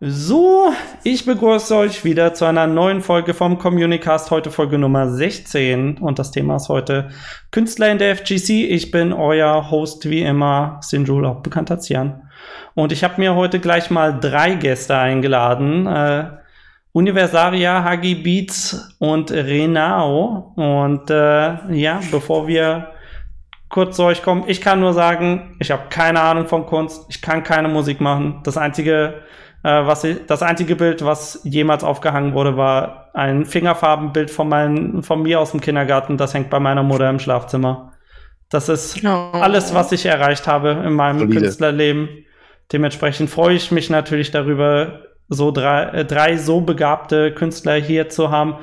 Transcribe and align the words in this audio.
So, 0.00 0.72
ich 1.02 1.26
begrüße 1.26 1.74
euch 1.74 2.04
wieder 2.04 2.32
zu 2.32 2.44
einer 2.44 2.68
neuen 2.68 3.00
Folge 3.00 3.34
vom 3.34 3.58
Communicast, 3.58 4.30
heute 4.30 4.52
Folge 4.52 4.78
Nummer 4.78 5.10
16 5.10 5.98
und 5.98 6.20
das 6.20 6.30
Thema 6.30 6.54
ist 6.54 6.68
heute 6.68 7.08
Künstler 7.50 7.90
in 7.90 7.98
der 7.98 8.14
FGC. 8.14 8.66
Ich 8.66 8.92
bin 8.92 9.12
euer 9.12 9.72
Host 9.72 10.08
wie 10.08 10.22
immer, 10.22 10.78
Sinjul, 10.82 11.26
auch 11.26 11.40
bekannt 11.40 11.72
als 11.72 11.88
Jan. 11.88 12.30
Und 12.74 12.92
ich 12.92 13.02
habe 13.02 13.20
mir 13.20 13.34
heute 13.34 13.58
gleich 13.58 13.90
mal 13.90 14.20
drei 14.20 14.54
Gäste 14.54 14.96
eingeladen. 14.96 15.88
Äh, 15.88 16.26
Universaria, 16.92 17.82
Hagi 17.82 18.14
Beats 18.14 18.94
und 19.00 19.32
Renao. 19.32 20.52
Und 20.54 21.10
äh, 21.10 21.74
ja, 21.74 21.98
bevor 22.12 22.46
wir 22.46 22.92
kurz 23.68 23.96
zu 23.96 24.04
euch 24.04 24.22
kommen, 24.22 24.44
ich 24.46 24.60
kann 24.60 24.78
nur 24.78 24.92
sagen, 24.92 25.56
ich 25.58 25.72
habe 25.72 25.88
keine 25.90 26.20
Ahnung 26.20 26.46
von 26.46 26.66
Kunst, 26.66 27.06
ich 27.08 27.20
kann 27.20 27.42
keine 27.42 27.66
Musik 27.66 28.00
machen. 28.00 28.42
Das 28.44 28.56
einzige 28.56 29.22
äh, 29.62 29.86
was 29.86 30.04
ich, 30.04 30.26
das 30.26 30.42
einzige 30.42 30.76
Bild, 30.76 31.04
was 31.04 31.40
jemals 31.44 31.82
aufgehangen 31.84 32.34
wurde, 32.34 32.56
war 32.56 33.10
ein 33.14 33.44
Fingerfarbenbild 33.44 34.30
von, 34.30 34.48
mein, 34.48 35.02
von 35.02 35.22
mir 35.22 35.40
aus 35.40 35.50
dem 35.50 35.60
Kindergarten. 35.60 36.16
Das 36.16 36.34
hängt 36.34 36.50
bei 36.50 36.60
meiner 36.60 36.82
Mutter 36.82 37.10
im 37.10 37.18
Schlafzimmer. 37.18 37.92
Das 38.50 38.68
ist 38.68 39.04
oh. 39.04 39.30
alles, 39.32 39.74
was 39.74 39.92
ich 39.92 40.06
erreicht 40.06 40.46
habe 40.46 40.70
in 40.84 40.92
meinem 40.92 41.18
Solide. 41.20 41.40
Künstlerleben. 41.40 42.08
Dementsprechend 42.72 43.30
freue 43.30 43.56
ich 43.56 43.70
mich 43.70 43.90
natürlich 43.90 44.30
darüber, 44.30 45.00
so 45.28 45.50
drei, 45.50 45.84
äh, 45.84 46.04
drei 46.04 46.36
so 46.36 46.60
begabte 46.60 47.32
Künstler 47.32 47.74
hier 47.74 48.08
zu 48.08 48.30
haben. 48.30 48.56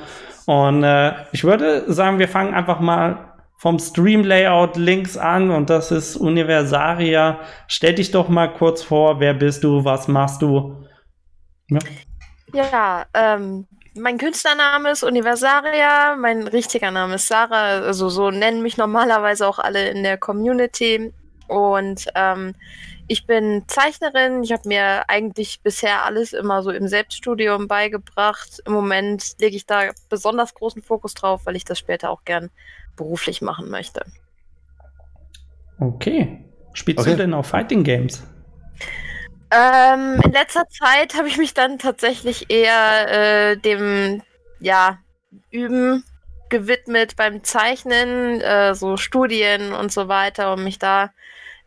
Und 0.46 0.84
äh, 0.84 1.14
ich 1.32 1.44
würde 1.44 1.92
sagen, 1.92 2.20
wir 2.20 2.28
fangen 2.28 2.54
einfach 2.54 2.80
mal 2.80 3.34
vom 3.58 3.80
Stream-Layout 3.80 4.76
links 4.78 5.18
an 5.18 5.50
und 5.50 5.70
das 5.70 5.92
ist 5.92 6.16
Universaria. 6.16 7.40
Stell 7.68 7.96
dich 7.96 8.12
doch 8.12 8.30
mal 8.30 8.48
kurz 8.48 8.84
vor, 8.84 9.20
wer 9.20 9.34
bist 9.34 9.64
du, 9.64 9.86
was 9.86 10.08
machst 10.08 10.42
du? 10.42 10.85
Ja, 11.70 11.80
ja 12.54 13.06
ähm, 13.14 13.68
mein 13.96 14.18
Künstlername 14.18 14.92
ist 14.92 15.04
Universaria, 15.04 16.16
mein 16.18 16.48
richtiger 16.48 16.92
Name 16.92 17.16
ist 17.16 17.28
Sarah, 17.28 17.80
also 17.80 18.10
so 18.10 18.30
nennen 18.30 18.62
mich 18.62 18.78
normalerweise 18.78 19.48
auch 19.48 19.60
alle 19.60 19.90
in 19.90 20.04
der 20.04 20.18
Community. 20.18 21.14
Und 21.48 22.08
ähm, 22.16 22.56
ich 23.08 23.28
bin 23.28 23.64
Zeichnerin. 23.68 24.44
Ich 24.44 24.52
habe 24.52 24.68
mir 24.68 25.10
eigentlich 25.10 25.62
bisher 25.62 26.04
alles 26.06 26.34
immer 26.34 26.64
so 26.64 26.72
im 26.72 26.88
Selbststudium 26.88 27.68
beigebracht. 27.68 28.62
Im 28.66 28.74
Moment 28.74 29.36
lege 29.40 29.56
ich 29.56 29.66
da 29.66 29.92
besonders 30.10 30.56
großen 30.56 30.82
Fokus 30.82 31.14
drauf, 31.14 31.42
weil 31.46 31.56
ich 31.56 31.66
das 31.66 31.78
später 31.78 32.10
auch 32.10 32.26
gern 32.26 32.50
beruflich 32.96 33.42
machen 33.42 33.70
möchte. 33.70 34.04
Okay. 35.80 36.44
Spielst 36.74 37.02
okay. 37.02 37.12
du 37.12 37.18
denn 37.18 37.34
auch 37.34 37.46
Fighting 37.46 37.84
Games? 37.84 38.24
Ähm, 39.56 40.20
in 40.22 40.32
letzter 40.34 40.68
Zeit 40.68 41.16
habe 41.16 41.30
ich 41.30 41.38
mich 41.38 41.54
dann 41.54 41.80
tatsächlich 41.80 42.50
eher 42.50 43.52
äh, 43.52 43.58
dem 43.58 44.22
ja, 44.60 45.00
Üben 45.50 46.04
gewidmet 46.50 47.16
beim 47.16 47.44
Zeichnen, 47.44 48.42
äh, 48.42 48.76
so 48.76 48.98
Studien 48.98 49.72
und 49.72 49.94
so 49.94 50.08
weiter, 50.10 50.54
um 50.54 50.64
mich 50.64 50.78
da 50.78 51.12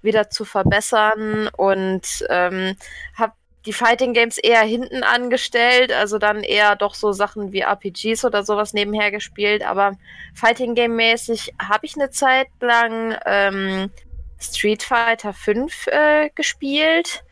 wieder 0.03 0.29
zu 0.29 0.45
verbessern. 0.45 1.49
Und 1.57 2.27
ähm, 2.29 2.77
habe 3.15 3.33
die 3.65 3.73
Fighting 3.73 4.13
Games 4.13 4.37
eher 4.37 4.63
hinten 4.63 5.03
angestellt, 5.03 5.91
also 5.93 6.19
dann 6.19 6.43
eher 6.43 6.77
doch 6.77 6.95
so 6.95 7.13
Sachen 7.13 7.53
wie 7.53 7.61
RPGs 7.61 8.25
oder 8.25 8.45
sowas 8.45 8.75
nebenher 8.75 9.11
gespielt, 9.11 9.63
aber 9.63 9.93
Fighting 10.35 10.75
Game 10.75 10.97
mäßig 10.97 11.55
habe 11.61 11.87
ich 11.87 11.97
eine 11.97 12.11
Zeit 12.11 12.49
lang 12.61 13.17
ähm, 13.27 13.91
Street 14.39 14.83
Fighter 14.83 15.33
5 15.33 15.87
äh, 15.89 16.31
gespielt 16.35 17.25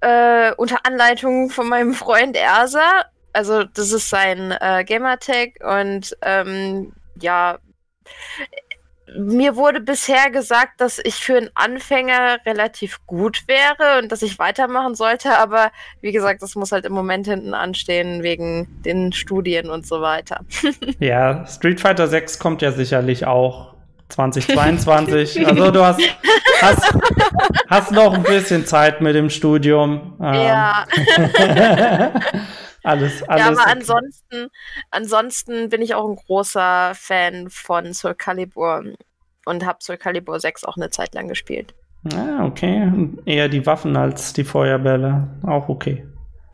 äh, 0.00 0.52
unter 0.56 0.84
Anleitung 0.84 1.50
von 1.50 1.68
meinem 1.68 1.94
Freund 1.94 2.36
Ersa. 2.36 3.04
Also 3.32 3.64
das 3.64 3.92
ist 3.92 4.08
sein 4.08 4.52
äh, 4.60 4.84
Gamertag 4.84 5.58
und 5.62 6.16
ähm, 6.22 6.94
ja, 7.20 7.58
mir 9.14 9.56
wurde 9.56 9.80
bisher 9.80 10.30
gesagt, 10.30 10.80
dass 10.80 10.98
ich 10.98 11.14
für 11.16 11.36
einen 11.36 11.50
Anfänger 11.54 12.38
relativ 12.44 12.98
gut 13.06 13.44
wäre 13.46 13.98
und 13.98 14.10
dass 14.10 14.22
ich 14.22 14.38
weitermachen 14.38 14.94
sollte, 14.94 15.38
aber 15.38 15.70
wie 16.00 16.12
gesagt, 16.12 16.42
das 16.42 16.56
muss 16.56 16.72
halt 16.72 16.84
im 16.84 16.92
Moment 16.92 17.26
hinten 17.26 17.54
anstehen 17.54 18.22
wegen 18.22 18.82
den 18.82 19.12
Studien 19.12 19.70
und 19.70 19.86
so 19.86 20.00
weiter. 20.00 20.44
ja, 20.98 21.46
Street 21.46 21.80
Fighter 21.80 22.08
6 22.08 22.38
kommt 22.38 22.62
ja 22.62 22.72
sicherlich 22.72 23.26
auch 23.26 23.75
2022. 24.08 25.46
also 25.46 25.70
du 25.70 25.84
hast, 25.84 26.00
hast, 26.60 26.94
hast 27.68 27.92
noch 27.92 28.14
ein 28.14 28.22
bisschen 28.22 28.66
Zeit 28.66 29.00
mit 29.00 29.14
dem 29.14 29.30
Studium. 29.30 30.14
Ja. 30.20 30.86
alles, 32.82 33.22
alles. 33.22 33.22
Ja, 33.28 33.46
aber 33.46 33.60
okay. 33.60 33.70
ansonsten, 33.70 34.48
ansonsten 34.90 35.68
bin 35.68 35.82
ich 35.82 35.94
auch 35.94 36.08
ein 36.08 36.16
großer 36.16 36.92
Fan 36.94 37.48
von 37.50 37.92
Soul 37.94 38.14
Calibur 38.14 38.84
und 39.44 39.66
habe 39.66 39.78
Soul 39.80 39.96
Calibur 39.96 40.38
6 40.40 40.64
auch 40.64 40.76
eine 40.76 40.90
Zeit 40.90 41.14
lang 41.14 41.28
gespielt. 41.28 41.74
Ah, 42.14 42.44
okay. 42.44 42.90
Eher 43.24 43.48
die 43.48 43.66
Waffen 43.66 43.96
als 43.96 44.32
die 44.32 44.44
Feuerbälle. 44.44 45.28
Auch 45.42 45.68
okay. 45.68 46.06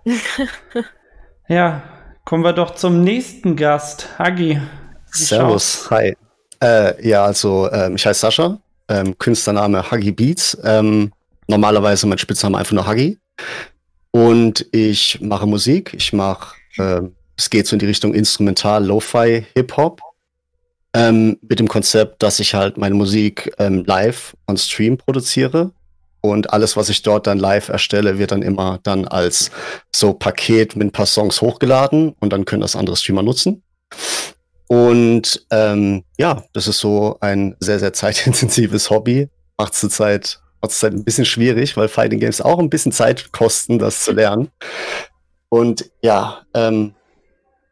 ja, 1.48 1.82
kommen 2.24 2.44
wir 2.44 2.52
doch 2.52 2.72
zum 2.72 3.02
nächsten 3.02 3.56
Gast. 3.56 4.18
Hagi. 4.18 4.60
Servus, 5.06 5.90
hi. 5.90 6.16
Äh, 6.62 7.08
ja, 7.08 7.24
also 7.24 7.68
ähm, 7.72 7.96
ich 7.96 8.06
heiße 8.06 8.20
Sascha, 8.20 8.58
ähm, 8.88 9.18
Künstlername 9.18 9.90
Huggy 9.90 10.12
Beats. 10.12 10.56
Ähm, 10.62 11.12
normalerweise 11.48 12.06
mein 12.06 12.18
Spitzname 12.18 12.56
einfach 12.56 12.72
nur 12.72 12.86
Huggy. 12.86 13.18
Und 14.12 14.66
ich 14.70 15.20
mache 15.20 15.46
Musik. 15.46 15.92
Ich 15.94 16.12
mache, 16.12 16.54
äh, 16.78 17.00
es 17.36 17.50
geht 17.50 17.66
so 17.66 17.74
in 17.74 17.80
die 17.80 17.86
Richtung 17.86 18.14
Instrumental, 18.14 18.84
Lo-Fi, 18.84 19.44
Hip-Hop. 19.56 20.00
Ähm, 20.94 21.38
mit 21.48 21.58
dem 21.58 21.68
Konzept, 21.68 22.22
dass 22.22 22.38
ich 22.38 22.54
halt 22.54 22.76
meine 22.76 22.94
Musik 22.94 23.52
ähm, 23.58 23.82
live 23.84 24.36
on 24.46 24.56
Stream 24.56 24.98
produziere. 24.98 25.72
Und 26.20 26.52
alles, 26.52 26.76
was 26.76 26.88
ich 26.90 27.02
dort 27.02 27.26
dann 27.26 27.38
live 27.38 27.70
erstelle, 27.70 28.18
wird 28.18 28.30
dann 28.30 28.42
immer 28.42 28.78
dann 28.84 29.08
als 29.08 29.50
so 29.90 30.12
Paket 30.12 30.76
mit 30.76 30.88
ein 30.88 30.92
paar 30.92 31.06
Songs 31.06 31.40
hochgeladen 31.40 32.14
und 32.20 32.32
dann 32.32 32.44
können 32.44 32.62
das 32.62 32.76
andere 32.76 32.96
Streamer 32.96 33.22
nutzen. 33.24 33.62
Und 34.72 35.44
ähm, 35.50 36.02
ja, 36.16 36.44
das 36.54 36.66
ist 36.66 36.78
so 36.78 37.18
ein 37.20 37.54
sehr, 37.60 37.78
sehr 37.78 37.92
zeitintensives 37.92 38.88
Hobby. 38.88 39.28
Macht 39.58 39.74
zurzeit 39.74 40.40
macht 40.62 40.72
es 40.72 40.82
ein 40.82 41.04
bisschen 41.04 41.26
schwierig, 41.26 41.76
weil 41.76 41.88
Fighting 41.88 42.20
Games 42.20 42.40
auch 42.40 42.58
ein 42.58 42.70
bisschen 42.70 42.90
Zeit 42.90 43.32
kosten, 43.32 43.78
das 43.78 44.02
zu 44.02 44.12
lernen. 44.12 44.50
Und 45.50 45.90
ja, 46.00 46.46
ähm, 46.54 46.94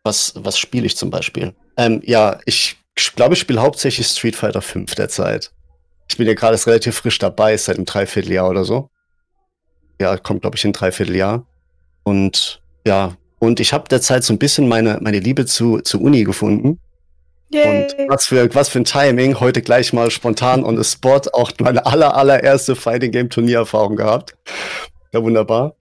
was, 0.05 0.34
was 0.37 0.59
spiele 0.59 0.84
ich 0.84 0.94
zum 0.94 1.09
Beispiel? 1.09 1.55
Ähm, 1.78 2.03
ja, 2.05 2.39
ich 2.44 2.77
glaube, 3.16 3.33
ich 3.33 3.41
spiele 3.41 3.62
hauptsächlich 3.62 4.06
Street 4.06 4.37
Fighter 4.37 4.60
5 4.60 4.94
derzeit. 4.94 5.53
Ich 6.06 6.19
bin 6.19 6.27
ja 6.27 6.34
gerade 6.34 6.59
relativ 6.66 6.97
frisch 6.97 7.19
dabei, 7.19 7.56
seit 7.56 7.77
einem 7.77 7.87
Dreivierteljahr 7.87 8.50
oder 8.50 8.65
so. 8.65 8.91
Ja, 9.99 10.19
kommt, 10.19 10.43
glaube 10.43 10.56
ich, 10.56 10.65
in 10.65 10.71
ein 10.71 10.75
Dreivierteljahr. 10.75 11.47
Und 12.03 12.60
ja, 12.87 13.16
und 13.39 13.59
ich 13.59 13.72
habe 13.72 13.89
derzeit 13.89 14.22
so 14.22 14.34
ein 14.34 14.39
bisschen 14.39 14.69
meine, 14.69 14.99
meine 15.00 15.21
Liebe 15.21 15.47
zu, 15.47 15.81
zu 15.81 15.99
Uni 16.03 16.25
gefunden. 16.25 16.78
Yay. 17.53 17.88
Und 17.99 18.09
was 18.09 18.27
für, 18.27 18.55
was 18.55 18.69
für 18.69 18.78
ein 18.78 18.84
Timing. 18.84 19.41
Heute 19.41 19.61
gleich 19.61 19.93
mal 19.93 20.11
spontan 20.11 20.65
on 20.65 20.77
the 20.77 20.84
spot 20.84 21.22
auch 21.33 21.50
meine 21.59 21.84
aller, 21.84 22.16
allererste 22.16 22.77
Fighting 22.77 23.11
Game 23.11 23.28
Turniererfahrung 23.28 23.97
gehabt. 23.97 24.37
Ja, 25.12 25.22
wunderbar. 25.22 25.75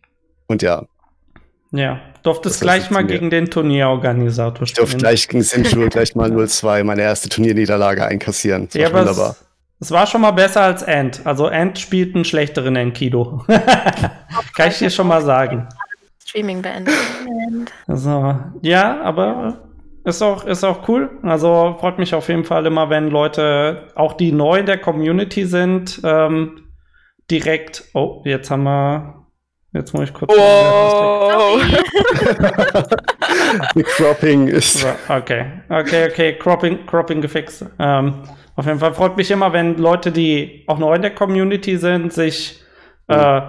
Und 0.47 0.63
ja. 0.63 0.85
Ja, 1.71 2.01
durftest 2.23 2.61
gleich 2.61 2.89
mal 2.89 3.05
gegen 3.05 3.29
den 3.29 3.51
Turnierorganisator 3.51 4.65
spielen. 4.65 4.67
Ich 4.67 4.73
durfte 4.73 4.97
gleich 4.97 5.27
gegen 5.27 5.43
Sinjul 5.43 5.89
gleich 5.89 6.15
mal 6.15 6.31
0-2 6.31 6.83
meine 6.83 7.03
erste 7.03 7.29
Turnierniederlage 7.29 8.03
einkassieren. 8.03 8.65
Das 8.65 8.73
ja, 8.73 8.91
war 8.91 9.01
wunderbar. 9.01 9.35
Es, 9.79 9.87
es 9.87 9.91
war 9.91 10.07
schon 10.07 10.21
mal 10.21 10.31
besser 10.31 10.61
als 10.61 10.83
Ant. 10.83 11.21
Also 11.25 11.45
Ant 11.45 11.77
spielt 11.77 12.15
einen 12.15 12.25
schlechteren 12.25 12.75
Enkido. 12.75 13.45
Kann 14.55 14.69
ich 14.69 14.79
dir 14.79 14.89
schon 14.89 15.07
mal 15.07 15.21
sagen. 15.21 15.69
Streaming 16.25 16.63
beendet. 16.63 16.95
So, 17.87 18.35
ja, 18.61 19.01
aber 19.01 19.68
ist 20.03 20.21
auch, 20.21 20.45
ist 20.45 20.63
auch 20.63 20.87
cool. 20.87 21.09
Also 21.23 21.75
freut 21.79 21.99
mich 21.99 22.15
auf 22.15 22.27
jeden 22.29 22.43
Fall 22.43 22.65
immer, 22.65 22.89
wenn 22.89 23.09
Leute, 23.09 23.87
auch 23.95 24.13
die 24.13 24.31
neu 24.31 24.59
in 24.59 24.65
der 24.65 24.77
Community 24.77 25.45
sind, 25.45 26.01
ähm, 26.03 26.71
direkt. 27.29 27.85
Oh, 27.93 28.21
jetzt 28.25 28.49
haben 28.51 28.63
wir. 28.63 29.15
Jetzt 29.71 29.93
muss 29.93 30.05
ich 30.05 30.13
kurz. 30.13 30.33
Oh. 30.35 31.59
Die 33.75 33.83
Cropping 33.83 34.47
ist. 34.47 34.85
Okay, 35.07 35.45
okay, 35.69 36.09
okay. 36.09 36.37
Cropping, 36.37 36.85
Cropping 36.87 37.21
gefixt. 37.21 37.65
Ähm, 37.77 38.23
auf 38.55 38.65
jeden 38.65 38.79
Fall 38.79 38.93
freut 38.93 39.15
mich 39.15 39.29
immer, 39.29 39.53
wenn 39.53 39.77
Leute, 39.77 40.11
die 40.11 40.63
auch 40.67 40.79
neu 40.79 40.95
in 40.95 41.03
der 41.03 41.13
Community 41.13 41.77
sind, 41.77 42.11
sich 42.11 42.63
äh, 43.07 43.41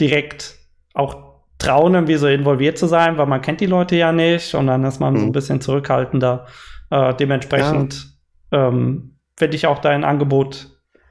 direkt 0.00 0.56
auch 0.94 1.27
trauen, 1.58 1.94
irgendwie 1.94 2.16
so 2.16 2.26
involviert 2.26 2.78
zu 2.78 2.86
sein, 2.86 3.18
weil 3.18 3.26
man 3.26 3.42
kennt 3.42 3.60
die 3.60 3.66
Leute 3.66 3.96
ja 3.96 4.12
nicht 4.12 4.54
und 4.54 4.68
dann 4.68 4.84
ist 4.84 5.00
man 5.00 5.14
mhm. 5.14 5.18
so 5.18 5.24
ein 5.24 5.28
mhm. 5.28 5.32
bisschen 5.32 5.60
zurückhaltender. 5.60 6.46
Äh, 6.90 7.14
dementsprechend 7.14 8.06
ja. 8.52 8.68
ähm, 8.68 9.18
finde 9.36 9.56
ich 9.56 9.66
auch 9.66 9.80
dein 9.80 10.04
Angebot 10.04 10.68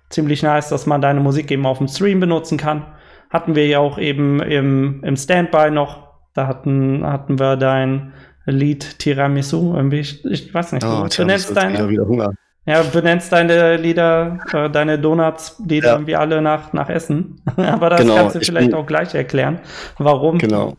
ziemlich 0.09 0.43
nice, 0.43 0.69
dass 0.69 0.85
man 0.85 1.01
deine 1.01 1.19
Musik 1.19 1.51
eben 1.51 1.65
auf 1.65 1.77
dem 1.79 1.87
Stream 1.87 2.19
benutzen 2.19 2.57
kann. 2.57 2.85
Hatten 3.29 3.55
wir 3.55 3.67
ja 3.67 3.79
auch 3.79 3.97
eben 3.97 4.41
im, 4.41 5.03
im 5.03 5.17
Standby 5.17 5.69
noch 5.69 6.07
Da 6.33 6.47
hatten, 6.47 7.05
hatten 7.05 7.39
wir 7.39 7.57
dein 7.57 8.13
Lied 8.45 8.99
Tiramisu. 8.99 9.75
Irgendwie, 9.75 9.99
ich, 9.99 10.23
ich 10.23 10.53
weiß 10.53 10.71
nicht, 10.71 10.85
Oh, 10.85 11.03
du 11.03 11.09
Tiramisu, 11.09 11.21
benennst 11.23 11.49
jetzt 11.49 11.57
deine, 11.57 11.73
wieder, 11.73 11.89
wieder 11.89 12.07
Hunger. 12.07 12.33
Ja, 12.67 12.83
du 12.83 12.89
benennst 12.91 13.31
deine 13.31 13.77
Lieder, 13.77 14.37
äh, 14.53 14.69
deine 14.69 14.99
Donuts-Lieder 14.99 15.87
Ja. 15.87 15.93
irgendwie 15.95 16.15
alle 16.15 16.41
nach, 16.41 16.73
nach 16.73 16.89
Essen. 16.89 17.41
Aber 17.57 17.89
das 17.89 18.01
Genau, 18.01 18.15
kannst 18.15 18.35
du 18.35 18.39
ich 18.39 18.45
vielleicht 18.47 18.69
bin- 18.71 18.75
auch 18.77 18.85
gleich 18.85 19.15
erklären, 19.15 19.59
warum. 19.97 20.37
Genau. 20.37 20.75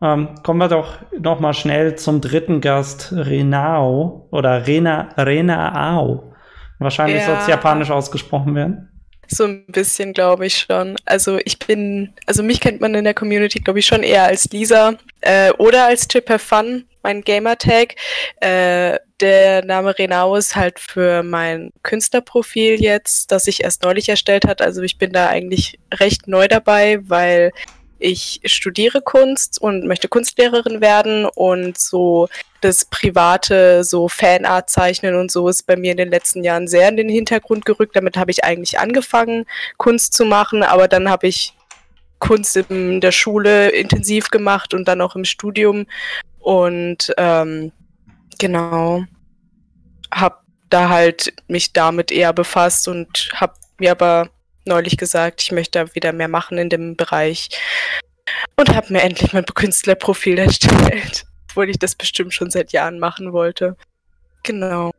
Ähm, 0.00 0.28
kommen 0.44 0.60
wir 0.60 0.68
doch 0.68 0.98
noch 1.20 1.40
mal 1.40 1.52
schnell 1.54 1.96
zum 1.96 2.20
dritten 2.20 2.60
Gast, 2.60 3.12
Renao 3.14 4.28
oder 4.30 4.66
Rena, 4.66 5.08
Renaao. 5.16 6.32
Wahrscheinlich 6.78 7.24
soll 7.24 7.34
es 7.40 7.48
Ja. 7.48 7.54
japanisch 7.54 7.90
ausgesprochen 7.90 8.54
werden. 8.54 8.88
So 9.26 9.44
ein 9.44 9.66
bisschen, 9.66 10.12
glaube 10.14 10.46
ich 10.46 10.56
schon. 10.58 10.94
Also 11.04 11.38
ich 11.44 11.58
bin, 11.58 12.14
also 12.26 12.42
mich 12.44 12.60
kennt 12.60 12.80
man 12.80 12.94
in 12.94 13.02
der 13.04 13.12
Community, 13.14 13.58
glaube 13.58 13.80
ich, 13.80 13.86
schon 13.86 14.02
eher 14.04 14.22
als 14.24 14.48
Lisa 14.52 14.94
äh, 15.20 15.50
oder 15.58 15.86
als 15.86 16.06
Chip 16.08 16.30
Have 16.30 16.38
Fun, 16.38 16.84
mein 17.02 17.20
Gamertag. 17.22 17.96
Äh, 18.40 18.96
der 19.20 19.64
Name 19.64 19.98
Renau 19.98 20.36
ist 20.36 20.56
halt 20.56 20.78
für 20.78 21.22
mein 21.22 21.72
Künstlerprofil 21.82 22.80
jetzt, 22.80 23.32
das 23.32 23.46
ich 23.46 23.62
erst 23.62 23.82
neulich 23.82 24.08
erstellt 24.08 24.46
hat. 24.46 24.62
Also 24.62 24.82
ich 24.82 24.98
bin 24.98 25.12
da 25.12 25.28
eigentlich 25.28 25.78
recht 25.92 26.28
neu 26.28 26.48
dabei, 26.48 27.00
weil 27.02 27.52
ich 27.98 28.40
studiere 28.44 29.02
Kunst 29.02 29.60
und 29.60 29.86
möchte 29.86 30.08
Kunstlehrerin 30.08 30.80
werden 30.80 31.24
und 31.24 31.78
so 31.78 32.28
das 32.60 32.84
private, 32.84 33.84
so 33.84 34.08
Fanart 34.08 34.70
zeichnen 34.70 35.16
und 35.16 35.30
so 35.30 35.48
ist 35.48 35.64
bei 35.66 35.76
mir 35.76 35.92
in 35.92 35.96
den 35.96 36.10
letzten 36.10 36.44
Jahren 36.44 36.68
sehr 36.68 36.88
in 36.88 36.96
den 36.96 37.08
Hintergrund 37.08 37.64
gerückt. 37.64 37.96
Damit 37.96 38.16
habe 38.16 38.30
ich 38.30 38.44
eigentlich 38.44 38.78
angefangen, 38.78 39.46
Kunst 39.76 40.12
zu 40.12 40.24
machen, 40.24 40.62
aber 40.62 40.88
dann 40.88 41.10
habe 41.10 41.26
ich 41.26 41.54
Kunst 42.20 42.56
in 42.56 43.00
der 43.00 43.12
Schule 43.12 43.70
intensiv 43.70 44.30
gemacht 44.30 44.74
und 44.74 44.86
dann 44.88 45.00
auch 45.00 45.14
im 45.16 45.24
Studium 45.24 45.86
und 46.40 47.12
ähm, 47.16 47.72
genau 48.38 49.04
habe 50.12 50.38
da 50.70 50.88
halt 50.88 51.32
mich 51.48 51.72
damit 51.72 52.10
eher 52.12 52.32
befasst 52.32 52.88
und 52.88 53.30
habe 53.34 53.54
mir 53.78 53.92
aber 53.92 54.30
neulich 54.64 54.96
gesagt, 54.96 55.42
ich 55.42 55.52
möchte 55.52 55.78
da 55.78 55.94
wieder 55.94 56.12
mehr 56.12 56.28
machen 56.28 56.58
in 56.58 56.68
dem 56.68 56.96
Bereich 56.96 57.48
und 58.56 58.74
habe 58.74 58.92
mir 58.92 59.02
endlich 59.02 59.32
mein 59.32 59.46
Künstlerprofil 59.46 60.38
erstellt, 60.38 61.26
obwohl 61.48 61.70
ich 61.70 61.78
das 61.78 61.94
bestimmt 61.94 62.34
schon 62.34 62.50
seit 62.50 62.72
Jahren 62.72 62.98
machen 62.98 63.32
wollte. 63.32 63.76
Genau. 64.42 64.92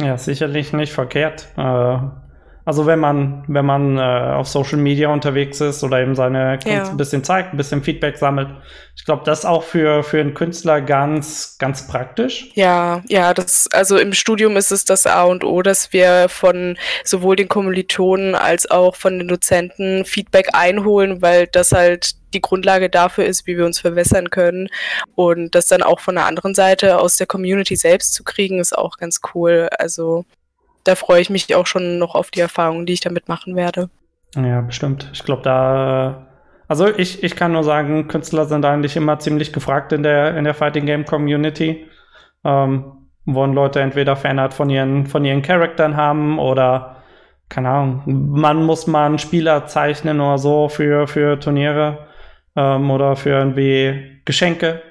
Ja, 0.00 0.16
sicherlich 0.16 0.72
nicht 0.72 0.92
verkehrt. 0.92 1.48
Äh, 1.56 1.98
also 2.66 2.84
wenn 2.84 2.98
man, 2.98 3.44
wenn 3.46 3.64
man 3.64 3.96
äh, 3.96 4.00
auf 4.00 4.48
Social 4.48 4.76
Media 4.78 5.08
unterwegs 5.08 5.60
ist 5.60 5.84
oder 5.84 6.00
eben 6.00 6.16
seine 6.16 6.58
Kunst 6.58 6.66
Ja. 6.66 6.88
ein 6.88 6.96
bisschen 6.96 7.22
zeigt, 7.22 7.54
ein 7.54 7.56
bisschen 7.56 7.82
Feedback 7.84 8.18
sammelt. 8.18 8.48
Ich 8.96 9.04
glaube, 9.04 9.22
das 9.24 9.40
ist 9.40 9.44
auch 9.44 9.62
für, 9.62 10.02
für 10.02 10.18
einen 10.20 10.34
Künstler 10.34 10.80
ganz, 10.80 11.56
ganz 11.58 11.86
praktisch. 11.86 12.48
Ja, 12.54 13.02
ja, 13.06 13.32
das, 13.34 13.68
also 13.72 13.96
im 13.96 14.12
Studium 14.12 14.56
ist 14.56 14.72
es 14.72 14.84
das 14.84 15.06
A 15.06 15.22
und 15.22 15.44
O, 15.44 15.62
dass 15.62 15.92
wir 15.92 16.28
von 16.28 16.76
sowohl 17.04 17.36
den 17.36 17.48
Kommilitonen 17.48 18.34
als 18.34 18.68
auch 18.68 18.96
von 18.96 19.18
den 19.20 19.28
Dozenten 19.28 20.04
Feedback 20.04 20.48
einholen, 20.52 21.22
weil 21.22 21.46
das 21.46 21.70
halt 21.70 22.16
die 22.34 22.40
Grundlage 22.40 22.90
dafür 22.90 23.26
ist, 23.26 23.46
wie 23.46 23.56
wir 23.56 23.64
uns 23.64 23.78
verbessern 23.78 24.30
können. 24.30 24.68
Und 25.14 25.54
das 25.54 25.66
dann 25.66 25.82
auch 25.84 26.00
von 26.00 26.16
der 26.16 26.26
anderen 26.26 26.54
Seite 26.54 26.98
aus 26.98 27.16
der 27.16 27.28
Community 27.28 27.76
selbst 27.76 28.12
zu 28.12 28.24
kriegen, 28.24 28.58
ist 28.58 28.76
auch 28.76 28.96
ganz 28.96 29.20
cool. 29.34 29.68
Also 29.78 30.24
da 30.86 30.94
freue 30.94 31.20
ich 31.20 31.30
mich 31.30 31.54
auch 31.54 31.66
schon 31.66 31.98
noch 31.98 32.14
auf 32.14 32.30
die 32.30 32.40
Erfahrungen, 32.40 32.86
die 32.86 32.92
ich 32.92 33.00
damit 33.00 33.28
machen 33.28 33.56
werde. 33.56 33.90
Ja, 34.34 34.60
bestimmt. 34.60 35.10
Ich 35.12 35.24
glaube, 35.24 35.42
da. 35.42 36.26
Also 36.68 36.88
ich, 36.88 37.22
ich 37.22 37.36
kann 37.36 37.52
nur 37.52 37.62
sagen, 37.62 38.08
Künstler 38.08 38.44
sind 38.46 38.64
eigentlich 38.64 38.96
immer 38.96 39.18
ziemlich 39.18 39.52
gefragt 39.52 39.92
in 39.92 40.02
der, 40.02 40.36
in 40.36 40.44
der 40.44 40.54
Fighting 40.54 40.84
Game 40.84 41.04
Community. 41.04 41.86
Ähm, 42.44 43.06
wollen 43.24 43.54
Leute 43.54 43.80
entweder 43.80 44.16
Fanart 44.16 44.54
von 44.54 44.70
ihren, 44.70 45.06
von 45.06 45.24
ihren 45.24 45.42
Charaktern 45.42 45.96
haben 45.96 46.38
oder, 46.38 46.96
keine 47.48 47.68
Ahnung, 47.70 48.02
man 48.06 48.64
muss 48.64 48.86
mal 48.86 49.06
einen 49.06 49.18
Spieler 49.18 49.66
zeichnen 49.66 50.20
oder 50.20 50.38
so 50.38 50.68
für, 50.68 51.06
für 51.06 51.38
Turniere 51.38 52.06
ähm, 52.56 52.90
oder 52.90 53.16
für 53.16 53.30
irgendwie 53.30 54.20
Geschenke. 54.24 54.82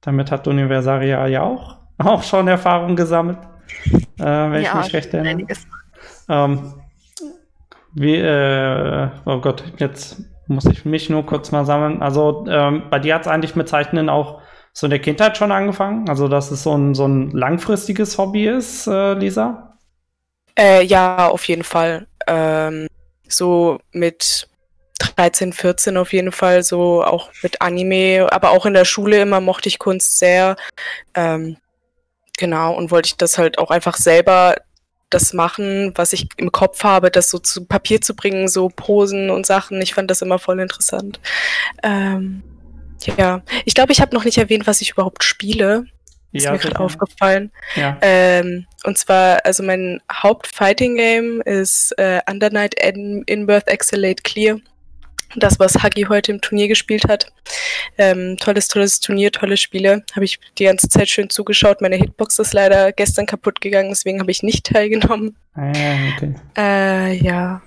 Damit 0.00 0.30
hat 0.30 0.46
Universaria 0.46 1.26
ja 1.26 1.42
auch, 1.42 1.76
auch 1.98 2.22
schon 2.22 2.48
Erfahrung 2.48 2.96
gesammelt. 2.96 3.38
Äh, 4.18 4.24
wenn 4.24 4.62
ich 4.62 4.74
mich 4.74 4.92
recht 4.92 5.14
erinnere. 5.14 5.46
Ähm, 6.28 6.74
wie, 7.94 8.16
äh, 8.16 9.08
oh 9.24 9.40
Gott, 9.40 9.64
jetzt 9.78 10.22
muss 10.46 10.66
ich 10.66 10.84
mich 10.84 11.10
nur 11.10 11.24
kurz 11.24 11.52
mal 11.52 11.64
sammeln. 11.64 12.02
Also, 12.02 12.44
ähm, 12.48 12.84
bei 12.90 12.98
dir 12.98 13.14
hat 13.14 13.22
es 13.22 13.28
eigentlich 13.28 13.56
mit 13.56 13.68
Zeichnen 13.68 14.08
auch 14.08 14.40
so 14.72 14.86
in 14.86 14.90
der 14.90 14.98
Kindheit 14.98 15.36
schon 15.36 15.52
angefangen? 15.52 16.08
Also, 16.08 16.28
dass 16.28 16.50
es 16.50 16.62
so 16.62 16.76
ein, 16.76 16.94
so 16.94 17.06
ein 17.06 17.30
langfristiges 17.30 18.18
Hobby 18.18 18.46
ist, 18.46 18.86
äh, 18.86 19.14
Lisa? 19.14 19.78
Äh, 20.58 20.84
ja, 20.84 21.28
auf 21.28 21.46
jeden 21.48 21.64
Fall. 21.64 22.06
Ähm, 22.26 22.88
so 23.28 23.78
mit 23.92 24.48
13, 24.98 25.52
14 25.52 25.96
auf 25.96 26.12
jeden 26.12 26.32
Fall, 26.32 26.62
so 26.62 27.02
auch 27.02 27.30
mit 27.42 27.60
Anime, 27.60 28.28
aber 28.30 28.50
auch 28.50 28.66
in 28.66 28.74
der 28.74 28.84
Schule 28.84 29.22
immer 29.22 29.40
mochte 29.40 29.68
ich 29.68 29.78
Kunst 29.78 30.18
sehr. 30.18 30.56
Ähm, 31.14 31.56
genau, 32.38 32.74
und 32.74 32.90
wollte 32.90 33.08
ich 33.08 33.16
das 33.16 33.38
halt 33.38 33.58
auch 33.58 33.70
einfach 33.70 33.96
selber 33.96 34.56
das 35.10 35.32
machen, 35.32 35.92
was 35.94 36.12
ich 36.12 36.26
im 36.36 36.50
Kopf 36.50 36.82
habe, 36.82 37.10
das 37.10 37.30
so 37.30 37.38
zu 37.38 37.66
Papier 37.66 38.00
zu 38.00 38.16
bringen, 38.16 38.48
so 38.48 38.68
Posen 38.68 39.30
und 39.30 39.46
Sachen. 39.46 39.80
Ich 39.80 39.94
fand 39.94 40.10
das 40.10 40.22
immer 40.22 40.38
voll 40.38 40.60
interessant. 40.60 41.20
Ähm, 41.82 42.42
ja, 43.16 43.42
ich 43.64 43.74
glaube, 43.74 43.92
ich 43.92 44.00
habe 44.00 44.14
noch 44.14 44.24
nicht 44.24 44.38
erwähnt, 44.38 44.66
was 44.66 44.80
ich 44.80 44.90
überhaupt 44.90 45.22
spiele. 45.22 45.86
Ist 46.32 46.50
mir 46.50 46.58
gerade 46.58 46.80
aufgefallen. 46.80 47.52
Ja. 47.76 47.96
Ähm, 48.00 48.66
und 48.82 48.98
zwar, 48.98 49.44
also 49.44 49.62
mein 49.62 50.02
Haupt-Fighting-Game 50.12 51.42
ist 51.42 51.96
äh, 51.96 52.20
Under 52.28 52.50
Night 52.50 52.74
in, 52.74 53.22
Inbirth 53.26 53.68
Exhalate 53.68 54.22
Clear. 54.24 54.58
Das, 55.36 55.58
was 55.58 55.82
Huggy 55.82 56.06
heute 56.08 56.32
im 56.32 56.40
Turnier 56.40 56.68
gespielt 56.68 57.04
hat. 57.08 57.32
Ähm, 57.98 58.36
tolles, 58.38 58.68
tolles 58.68 59.00
Turnier, 59.00 59.32
tolle 59.32 59.56
Spiele. 59.56 60.04
Habe 60.14 60.24
ich 60.24 60.38
die 60.58 60.64
ganze 60.64 60.88
Zeit 60.88 61.08
schön 61.08 61.30
zugeschaut. 61.30 61.80
Meine 61.80 61.96
Hitbox 61.96 62.38
ist 62.38 62.52
leider 62.52 62.92
gestern 62.92 63.26
kaputt 63.26 63.60
gegangen, 63.60 63.90
deswegen 63.90 64.20
habe 64.20 64.30
ich 64.30 64.42
nicht 64.42 64.66
teilgenommen. 64.72 65.36
Ah, 65.54 65.72
ja, 65.74 65.96
okay. 66.16 66.34
Äh, 66.56 67.14
ja. 67.16 67.62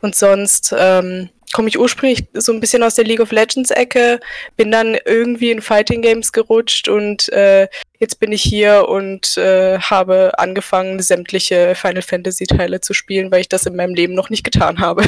Und 0.00 0.14
sonst 0.14 0.74
ähm, 0.76 1.30
komme 1.54 1.68
ich 1.68 1.78
ursprünglich 1.78 2.26
so 2.34 2.52
ein 2.52 2.60
bisschen 2.60 2.82
aus 2.82 2.96
der 2.96 3.04
League 3.04 3.20
of 3.20 3.30
Legends 3.30 3.70
Ecke, 3.70 4.20
bin 4.56 4.70
dann 4.70 4.98
irgendwie 5.06 5.52
in 5.52 5.62
Fighting 5.62 6.02
Games 6.02 6.32
gerutscht 6.32 6.88
und 6.88 7.28
äh, 7.32 7.68
jetzt 8.00 8.18
bin 8.18 8.32
ich 8.32 8.42
hier 8.42 8.88
und 8.88 9.38
äh, 9.38 9.78
habe 9.78 10.32
angefangen, 10.36 11.00
sämtliche 11.00 11.74
Final 11.76 12.02
Fantasy 12.02 12.44
Teile 12.44 12.80
zu 12.80 12.92
spielen, 12.92 13.30
weil 13.30 13.40
ich 13.40 13.48
das 13.48 13.66
in 13.66 13.76
meinem 13.76 13.94
Leben 13.94 14.14
noch 14.14 14.30
nicht 14.30 14.44
getan 14.44 14.80
habe. 14.80 15.04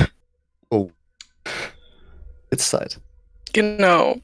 Oh. 0.70 0.90
Jetzt 2.50 2.70
Zeit. 2.70 3.00
Genau. 3.52 4.16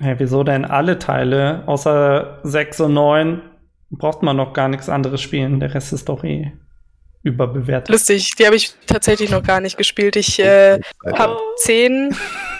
Hey, 0.00 0.14
wieso 0.18 0.44
denn 0.44 0.64
alle 0.64 0.98
Teile 0.98 1.62
außer 1.66 2.38
6 2.44 2.80
und 2.80 2.94
9 2.94 3.42
braucht 3.90 4.22
man 4.22 4.36
noch 4.36 4.52
gar 4.52 4.68
nichts 4.68 4.88
anderes 4.88 5.20
spielen? 5.20 5.60
Der 5.60 5.74
Rest 5.74 5.92
ist 5.92 6.08
doch 6.08 6.22
eh 6.24 6.52
überbewertet. 7.22 7.88
Lustig, 7.88 8.36
die 8.36 8.46
habe 8.46 8.56
ich 8.56 8.74
tatsächlich 8.86 9.30
noch 9.30 9.42
gar 9.42 9.60
nicht 9.60 9.76
gespielt. 9.76 10.14
Ich 10.16 10.38
äh, 10.38 10.78
habe 11.16 11.36
10, 11.58 12.14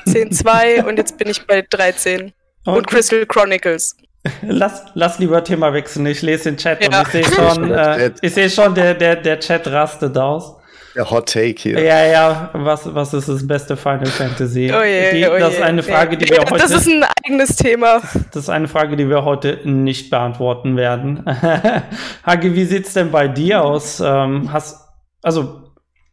10, 0.09 0.33
2 0.33 0.85
und 0.85 0.97
jetzt 0.99 1.17
bin 1.17 1.29
ich 1.29 1.47
bei 1.47 1.63
13. 1.63 2.33
Und 2.65 2.77
Okay. 2.77 2.83
Crystal 2.97 3.25
Chronicles. 3.27 3.97
Lass, 4.43 4.85
lass 4.95 5.19
lieber 5.21 5.43
Thema 5.45 5.73
wechseln. 5.73 6.05
Ich 6.07 6.21
lese 6.23 6.45
den 6.51 6.57
Chat 6.59 6.83
Ja. 6.83 7.01
und 7.01 7.07
ich 7.07 7.13
sehe 7.13 7.25
schon, 7.25 7.71
äh, 7.71 7.75
Chat. 7.97 8.19
ich 8.21 8.35
sehe 8.35 8.51
schon, 8.51 8.75
der, 8.75 8.95
der, 8.95 9.17
der 9.17 9.39
Chat 9.41 9.67
rastet 9.69 10.19
aus. 10.19 10.57
Der 10.99 11.11
Hot 11.11 11.33
Take 11.33 11.55
hier. 11.63 11.81
Ja, 11.81 12.05
ja, 12.05 12.51
was, 12.53 12.93
was 12.95 13.15
ist 13.15 13.29
das 13.29 13.47
beste 13.47 13.77
Final 13.77 14.07
Fantasy? 14.07 14.71
Oh 14.77 14.83
je, 14.83 15.13
die, 15.13 15.27
oh 15.29 15.35
je. 15.35 15.41
das 15.41 15.55
ist 15.55 15.63
eine 15.63 15.83
Frage, 15.83 16.19
die 16.19 16.29
wir 16.29 16.41
heute, 16.51 16.59
Das 16.59 16.71
ist 16.73 16.87
ein 16.89 17.05
eigenes 17.25 17.57
Thema. 17.57 18.03
das 18.33 18.43
ist 18.43 18.49
eine 18.51 18.69
Frage, 18.69 18.97
die 18.97 19.09
wir 19.09 19.25
heute 19.25 19.61
nicht 19.65 20.11
beantworten 20.11 20.77
werden. 20.77 21.25
Hagi, 22.27 22.55
wie 22.55 22.65
sieht's 22.65 22.93
denn 22.93 23.11
bei 23.11 23.29
dir 23.29 23.63
aus? 23.63 24.01
Ähm, 24.05 24.53
hast, 24.53 24.87
also, 25.23 25.73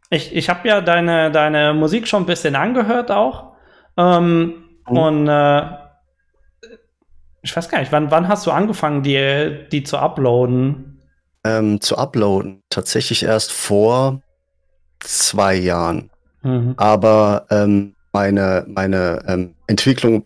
ich, 0.10 0.34
ich 0.34 0.50
habe 0.50 0.68
ja 0.68 0.80
deine, 0.82 1.32
deine 1.32 1.74
Musik 1.74 2.08
schon 2.08 2.24
ein 2.24 2.28
bisschen 2.28 2.56
angehört 2.56 3.12
auch. 3.12 3.56
Ähm, 3.98 4.62
Mhm. 4.90 4.98
Und 4.98 5.28
äh, 5.28 5.62
ich 7.42 7.56
weiß 7.56 7.70
gar 7.70 7.80
nicht, 7.80 7.92
wann, 7.92 8.12
wann 8.12 8.28
hast 8.28 8.46
du 8.46 8.52
angefangen, 8.52 9.04
die, 9.04 9.68
die 9.72 9.84
zu 9.84 9.98
uploaden? 9.98 11.02
Ähm, 11.44 11.80
zu 11.82 11.98
uploaden. 11.98 12.64
Tatsächlich 12.70 13.24
erst 13.24 13.52
vor 13.52 14.22
zwei 15.08 15.56
Jahren. 15.56 16.10
Mhm. 16.44 16.74
Aber 16.78 17.46
ähm, 17.50 17.96
meine, 18.14 18.66
meine 18.68 19.24
ähm, 19.28 19.56
Entwicklung 19.68 20.26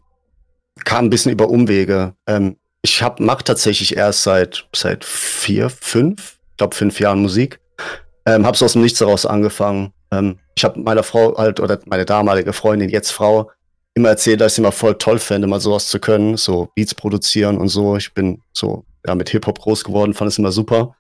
kam 0.86 1.06
ein 1.06 1.10
bisschen 1.10 1.32
über 1.32 1.50
Umwege. 1.50 2.14
Ähm, 2.28 2.58
ich 2.82 3.02
hab, 3.02 3.20
mach 3.20 3.42
tatsächlich 3.42 3.98
erst 3.98 4.24
seit, 4.24 4.68
seit 4.74 5.04
vier, 5.04 5.70
fünf, 5.70 6.38
ich 6.52 6.58
glaube 6.58 6.76
fünf 6.76 7.00
Jahren 7.00 7.22
Musik. 7.22 7.60
Ähm, 8.26 8.46
hab's 8.46 8.62
aus 8.62 8.74
dem 8.74 8.82
Nichts 8.82 9.00
heraus 9.00 9.26
angefangen. 9.26 9.92
Ähm, 10.12 10.40
ich 10.56 10.64
habe 10.64 10.80
meiner 10.80 11.04
Frau 11.04 11.38
halt, 11.38 11.60
oder 11.60 11.80
meine 11.86 12.06
damalige 12.06 12.54
Freundin, 12.54 12.90
jetzt 12.90 13.12
Frau, 13.12 13.52
immer 13.96 14.10
erzählt, 14.10 14.42
dass 14.42 14.54
ich 14.54 14.60
immer 14.60 14.72
voll 14.72 14.98
toll 14.98 15.20
fände, 15.20 15.48
mal 15.48 15.60
sowas 15.60 15.88
zu 15.88 16.00
können, 16.00 16.38
so 16.38 16.70
Beats 16.76 16.96
produzieren 16.96 17.58
und 17.58 17.70
so. 17.70 17.98
Ich 17.98 18.14
bin 18.14 18.42
so 18.54 18.86
ja, 19.06 19.16
mit 19.16 19.30
Hip-Hop 19.30 19.60
groß 19.60 19.84
geworden, 19.84 20.14
fand 20.14 20.32
es 20.32 20.38
immer 20.38 20.52
super. 20.52 20.96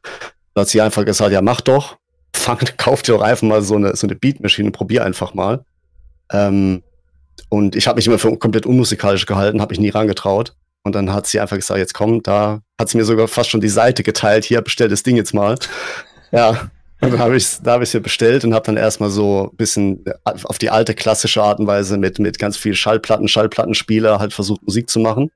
Da 0.53 0.62
hat 0.62 0.69
sie 0.69 0.81
einfach 0.81 1.05
gesagt, 1.05 1.31
ja, 1.31 1.41
mach 1.41 1.62
doch. 1.62 1.98
Fang, 2.36 2.59
kauf 2.77 3.01
dir 3.01 3.13
doch 3.13 3.21
einfach 3.21 3.48
mal 3.48 3.62
so 3.62 3.75
eine, 3.75 3.95
so 3.95 4.07
eine 4.07 4.15
Beatmaschine, 4.15 4.71
probier 4.71 5.05
einfach 5.05 5.33
mal. 5.33 5.63
Ähm, 6.31 6.83
und 7.50 7.75
ich 7.75 7.88
habe 7.88 7.98
mich 7.98 8.07
immer 8.07 8.19
für 8.19 8.38
komplett 8.38 8.65
unmusikalisch 8.65 9.25
gehalten, 9.25 9.62
habe 9.62 9.71
mich 9.71 9.79
nie 9.79 9.89
rangetraut. 9.89 10.55
Und 10.83 10.95
dann 10.95 11.13
hat 11.13 11.27
sie 11.27 11.39
einfach 11.39 11.57
gesagt, 11.57 11.79
jetzt 11.79 11.93
komm, 11.93 12.24
da 12.24 12.62
hat 12.79 12.89
sie 12.89 12.98
mir 12.98 13.05
sogar 13.05 13.27
fast 13.27 13.50
schon 13.50 13.62
die 13.62 13.69
Seite 13.69 14.03
geteilt, 14.03 14.45
hier, 14.45 14.62
bestell 14.62 14.88
das 14.89 15.03
Ding 15.03 15.15
jetzt 15.15 15.33
mal. 15.33 15.57
Ja, 16.31 16.69
und 17.01 17.13
dann 17.13 17.19
habe 17.19 17.38
ich 17.38 17.57
da 17.63 17.71
habe 17.71 17.83
ich 17.83 17.95
es 17.95 18.03
bestellt 18.03 18.43
und 18.43 18.53
habe 18.53 18.65
dann 18.65 18.77
erstmal 18.77 19.09
so 19.09 19.50
ein 19.51 19.55
bisschen 19.55 20.03
auf 20.24 20.57
die 20.59 20.69
alte 20.69 20.93
klassische 20.93 21.41
Art 21.41 21.59
und 21.59 21.65
Weise 21.65 21.98
mit, 21.98 22.19
mit 22.19 22.38
ganz 22.38 22.57
viel 22.57 22.75
Schallplatten, 22.75 23.27
Schallplattenspieler 23.27 24.19
halt 24.19 24.33
versucht, 24.33 24.62
Musik 24.63 24.89
zu 24.89 25.00
machen. 25.00 25.31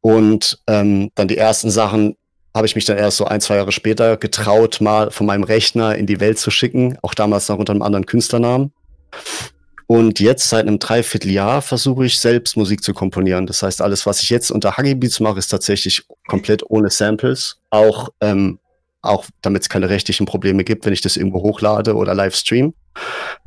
Und 0.00 0.62
ähm, 0.66 1.10
dann 1.14 1.26
die 1.26 1.38
ersten 1.38 1.70
Sachen 1.70 2.16
habe 2.58 2.66
ich 2.66 2.74
mich 2.74 2.84
dann 2.84 2.98
erst 2.98 3.18
so 3.18 3.24
ein, 3.24 3.40
zwei 3.40 3.54
Jahre 3.54 3.70
später 3.70 4.16
getraut, 4.16 4.80
mal 4.80 5.12
von 5.12 5.26
meinem 5.26 5.44
Rechner 5.44 5.94
in 5.94 6.06
die 6.06 6.18
Welt 6.18 6.40
zu 6.40 6.50
schicken, 6.50 6.98
auch 7.02 7.14
damals 7.14 7.48
noch 7.48 7.56
unter 7.56 7.70
einem 7.72 7.82
anderen 7.82 8.04
Künstlernamen. 8.04 8.72
Und 9.86 10.18
jetzt 10.18 10.48
seit 10.48 10.66
einem 10.66 10.80
Dreivierteljahr 10.80 11.62
versuche 11.62 12.04
ich 12.04 12.18
selbst 12.18 12.56
Musik 12.56 12.82
zu 12.82 12.92
komponieren. 12.92 13.46
Das 13.46 13.62
heißt, 13.62 13.80
alles, 13.80 14.06
was 14.06 14.22
ich 14.24 14.28
jetzt 14.28 14.50
unter 14.50 14.76
Huggy 14.76 14.96
Beats 14.96 15.20
mache, 15.20 15.38
ist 15.38 15.48
tatsächlich 15.48 16.02
komplett 16.26 16.68
ohne 16.68 16.90
Samples. 16.90 17.60
Auch, 17.70 18.08
ähm, 18.20 18.58
auch 19.02 19.24
damit 19.40 19.62
es 19.62 19.68
keine 19.68 19.88
rechtlichen 19.88 20.26
Probleme 20.26 20.64
gibt, 20.64 20.84
wenn 20.84 20.92
ich 20.92 21.00
das 21.00 21.16
irgendwo 21.16 21.42
hochlade 21.42 21.94
oder 21.94 22.12
live 22.12 22.34
stream, 22.34 22.74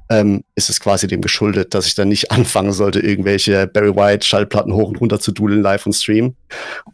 ähm, 0.10 0.46
ist 0.56 0.70
es 0.70 0.80
quasi 0.80 1.06
dem 1.08 1.20
geschuldet, 1.20 1.74
dass 1.74 1.86
ich 1.86 1.96
dann 1.96 2.08
nicht 2.08 2.32
anfangen 2.32 2.72
sollte, 2.72 3.02
irgendwelche 3.02 3.68
Barry 3.68 3.94
White 3.94 4.26
Schallplatten 4.26 4.74
hoch 4.74 4.88
und 4.88 5.02
runter 5.02 5.20
zu 5.20 5.34
dudeln 5.34 5.62
live 5.62 5.86
und 5.86 5.94
stream. 5.94 6.36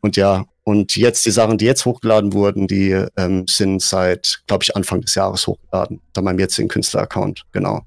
Und 0.02 0.18
ja, 0.18 0.46
und 0.68 0.98
jetzt 0.98 1.26
die 1.26 1.32
Sachen, 1.32 1.58
die 1.58 1.66
jetzt 1.66 1.86
hochgeladen 1.86 2.34
wurden, 2.34 2.68
die 2.68 2.92
ähm, 3.16 3.46
sind 3.48 3.82
seit, 3.82 4.42
glaube 4.48 4.64
ich, 4.64 4.76
Anfang 4.76 5.00
des 5.00 5.16
Jahres 5.16 5.48
hochgeladen, 5.48 6.02
unter 6.08 6.22
meinem 6.22 6.40
jetzigen 6.40 6.68
Künstler-Account, 6.68 7.46
genau 7.54 7.84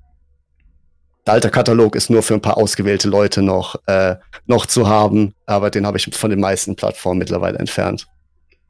der 1.26 1.34
alte 1.34 1.50
Katalog 1.50 1.94
ist 1.94 2.08
nur 2.08 2.22
für 2.22 2.34
ein 2.34 2.40
paar 2.40 2.56
ausgewählte 2.56 3.08
Leute 3.08 3.42
noch, 3.42 3.76
äh, 3.86 4.16
noch 4.46 4.64
zu 4.66 4.88
haben, 4.88 5.34
aber 5.46 5.70
den 5.70 5.86
habe 5.86 5.98
ich 5.98 6.08
von 6.12 6.30
den 6.30 6.40
meisten 6.40 6.76
Plattformen 6.76 7.18
mittlerweile 7.18 7.58
entfernt. 7.58 8.08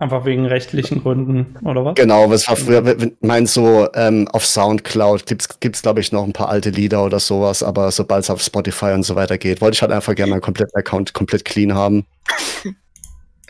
Einfach 0.00 0.24
wegen 0.24 0.44
rechtlichen 0.44 1.02
Gründen, 1.02 1.56
oder 1.62 1.84
was? 1.84 1.94
Genau, 1.94 2.28
was 2.28 2.48
war 2.48 2.56
früher, 2.56 2.82
meinst 3.20 3.54
so, 3.54 3.88
ähm, 3.94 4.26
auf 4.28 4.44
Soundcloud 4.44 5.26
gibt's, 5.26 5.60
gibt's 5.60 5.82
glaube 5.82 6.00
ich, 6.00 6.10
noch 6.10 6.24
ein 6.24 6.32
paar 6.32 6.48
alte 6.48 6.70
Lieder 6.70 7.04
oder 7.04 7.20
sowas, 7.20 7.62
aber 7.62 7.90
sobald 7.92 8.24
es 8.24 8.30
auf 8.30 8.42
Spotify 8.42 8.92
und 8.92 9.04
so 9.04 9.14
weiter 9.14 9.38
geht, 9.38 9.60
wollte 9.60 9.76
ich 9.76 9.82
halt 9.82 9.92
einfach 9.92 10.14
gerne 10.14 10.30
meinen 10.30 10.40
kompletten 10.40 10.76
Account 10.76 11.14
komplett 11.14 11.44
clean 11.44 11.74
haben. 11.74 12.04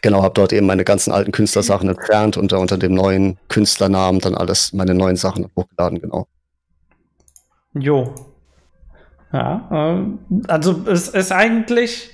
Genau, 0.03 0.23
habe 0.23 0.35
dort 0.35 0.53
eben 0.53 0.67
meine 0.67 0.85
ganzen 0.85 1.13
alten 1.13 1.33
Künstlersachen 1.33 1.89
entfernt 1.89 2.37
und 2.37 2.53
unter 2.53 2.79
dem 2.79 2.95
neuen 2.95 3.39
Künstlernamen 3.49 4.21
dann 4.21 4.35
alles, 4.35 4.73
meine 4.73 4.95
neuen 4.95 5.17
Sachen 5.17 5.49
hochgeladen, 5.57 6.01
genau. 6.01 6.27
Jo, 7.75 8.15
ja, 9.33 9.69
äh, 9.71 10.05
also 10.49 10.85
es 10.87 11.09
ist 11.09 11.33
eigentlich, 11.33 12.11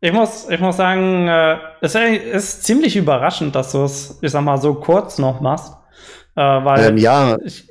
ich 0.00 0.12
muss, 0.12 0.48
ich 0.48 0.60
muss 0.60 0.76
sagen, 0.76 1.28
äh, 1.28 1.56
es 1.80 1.94
ist 1.94 2.64
ziemlich 2.64 2.96
überraschend, 2.96 3.54
dass 3.54 3.72
du 3.72 3.84
es, 3.84 4.18
ich 4.22 4.30
sag 4.30 4.42
mal, 4.42 4.58
so 4.58 4.74
kurz 4.74 5.18
noch 5.18 5.40
machst. 5.40 5.74
Äh, 6.34 6.40
weil 6.40 6.90
ähm, 6.90 6.96
ja. 6.98 7.36
ich, 7.44 7.68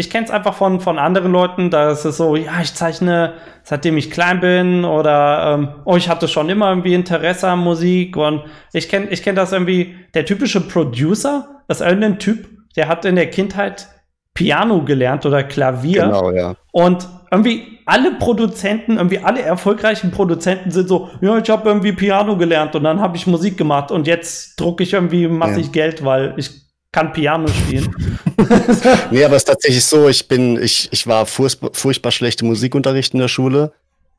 ich 0.00 0.08
kenne 0.08 0.24
es 0.24 0.30
einfach 0.30 0.54
von, 0.54 0.80
von 0.80 0.98
anderen 0.98 1.30
Leuten, 1.30 1.70
da 1.70 1.90
ist 1.90 2.06
es 2.06 2.16
so, 2.16 2.34
ja, 2.34 2.60
ich 2.62 2.74
zeichne, 2.74 3.34
seitdem 3.62 3.98
ich 3.98 4.10
klein 4.10 4.40
bin 4.40 4.84
oder 4.86 5.54
ähm, 5.54 5.68
oh, 5.84 5.96
ich 5.96 6.08
hatte 6.08 6.26
schon 6.26 6.48
immer 6.48 6.70
irgendwie 6.70 6.94
Interesse 6.94 7.48
an 7.48 7.58
Musik 7.58 8.16
und 8.16 8.42
ich 8.72 8.88
kenne 8.88 9.08
ich 9.10 9.22
kenn 9.22 9.36
das 9.36 9.52
irgendwie, 9.52 9.94
der 10.14 10.24
typische 10.24 10.62
Producer, 10.62 11.62
das 11.68 11.80
ist 11.82 11.86
irgendein 11.86 12.18
Typ, 12.18 12.48
der 12.76 12.88
hat 12.88 13.04
in 13.04 13.14
der 13.14 13.28
Kindheit 13.28 13.88
Piano 14.32 14.82
gelernt 14.82 15.26
oder 15.26 15.42
Klavier. 15.42 16.04
Genau, 16.04 16.30
ja. 16.30 16.54
Und 16.72 17.06
irgendwie 17.30 17.80
alle 17.84 18.12
Produzenten, 18.12 18.96
irgendwie 18.96 19.18
alle 19.18 19.42
erfolgreichen 19.42 20.12
Produzenten 20.12 20.70
sind 20.70 20.88
so, 20.88 21.10
ja, 21.20 21.36
ich 21.36 21.50
habe 21.50 21.68
irgendwie 21.68 21.92
Piano 21.92 22.38
gelernt 22.38 22.74
und 22.74 22.84
dann 22.84 23.00
habe 23.00 23.18
ich 23.18 23.26
Musik 23.26 23.58
gemacht 23.58 23.90
und 23.90 24.06
jetzt 24.06 24.58
drucke 24.58 24.82
ich 24.82 24.94
irgendwie 24.94 25.28
massig 25.28 25.66
ja. 25.66 25.72
Geld, 25.72 26.04
weil 26.04 26.32
ich 26.38 26.69
kann 26.92 27.12
Piano 27.12 27.48
spielen. 27.48 27.94
nee, 29.10 29.24
aber 29.24 29.36
es 29.36 29.42
ist 29.42 29.48
tatsächlich 29.48 29.84
so, 29.84 30.08
ich 30.08 30.26
bin, 30.26 30.60
ich, 30.60 30.88
ich 30.92 31.06
war 31.06 31.26
furchtbar, 31.26 32.10
schlechte 32.10 32.44
Musikunterricht 32.44 33.14
in 33.14 33.20
der 33.20 33.28
Schule. 33.28 33.72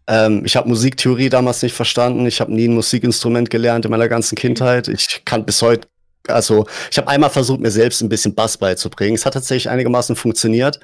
Ähm, 0.07 0.43
ich 0.45 0.55
habe 0.55 0.69
Musiktheorie 0.69 1.29
damals 1.29 1.61
nicht 1.63 1.73
verstanden. 1.73 2.25
Ich 2.25 2.39
habe 2.39 2.53
nie 2.53 2.67
ein 2.67 2.73
Musikinstrument 2.73 3.49
gelernt 3.49 3.85
in 3.85 3.91
meiner 3.91 4.07
ganzen 4.07 4.35
Kindheit. 4.35 4.87
Ich 4.87 5.23
kann 5.25 5.45
bis 5.45 5.61
heute 5.61 5.87
also 6.27 6.65
ich 6.91 6.97
habe 6.97 7.07
einmal 7.07 7.29
versucht, 7.29 7.59
mir 7.61 7.71
selbst 7.71 8.01
ein 8.01 8.09
bisschen 8.09 8.35
Bass 8.35 8.57
beizubringen. 8.57 9.15
Es 9.15 9.25
hat 9.25 9.33
tatsächlich 9.33 9.69
einigermaßen 9.69 10.15
funktioniert, 10.15 10.79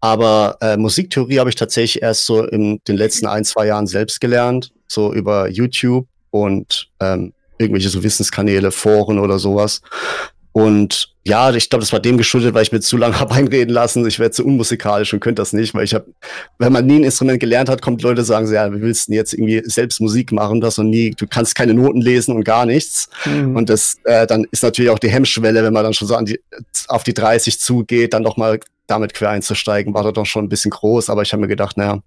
aber 0.00 0.56
äh, 0.60 0.76
Musiktheorie 0.76 1.38
habe 1.38 1.50
ich 1.50 1.56
tatsächlich 1.56 2.02
erst 2.02 2.26
so 2.26 2.44
in 2.44 2.80
den 2.88 2.96
letzten 2.96 3.26
ein, 3.26 3.44
zwei 3.44 3.66
Jahren 3.66 3.86
selbst 3.86 4.20
gelernt, 4.20 4.72
so 4.88 5.12
über 5.14 5.48
YouTube 5.48 6.06
und 6.30 6.88
ähm, 7.00 7.32
irgendwelche 7.58 7.88
so 7.88 8.02
Wissenskanäle, 8.02 8.70
Foren 8.70 9.18
oder 9.18 9.38
sowas. 9.38 9.80
Und 10.52 11.09
ja, 11.22 11.52
ich 11.52 11.68
glaube, 11.68 11.80
das 11.80 11.92
war 11.92 12.00
dem 12.00 12.16
geschuldet, 12.16 12.54
weil 12.54 12.62
ich 12.62 12.72
mir 12.72 12.80
zu 12.80 12.96
lange 12.96 13.20
habe 13.20 13.34
einreden 13.34 13.72
lassen. 13.72 14.06
Ich 14.06 14.18
werde 14.18 14.32
zu 14.32 14.44
unmusikalisch 14.44 15.12
und 15.12 15.20
könnte 15.20 15.42
das 15.42 15.52
nicht, 15.52 15.74
weil 15.74 15.84
ich 15.84 15.94
habe, 15.94 16.06
wenn 16.58 16.72
man 16.72 16.86
nie 16.86 16.96
ein 16.96 17.04
Instrument 17.04 17.40
gelernt 17.40 17.68
hat, 17.68 17.82
kommt 17.82 18.02
Leute 18.02 18.24
sagen, 18.24 18.46
so, 18.46 18.54
ja, 18.54 18.72
wie 18.72 18.80
willst 18.80 19.06
du 19.06 19.12
denn 19.12 19.18
jetzt 19.18 19.34
irgendwie 19.34 19.62
selbst 19.64 20.00
Musik 20.00 20.32
machen, 20.32 20.60
das 20.60 20.78
und 20.78 20.88
nie, 20.88 21.10
du 21.10 21.26
kannst 21.26 21.54
keine 21.54 21.74
Noten 21.74 22.00
lesen 22.00 22.34
und 22.34 22.44
gar 22.44 22.64
nichts. 22.64 23.08
Mhm. 23.26 23.56
Und 23.56 23.68
das, 23.68 23.96
äh, 24.04 24.26
dann 24.26 24.46
ist 24.50 24.62
natürlich 24.62 24.90
auch 24.90 24.98
die 24.98 25.10
Hemmschwelle, 25.10 25.62
wenn 25.62 25.72
man 25.72 25.84
dann 25.84 25.92
schon 25.92 26.08
so 26.08 26.16
an 26.16 26.24
die, 26.24 26.40
auf 26.88 27.04
die 27.04 27.14
30 27.14 27.60
zugeht, 27.60 28.14
dann 28.14 28.24
doch 28.24 28.36
mal 28.36 28.58
damit 28.86 29.14
quer 29.14 29.30
einzusteigen, 29.30 29.94
war 29.94 30.02
da 30.02 30.12
doch 30.12 30.26
schon 30.26 30.46
ein 30.46 30.48
bisschen 30.48 30.70
groß. 30.70 31.10
Aber 31.10 31.22
ich 31.22 31.32
habe 31.32 31.42
mir 31.42 31.48
gedacht, 31.48 31.76
naja, 31.76 32.00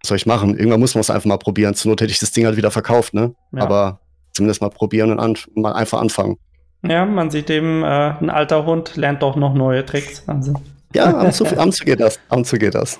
was 0.00 0.08
soll 0.08 0.16
ich 0.16 0.26
machen? 0.26 0.56
Irgendwann 0.56 0.80
muss 0.80 0.94
man 0.94 1.00
es 1.00 1.10
einfach 1.10 1.26
mal 1.26 1.38
probieren. 1.38 1.74
Zur 1.74 1.90
Not 1.90 2.02
hätte 2.02 2.12
ich 2.12 2.20
das 2.20 2.30
Ding 2.30 2.46
halt 2.46 2.56
wieder 2.56 2.70
verkauft, 2.70 3.14
ne? 3.14 3.34
Ja. 3.52 3.62
Aber 3.62 4.00
zumindest 4.32 4.60
mal 4.60 4.68
probieren 4.68 5.18
und 5.18 5.48
mal 5.56 5.72
einfach 5.72 6.00
anfangen. 6.00 6.36
Ja, 6.82 7.04
man 7.04 7.30
sieht 7.30 7.50
eben, 7.50 7.82
äh, 7.82 8.14
ein 8.20 8.30
alter 8.30 8.64
Hund 8.64 8.96
lernt 8.96 9.22
doch 9.22 9.36
noch 9.36 9.54
neue 9.54 9.84
Tricks. 9.84 10.22
Also. 10.28 10.54
Ja, 10.94 11.18
am 11.18 11.32
zu, 11.32 11.44
am 11.58 11.72
zu 11.72 11.84
geht 11.84 12.00
das. 12.00 12.18
Am 12.28 12.44
zu 12.44 12.56
geht 12.56 12.74
das. 12.74 12.98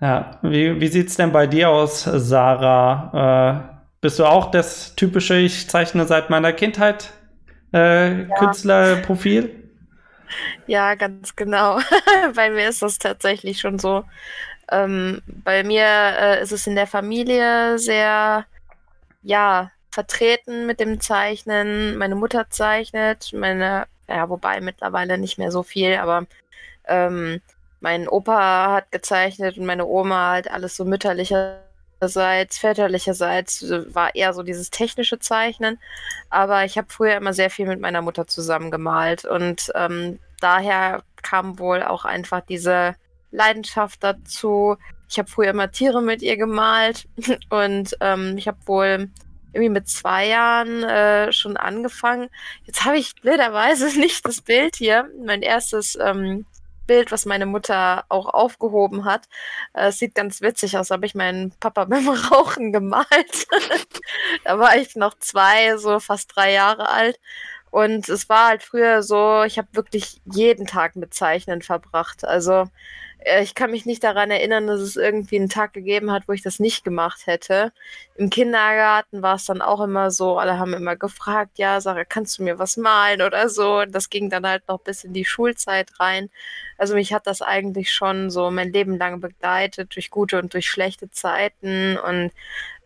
Ja, 0.00 0.38
wie, 0.42 0.80
wie 0.80 0.88
sieht 0.88 1.08
es 1.08 1.16
denn 1.16 1.32
bei 1.32 1.46
dir 1.46 1.70
aus, 1.70 2.04
Sarah? 2.04 3.72
Äh, 3.72 3.78
bist 4.00 4.18
du 4.18 4.24
auch 4.24 4.50
das 4.50 4.94
typische, 4.94 5.36
ich 5.36 5.68
zeichne 5.68 6.06
seit 6.06 6.30
meiner 6.30 6.52
Kindheit 6.52 7.12
äh, 7.72 8.22
ja. 8.22 8.34
Künstlerprofil? 8.36 9.70
Ja, 10.66 10.94
ganz 10.94 11.34
genau. 11.34 11.80
bei 12.34 12.50
mir 12.50 12.68
ist 12.68 12.82
das 12.82 12.98
tatsächlich 12.98 13.60
schon 13.60 13.78
so. 13.78 14.04
Ähm, 14.70 15.22
bei 15.26 15.64
mir 15.64 15.84
äh, 15.84 16.42
ist 16.42 16.52
es 16.52 16.66
in 16.66 16.76
der 16.76 16.86
Familie 16.86 17.78
sehr, 17.78 18.44
ja, 19.22 19.70
vertreten 19.98 20.64
mit 20.64 20.78
dem 20.78 21.00
Zeichnen. 21.00 21.98
Meine 21.98 22.14
Mutter 22.14 22.48
zeichnet, 22.50 23.32
meine, 23.32 23.88
ja, 24.06 24.28
wobei 24.28 24.60
mittlerweile 24.60 25.18
nicht 25.18 25.38
mehr 25.38 25.50
so 25.50 25.64
viel, 25.64 25.96
aber 25.96 26.26
ähm, 26.86 27.40
mein 27.80 28.06
Opa 28.06 28.74
hat 28.74 28.92
gezeichnet 28.92 29.58
und 29.58 29.66
meine 29.66 29.86
Oma 29.86 30.30
halt 30.30 30.52
alles 30.52 30.76
so 30.76 30.84
mütterlicherseits, 30.84 32.58
väterlicherseits 32.58 33.64
war 33.92 34.14
eher 34.14 34.34
so 34.34 34.44
dieses 34.44 34.70
technische 34.70 35.18
Zeichnen. 35.18 35.80
Aber 36.30 36.64
ich 36.64 36.78
habe 36.78 36.86
früher 36.88 37.16
immer 37.16 37.32
sehr 37.32 37.50
viel 37.50 37.66
mit 37.66 37.80
meiner 37.80 38.00
Mutter 38.00 38.28
zusammen 38.28 38.70
gemalt 38.70 39.24
und 39.24 39.72
ähm, 39.74 40.20
daher 40.40 41.02
kam 41.24 41.58
wohl 41.58 41.82
auch 41.82 42.04
einfach 42.04 42.42
diese 42.42 42.94
Leidenschaft 43.32 44.04
dazu. 44.04 44.76
Ich 45.10 45.18
habe 45.18 45.28
früher 45.28 45.50
immer 45.50 45.72
Tiere 45.72 46.02
mit 46.02 46.22
ihr 46.22 46.36
gemalt 46.36 47.08
und 47.50 47.96
ähm, 48.00 48.38
ich 48.38 48.46
habe 48.46 48.58
wohl 48.66 49.10
irgendwie 49.58 49.80
mit 49.80 49.88
zwei 49.88 50.28
Jahren 50.28 50.84
äh, 50.84 51.32
schon 51.32 51.56
angefangen. 51.56 52.30
Jetzt 52.64 52.84
habe 52.84 52.98
ich 52.98 53.14
blöderweise 53.20 53.86
nicht 53.98 54.24
das 54.24 54.40
Bild 54.40 54.76
hier. 54.76 55.10
Mein 55.24 55.42
erstes 55.42 55.98
ähm, 56.00 56.46
Bild, 56.86 57.10
was 57.12 57.26
meine 57.26 57.46
Mutter 57.46 58.04
auch 58.08 58.26
aufgehoben 58.26 59.04
hat. 59.04 59.28
Äh, 59.74 59.90
sieht 59.90 60.14
ganz 60.14 60.40
witzig 60.40 60.78
aus, 60.78 60.90
habe 60.90 61.06
ich 61.06 61.14
meinen 61.14 61.52
Papa 61.60 61.84
beim 61.86 62.08
Rauchen 62.08 62.72
gemalt. 62.72 63.08
da 64.44 64.58
war 64.58 64.76
ich 64.76 64.94
noch 64.94 65.18
zwei, 65.18 65.76
so 65.76 65.98
fast 66.00 66.34
drei 66.34 66.52
Jahre 66.52 66.88
alt. 66.88 67.18
Und 67.70 68.08
es 68.08 68.28
war 68.28 68.48
halt 68.48 68.62
früher 68.62 69.02
so, 69.02 69.42
ich 69.42 69.58
habe 69.58 69.68
wirklich 69.72 70.22
jeden 70.24 70.66
Tag 70.66 70.96
mit 70.96 71.12
Zeichnen 71.12 71.60
verbracht. 71.60 72.24
Also 72.24 72.64
ich 73.42 73.54
kann 73.54 73.72
mich 73.72 73.84
nicht 73.84 74.04
daran 74.04 74.30
erinnern, 74.30 74.68
dass 74.68 74.80
es 74.80 74.96
irgendwie 74.96 75.36
einen 75.36 75.48
Tag 75.48 75.72
gegeben 75.72 76.12
hat, 76.12 76.28
wo 76.28 76.32
ich 76.32 76.42
das 76.42 76.60
nicht 76.60 76.84
gemacht 76.84 77.26
hätte. 77.26 77.72
Im 78.14 78.30
Kindergarten 78.30 79.22
war 79.22 79.34
es 79.34 79.44
dann 79.44 79.60
auch 79.60 79.80
immer 79.80 80.10
so, 80.12 80.38
alle 80.38 80.58
haben 80.58 80.72
immer 80.72 80.94
gefragt, 80.94 81.58
ja, 81.58 81.80
Sarah, 81.80 82.04
kannst 82.04 82.38
du 82.38 82.44
mir 82.44 82.58
was 82.60 82.76
malen 82.76 83.22
oder 83.22 83.48
so. 83.48 83.80
Und 83.80 83.92
das 83.92 84.08
ging 84.10 84.30
dann 84.30 84.46
halt 84.46 84.68
noch 84.68 84.80
bis 84.80 85.02
in 85.02 85.12
die 85.12 85.24
Schulzeit 85.24 85.90
rein. 85.98 86.30
Also 86.76 86.94
mich 86.94 87.12
hat 87.12 87.26
das 87.26 87.42
eigentlich 87.42 87.92
schon 87.92 88.30
so 88.30 88.50
mein 88.50 88.72
Leben 88.72 88.96
lang 88.96 89.20
begleitet, 89.20 89.94
durch 89.96 90.10
gute 90.10 90.38
und 90.38 90.54
durch 90.54 90.68
schlechte 90.70 91.10
Zeiten. 91.10 91.98
Und 91.98 92.30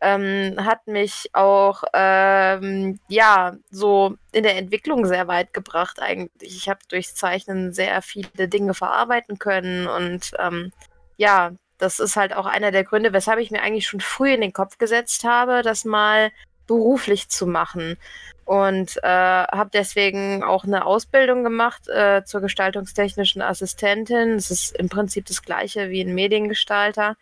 ähm, 0.03 0.57
hat 0.59 0.87
mich 0.87 1.31
auch 1.33 1.85
ähm, 1.95 2.99
ja 3.09 3.57
so 3.71 4.17
in 4.33 4.43
der 4.43 4.57
Entwicklung 4.57 5.07
sehr 5.07 5.29
weit 5.29 5.55
gebracht 5.55 6.01
eigentlich. 6.03 6.57
Ich 6.57 6.69
habe 6.69 6.81
durchs 6.89 7.15
Zeichnen 7.15 7.73
sehr 7.73 8.03
viele 8.03 8.49
Dinge 8.49 8.75
verarbeiten 8.75 9.39
können 9.39 9.87
und 9.87 10.33
ähm, 10.39 10.73
ja, 11.17 11.53
das 11.79 12.01
ist 12.01 12.17
halt 12.17 12.35
auch 12.35 12.47
einer 12.47 12.73
der 12.73 12.85
Gründe, 12.85 13.13
weshalb 13.13 13.39
ich 13.39 13.51
mir 13.51 13.63
eigentlich 13.63 13.87
schon 13.87 14.01
früh 14.01 14.33
in 14.33 14.41
den 14.41 14.53
Kopf 14.53 14.79
gesetzt 14.79 15.25
habe, 15.25 15.63
das 15.63 15.85
mal 15.85 16.31
beruflich 16.67 17.29
zu 17.29 17.47
machen. 17.47 17.97
Und 18.45 18.99
äh, 19.03 19.09
habe 19.09 19.71
deswegen 19.73 20.43
auch 20.43 20.65
eine 20.65 20.85
Ausbildung 20.85 21.45
gemacht 21.45 21.89
äh, 21.89 22.25
zur 22.25 22.41
gestaltungstechnischen 22.41 23.41
Assistentin. 23.41 24.35
Es 24.35 24.51
ist 24.51 24.77
im 24.77 24.89
Prinzip 24.89 25.27
das 25.27 25.43
gleiche 25.43 25.91
wie 25.91 26.03
ein 26.03 26.15
Mediengestalter. 26.15 27.17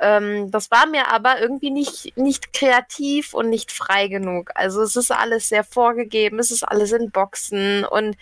Ähm, 0.00 0.50
das 0.50 0.70
war 0.70 0.86
mir 0.86 1.12
aber 1.12 1.40
irgendwie 1.40 1.70
nicht, 1.70 2.16
nicht 2.16 2.52
kreativ 2.52 3.34
und 3.34 3.50
nicht 3.50 3.72
frei 3.72 4.08
genug. 4.08 4.50
Also 4.54 4.82
es 4.82 4.94
ist 4.94 5.10
alles 5.10 5.48
sehr 5.48 5.64
vorgegeben, 5.64 6.38
es 6.38 6.50
ist 6.50 6.62
alles 6.62 6.92
in 6.92 7.10
Boxen 7.10 7.84
und 7.84 8.16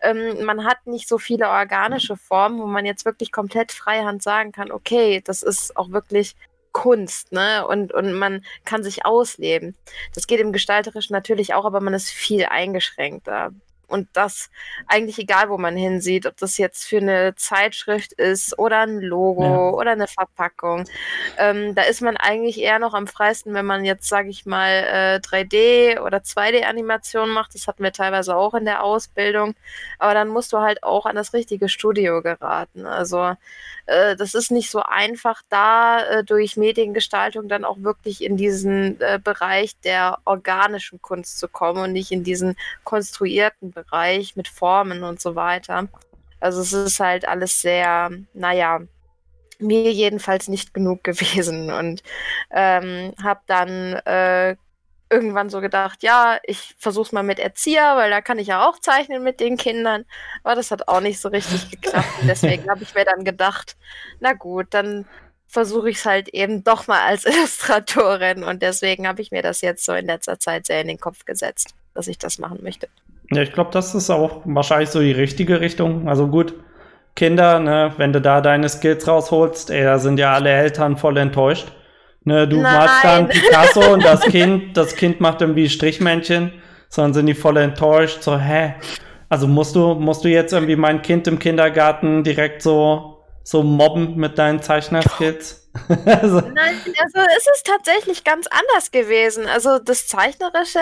ähm, 0.00 0.44
man 0.44 0.64
hat 0.64 0.86
nicht 0.86 1.08
so 1.08 1.18
viele 1.18 1.48
organische 1.48 2.16
Formen, 2.16 2.60
wo 2.60 2.66
man 2.66 2.84
jetzt 2.84 3.04
wirklich 3.06 3.32
komplett 3.32 3.72
freihand 3.72 4.22
sagen 4.22 4.52
kann, 4.52 4.70
okay, 4.70 5.22
das 5.24 5.42
ist 5.42 5.76
auch 5.76 5.90
wirklich 5.90 6.36
Kunst, 6.72 7.32
ne? 7.32 7.66
Und, 7.66 7.92
und 7.92 8.14
man 8.14 8.44
kann 8.64 8.82
sich 8.82 9.04
ausleben. 9.04 9.76
Das 10.14 10.26
geht 10.26 10.40
im 10.40 10.52
Gestalterischen 10.52 11.14
natürlich 11.14 11.54
auch, 11.54 11.64
aber 11.64 11.80
man 11.80 11.94
ist 11.94 12.10
viel 12.10 12.46
eingeschränkter. 12.46 13.52
Und 13.88 14.08
das 14.14 14.50
eigentlich 14.86 15.18
egal, 15.18 15.50
wo 15.50 15.58
man 15.58 15.76
hinsieht, 15.76 16.26
ob 16.26 16.36
das 16.38 16.56
jetzt 16.56 16.84
für 16.84 16.98
eine 16.98 17.34
Zeitschrift 17.34 18.12
ist 18.14 18.58
oder 18.58 18.80
ein 18.80 19.00
Logo 19.00 19.44
ja. 19.44 19.70
oder 19.70 19.92
eine 19.92 20.08
Verpackung. 20.08 20.84
Ähm, 21.36 21.74
da 21.74 21.82
ist 21.82 22.00
man 22.00 22.16
eigentlich 22.16 22.58
eher 22.60 22.78
noch 22.78 22.94
am 22.94 23.06
freisten, 23.06 23.52
wenn 23.54 23.66
man 23.66 23.84
jetzt, 23.84 24.08
sage 24.08 24.30
ich 24.30 24.46
mal, 24.46 24.70
äh, 24.70 25.20
3D 25.20 26.00
oder 26.00 26.18
2D-Animationen 26.18 27.34
macht. 27.34 27.54
Das 27.54 27.66
hatten 27.66 27.82
wir 27.82 27.92
teilweise 27.92 28.34
auch 28.36 28.54
in 28.54 28.64
der 28.64 28.82
Ausbildung. 28.82 29.54
Aber 29.98 30.14
dann 30.14 30.28
musst 30.28 30.52
du 30.52 30.58
halt 30.58 30.82
auch 30.82 31.04
an 31.04 31.16
das 31.16 31.34
richtige 31.34 31.68
Studio 31.68 32.22
geraten. 32.22 32.86
Also 32.86 33.34
äh, 33.86 34.16
das 34.16 34.34
ist 34.34 34.50
nicht 34.50 34.70
so 34.70 34.80
einfach, 34.80 35.42
da 35.48 36.04
äh, 36.04 36.24
durch 36.24 36.56
Mediengestaltung 36.56 37.48
dann 37.48 37.64
auch 37.64 37.78
wirklich 37.80 38.22
in 38.22 38.36
diesen 38.36 39.00
äh, 39.00 39.18
Bereich 39.22 39.78
der 39.80 40.18
organischen 40.24 41.02
Kunst 41.02 41.38
zu 41.38 41.48
kommen 41.48 41.82
und 41.82 41.92
nicht 41.92 42.12
in 42.12 42.24
diesen 42.24 42.56
konstruierten 42.84 43.70
Bereich 43.70 44.36
mit 44.36 44.48
Formen 44.48 45.02
und 45.04 45.20
so 45.20 45.34
weiter. 45.34 45.88
Also 46.40 46.60
es 46.60 46.72
ist 46.72 47.00
halt 47.00 47.26
alles 47.26 47.60
sehr, 47.60 48.10
naja, 48.34 48.80
mir 49.58 49.92
jedenfalls 49.92 50.48
nicht 50.48 50.74
genug 50.74 51.04
gewesen 51.04 51.70
und 51.72 52.02
ähm, 52.50 53.12
habe 53.22 53.40
dann 53.46 53.94
äh, 54.04 54.56
irgendwann 55.12 55.50
so 55.50 55.60
gedacht, 55.60 56.02
ja, 56.02 56.38
ich 56.44 56.74
versuch's 56.78 57.12
mal 57.12 57.22
mit 57.22 57.38
Erzieher, 57.38 57.96
weil 57.96 58.10
da 58.10 58.20
kann 58.20 58.38
ich 58.38 58.48
ja 58.48 58.66
auch 58.68 58.78
zeichnen 58.78 59.22
mit 59.22 59.40
den 59.40 59.56
Kindern. 59.56 60.04
Aber 60.42 60.54
das 60.54 60.70
hat 60.70 60.88
auch 60.88 61.00
nicht 61.00 61.20
so 61.20 61.28
richtig 61.28 61.70
geklappt. 61.70 62.08
Und 62.20 62.28
deswegen 62.28 62.68
habe 62.70 62.82
ich 62.82 62.94
mir 62.94 63.04
dann 63.04 63.24
gedacht, 63.24 63.76
na 64.20 64.32
gut, 64.32 64.68
dann 64.70 65.04
versuche 65.46 65.90
ich 65.90 65.98
es 65.98 66.06
halt 66.06 66.28
eben 66.30 66.64
doch 66.64 66.86
mal 66.86 67.00
als 67.00 67.24
Illustratorin. 67.26 68.42
Und 68.42 68.62
deswegen 68.62 69.06
habe 69.06 69.22
ich 69.22 69.30
mir 69.30 69.42
das 69.42 69.60
jetzt 69.60 69.84
so 69.84 69.92
in 69.92 70.06
letzter 70.06 70.38
Zeit 70.38 70.66
sehr 70.66 70.80
in 70.80 70.88
den 70.88 70.98
Kopf 70.98 71.24
gesetzt, 71.24 71.74
dass 71.94 72.08
ich 72.08 72.18
das 72.18 72.38
machen 72.38 72.60
möchte. 72.62 72.88
Ja, 73.30 73.42
ich 73.42 73.52
glaube, 73.52 73.70
das 73.70 73.94
ist 73.94 74.10
auch 74.10 74.42
wahrscheinlich 74.44 74.90
so 74.90 75.00
die 75.00 75.12
richtige 75.12 75.60
Richtung. 75.60 76.08
Also 76.08 76.26
gut, 76.26 76.54
Kinder, 77.14 77.60
ne, 77.60 77.92
wenn 77.98 78.12
du 78.12 78.20
da 78.20 78.40
deine 78.40 78.68
Skills 78.68 79.06
rausholst, 79.06 79.70
ey, 79.70 79.84
da 79.84 79.98
sind 79.98 80.18
ja 80.18 80.32
alle 80.32 80.50
Eltern 80.50 80.96
voll 80.96 81.16
enttäuscht. 81.18 81.72
Ne, 82.24 82.46
du 82.46 82.60
Nein. 82.60 82.74
malst 82.74 83.04
dann 83.04 83.28
Picasso 83.28 83.92
und 83.92 84.04
das 84.04 84.20
Kind, 84.22 84.76
das 84.76 84.94
Kind 84.94 85.20
macht 85.20 85.40
irgendwie 85.40 85.68
Strichmännchen, 85.68 86.52
sondern 86.88 87.14
sind 87.14 87.26
die 87.26 87.34
voll 87.34 87.56
enttäuscht, 87.56 88.22
so, 88.22 88.38
hä? 88.38 88.74
Also 89.28 89.48
musst 89.48 89.74
du, 89.74 89.94
musst 89.94 90.24
du 90.24 90.28
jetzt 90.28 90.52
irgendwie 90.52 90.76
mein 90.76 91.02
Kind 91.02 91.26
im 91.26 91.38
Kindergarten 91.38 92.22
direkt 92.22 92.62
so, 92.62 93.11
so 93.44 93.62
mobben 93.62 94.16
mit 94.16 94.38
deinen 94.38 94.62
Zeichnerskills? 94.62 95.62
also. 96.06 96.40
Nein, 96.40 96.80
also 96.98 97.18
es 97.36 97.46
ist 97.54 97.66
tatsächlich 97.66 98.24
ganz 98.24 98.46
anders 98.46 98.90
gewesen. 98.90 99.46
Also 99.46 99.78
das 99.78 100.06
Zeichnerische, 100.06 100.80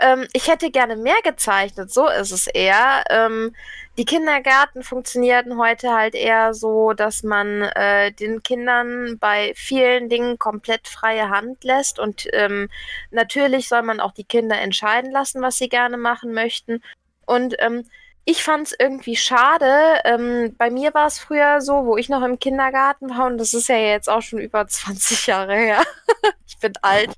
ähm, 0.00 0.26
ich 0.32 0.48
hätte 0.48 0.70
gerne 0.70 0.96
mehr 0.96 1.20
gezeichnet, 1.22 1.92
so 1.92 2.08
ist 2.08 2.32
es 2.32 2.46
eher. 2.48 3.04
Ähm, 3.10 3.54
die 3.96 4.04
Kindergärten 4.04 4.82
funktionierten 4.82 5.56
heute 5.56 5.94
halt 5.94 6.16
eher 6.16 6.52
so, 6.52 6.94
dass 6.94 7.22
man 7.22 7.62
äh, 7.62 8.10
den 8.10 8.42
Kindern 8.42 9.18
bei 9.20 9.52
vielen 9.54 10.08
Dingen 10.08 10.36
komplett 10.38 10.88
freie 10.88 11.30
Hand 11.30 11.62
lässt 11.62 12.00
und 12.00 12.26
ähm, 12.32 12.68
natürlich 13.12 13.68
soll 13.68 13.82
man 13.82 14.00
auch 14.00 14.12
die 14.12 14.24
Kinder 14.24 14.60
entscheiden 14.60 15.12
lassen, 15.12 15.42
was 15.42 15.58
sie 15.58 15.68
gerne 15.68 15.96
machen 15.96 16.32
möchten. 16.32 16.82
Und 17.24 17.54
ähm, 17.60 17.84
ich 18.24 18.42
fand 18.42 18.68
es 18.68 18.76
irgendwie 18.78 19.16
schade. 19.16 20.00
Ähm, 20.04 20.54
bei 20.56 20.70
mir 20.70 20.94
war 20.94 21.06
es 21.06 21.18
früher 21.18 21.60
so, 21.60 21.84
wo 21.84 21.96
ich 21.96 22.08
noch 22.08 22.22
im 22.22 22.38
Kindergarten 22.38 23.10
war, 23.10 23.26
und 23.26 23.38
das 23.38 23.54
ist 23.54 23.68
ja 23.68 23.76
jetzt 23.76 24.08
auch 24.08 24.22
schon 24.22 24.38
über 24.38 24.66
20 24.68 25.26
Jahre 25.26 25.54
her. 25.54 25.82
ich 26.46 26.58
bin 26.58 26.72
alt. 26.82 27.14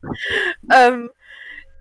Ähm, 0.73 1.11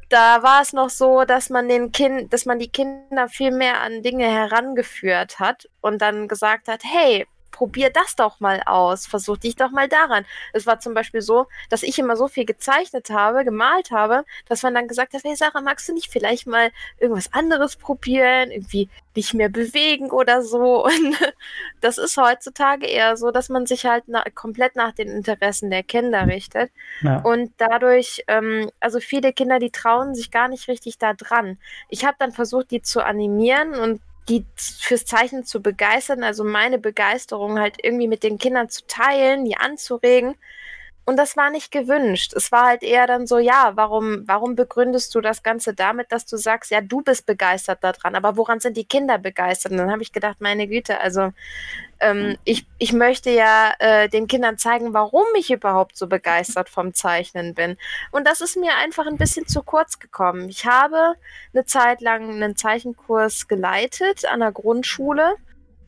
da 0.10 0.44
war 0.44 0.62
es 0.62 0.74
noch 0.74 0.90
so, 0.90 1.26
dass 1.26 1.50
man 1.50 1.68
den 1.68 1.92
Kind, 1.92 2.32
dass 2.32 2.46
man 2.46 2.60
die 2.60 2.70
Kinder 2.70 3.28
viel 3.28 3.52
mehr 3.52 3.82
an 3.82 4.04
Dinge 4.04 4.28
herangeführt 4.28 5.40
hat 5.40 5.68
und 5.82 6.02
dann 6.02 6.28
gesagt 6.28 6.68
hat, 6.68 6.84
hey, 6.84 7.26
probier 7.56 7.90
das 7.90 8.18
doch 8.18 8.42
mal 8.42 8.62
aus, 8.66 9.08
versuch 9.08 9.38
dich 9.38 9.56
doch 9.56 9.72
mal 9.72 9.88
daran. 9.88 10.26
Es 10.52 10.68
war 10.68 10.82
zum 10.82 10.94
Beispiel 10.94 11.22
so, 11.22 11.48
dass 11.70 11.84
ich 11.84 11.98
immer 11.98 12.18
so 12.18 12.28
viel 12.28 12.44
gezeichnet 12.44 13.10
habe, 13.10 13.46
gemalt 13.46 13.92
habe, 13.92 14.26
dass 14.50 14.62
man 14.62 14.74
dann 14.74 14.90
gesagt 14.90 15.14
hat, 15.14 15.24
hey 15.24 15.38
Sarah, 15.38 15.62
magst 15.62 15.88
du 15.88 15.94
nicht 15.94 16.12
vielleicht 16.12 16.48
mal 16.48 16.72
irgendwas 17.00 17.32
anderes 17.32 17.78
probieren, 17.78 18.52
irgendwie 18.52 18.90
dich 19.16 19.34
mehr 19.34 19.48
bewegen 19.48 20.12
oder 20.12 20.42
so? 20.42 20.84
Und 20.86 21.18
das 21.80 21.98
ist 21.98 22.18
heutzutage 22.18 22.86
eher 22.86 23.16
so, 23.16 23.32
dass 23.32 23.48
man 23.48 23.66
sich 23.66 23.86
halt 23.86 24.04
na 24.08 24.26
komplett 24.34 24.76
nach 24.76 24.92
den 24.92 25.08
Interessen 25.08 25.72
der 25.72 25.84
Kinder 25.84 26.28
richtet. 26.28 26.72
Ja. 27.00 27.22
Und 27.22 27.54
dadurch, 27.58 28.26
ähm, 28.28 28.70
also 28.82 29.00
viele 29.00 29.32
Kinder, 29.32 29.60
die 29.60 29.72
trauen 29.72 30.14
sich 30.14 30.30
gar 30.30 30.50
nicht 30.50 30.68
richtig 30.68 30.98
da 30.98 31.14
dran. 31.14 31.58
Ich 31.88 32.04
habe 32.04 32.18
dann 32.20 32.34
versucht, 32.34 32.72
die 32.72 32.82
zu 32.82 33.02
animieren 33.02 33.76
und 33.76 34.02
die 34.30 34.46
fürs 34.56 35.06
Zeichnen 35.06 35.46
zu 35.46 35.62
begeistern, 35.62 36.24
also 36.24 36.44
meine 36.44 36.80
Begeisterung 36.80 37.60
halt 37.60 37.78
irgendwie 37.84 38.08
mit 38.08 38.24
den 38.24 38.38
Kindern 38.38 38.70
zu 38.70 38.86
teilen, 38.88 39.46
die 39.46 39.58
anzuregen. 39.58 40.36
Und 41.08 41.18
das 41.18 41.38
war 41.38 41.52
nicht 41.52 41.72
gewünscht. 41.72 42.34
Es 42.36 42.52
war 42.52 42.66
halt 42.66 42.82
eher 42.82 43.06
dann 43.06 43.28
so, 43.28 43.38
ja, 43.38 43.74
warum, 43.76 44.24
warum 44.26 44.56
begründest 44.56 45.14
du 45.14 45.22
das 45.22 45.44
Ganze 45.44 45.76
damit, 45.76 46.12
dass 46.12 46.26
du 46.26 46.36
sagst, 46.36 46.72
ja, 46.72 46.82
du 46.82 47.02
bist 47.04 47.28
begeistert 47.28 47.84
daran, 47.84 48.16
aber 48.16 48.38
woran 48.38 48.60
sind 48.60 48.76
die 48.76 48.86
Kinder 48.86 49.20
begeistert? 49.20 49.72
Und 49.72 49.78
dann 49.78 49.92
habe 49.92 50.02
ich 50.02 50.14
gedacht, 50.14 50.38
meine 50.40 50.68
Güte, 50.68 51.00
also 51.00 51.32
ähm, 52.00 52.38
ich, 52.44 52.66
ich 52.80 52.92
möchte 52.92 53.30
ja 53.30 53.74
äh, 53.78 54.10
den 54.10 54.26
Kindern 54.26 54.58
zeigen, 54.58 54.96
warum 54.96 55.26
ich 55.38 55.52
überhaupt 55.52 55.96
so 55.96 56.08
begeistert 56.08 56.70
vom 56.70 56.96
Zeichnen 56.96 57.54
bin. 57.54 57.78
Und 58.12 58.26
das 58.26 58.42
ist 58.42 58.58
mir 58.58 58.76
einfach 58.76 59.06
ein 59.06 59.18
bisschen 59.18 59.48
zu 59.48 59.62
kurz 59.62 60.00
gekommen. 60.00 60.50
Ich 60.50 60.66
habe 60.66 61.14
eine 61.54 61.66
Zeit 61.66 62.02
lang 62.02 62.32
einen 62.32 62.56
Zeichenkurs 62.56 63.48
geleitet 63.48 64.26
an 64.26 64.40
der 64.40 64.52
Grundschule. 64.52 65.36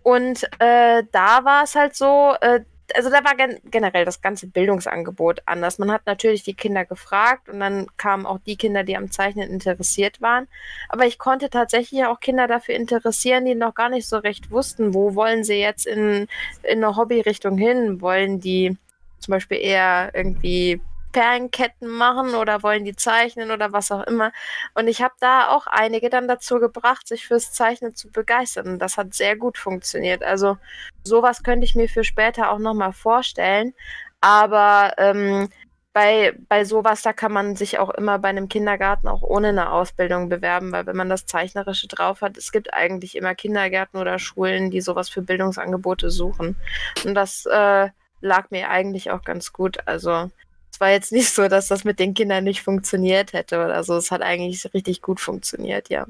Und 0.04 0.44
äh, 0.60 1.04
da 1.12 1.44
war 1.44 1.64
es 1.64 1.74
halt 1.74 1.96
so, 1.96 2.36
äh, 2.40 2.62
also 2.96 3.10
da 3.10 3.24
war 3.24 3.36
gen 3.36 3.60
generell 3.66 4.06
das 4.06 4.22
ganze 4.22 4.48
Bildungsangebot 4.48 5.42
anders. 5.46 5.80
Man 5.80 5.92
hat 5.92 6.06
natürlich 6.06 6.44
die 6.44 6.54
Kinder 6.54 6.86
gefragt 6.86 7.50
und 7.50 7.60
dann 7.60 7.88
kamen 7.98 8.26
auch 8.26 8.40
die 8.46 8.56
Kinder, 8.56 8.84
die 8.84 8.98
am 8.98 9.12
Zeichnen 9.12 9.50
interessiert 9.50 10.22
waren. 10.22 10.48
Aber 10.90 11.06
ich 11.06 11.18
konnte 11.18 11.50
tatsächlich 11.50 12.06
auch 12.06 12.20
Kinder 12.20 12.48
dafür 12.48 12.76
interessieren, 12.76 13.46
die 13.46 13.56
noch 13.56 13.76
gar 13.76 13.90
nicht 13.90 14.08
so 14.08 14.18
recht 14.18 14.52
wussten, 14.52 14.94
wo 14.94 15.16
wollen 15.16 15.44
sie 15.44 15.60
jetzt 15.60 15.86
in, 15.86 16.28
in 16.64 16.84
eine 16.84 16.96
Hobbyrichtung 16.96 17.58
hin? 17.58 18.02
Wollen 18.02 18.40
die 18.40 18.78
zum 19.20 19.32
Beispiel 19.34 19.58
eher 19.58 20.12
irgendwie 20.14 20.82
Perlenketten 21.12 21.88
machen 21.88 22.36
oder 22.36 22.64
wollen 22.64 22.86
die 22.86 22.96
zeichnen 22.96 23.52
oder 23.52 23.74
was 23.74 23.92
auch 23.92 24.04
immer. 24.04 24.32
Und 24.76 24.88
ich 24.88 25.02
habe 25.02 25.16
da 25.20 25.50
auch 25.50 25.68
einige 25.68 26.10
dann 26.10 26.28
dazu 26.28 26.60
gebracht, 26.60 27.08
sich 27.08 27.28
fürs 27.28 27.52
Zeichnen 27.52 27.96
zu 27.96 28.12
begeistern. 28.12 28.68
Und 28.68 28.80
das 28.80 28.98
hat 28.98 29.14
sehr 29.14 29.36
gut 29.36 29.58
funktioniert. 29.58 30.24
Also 30.24 30.58
sowas 31.04 31.44
könnte 31.44 31.66
ich 31.66 31.76
mir 31.76 31.90
für 31.90 32.04
später 32.04 32.52
auch 32.52 32.60
nochmal 32.60 32.94
vorstellen. 32.94 33.74
Aber 34.22 34.94
ähm, 34.98 35.50
bei, 35.98 36.36
bei 36.48 36.64
sowas, 36.64 37.02
da 37.02 37.12
kann 37.12 37.32
man 37.32 37.56
sich 37.56 37.80
auch 37.80 37.90
immer 37.90 38.20
bei 38.20 38.30
einem 38.30 38.50
Kindergarten 38.50 39.08
auch 39.08 39.24
ohne 39.24 39.48
eine 39.48 39.72
Ausbildung 39.72 40.30
bewerben, 40.30 40.72
weil 40.72 40.86
wenn 40.86 40.96
man 40.96 41.10
das 41.10 41.26
Zeichnerische 41.26 41.88
drauf 41.88 42.22
hat, 42.22 42.38
es 42.38 42.52
gibt 42.52 42.72
eigentlich 42.72 43.16
immer 43.16 43.34
Kindergärten 43.34 44.00
oder 44.00 44.20
Schulen, 44.20 44.70
die 44.70 44.82
sowas 44.82 45.10
für 45.10 45.24
Bildungsangebote 45.24 46.12
suchen. 46.12 46.56
Und 47.04 47.16
das 47.16 47.48
äh, 47.48 47.90
lag 48.22 48.52
mir 48.52 48.70
eigentlich 48.70 49.10
auch 49.10 49.24
ganz 49.24 49.54
gut. 49.54 49.80
Also 49.88 50.30
es 50.78 50.82
war 50.82 50.92
jetzt 50.92 51.12
nicht 51.12 51.34
so, 51.34 51.48
dass 51.48 51.70
das 51.70 51.86
mit 51.86 51.98
den 51.98 52.14
Kindern 52.14 52.44
nicht 52.44 52.62
funktioniert 52.62 53.34
hätte 53.34 53.66
oder 53.66 53.84
so. 53.84 53.96
Es 53.96 54.12
hat 54.12 54.22
eigentlich 54.22 54.72
richtig 54.76 55.02
gut 55.02 55.20
funktioniert, 55.20 55.90
ja. 55.90 56.06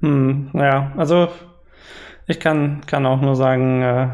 Hm, 0.00 0.50
ja, 0.54 0.92
also 0.96 1.26
ich 2.28 2.38
kann, 2.38 2.82
kann 2.86 3.04
auch 3.06 3.20
nur 3.20 3.34
sagen, 3.34 3.82
äh, 3.82 4.08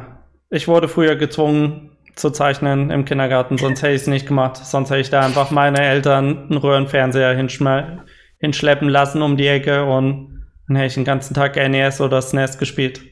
ich 0.48 0.68
wurde 0.68 0.88
früher 0.88 1.16
gezwungen, 1.16 1.90
zu 2.14 2.30
zeichnen 2.30 2.90
im 2.90 3.04
Kindergarten, 3.04 3.58
sonst 3.58 3.82
hätte 3.82 3.92
ich 3.92 4.00
es 4.00 4.06
nicht 4.06 4.26
gemacht. 4.26 4.56
Sonst 4.56 4.88
hätte 4.88 5.00
ich 5.00 5.10
da 5.10 5.20
einfach 5.20 5.50
meine 5.50 5.82
Eltern 5.82 6.48
einen 6.48 6.56
Röhrenfernseher 6.56 7.36
hinschleppen 7.36 8.88
lassen 8.88 9.20
um 9.20 9.36
die 9.36 9.48
Ecke 9.48 9.84
und 9.84 10.46
dann 10.66 10.76
hätte 10.76 10.86
ich 10.86 10.94
den 10.94 11.04
ganzen 11.04 11.34
Tag 11.34 11.56
NES 11.56 12.00
oder 12.00 12.22
SNES 12.22 12.56
gespielt. 12.56 13.02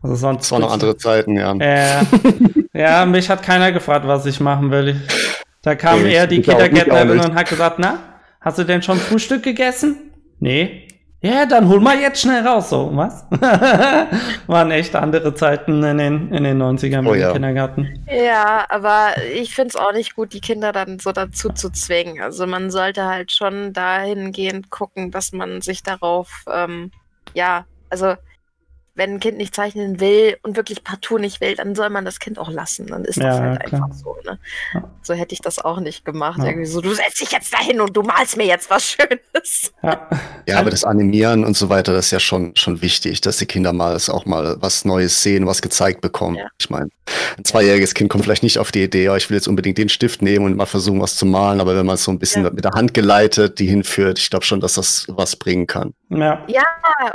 Also 0.00 0.14
sonst. 0.14 0.42
Das 0.42 0.52
waren 0.52 0.60
noch 0.60 0.72
andere 0.72 0.96
Zeiten, 0.96 1.36
ja. 1.36 1.54
Äh, 1.58 2.04
ja, 2.72 3.04
mich 3.04 3.28
hat 3.28 3.42
keiner 3.42 3.72
gefragt, 3.72 4.06
was 4.06 4.26
ich 4.26 4.38
machen 4.38 4.70
will. 4.70 5.02
Da 5.62 5.74
kam 5.74 6.04
ich, 6.06 6.12
eher 6.14 6.26
die 6.26 6.40
Kindergärtnerin 6.40 7.20
und 7.20 7.34
hat 7.34 7.48
gesagt, 7.48 7.78
na, 7.78 7.98
hast 8.40 8.58
du 8.58 8.64
denn 8.64 8.82
schon 8.82 8.98
Frühstück 8.98 9.42
gegessen? 9.42 10.12
Nee. 10.38 10.88
Ja, 11.20 11.46
dann 11.46 11.68
hol 11.68 11.80
mal 11.80 11.98
jetzt 11.98 12.20
schnell 12.20 12.46
raus, 12.46 12.70
so, 12.70 12.92
was? 12.94 13.26
Waren 14.46 14.70
echt 14.70 14.94
andere 14.94 15.34
Zeiten 15.34 15.82
in 15.82 15.98
den, 15.98 16.32
in 16.32 16.44
den 16.44 16.62
90ern 16.62 17.08
oh, 17.08 17.14
ja. 17.14 17.32
Kindergarten. 17.32 18.04
Ja, 18.06 18.64
aber 18.68 19.14
ich 19.34 19.52
finde 19.52 19.70
es 19.70 19.76
auch 19.76 19.92
nicht 19.92 20.14
gut, 20.14 20.32
die 20.32 20.40
Kinder 20.40 20.70
dann 20.70 21.00
so 21.00 21.10
dazu 21.10 21.48
zu 21.48 21.70
zwingen. 21.70 22.22
Also 22.22 22.46
man 22.46 22.70
sollte 22.70 23.04
halt 23.06 23.32
schon 23.32 23.72
dahingehend 23.72 24.70
gucken, 24.70 25.10
dass 25.10 25.32
man 25.32 25.60
sich 25.60 25.82
darauf, 25.82 26.44
ähm, 26.52 26.92
ja, 27.34 27.64
also 27.90 28.14
wenn 28.98 29.14
ein 29.14 29.20
Kind 29.20 29.38
nicht 29.38 29.54
zeichnen 29.54 30.00
will 30.00 30.36
und 30.42 30.56
wirklich 30.56 30.82
partout 30.82 31.18
nicht 31.18 31.40
will, 31.40 31.54
dann 31.54 31.76
soll 31.76 31.88
man 31.88 32.04
das 32.04 32.18
Kind 32.18 32.36
auch 32.36 32.50
lassen. 32.50 32.88
Dann 32.88 33.04
ist 33.04 33.18
das 33.18 33.38
halt 33.38 33.64
klar. 33.64 33.84
einfach 33.84 33.96
so. 33.96 34.16
Ne? 34.26 34.38
Ja. 34.74 34.90
So 35.02 35.14
hätte 35.14 35.34
ich 35.34 35.40
das 35.40 35.60
auch 35.60 35.78
nicht 35.78 36.04
gemacht. 36.04 36.38
Ja. 36.38 36.46
Irgendwie 36.46 36.66
so, 36.66 36.80
du 36.80 36.92
setzt 36.92 37.20
dich 37.20 37.30
jetzt 37.30 37.54
dahin 37.54 37.80
und 37.80 37.96
du 37.96 38.02
malst 38.02 38.36
mir 38.36 38.46
jetzt 38.46 38.68
was 38.70 38.84
Schönes. 38.84 39.72
Ja. 39.84 40.08
ja, 40.46 40.58
aber 40.58 40.70
das 40.70 40.82
Animieren 40.82 41.44
und 41.44 41.56
so 41.56 41.68
weiter, 41.68 41.92
das 41.92 42.06
ist 42.06 42.10
ja 42.10 42.20
schon, 42.20 42.56
schon 42.56 42.82
wichtig, 42.82 43.20
dass 43.20 43.36
die 43.36 43.46
Kinder 43.46 43.72
mal 43.72 43.96
auch 44.08 44.26
mal 44.26 44.56
was 44.60 44.84
Neues 44.84 45.22
sehen, 45.22 45.46
was 45.46 45.62
gezeigt 45.62 46.00
bekommen. 46.00 46.38
Ich 46.58 46.68
meine, 46.68 46.90
ein 47.36 47.44
zweijähriges 47.44 47.94
Kind 47.94 48.10
kommt 48.10 48.24
vielleicht 48.24 48.42
nicht 48.42 48.58
auf 48.58 48.72
die 48.72 48.82
Idee, 48.82 49.08
oh, 49.08 49.14
ich 49.14 49.30
will 49.30 49.36
jetzt 49.36 49.46
unbedingt 49.46 49.78
den 49.78 49.88
Stift 49.88 50.22
nehmen 50.22 50.44
und 50.44 50.56
mal 50.56 50.66
versuchen, 50.66 51.00
was 51.00 51.16
zu 51.16 51.24
malen, 51.24 51.60
aber 51.60 51.76
wenn 51.76 51.86
man 51.86 51.94
es 51.94 52.04
so 52.04 52.10
ein 52.10 52.18
bisschen 52.18 52.42
mit 52.42 52.64
der 52.64 52.72
Hand 52.72 52.94
geleitet, 52.94 53.60
die 53.60 53.66
hinführt, 53.66 54.18
ich 54.18 54.30
glaube 54.30 54.44
schon, 54.44 54.60
dass 54.60 54.74
das 54.74 55.06
was 55.08 55.36
bringen 55.36 55.66
kann. 55.66 55.94
Ja, 56.10 56.44
ja 56.48 56.64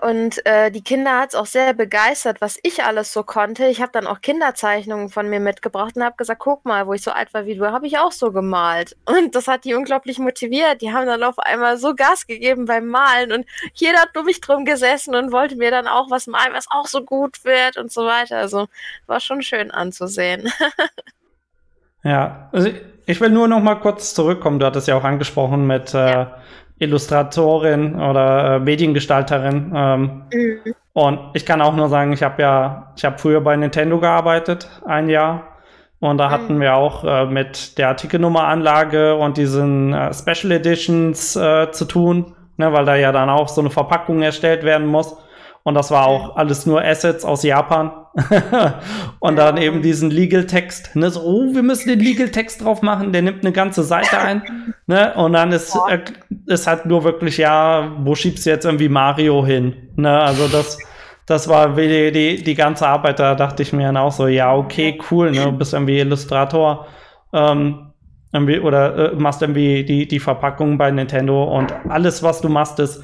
und 0.02 0.46
äh, 0.46 0.72
die 0.72 0.82
Kinder 0.82 1.20
hat 1.20 1.30
es 1.30 1.36
auch 1.36 1.46
sehr 1.46 1.73
begeistert, 1.74 2.42
was 2.42 2.58
ich 2.64 2.84
alles 2.84 3.14
so 3.14 3.24
konnte. 3.24 3.66
Ich 3.66 3.82
habe 3.82 3.92
dann 3.92 4.08
auch 4.08 4.22
Kinderzeichnungen 4.22 5.10
von 5.10 5.30
mir 5.30 5.40
mitgebracht 5.40 5.96
und 5.96 6.04
habe 6.04 6.16
gesagt, 6.16 6.40
guck 6.40 6.66
mal, 6.66 6.88
wo 6.88 6.94
ich 6.94 7.02
so 7.02 7.12
alt 7.12 7.34
war 7.34 7.46
wie 7.46 7.56
du, 7.56 7.66
habe 7.72 7.88
ich 7.88 7.98
auch 7.98 8.12
so 8.12 8.32
gemalt. 8.32 8.96
Und 9.06 9.36
das 9.36 9.48
hat 9.48 9.66
die 9.66 9.74
unglaublich 9.74 10.20
motiviert. 10.20 10.82
Die 10.82 10.92
haben 10.92 11.06
dann 11.06 11.24
auf 11.24 11.40
einmal 11.40 11.78
so 11.78 11.96
Gas 11.96 12.28
gegeben 12.28 12.66
beim 12.66 12.88
Malen 12.88 13.32
und 13.32 13.46
jeder 13.74 14.00
hat 14.00 14.18
um 14.18 14.26
mich 14.26 14.42
drum 14.42 14.66
gesessen 14.66 15.16
und 15.16 15.32
wollte 15.32 15.56
mir 15.56 15.72
dann 15.72 15.88
auch 15.88 16.10
was 16.10 16.28
malen, 16.28 16.54
was 16.54 16.68
auch 16.70 16.88
so 16.88 17.04
gut 17.04 17.44
wird 17.46 17.78
und 17.78 17.92
so 17.92 18.06
weiter. 18.06 18.38
Also 18.38 18.68
war 19.08 19.20
schon 19.20 19.42
schön 19.42 19.72
anzusehen. 19.72 20.52
ja, 22.04 22.50
also 22.52 22.70
ich 23.06 23.22
will 23.22 23.30
nur 23.30 23.48
noch 23.48 23.62
mal 23.62 23.76
kurz 23.76 24.14
zurückkommen. 24.14 24.60
Du 24.60 24.66
hattest 24.66 24.88
ja 24.88 24.96
auch 24.96 25.04
angesprochen 25.04 25.68
mit 25.68 25.94
äh, 25.94 25.98
ja. 25.98 26.38
Illustratorin 26.80 27.96
oder 27.96 28.56
äh, 28.56 28.60
Mediengestalterin. 28.60 29.72
Ähm, 29.76 30.24
mhm. 30.34 30.76
Und 30.94 31.20
ich 31.34 31.46
kann 31.46 31.62
auch 31.62 31.76
nur 31.76 31.90
sagen, 31.90 32.14
ich 32.14 32.22
habe 32.22 32.42
ja, 32.42 32.94
ich 32.96 33.04
habe 33.04 33.18
früher 33.18 33.42
bei 33.42 33.56
Nintendo 33.56 34.00
gearbeitet, 34.00 34.70
ein 34.86 35.10
Jahr. 35.10 35.48
Und 36.00 36.18
da 36.18 36.30
hatten 36.30 36.56
mhm. 36.56 36.62
wir 36.62 36.76
auch 36.76 37.04
äh, 37.04 37.26
mit 37.26 37.78
der 37.78 37.88
Artikelnummeranlage 37.90 39.16
und 39.16 39.38
diesen 39.38 39.94
äh, 39.94 40.14
Special 40.14 40.52
Editions 40.52 41.36
äh, 41.36 41.72
zu 41.72 41.86
tun, 41.86 42.36
ne, 42.58 42.74
weil 42.74 42.86
da 42.86 42.96
ja 42.96 43.12
dann 43.12 43.30
auch 43.30 43.48
so 43.48 43.62
eine 43.62 43.70
Verpackung 43.70 44.22
erstellt 44.22 44.64
werden 44.64 44.86
muss. 44.86 45.16
Und 45.64 45.76
das 45.76 45.92
war 45.92 46.08
auch 46.08 46.36
alles 46.36 46.66
nur 46.66 46.84
Assets 46.84 47.24
aus 47.24 47.44
Japan. 47.44 47.92
und 49.20 49.38
dann 49.38 49.58
eben 49.58 49.82
diesen 49.82 50.12
Legal 50.12 50.46
Text. 50.46 50.96
Ne, 50.96 51.10
so, 51.10 51.22
oh, 51.22 51.56
wir 51.56 51.64
müssen 51.64 51.88
den 51.90 52.00
Legal 52.00 52.30
Text 52.30 52.64
drauf 52.64 52.82
machen, 52.82 53.12
der 53.12 53.22
nimmt 53.22 53.44
eine 53.44 53.54
ganze 53.54 53.84
Seite 53.84 54.20
ein. 54.20 54.44
Ne? 54.86 55.14
Und 55.16 55.32
dann 55.32 55.54
ist, 55.54 55.74
äh, 55.90 56.00
ist 56.48 56.68
halt 56.68 56.86
nur 56.86 57.06
wirklich, 57.06 57.38
ja, 57.38 57.94
wo 58.00 58.16
schiebst 58.16 58.46
du 58.46 58.50
jetzt 58.50 58.66
irgendwie 58.66 58.90
Mario 58.90 59.46
hin? 59.46 59.92
Ne? 59.96 60.12
Also 60.20 60.50
das, 60.50 60.78
das 61.26 61.48
war 61.48 61.70
die, 61.70 62.12
die, 62.12 62.44
die 62.44 62.54
ganze 62.54 62.86
Arbeit, 62.86 63.18
da 63.18 63.34
dachte 63.34 63.64
ich 63.64 63.72
mir 63.72 63.84
dann 63.84 63.96
auch 63.96 64.12
so, 64.12 64.28
ja, 64.28 64.54
okay, 64.54 65.00
cool, 65.10 65.32
ne? 65.32 65.46
Du 65.46 65.52
bist 65.54 65.74
irgendwie 65.74 66.00
Illustrator. 66.00 66.86
Ähm, 67.32 67.94
irgendwie, 68.34 68.60
oder 68.60 69.14
äh, 69.14 69.16
machst 69.16 69.42
irgendwie 69.42 69.86
die, 69.86 70.06
die 70.06 70.20
Verpackung 70.20 70.78
bei 70.78 70.92
Nintendo 70.92 71.44
und 71.44 71.74
alles, 71.88 72.24
was 72.24 72.42
du 72.42 72.50
machst, 72.50 72.80
ist 72.80 73.04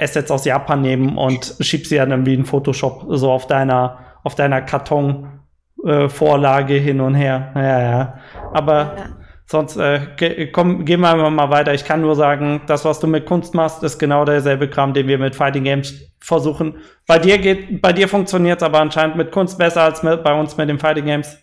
Assets 0.00 0.30
aus 0.30 0.44
Japan 0.44 0.80
nehmen 0.80 1.16
und 1.16 1.56
schieb 1.60 1.86
sie 1.86 1.96
dann 1.96 2.26
wie 2.26 2.34
in 2.34 2.44
Photoshop 2.44 3.04
so 3.08 3.30
auf 3.30 3.46
deiner, 3.46 3.98
auf 4.22 4.34
deiner 4.34 4.62
Kartonvorlage 4.62 6.76
äh, 6.76 6.80
hin 6.80 7.00
und 7.00 7.14
her. 7.14 7.52
Ja, 7.54 7.82
ja. 7.82 8.14
Aber 8.52 8.94
ja. 8.96 9.04
sonst, 9.46 9.76
äh, 9.76 10.48
komm, 10.52 10.84
gehen 10.84 11.00
wir 11.00 11.30
mal 11.30 11.50
weiter. 11.50 11.74
Ich 11.74 11.84
kann 11.84 12.00
nur 12.00 12.16
sagen, 12.16 12.62
das, 12.66 12.84
was 12.84 13.00
du 13.00 13.06
mit 13.06 13.26
Kunst 13.26 13.54
machst, 13.54 13.82
ist 13.82 13.98
genau 13.98 14.24
derselbe 14.24 14.68
Kram, 14.68 14.94
den 14.94 15.08
wir 15.08 15.18
mit 15.18 15.34
Fighting 15.34 15.64
Games 15.64 16.12
versuchen. 16.20 16.76
Bei 17.06 17.18
dir 17.18 17.38
geht, 17.38 17.82
bei 17.82 17.92
dir 17.92 18.08
funktioniert 18.08 18.58
es 18.58 18.62
aber 18.62 18.80
anscheinend 18.80 19.16
mit 19.16 19.32
Kunst 19.32 19.58
besser 19.58 19.82
als 19.82 20.02
mit, 20.02 20.22
bei 20.22 20.38
uns 20.38 20.56
mit 20.56 20.68
den 20.68 20.78
Fighting 20.78 21.06
Games. 21.06 21.38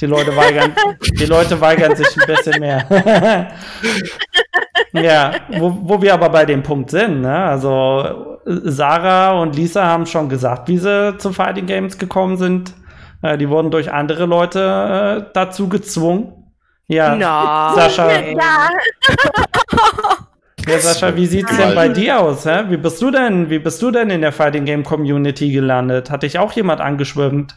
Die 0.00 0.06
Leute 0.06 0.34
weigern, 0.34 0.74
die 1.18 1.26
Leute 1.26 1.60
weigern 1.60 1.94
sich 1.94 2.08
ein 2.18 2.26
bisschen 2.26 2.60
mehr. 2.60 2.86
ja, 4.92 5.32
wo, 5.58 5.76
wo 5.82 6.02
wir 6.02 6.14
aber 6.14 6.30
bei 6.30 6.46
dem 6.46 6.62
Punkt 6.62 6.90
sind, 6.90 7.20
ne? 7.20 7.36
Also 7.36 8.38
Sarah 8.46 9.32
und 9.40 9.54
Lisa 9.54 9.84
haben 9.84 10.06
schon 10.06 10.28
gesagt, 10.28 10.68
wie 10.68 10.78
sie 10.78 11.16
zu 11.18 11.32
Fighting 11.32 11.66
Games 11.66 11.98
gekommen 11.98 12.36
sind. 12.36 12.72
Äh, 13.22 13.36
die 13.36 13.48
wurden 13.48 13.70
durch 13.70 13.92
andere 13.92 14.26
Leute 14.26 15.26
äh, 15.28 15.30
dazu 15.34 15.68
gezwungen. 15.68 16.32
Ja, 16.88 17.14
no. 17.14 17.76
Sascha. 17.76 18.10
Ja. 18.10 18.70
ja, 20.66 20.78
Sascha, 20.78 21.14
wie 21.14 21.26
sieht's 21.26 21.56
denn 21.56 21.74
bei 21.74 21.88
dir 21.88 22.20
aus? 22.20 22.46
Hä? 22.46 22.64
Wie 22.68 22.78
bist 22.78 23.00
du 23.02 23.10
denn, 23.10 23.50
wie 23.50 23.58
bist 23.58 23.80
du 23.82 23.90
denn 23.90 24.10
in 24.10 24.22
der 24.22 24.32
Fighting 24.32 24.64
Game 24.64 24.82
Community 24.82 25.52
gelandet? 25.52 26.10
Hat 26.10 26.22
dich 26.22 26.38
auch 26.38 26.52
jemand 26.52 26.80
angeschwimmt? 26.80 27.54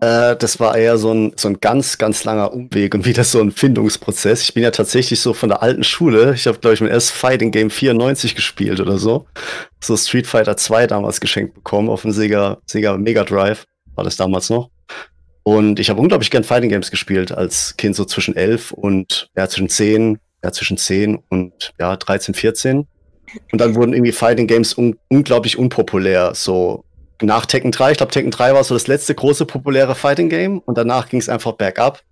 Äh, 0.00 0.36
das 0.36 0.60
war 0.60 0.76
eher 0.76 0.98
so 0.98 1.12
ein, 1.12 1.32
so 1.36 1.48
ein 1.48 1.60
ganz, 1.60 1.98
ganz 1.98 2.24
langer 2.24 2.52
Umweg 2.52 2.94
und 2.94 3.04
wieder 3.04 3.24
so 3.24 3.40
ein 3.40 3.52
Findungsprozess. 3.52 4.42
Ich 4.42 4.54
bin 4.54 4.62
ja 4.62 4.70
tatsächlich 4.70 5.20
so 5.20 5.34
von 5.34 5.48
der 5.48 5.62
alten 5.62 5.84
Schule. 5.84 6.34
Ich 6.34 6.46
habe, 6.46 6.58
glaube 6.58 6.74
ich, 6.74 6.80
mein 6.80 6.90
erstes 6.90 7.12
Fighting 7.12 7.50
Game 7.50 7.70
94 7.70 8.34
gespielt 8.34 8.80
oder 8.80 8.98
so. 8.98 9.26
So 9.82 9.96
Street 9.96 10.26
Fighter 10.26 10.56
2 10.56 10.86
damals 10.86 11.20
geschenkt 11.20 11.54
bekommen 11.54 11.88
auf 11.88 12.02
dem 12.02 12.12
Sega, 12.12 12.58
Sega 12.66 12.96
Mega 12.96 13.24
Drive. 13.24 13.64
War 13.94 14.04
das 14.04 14.16
damals 14.16 14.50
noch. 14.50 14.70
Und 15.44 15.78
ich 15.78 15.90
habe 15.90 16.00
unglaublich 16.00 16.30
gern 16.30 16.42
Fighting 16.42 16.70
Games 16.70 16.90
gespielt 16.90 17.30
als 17.30 17.76
Kind 17.76 17.94
so 17.94 18.06
zwischen 18.06 18.34
11 18.34 18.72
und 18.72 19.28
ja, 19.36 19.46
zwischen 19.46 19.68
10, 19.68 20.18
ja, 20.42 20.52
zwischen 20.52 20.78
10 20.78 21.18
und 21.28 21.74
ja, 21.78 21.96
13, 21.96 22.34
14. 22.34 22.86
Und 23.52 23.60
dann 23.60 23.74
wurden 23.74 23.92
irgendwie 23.92 24.12
Fighting 24.12 24.46
Games 24.46 24.76
un 24.76 24.96
unglaublich 25.08 25.58
unpopulär. 25.58 26.34
So 26.34 26.84
nach 27.22 27.46
Tekken 27.46 27.70
3, 27.70 27.92
ich 27.92 27.98
glaube 27.98 28.12
Tekken 28.12 28.30
3 28.30 28.54
war 28.54 28.64
so 28.64 28.74
das 28.74 28.86
letzte 28.86 29.14
große 29.14 29.46
populäre 29.46 29.94
Fighting 29.94 30.28
Game 30.28 30.58
und 30.58 30.76
danach 30.76 31.08
ging 31.08 31.20
es 31.20 31.28
einfach 31.28 31.52
bergab. 31.52 32.02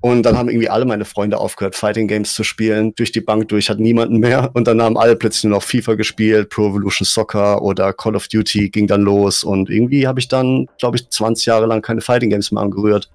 Und 0.00 0.22
dann 0.22 0.38
haben 0.38 0.48
irgendwie 0.48 0.68
alle 0.68 0.84
meine 0.84 1.04
Freunde 1.04 1.38
aufgehört, 1.38 1.74
Fighting 1.74 2.06
Games 2.06 2.32
zu 2.32 2.44
spielen. 2.44 2.94
Durch 2.94 3.10
die 3.10 3.20
Bank 3.20 3.48
durch 3.48 3.68
hat 3.68 3.80
niemanden 3.80 4.18
mehr. 4.18 4.50
Und 4.54 4.68
dann 4.68 4.80
haben 4.80 4.96
alle 4.96 5.16
plötzlich 5.16 5.44
nur 5.44 5.54
noch 5.54 5.64
FIFA 5.64 5.94
gespielt, 5.94 6.50
Pro 6.50 6.68
Evolution 6.68 7.04
Soccer 7.04 7.62
oder 7.62 7.92
Call 7.92 8.14
of 8.14 8.28
Duty 8.28 8.70
ging 8.70 8.86
dann 8.86 9.02
los. 9.02 9.42
Und 9.42 9.70
irgendwie 9.70 10.06
habe 10.06 10.20
ich 10.20 10.28
dann, 10.28 10.68
glaube 10.78 10.98
ich, 10.98 11.10
20 11.10 11.46
Jahre 11.46 11.66
lang 11.66 11.82
keine 11.82 12.00
Fighting 12.00 12.30
Games 12.30 12.52
mehr 12.52 12.62
angerührt. 12.62 13.10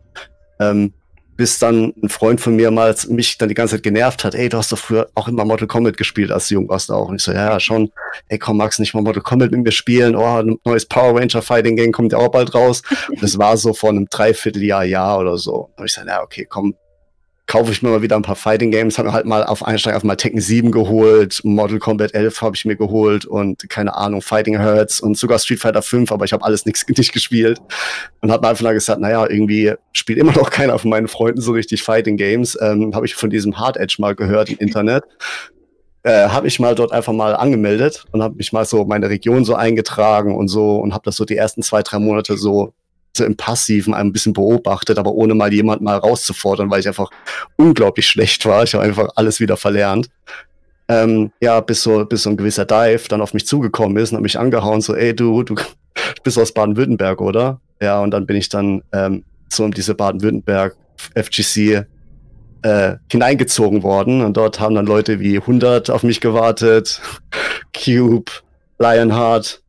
Ähm, 0.60 0.94
bis 1.36 1.60
dann 1.60 1.94
ein 2.02 2.10
Freund 2.10 2.40
von 2.40 2.56
mir 2.56 2.72
mal 2.72 2.96
mich 3.08 3.38
dann 3.38 3.50
die 3.50 3.56
ganze 3.56 3.76
Zeit 3.76 3.84
genervt 3.84 4.24
hat, 4.24 4.36
ey, 4.36 4.50
du 4.50 4.58
hast 4.58 4.72
doch 4.72 4.78
früher 4.78 5.10
auch 5.16 5.28
immer 5.28 5.46
Mortal 5.46 5.68
Kombat 5.68 5.98
gespielt, 5.98 6.32
als 6.32 6.48
du 6.48 6.56
jung 6.56 6.70
warst 6.70 6.92
auch. 6.92 7.10
Und 7.10 7.16
ich 7.16 7.24
so, 7.24 7.32
ja, 7.32 7.52
ja, 7.52 7.60
schon, 7.60 7.92
ey, 8.28 8.38
komm, 8.38 8.58
magst 8.58 8.80
du 8.80 8.84
nicht 8.84 8.94
mal 8.94 9.02
Mortal 9.02 9.24
Kombat 9.24 9.52
mit 9.52 9.64
mir 9.64 9.72
spielen? 9.72 10.16
Oh, 10.16 10.40
ein 10.40 10.58
neues 10.64 10.86
Power 10.86 11.20
Ranger 11.20 11.42
Fighting 11.42 11.76
Game 11.76 11.92
kommt 11.92 12.12
ja 12.12 12.20
auch 12.20 12.30
bald 12.30 12.54
raus. 12.54 12.82
Und 13.10 13.22
das 13.22 13.38
war 13.38 13.58
so 13.58 13.74
vor 13.74 13.90
einem 13.90 14.08
Dreivierteljahr, 14.10 14.86
Jahr 14.86 15.20
oder 15.20 15.38
so. 15.38 15.70
Und 15.76 15.86
ich 15.86 15.94
so, 15.94 16.02
ja, 16.02 16.22
okay, 16.22 16.46
komm, 16.48 16.76
kaufe 17.54 17.72
ich 17.72 17.84
mir 17.84 17.90
mal 17.90 18.02
wieder 18.02 18.16
ein 18.16 18.24
paar 18.24 18.36
Fighting 18.36 18.72
Games, 18.72 18.98
habe 18.98 19.14
halt 19.14 19.28
mal 19.28 19.44
auf 19.44 19.64
Einsteig 19.64 19.96
auf 19.96 20.04
mal 20.04 20.16
Tekken 20.16 20.42
7 20.42 20.72
geholt, 20.72 21.40
Mortal 21.44 21.78
Kombat 21.78 22.16
11 22.16 22.42
habe 22.42 22.56
ich 22.56 22.66
mir 22.66 22.76
geholt 22.76 23.28
und 23.28 23.70
keine 23.70 23.96
Ahnung, 23.96 24.24
Fighting 24.24 24.58
Hurts 24.58 25.00
und 25.00 25.20
sogar 25.20 25.38
Street 25.38 25.60
Fighter 25.60 25.84
5, 25.84 26.12
aber 26.12 26.26
ich 26.26 26.34
habe 26.34 26.44
alles 26.44 26.66
nix, 26.66 26.84
nicht 26.98 27.14
gespielt 27.14 27.62
und 28.22 28.32
habe 28.32 28.42
mir 28.42 28.50
einfach 28.50 28.64
mal 28.64 28.74
gesagt, 28.74 29.00
naja, 29.00 29.30
irgendwie 29.30 29.72
spielt 29.92 30.18
immer 30.18 30.32
noch 30.32 30.50
keiner 30.50 30.80
von 30.80 30.90
meinen 30.90 31.08
Freunden 31.08 31.42
so 31.42 31.52
richtig 31.52 31.84
Fighting 31.84 32.18
Games. 32.18 32.58
Ähm, 32.60 32.96
habe 32.96 33.06
ich 33.06 33.14
von 33.14 33.30
diesem 33.30 33.60
Hard 33.60 33.78
Edge 33.78 33.98
mal 34.00 34.16
gehört 34.16 34.50
im 34.50 34.58
Internet. 34.58 35.04
Äh, 36.06 36.28
habe 36.28 36.48
ich 36.48 36.60
mal 36.60 36.76
dort 36.76 36.92
einfach 36.92 37.14
mal 37.14 37.34
angemeldet 37.34 38.04
und 38.12 38.22
habe 38.22 38.36
mich 38.36 38.52
mal 38.52 38.66
so 38.66 38.84
meine 38.84 39.10
Region 39.10 39.46
so 39.46 39.56
eingetragen 39.56 40.36
und 40.36 40.50
so 40.50 40.76
und 40.80 40.94
habe 40.94 41.06
das 41.06 41.16
so 41.16 41.24
die 41.24 41.38
ersten 41.38 41.64
zwei, 41.64 41.82
drei 41.82 41.98
Monate 41.98 42.36
so 42.36 42.74
so 43.16 43.24
im 43.24 43.38
Passiven 43.38 43.94
ein 43.94 44.12
bisschen 44.12 44.34
beobachtet, 44.34 44.98
aber 44.98 45.12
ohne 45.12 45.36
mal 45.36 45.54
jemand 45.54 45.82
mal 45.82 45.98
rauszufordern, 45.98 46.70
weil 46.70 46.80
ich 46.80 46.88
einfach 46.88 47.10
unglaublich 47.58 48.08
schlecht 48.08 48.46
war. 48.46 48.64
Ich 48.64 48.74
habe 48.74 48.84
einfach 48.84 49.10
alles 49.16 49.40
wieder 49.40 49.58
verlernt. 49.58 50.10
Ähm, 50.90 51.32
ja, 51.40 51.60
bis 51.62 51.84
so, 51.84 52.06
bis 52.06 52.24
so 52.24 52.30
ein 52.30 52.38
gewisser 52.38 52.66
Dive 52.66 53.08
dann 53.08 53.22
auf 53.22 53.34
mich 53.34 53.48
zugekommen 53.48 53.98
ist 53.98 54.12
und 54.12 54.18
hat 54.18 54.24
mich 54.24 54.38
angehauen, 54.38 54.82
so, 54.82 54.96
ey, 54.96 55.16
du, 55.16 55.44
du 55.44 55.56
bist 56.24 56.38
aus 56.38 56.54
Baden-Württemberg, 56.54 57.22
oder? 57.22 57.62
Ja, 57.82 58.02
und 58.02 58.12
dann 58.12 58.26
bin 58.26 58.36
ich 58.36 58.50
dann 58.50 58.84
ähm, 58.92 59.24
so 59.50 59.64
um 59.64 59.74
diese 59.74 59.96
Baden-Württemberg 59.96 60.76
FGC 61.16 61.86
äh, 62.64 62.96
hineingezogen 63.12 63.84
worden 63.84 64.24
und 64.24 64.38
dort 64.38 64.60
haben 64.60 64.76
dann 64.76 64.86
Leute 64.86 65.20
wie 65.20 65.38
100 65.38 65.90
auf 65.90 66.04
mich 66.04 66.20
gewartet, 66.20 67.02
Cube, 67.74 68.32
Lionheart, 68.80 69.62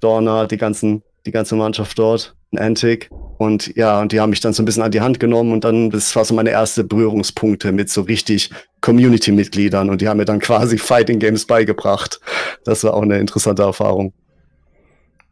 Dorner, 0.00 0.46
die 0.46 0.56
ganzen, 0.56 1.02
die 1.26 1.30
ganze 1.30 1.54
Mannschaft 1.54 1.98
dort, 1.98 2.34
Antic 2.58 3.10
und 3.38 3.74
ja, 3.76 4.00
und 4.00 4.12
die 4.12 4.20
haben 4.20 4.30
mich 4.30 4.40
dann 4.40 4.52
so 4.52 4.62
ein 4.62 4.66
bisschen 4.66 4.82
an 4.82 4.90
die 4.90 5.00
Hand 5.00 5.20
genommen 5.20 5.52
und 5.52 5.64
dann, 5.64 5.90
das 5.90 6.14
war 6.16 6.24
so 6.24 6.34
meine 6.34 6.50
erste 6.50 6.84
Berührungspunkte 6.84 7.72
mit 7.72 7.88
so 7.88 8.02
richtig 8.02 8.50
Community-Mitgliedern 8.80 9.88
und 9.88 10.00
die 10.00 10.08
haben 10.08 10.18
mir 10.18 10.24
dann 10.24 10.40
quasi 10.40 10.78
Fighting 10.78 11.18
Games 11.18 11.46
beigebracht. 11.46 12.20
Das 12.64 12.84
war 12.84 12.94
auch 12.94 13.02
eine 13.02 13.18
interessante 13.18 13.62
Erfahrung. 13.62 14.12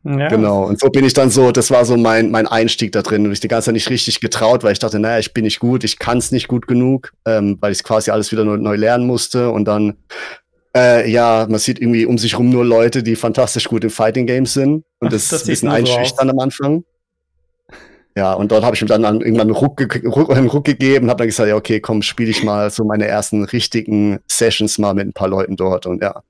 Ja. 0.05 0.29
Genau. 0.29 0.65
Und 0.65 0.81
so 0.81 0.89
bin 0.89 1.05
ich 1.05 1.13
dann 1.13 1.31
so, 1.31 1.53
das 1.53 1.71
war 1.71 1.85
so 1.85 1.97
mein, 1.97 2.31
mein 2.31 2.47
Einstieg 2.47 2.93
da 2.93 3.03
drin. 3.03 3.27
Und 3.27 3.33
ich 3.33 3.41
die 3.41 3.49
ganze 3.49 3.67
Zeit 3.67 3.75
nicht 3.75 3.91
richtig 3.91 4.21
getraut, 4.21 4.63
weil 4.63 4.73
ich 4.73 4.79
dachte, 4.79 4.99
naja, 4.99 5.19
ich 5.19 5.35
bin 5.35 5.45
nicht 5.45 5.61
gut, 5.61 5.85
ich 5.85 5.99
kann 5.99 6.19
es 6.19 6.33
nicht 6.33 6.49
gut 6.49 6.67
genug, 6.67 7.13
ähm, 7.27 7.59
weil 7.61 7.73
ich 7.73 7.83
quasi 7.83 8.11
alles 8.11 8.33
wieder 8.33 8.45
neu, 8.45 8.57
neu 8.57 8.77
lernen 8.77 9.07
musste. 9.07 9.51
Und 9.51 9.67
dann, 9.67 9.97
äh, 10.75 11.11
ja, 11.11 11.47
man 11.49 11.59
sieht 11.59 11.81
irgendwie 11.81 12.07
um 12.07 12.17
sich 12.17 12.39
rum 12.39 12.49
nur 12.49 12.65
Leute, 12.65 13.03
die 13.03 13.17
fantastisch 13.17 13.65
gut 13.69 13.85
in 13.85 13.91
Fighting 13.91 14.27
Games 14.27 14.55
sind. 14.55 14.85
Und 15.01 15.13
das, 15.13 15.29
das 15.29 15.43
ist 15.43 15.47
ein 15.47 15.51
bisschen 15.51 15.69
einschüchtern 15.69 16.31
am 16.31 16.39
Anfang. 16.39 16.85
Ja, 18.19 18.33
und 18.33 18.51
dort 18.51 18.65
habe 18.65 18.75
ich 18.75 18.83
mir 18.83 18.89
dann 18.89 19.05
irgendwann 19.21 19.43
einen 19.43 19.53
Ruck, 19.53 19.81
Ruck, 20.05 20.37
einen 20.37 20.49
Ruck 20.49 20.65
gegeben 20.65 21.05
und 21.05 21.11
habe 21.11 21.19
dann 21.19 21.29
gesagt, 21.29 21.49
ja, 21.49 21.55
okay, 21.55 21.79
komm, 21.79 22.03
spiele 22.03 22.31
ich 22.31 22.43
mal 22.43 22.69
so 22.69 22.83
meine 22.83 23.07
ersten 23.07 23.45
richtigen 23.45 24.19
Sessions 24.27 24.77
mal 24.77 24.93
mit 24.93 25.07
ein 25.07 25.13
paar 25.13 25.29
Leuten 25.29 25.55
dort. 25.55 25.87
Und 25.87 26.03
ja, 26.03 26.25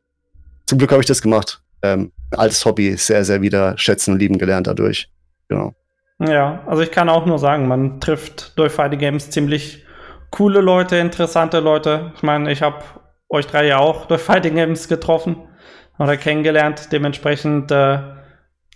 zum 0.67 0.77
Glück 0.77 0.93
habe 0.93 1.01
ich 1.01 1.07
das 1.07 1.23
gemacht 1.23 1.63
ähm, 1.81 2.13
als 2.33 2.63
Hobby 2.67 2.95
sehr, 2.99 3.25
sehr 3.25 3.41
wieder 3.41 3.79
schätzen 3.79 4.13
und 4.13 4.19
lieben 4.19 4.37
gelernt 4.37 4.67
dadurch. 4.67 5.09
Genau. 5.49 5.73
Ja, 6.19 6.63
also 6.67 6.83
ich 6.83 6.91
kann 6.91 7.09
auch 7.09 7.25
nur 7.25 7.39
sagen, 7.39 7.69
man 7.69 8.03
trifft 8.03 8.59
durch 8.59 8.71
Fighting 8.71 8.99
Games 8.99 9.31
ziemlich 9.31 9.87
coole 10.31 10.61
Leute, 10.61 10.97
interessante 10.97 11.61
Leute. 11.61 12.13
Ich 12.17 12.23
meine, 12.23 12.53
ich 12.53 12.61
habe 12.61 12.85
euch 13.31 13.47
drei 13.47 13.67
ja 13.67 13.79
auch 13.79 14.05
durch 14.05 14.21
Fighting 14.21 14.57
Games 14.57 14.89
getroffen 14.89 15.37
oder 15.99 16.19
kennengelernt. 16.19 16.93
Dementsprechend 16.93 17.71
äh, 17.71 18.18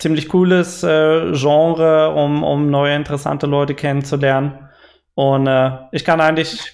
ziemlich 0.03 0.29
cooles 0.29 0.83
äh, 0.83 1.33
Genre, 1.33 2.13
um, 2.15 2.43
um 2.43 2.71
neue 2.71 2.97
interessante 2.97 3.47
Leute 3.47 3.75
kennenzulernen. 3.75 4.69
Und 5.15 5.47
äh, 5.47 5.79
ich 5.93 6.05
kann 6.05 6.21
eigentlich 6.21 6.73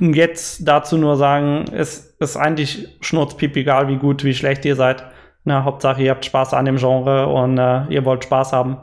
jetzt 0.00 0.68
dazu 0.68 0.98
nur 0.98 1.16
sagen, 1.16 1.64
es 1.72 2.16
ist 2.20 2.36
eigentlich 2.36 2.98
schnurzpiep 3.00 3.56
egal, 3.56 3.88
wie 3.88 3.96
gut, 3.96 4.22
wie 4.22 4.34
schlecht 4.34 4.66
ihr 4.66 4.76
seid. 4.76 5.04
Na, 5.44 5.64
Hauptsache, 5.64 6.02
ihr 6.02 6.10
habt 6.10 6.26
Spaß 6.26 6.52
an 6.52 6.66
dem 6.66 6.76
Genre 6.76 7.26
und 7.26 7.56
äh, 7.56 7.86
ihr 7.88 8.04
wollt 8.04 8.24
Spaß 8.24 8.52
haben. 8.52 8.76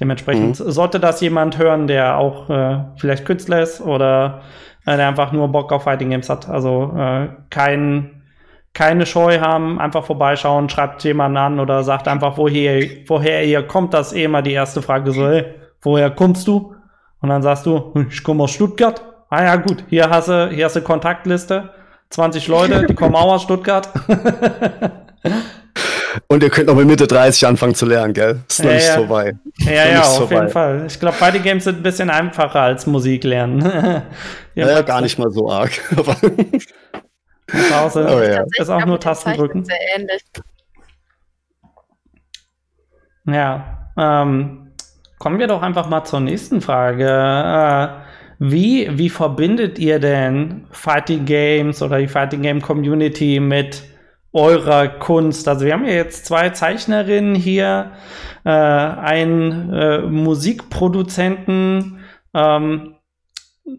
Dementsprechend 0.00 0.58
mhm. 0.58 0.70
sollte 0.70 0.98
das 0.98 1.20
jemand 1.20 1.58
hören, 1.58 1.86
der 1.86 2.16
auch 2.16 2.50
äh, 2.50 2.78
vielleicht 2.96 3.24
Künstler 3.24 3.62
ist 3.62 3.80
oder 3.80 4.40
äh, 4.84 4.96
der 4.96 5.06
einfach 5.06 5.30
nur 5.30 5.46
Bock 5.48 5.70
auf 5.70 5.84
Fighting 5.84 6.10
Games 6.10 6.28
hat. 6.28 6.48
Also 6.48 6.92
äh, 6.96 7.28
kein, 7.50 8.11
keine 8.74 9.04
Scheu 9.04 9.40
haben, 9.40 9.78
einfach 9.78 10.04
vorbeischauen, 10.04 10.68
schreibt 10.68 11.04
jemanden 11.04 11.36
an 11.36 11.60
oder 11.60 11.84
sagt 11.84 12.08
einfach, 12.08 12.36
woher, 12.38 12.82
woher 13.06 13.44
ihr 13.44 13.62
kommt. 13.62 13.92
Das 13.92 14.12
ist 14.12 14.18
eh 14.18 14.24
immer 14.24 14.42
die 14.42 14.52
erste 14.52 14.80
Frage 14.82 15.12
so, 15.12 15.28
hey, 15.28 15.44
woher 15.82 16.10
kommst 16.10 16.48
du? 16.48 16.74
Und 17.20 17.28
dann 17.28 17.42
sagst 17.42 17.66
du, 17.66 17.92
ich 18.10 18.22
komme 18.22 18.44
aus 18.44 18.52
Stuttgart. 18.52 19.02
Ah 19.28 19.44
ja, 19.44 19.56
gut, 19.56 19.84
hier 19.88 20.08
hast 20.10 20.28
du, 20.28 20.48
hier 20.50 20.66
hast 20.66 20.76
du 20.76 20.82
Kontaktliste. 20.82 21.70
20 22.10 22.48
Leute, 22.48 22.86
die 22.86 22.94
kommen 22.94 23.14
auch 23.14 23.32
aus 23.32 23.42
Stuttgart. 23.42 23.88
Und 26.26 26.42
ihr 26.42 26.50
könnt 26.50 26.66
noch 26.66 26.74
mit 26.74 26.86
Mitte 26.86 27.06
30 27.06 27.46
anfangen 27.46 27.74
zu 27.74 27.86
lernen, 27.86 28.12
gell? 28.12 28.40
Ist 28.48 28.62
noch 28.62 28.70
ja, 28.70 28.74
nicht 28.76 28.86
ja. 28.86 28.94
so 28.96 29.08
weit. 29.08 29.36
Ja, 29.58 29.88
ja, 29.88 30.02
auf 30.02 30.30
jeden 30.30 30.48
Fall. 30.48 30.84
Ich 30.86 31.00
glaube, 31.00 31.16
beide 31.18 31.40
Games 31.40 31.64
sind 31.64 31.78
ein 31.78 31.82
bisschen 31.82 32.10
einfacher 32.10 32.60
als 32.60 32.86
Musik 32.86 33.24
lernen. 33.24 33.60
ja, 34.54 34.68
ja 34.68 34.82
gar 34.82 35.00
nicht 35.00 35.18
mal 35.18 35.30
so 35.30 35.50
arg. 35.50 35.70
Pause 37.70 38.06
oh, 38.08 38.22
ja. 38.22 38.44
ist 38.58 38.70
auch 38.70 38.86
nur 38.86 38.98
Tastendrücken. 38.98 39.64
Sehr 39.64 39.76
ähnlich. 39.96 40.22
Ja, 43.24 43.90
ähm, 43.96 44.72
kommen 45.18 45.38
wir 45.38 45.46
doch 45.46 45.62
einfach 45.62 45.88
mal 45.88 46.04
zur 46.04 46.20
nächsten 46.20 46.60
Frage. 46.60 47.06
Äh, 47.06 47.88
wie, 48.38 48.98
wie 48.98 49.08
verbindet 49.08 49.78
ihr 49.78 50.00
denn 50.00 50.66
Fighting 50.72 51.24
Games 51.24 51.80
oder 51.80 51.98
die 51.98 52.08
Fighting 52.08 52.42
Game 52.42 52.60
Community 52.60 53.38
mit 53.38 53.84
eurer 54.32 54.88
Kunst? 54.88 55.46
Also 55.46 55.64
wir 55.64 55.74
haben 55.74 55.84
ja 55.84 55.92
jetzt 55.92 56.26
zwei 56.26 56.50
Zeichnerinnen 56.50 57.36
hier, 57.36 57.92
äh, 58.44 58.50
einen 58.50 59.72
äh, 59.72 59.98
Musikproduzenten. 60.00 62.00
Ähm, 62.34 62.96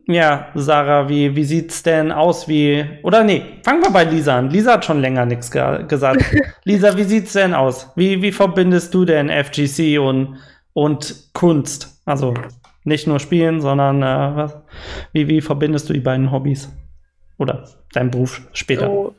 ja, 0.06 0.48
Sarah, 0.56 1.10
wie, 1.10 1.36
wie 1.36 1.43
sieht's 1.43 1.84
denn 1.84 2.12
aus? 2.12 2.48
Wie, 2.48 2.86
oder 3.04 3.24
nee, 3.24 3.60
fangen 3.63 3.84
wir 3.84 3.91
bei 3.91 4.04
Lisa 4.04 4.38
an. 4.38 4.50
Lisa 4.50 4.74
hat 4.74 4.86
schon 4.86 5.02
länger 5.02 5.26
nichts 5.26 5.52
ge 5.52 5.86
gesagt. 5.88 6.24
Lisa, 6.63 6.96
wie 6.98 7.04
sieht's 7.04 7.34
denn 7.34 7.54
aus? 7.54 7.91
Wie, 7.96 8.22
wie 8.22 8.32
verbindest 8.32 8.93
du 8.93 9.06
denn 9.06 9.30
FGC 9.30 10.00
und, 10.00 10.38
und 10.74 11.30
Kunst? 11.34 12.02
Also 12.06 12.34
nicht 12.84 13.08
nur 13.08 13.19
spielen, 13.19 13.62
sondern 13.62 14.02
äh, 14.02 14.36
was, 14.36 14.58
wie, 15.12 15.28
wie 15.28 15.41
verbindest 15.41 15.89
du 15.89 15.93
die 15.93 16.00
beiden 16.00 16.32
Hobbys? 16.32 16.72
Oder 17.38 17.67
deinen 17.93 18.12
Beruf 18.12 18.41
später? 18.54 18.89
Oh. 18.89 19.15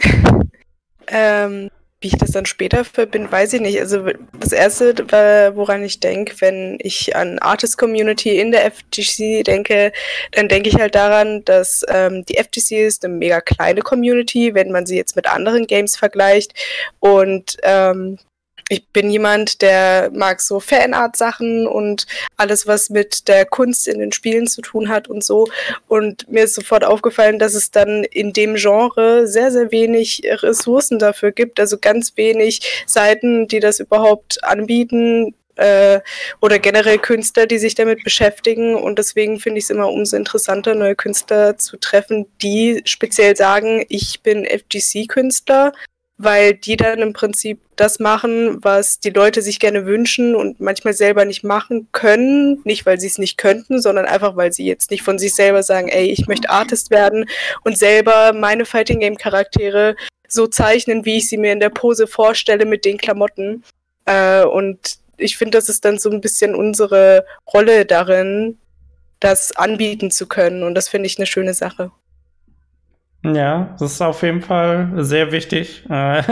ähm, 1.08 1.70
wie 2.00 2.08
ich 2.08 2.16
das 2.16 2.30
dann 2.30 2.46
später 2.46 2.84
verbinde, 2.84 3.30
weiß 3.30 3.52
ich 3.52 3.60
nicht. 3.60 3.78
Also 3.78 4.06
das 4.38 4.52
Erste, 4.52 4.94
woran 5.54 5.84
ich 5.84 6.00
denke, 6.00 6.34
wenn 6.40 6.78
ich 6.80 7.14
an 7.14 7.38
Artist 7.38 7.76
Community 7.76 8.38
in 8.38 8.52
der 8.52 8.70
FGC 8.70 9.42
denke, 9.42 9.92
dann 10.32 10.48
denke 10.48 10.70
ich 10.70 10.76
halt 10.76 10.94
daran, 10.94 11.44
dass 11.44 11.84
ähm, 11.88 12.24
die 12.24 12.38
FGC 12.38 12.86
ist 12.86 13.04
eine 13.04 13.14
mega 13.14 13.42
kleine 13.42 13.82
Community, 13.82 14.54
wenn 14.54 14.70
man 14.70 14.86
sie 14.86 14.96
jetzt 14.96 15.14
mit 15.14 15.26
anderen 15.26 15.66
Games 15.66 15.96
vergleicht. 15.96 16.54
Und 17.00 17.58
ähm, 17.64 18.18
ich 18.70 18.86
bin 18.88 19.10
jemand, 19.10 19.62
der 19.62 20.10
mag 20.14 20.40
so 20.40 20.60
Fanart-Sachen 20.60 21.66
und 21.66 22.06
alles, 22.36 22.68
was 22.68 22.88
mit 22.88 23.26
der 23.26 23.44
Kunst 23.44 23.88
in 23.88 23.98
den 23.98 24.12
Spielen 24.12 24.46
zu 24.46 24.62
tun 24.62 24.88
hat 24.88 25.08
und 25.08 25.24
so. 25.24 25.48
Und 25.88 26.30
mir 26.30 26.44
ist 26.44 26.54
sofort 26.54 26.84
aufgefallen, 26.84 27.40
dass 27.40 27.54
es 27.54 27.72
dann 27.72 28.04
in 28.04 28.32
dem 28.32 28.54
Genre 28.54 29.26
sehr, 29.26 29.50
sehr 29.50 29.72
wenig 29.72 30.22
Ressourcen 30.24 31.00
dafür 31.00 31.32
gibt. 31.32 31.58
Also 31.58 31.78
ganz 31.78 32.16
wenig 32.16 32.84
Seiten, 32.86 33.48
die 33.48 33.58
das 33.58 33.80
überhaupt 33.80 34.42
anbieten, 34.44 35.34
äh, 35.56 36.00
oder 36.40 36.60
generell 36.60 36.98
Künstler, 36.98 37.46
die 37.46 37.58
sich 37.58 37.74
damit 37.74 38.04
beschäftigen. 38.04 38.76
Und 38.76 39.00
deswegen 39.00 39.40
finde 39.40 39.58
ich 39.58 39.64
es 39.64 39.70
immer 39.70 39.90
umso 39.90 40.16
interessanter, 40.16 40.76
neue 40.76 40.94
Künstler 40.94 41.58
zu 41.58 41.76
treffen, 41.76 42.26
die 42.40 42.82
speziell 42.84 43.34
sagen, 43.36 43.84
ich 43.88 44.22
bin 44.22 44.46
FGC-Künstler 44.46 45.72
weil 46.22 46.52
die 46.52 46.76
dann 46.76 46.98
im 47.00 47.14
Prinzip 47.14 47.60
das 47.76 47.98
machen, 47.98 48.62
was 48.62 49.00
die 49.00 49.08
Leute 49.08 49.40
sich 49.40 49.58
gerne 49.58 49.86
wünschen 49.86 50.34
und 50.34 50.60
manchmal 50.60 50.92
selber 50.92 51.24
nicht 51.24 51.44
machen 51.44 51.88
können. 51.92 52.60
Nicht, 52.64 52.84
weil 52.84 53.00
sie 53.00 53.06
es 53.06 53.16
nicht 53.16 53.38
könnten, 53.38 53.80
sondern 53.80 54.04
einfach, 54.04 54.36
weil 54.36 54.52
sie 54.52 54.66
jetzt 54.66 54.90
nicht 54.90 55.02
von 55.02 55.18
sich 55.18 55.34
selber 55.34 55.62
sagen, 55.62 55.88
ey, 55.88 56.10
ich 56.10 56.26
möchte 56.26 56.50
Artist 56.50 56.90
werden 56.90 57.24
und 57.64 57.78
selber 57.78 58.34
meine 58.34 58.66
Fighting 58.66 59.00
Game 59.00 59.16
Charaktere 59.16 59.96
so 60.28 60.46
zeichnen, 60.46 61.06
wie 61.06 61.16
ich 61.16 61.28
sie 61.28 61.38
mir 61.38 61.52
in 61.52 61.60
der 61.60 61.70
Pose 61.70 62.06
vorstelle 62.06 62.66
mit 62.66 62.84
den 62.84 62.98
Klamotten. 62.98 63.64
Äh, 64.04 64.44
und 64.44 64.98
ich 65.16 65.38
finde, 65.38 65.56
das 65.56 65.70
ist 65.70 65.86
dann 65.86 65.98
so 65.98 66.10
ein 66.10 66.20
bisschen 66.20 66.54
unsere 66.54 67.24
Rolle 67.50 67.86
darin, 67.86 68.58
das 69.20 69.52
anbieten 69.56 70.10
zu 70.10 70.26
können. 70.26 70.64
Und 70.64 70.74
das 70.74 70.90
finde 70.90 71.06
ich 71.06 71.18
eine 71.18 71.26
schöne 71.26 71.54
Sache. 71.54 71.92
Ja, 73.22 73.74
das 73.78 73.92
ist 73.92 74.02
auf 74.02 74.22
jeden 74.22 74.40
Fall 74.40 74.90
sehr 74.96 75.30
wichtig. 75.30 75.84
Äh, 75.90 76.22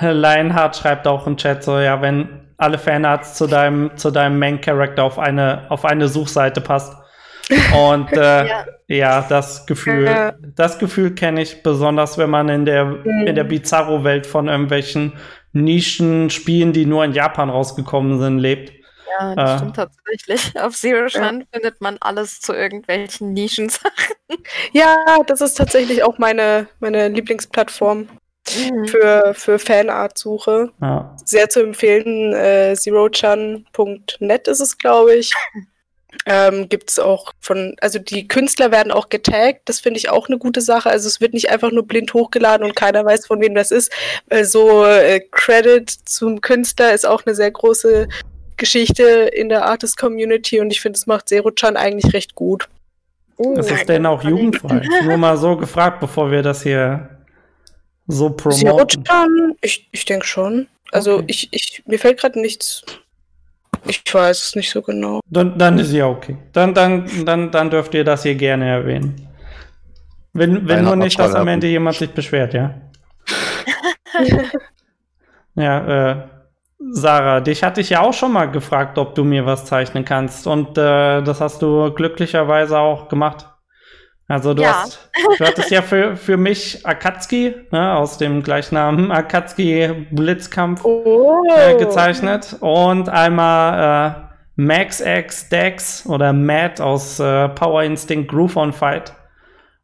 Lionheart 0.12 0.76
schreibt 0.76 1.06
auch 1.06 1.26
im 1.26 1.36
Chat 1.36 1.62
so, 1.62 1.78
ja, 1.78 2.00
wenn 2.00 2.28
alle 2.56 2.78
Fanarts 2.78 3.34
zu 3.34 3.46
deinem, 3.46 3.90
zu 3.96 4.10
deinem 4.10 4.38
Main-Character 4.38 5.04
auf 5.04 5.18
eine, 5.18 5.66
auf 5.68 5.84
eine 5.84 6.08
Suchseite 6.08 6.60
passt. 6.60 6.96
Und 7.76 8.12
äh, 8.12 8.46
ja. 8.46 8.64
ja. 8.86 9.26
das 9.28 9.66
Gefühl, 9.66 10.04
ja. 10.04 10.32
das 10.54 10.78
Gefühl 10.78 11.14
kenne 11.14 11.42
ich 11.42 11.62
besonders, 11.62 12.16
wenn 12.16 12.30
man 12.30 12.48
in 12.48 12.64
der, 12.64 12.84
mhm. 12.84 13.26
in 13.26 13.34
der 13.34 13.44
Bizarro-Welt 13.44 14.26
von 14.26 14.48
irgendwelchen 14.48 15.14
Nischen-Spielen, 15.52 16.72
die 16.72 16.86
nur 16.86 17.04
in 17.04 17.12
Japan 17.12 17.50
rausgekommen 17.50 18.18
sind, 18.20 18.38
lebt. 18.38 18.72
Ja, 19.18 19.34
das 19.34 19.50
äh, 19.50 19.56
stimmt 19.58 19.76
tatsächlich. 19.76 20.58
Auf 20.60 20.76
Zero 20.76 21.08
Shun 21.08 21.40
ja. 21.40 21.46
findet 21.52 21.80
man 21.80 21.98
alles 22.00 22.40
zu 22.40 22.52
irgendwelchen 22.52 23.32
Nischensachen. 23.32 23.90
Ja, 24.72 24.96
das 25.26 25.42
ist 25.42 25.58
tatsächlich 25.58 26.02
auch 26.02 26.16
meine, 26.16 26.66
meine 26.80 27.08
Lieblingsplattform 27.08 28.08
mhm. 28.48 28.86
für, 28.86 29.34
für 29.34 29.58
Fanart-Suche. 29.58 30.70
Ja. 30.80 31.14
Sehr 31.22 31.50
zu 31.50 31.60
empfehlen, 31.60 32.32
äh, 32.32 32.74
zerochan.net 32.74 34.48
ist 34.48 34.60
es, 34.60 34.78
glaube 34.78 35.16
ich. 35.16 35.34
Ähm, 36.24 36.68
gibt 36.68 36.90
es 36.90 36.98
auch 36.98 37.32
von, 37.40 37.74
also 37.80 37.98
die 37.98 38.28
Künstler 38.28 38.70
werden 38.70 38.92
auch 38.92 39.08
getaggt, 39.08 39.62
das 39.64 39.80
finde 39.80 39.98
ich 39.98 40.08
auch 40.08 40.28
eine 40.28 40.38
gute 40.38 40.60
Sache. 40.60 40.88
Also 40.88 41.08
es 41.08 41.20
wird 41.20 41.34
nicht 41.34 41.50
einfach 41.50 41.72
nur 41.72 41.86
blind 41.86 42.14
hochgeladen 42.14 42.64
und 42.64 42.76
keiner 42.76 43.04
weiß, 43.04 43.26
von 43.26 43.40
wem 43.40 43.54
das 43.54 43.70
ist. 43.70 43.92
Weil 44.28 44.44
so 44.44 44.84
äh, 44.84 45.20
Credit 45.30 45.90
zum 45.90 46.40
Künstler 46.40 46.92
ist 46.94 47.06
auch 47.06 47.26
eine 47.26 47.34
sehr 47.34 47.50
große 47.50 48.08
Geschichte 48.62 49.02
in 49.02 49.48
der 49.48 49.64
Artist-Community 49.64 50.60
und 50.60 50.70
ich 50.70 50.80
finde, 50.80 50.96
es 50.96 51.08
macht 51.08 51.28
Zero-chan 51.28 51.76
eigentlich 51.76 52.14
recht 52.14 52.36
gut. 52.36 52.68
Uh, 53.36 53.58
Ist 53.58 53.72
es 53.72 53.86
denn 53.86 54.06
auch 54.06 54.22
jugendfrei? 54.22 54.82
Nur 55.04 55.16
mal 55.16 55.36
so 55.36 55.56
gefragt, 55.56 55.98
bevor 55.98 56.30
wir 56.30 56.42
das 56.42 56.62
hier 56.62 57.10
so 58.06 58.30
promoten. 58.30 59.04
Zero-chan, 59.04 59.56
ich, 59.62 59.88
ich 59.90 60.04
denke 60.04 60.26
schon. 60.26 60.68
Also 60.92 61.14
Okay. 61.14 61.24
ich, 61.26 61.48
ich, 61.50 61.82
mir 61.86 61.98
fällt 61.98 62.20
gerade 62.20 62.40
nichts. 62.40 62.82
Ich 63.86 64.02
weiß 64.12 64.44
es 64.44 64.54
nicht 64.54 64.70
so 64.70 64.80
genau. 64.80 65.18
Dann, 65.28 65.58
dann 65.58 65.76
ist 65.80 65.90
ja 65.92 66.06
okay. 66.06 66.36
Dann, 66.52 66.72
dann, 66.72 67.24
dann, 67.24 67.50
dann 67.50 67.68
dürft 67.68 67.94
ihr 67.94 68.04
das 68.04 68.22
hier 68.22 68.36
gerne 68.36 68.68
erwähnen. 68.68 69.28
Wenn, 70.34 70.68
wenn 70.68 70.84
nur 70.84 70.94
nicht, 70.94 71.18
dass 71.18 71.34
am. 71.34 71.48
Ende 71.48 71.66
jemand 71.66 71.96
sich 71.96 72.10
beschwert, 72.10 72.54
ja. 72.54 72.80
ja, 75.56 76.12
äh, 76.12 76.28
Sarah, 76.90 77.40
dich 77.40 77.62
hatte 77.62 77.80
ich 77.80 77.90
ja 77.90 78.00
auch 78.00 78.12
schon 78.12 78.32
mal 78.32 78.50
gefragt, 78.50 78.98
ob 78.98 79.14
du 79.14 79.24
mir 79.24 79.46
was 79.46 79.64
zeichnen 79.64 80.04
kannst. 80.04 80.46
Und 80.46 80.76
äh, 80.78 81.22
das 81.22 81.40
hast 81.40 81.62
du 81.62 81.92
glücklicherweise 81.92 82.78
auch 82.78 83.08
gemacht. 83.08 83.46
Also 84.28 84.54
du 84.54 84.62
Ja. 84.62 84.82
hast, 84.82 85.10
du 85.38 85.44
hattest 85.44 85.70
ja 85.70 85.82
für, 85.82 86.16
für 86.16 86.36
mich 86.36 86.86
Akatsuki, 86.86 87.54
ne, 87.70 87.94
aus 87.94 88.18
dem 88.18 88.42
Gleichnamen 88.42 89.10
Akatsuki 89.12 90.06
Blitzkampf 90.10 90.84
Oh. 90.84 91.44
äh, 91.56 91.76
gezeichnet 91.76 92.56
und 92.60 93.08
einmal 93.08 94.28
äh, 94.28 94.32
Max 94.56 95.00
X 95.00 95.48
Dex 95.48 96.06
oder 96.06 96.32
Matt 96.32 96.80
aus 96.80 97.20
äh, 97.20 97.48
Power 97.50 97.82
Instinct 97.82 98.30
Groove 98.30 98.56
on 98.56 98.72
Fight. 98.72 99.12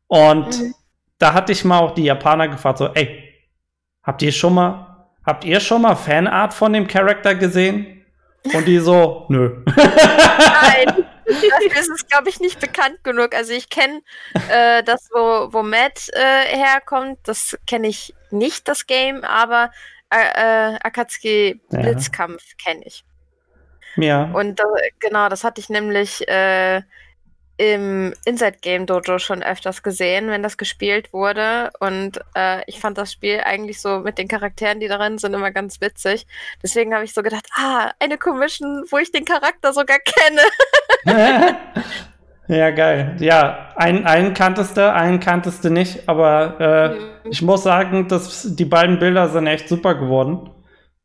Und 0.07 0.47
Mhm. 0.61 0.75
da 1.19 1.35
hatte 1.35 1.53
ich 1.53 1.65
mal 1.65 1.79
auch 1.81 1.93
die 1.95 2.05
Japaner 2.05 2.49
gefragt, 2.49 2.79
so, 2.79 2.89
ey, 2.95 3.25
habt 4.03 4.23
ihr 4.23 4.33
schon 4.33 4.55
mal, 4.55 4.88
habt 5.29 5.45
ihr 5.45 5.61
schon 5.61 5.83
mal 5.83 5.95
Fanart 5.95 6.55
von 6.55 6.73
dem 6.73 6.87
Charakter 6.88 7.35
gesehen? 7.35 8.05
Und 8.55 8.67
die 8.67 8.79
so, 8.79 9.27
nö. 9.29 9.62
Nein, 9.77 11.05
dafür 11.27 11.81
ist 11.81 11.91
es, 11.91 12.07
glaube 12.09 12.29
ich, 12.31 12.41
nicht 12.41 12.61
bekannt 12.61 13.05
genug. 13.05 13.35
Also 13.35 13.53
ich 13.53 13.69
kenne 13.69 14.01
äh, 14.51 14.83
das, 14.83 15.09
wo, 15.12 15.53
wo 15.53 15.62
Matt 15.62 16.09
äh, 16.12 16.57
herkommt, 16.57 17.19
das 17.25 17.59
kenne 17.67 17.88
ich 17.88 18.14
nicht, 18.31 18.67
das 18.69 18.87
Game, 18.87 19.23
aber 19.25 19.71
äh, 20.11 20.73
äh, 20.73 20.79
Akatsuki 20.83 21.61
Ja. 21.71 21.81
Blitzkampf 21.81 22.43
kenne 22.62 22.83
ich. 22.87 23.05
ja. 23.97 24.25
Und 24.33 24.61
äh, 24.61 24.64
genau, 24.99 25.29
das 25.29 25.45
hatte 25.45 25.61
ich 25.61 25.69
nämlich 25.69 26.27
äh, 26.29 26.83
im 27.59 28.14
Inside 28.25 28.59
Game 28.62 28.87
Dojo 28.87 29.18
schon 29.18 29.42
öfters 29.42 29.83
gesehen, 29.83 30.29
wenn 30.29 30.42
das 30.42 30.57
gespielt 30.57 31.12
wurde. 31.12 31.71
Und 31.81 32.21
äh, 32.35 32.62
ich 32.66 32.81
fand 32.81 32.97
das 32.97 33.12
Spiel 33.12 33.40
eigentlich 33.44 33.81
so 33.81 33.99
mit 33.99 34.16
den 34.16 34.29
Charakteren, 34.29 34.81
die 34.81 34.88
darin 34.88 35.18
sind, 35.18 35.35
immer 35.35 35.51
ganz 35.51 35.81
witzig. 35.81 36.27
Deswegen 36.62 36.94
habe 36.94 37.05
ich 37.05 37.12
so 37.12 37.23
gedacht, 37.23 37.47
ah, 37.57 37.90
eine 38.01 38.16
Commission, 38.16 38.85
wo 38.90 38.99
ich 38.99 39.12
den 39.12 39.25
Charakter 39.25 39.73
sogar 39.73 39.99
kenne. 39.99 40.42
ja, 42.49 42.71
geil. 42.71 43.16
Ja, 43.18 43.73
einen, 43.77 44.07
einen 44.07 44.35
kanntest 44.35 44.77
du, 44.77 44.92
einen 44.92 45.21
kanntest 45.21 45.64
du 45.64 45.71
nicht, 45.71 46.09
aber 46.09 46.61
äh, 46.97 47.18
Mhm. 47.29 47.31
ich 47.31 47.42
muss 47.42 47.62
sagen, 47.62 48.09
dass 48.09 48.55
die 48.57 48.64
beiden 48.64 48.99
Bilder 48.99 49.29
sind 49.29 49.47
echt 49.47 49.68
super 49.68 49.94
geworden. 49.94 50.51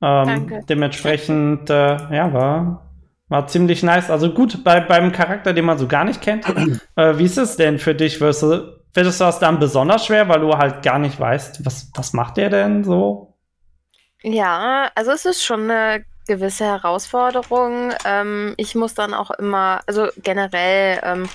Ähm, 0.01 0.25
Danke. 0.25 0.61
Dementsprechend, 0.69 1.69
äh, 1.69 1.97
ja, 2.15 2.33
war, 2.33 2.92
war 3.33 3.47
ziemlich 3.47 3.81
nice. 3.81 4.11
Also 4.11 4.31
gut, 4.31 4.63
bei, 4.63 4.79
beim 4.79 5.11
Charakter, 5.11 5.53
den 5.53 5.65
man 5.65 5.79
so 5.79 5.87
gar 5.87 6.03
nicht 6.03 6.21
kennt. 6.21 6.45
äh, 6.95 7.17
wie 7.17 7.25
ist 7.25 7.39
es 7.39 7.57
denn 7.57 7.79
für 7.79 7.95
dich? 7.95 8.21
Wirst 8.21 8.43
du, 8.43 8.79
findest 8.93 9.19
du 9.19 9.23
das 9.25 9.39
dann 9.39 9.57
besonders 9.57 10.05
schwer, 10.05 10.29
weil 10.29 10.39
du 10.39 10.55
halt 10.55 10.83
gar 10.83 10.99
nicht 10.99 11.19
weißt, 11.19 11.65
was, 11.65 11.89
was 11.95 12.13
macht 12.13 12.37
der 12.37 12.51
denn 12.51 12.83
so? 12.83 13.33
Ja, 14.21 14.91
also 14.93 15.11
es 15.11 15.25
ist 15.25 15.43
schon 15.43 15.63
eine 15.63 16.05
gewisse 16.27 16.65
Herausforderung. 16.65 17.91
Ähm, 18.05 18.53
ich 18.57 18.75
muss 18.75 18.93
dann 18.93 19.15
auch 19.15 19.31
immer, 19.31 19.81
also 19.87 20.09
generell, 20.17 20.99
ähm, 21.01 21.27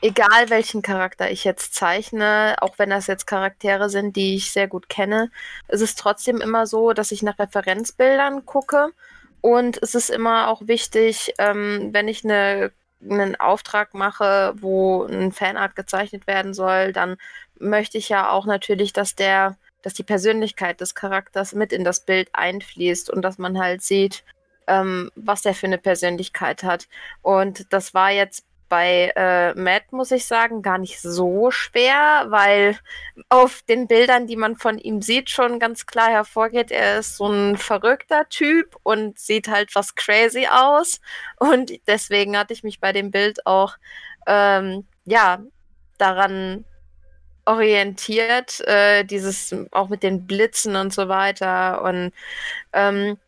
egal 0.00 0.48
welchen 0.48 0.80
Charakter 0.80 1.30
ich 1.30 1.44
jetzt 1.44 1.74
zeichne, 1.74 2.56
auch 2.62 2.78
wenn 2.78 2.88
das 2.88 3.06
jetzt 3.06 3.26
Charaktere 3.26 3.90
sind, 3.90 4.16
die 4.16 4.34
ich 4.34 4.50
sehr 4.50 4.66
gut 4.66 4.88
kenne, 4.88 5.30
ist 5.68 5.82
es 5.82 5.94
trotzdem 5.94 6.40
immer 6.40 6.66
so, 6.66 6.94
dass 6.94 7.12
ich 7.12 7.22
nach 7.22 7.38
Referenzbildern 7.38 8.46
gucke. 8.46 8.88
Und 9.44 9.76
es 9.82 9.94
ist 9.94 10.08
immer 10.08 10.48
auch 10.48 10.68
wichtig, 10.68 11.34
ähm, 11.36 11.90
wenn 11.92 12.08
ich 12.08 12.24
eine, 12.24 12.72
einen 13.02 13.36
Auftrag 13.36 13.92
mache, 13.92 14.54
wo 14.56 15.04
ein 15.04 15.32
Fanart 15.32 15.76
gezeichnet 15.76 16.26
werden 16.26 16.54
soll, 16.54 16.94
dann 16.94 17.18
möchte 17.58 17.98
ich 17.98 18.08
ja 18.08 18.30
auch 18.30 18.46
natürlich, 18.46 18.94
dass 18.94 19.16
der 19.16 19.58
dass 19.82 19.92
die 19.92 20.02
Persönlichkeit 20.02 20.80
des 20.80 20.94
Charakters 20.94 21.52
mit 21.52 21.74
in 21.74 21.84
das 21.84 22.00
Bild 22.00 22.30
einfließt 22.32 23.10
und 23.10 23.20
dass 23.20 23.36
man 23.36 23.58
halt 23.58 23.82
sieht, 23.82 24.24
ähm, 24.66 25.10
was 25.14 25.42
der 25.42 25.54
für 25.54 25.66
eine 25.66 25.76
Persönlichkeit 25.76 26.62
hat. 26.62 26.88
Und 27.20 27.70
das 27.70 27.92
war 27.92 28.10
jetzt 28.10 28.46
bei 28.68 29.12
äh, 29.16 29.54
Matt, 29.54 29.92
muss 29.92 30.10
ich 30.10 30.26
sagen, 30.26 30.62
gar 30.62 30.78
nicht 30.78 31.00
so 31.00 31.50
schwer, 31.50 32.26
weil 32.28 32.78
auf 33.28 33.62
den 33.62 33.86
Bildern, 33.86 34.26
die 34.26 34.36
man 34.36 34.56
von 34.56 34.78
ihm 34.78 35.02
sieht, 35.02 35.30
schon 35.30 35.58
ganz 35.58 35.86
klar 35.86 36.10
hervorgeht, 36.10 36.70
er 36.70 36.98
ist 36.98 37.16
so 37.16 37.26
ein 37.28 37.56
verrückter 37.56 38.28
Typ 38.28 38.76
und 38.82 39.18
sieht 39.18 39.48
halt 39.48 39.74
was 39.74 39.94
crazy 39.94 40.48
aus. 40.50 41.00
Und 41.38 41.72
deswegen 41.86 42.36
hatte 42.36 42.52
ich 42.52 42.64
mich 42.64 42.80
bei 42.80 42.92
dem 42.92 43.10
Bild 43.10 43.46
auch, 43.46 43.76
ähm, 44.26 44.86
ja, 45.04 45.42
daran 45.98 46.64
orientiert, 47.46 48.60
äh, 48.66 49.04
dieses 49.04 49.54
auch 49.72 49.88
mit 49.88 50.02
den 50.02 50.26
Blitzen 50.26 50.76
und 50.76 50.92
so 50.92 51.08
weiter. 51.08 51.82
Und 51.82 52.12
ähm, 52.72 53.18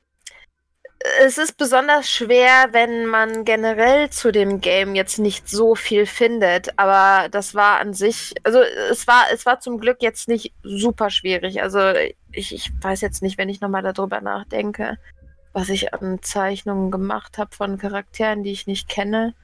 es 1.21 1.38
ist 1.38 1.57
besonders 1.57 2.11
schwer, 2.11 2.69
wenn 2.73 3.07
man 3.07 3.45
generell 3.45 4.11
zu 4.11 4.33
dem 4.33 4.61
Game 4.61 4.95
jetzt 4.95 5.19
nicht 5.19 5.49
so 5.49 5.75
viel 5.75 6.07
findet, 6.07 6.79
aber 6.79 7.29
das 7.31 7.55
war 7.55 7.81
an 7.81 7.95
sich, 7.95 8.35
also 8.45 8.61
es 8.90 9.07
war, 9.07 9.25
es 9.33 9.47
war 9.47 9.61
zum 9.61 9.79
Glück 9.79 9.99
jetzt 10.03 10.29
nicht 10.29 10.55
super 10.62 11.11
schwierig. 11.11 11.62
Also 11.62 11.81
ich, 12.33 12.55
ich 12.55 12.71
weiß 12.83 13.01
jetzt 13.03 13.23
nicht, 13.23 13.38
wenn 13.38 13.49
ich 13.49 13.61
nochmal 13.61 13.83
darüber 13.83 14.21
nachdenke, 14.21 14.99
was 15.53 15.69
ich 15.71 15.95
an 15.95 16.23
Zeichnungen 16.23 16.90
gemacht 16.90 17.38
habe 17.38 17.55
von 17.55 17.79
Charakteren, 17.79 18.42
die 18.42 18.53
ich 18.53 18.66
nicht 18.66 18.88
kenne. 18.88 19.35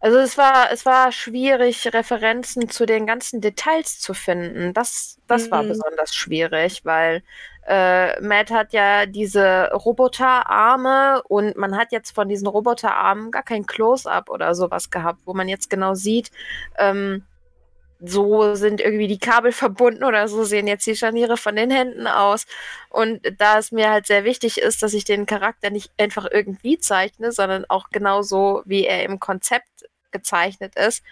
Also 0.00 0.18
es 0.18 0.38
war, 0.38 0.72
es 0.72 0.86
war 0.86 1.12
schwierig, 1.12 1.92
Referenzen 1.92 2.70
zu 2.70 2.86
den 2.86 3.06
ganzen 3.06 3.40
Details 3.42 3.98
zu 4.00 4.14
finden. 4.14 4.72
Das, 4.72 5.18
das 5.26 5.50
war 5.50 5.62
Mhm. 5.62 5.68
besonders 5.68 6.14
schwierig, 6.14 6.84
weil 6.84 7.22
äh, 7.70 8.20
Matt 8.20 8.50
hat 8.50 8.72
ja 8.72 9.06
diese 9.06 9.70
Roboterarme 9.72 11.22
und 11.28 11.56
man 11.56 11.76
hat 11.76 11.92
jetzt 11.92 12.10
von 12.10 12.28
diesen 12.28 12.48
Roboterarmen 12.48 13.30
gar 13.30 13.44
kein 13.44 13.64
Close-up 13.64 14.28
oder 14.28 14.56
sowas 14.56 14.90
gehabt, 14.90 15.20
wo 15.24 15.34
man 15.34 15.48
jetzt 15.48 15.70
genau 15.70 15.94
sieht, 15.94 16.32
ähm, 16.78 17.22
so 18.00 18.56
sind 18.56 18.80
irgendwie 18.80 19.06
die 19.06 19.20
Kabel 19.20 19.52
verbunden 19.52 20.02
oder 20.02 20.26
so 20.26 20.42
sehen 20.42 20.66
jetzt 20.66 20.86
die 20.86 20.96
Scharniere 20.96 21.36
von 21.36 21.54
den 21.54 21.70
Händen 21.70 22.08
aus. 22.08 22.46
Und 22.88 23.20
da 23.38 23.58
es 23.58 23.70
mir 23.70 23.90
halt 23.90 24.06
sehr 24.06 24.24
wichtig 24.24 24.58
ist, 24.58 24.82
dass 24.82 24.92
ich 24.92 25.04
den 25.04 25.26
Charakter 25.26 25.70
nicht 25.70 25.92
einfach 25.96 26.26
irgendwie 26.28 26.78
zeichne, 26.78 27.30
sondern 27.30 27.66
auch 27.68 27.90
genauso, 27.90 28.62
wie 28.64 28.84
er 28.84 29.04
im 29.04 29.20
Konzept 29.20 29.68
gezeichnet 30.10 30.74
ist, 30.74 31.04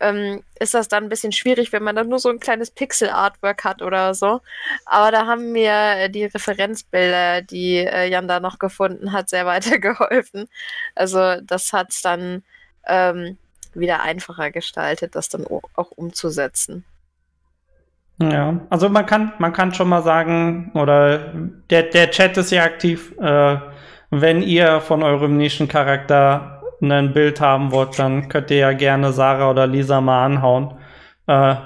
ähm, 0.00 0.42
ist 0.58 0.74
das 0.74 0.88
dann 0.88 1.04
ein 1.04 1.08
bisschen 1.08 1.32
schwierig, 1.32 1.72
wenn 1.72 1.82
man 1.82 1.96
dann 1.96 2.08
nur 2.08 2.18
so 2.18 2.28
ein 2.28 2.40
kleines 2.40 2.70
Pixel-Artwork 2.70 3.64
hat 3.64 3.82
oder 3.82 4.14
so. 4.14 4.40
Aber 4.84 5.10
da 5.10 5.26
haben 5.26 5.52
mir 5.52 6.08
die 6.08 6.24
Referenzbilder, 6.24 7.42
die 7.42 7.78
äh, 7.78 8.08
Jan 8.08 8.28
da 8.28 8.40
noch 8.40 8.58
gefunden 8.58 9.12
hat, 9.12 9.28
sehr 9.28 9.46
weitergeholfen. 9.46 10.48
Also 10.94 11.40
das 11.42 11.72
hat 11.72 11.90
es 11.90 12.02
dann 12.02 12.42
ähm, 12.86 13.38
wieder 13.74 14.02
einfacher 14.02 14.50
gestaltet, 14.50 15.14
das 15.14 15.28
dann 15.28 15.46
auch 15.46 15.90
umzusetzen. 15.90 16.84
Ja, 18.20 18.60
also 18.68 18.88
man 18.88 19.06
kann, 19.06 19.32
man 19.38 19.52
kann 19.52 19.72
schon 19.72 19.88
mal 19.88 20.02
sagen, 20.02 20.72
oder 20.74 21.32
der, 21.70 21.84
der 21.84 22.10
Chat 22.10 22.36
ist 22.36 22.50
ja 22.50 22.64
aktiv. 22.64 23.14
Äh, 23.20 23.58
wenn 24.10 24.42
ihr 24.42 24.80
von 24.80 25.02
eurem 25.02 25.36
Nischencharakter 25.36 26.57
ein 26.80 27.12
Bild 27.12 27.40
haben 27.40 27.72
wollt, 27.72 27.98
dann 27.98 28.28
könnt 28.28 28.50
ihr 28.50 28.58
ja 28.58 28.72
gerne 28.72 29.12
Sarah 29.12 29.50
oder 29.50 29.66
Lisa 29.66 30.00
mal 30.00 30.24
anhauen. 30.24 30.74
Äh, 31.26 31.56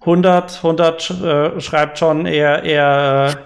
100, 0.00 0.56
100 0.56 1.02
sch 1.02 1.10
äh, 1.22 1.60
schreibt 1.60 1.98
schon, 1.98 2.26
er, 2.26 2.64
er 2.64 3.36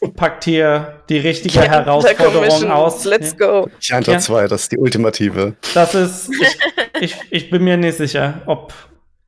äh, 0.00 0.08
packt 0.08 0.44
hier 0.44 1.02
die 1.08 1.18
richtige 1.18 1.60
Ja, 1.60 1.62
Herausforderung 1.62 2.34
Commission, 2.34 2.70
aus. 2.70 3.04
Let's 3.04 3.36
go. 3.36 3.68
Chantra 3.80 4.12
Ja. 4.14 4.18
2, 4.18 4.48
das 4.48 4.62
ist 4.62 4.72
die 4.72 4.78
ultimative. 4.78 5.54
Das 5.74 5.94
ist, 5.94 6.30
ich, 6.30 6.58
ich, 7.00 7.16
ich 7.30 7.50
bin 7.50 7.64
mir 7.64 7.76
nicht 7.76 7.96
sicher, 7.96 8.42
ob 8.46 8.74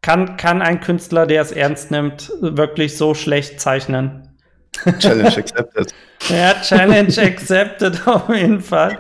kann, 0.03 0.37
kann 0.37 0.61
ein 0.61 0.81
Künstler, 0.81 1.27
der 1.27 1.41
es 1.41 1.51
ernst 1.51 1.91
nimmt, 1.91 2.31
wirklich 2.41 2.99
so 2.99 3.15
schlecht 3.15 3.59
zeichnen. 3.61 4.29
Challenge 4.99 5.37
accepted. 5.37 5.95
Ja, 6.31 6.55
Challenge 6.63 7.13
accepted 7.19 8.07
auf 8.07 8.29
jeden 8.31 8.61
Fall. 8.61 8.97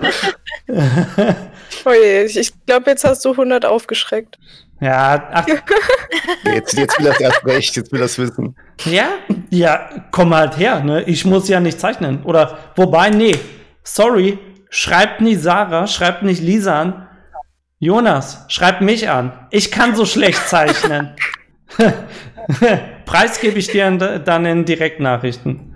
Oh 1.84 1.92
je, 1.92 2.24
ich, 2.24 2.52
glaube, 2.66 2.90
jetzt 2.90 3.04
hast 3.04 3.24
du 3.24 3.32
100 3.32 3.64
aufgeschreckt. 3.64 4.38
Ja, 4.80 5.28
ach, 5.32 5.46
Jetzt, 6.44 6.76
jetzt 6.76 6.98
will 6.98 7.06
es 7.06 7.20
erst 7.20 7.44
recht, 7.44 7.76
jetzt 7.76 7.92
will 7.92 8.02
es 8.02 8.18
wissen. 8.18 8.56
ja, 8.84 9.08
ja, 9.50 9.88
komm 10.10 10.34
halt 10.34 10.58
her, 10.58 10.80
ne? 10.80 11.02
Ich 11.04 11.24
muss 11.24 11.48
ja 11.48 11.60
nicht 11.60 11.80
zeichnen. 11.80 12.22
Oder, 12.24 12.58
wobei, 12.76 13.10
nee, 13.10 13.38
sorry, 13.82 14.38
schreibt 14.70 15.20
nicht 15.20 15.40
Sarah, 15.40 15.86
schreibt 15.86 16.22
nicht 16.22 16.42
Lisa 16.42 16.80
an. 16.80 17.08
Jonas, 17.78 18.44
schreibt 18.48 18.80
mich 18.80 19.08
an. 19.08 19.46
Ich 19.50 19.70
kann 19.70 19.94
so 19.94 20.04
schlecht 20.06 20.48
zeichnen. 20.48 21.14
Preis 23.04 23.40
gebe 23.40 23.58
ich 23.58 23.68
dir 23.68 23.90
dann 24.24 24.46
in 24.46 24.64
Direktnachrichten. 24.64 25.73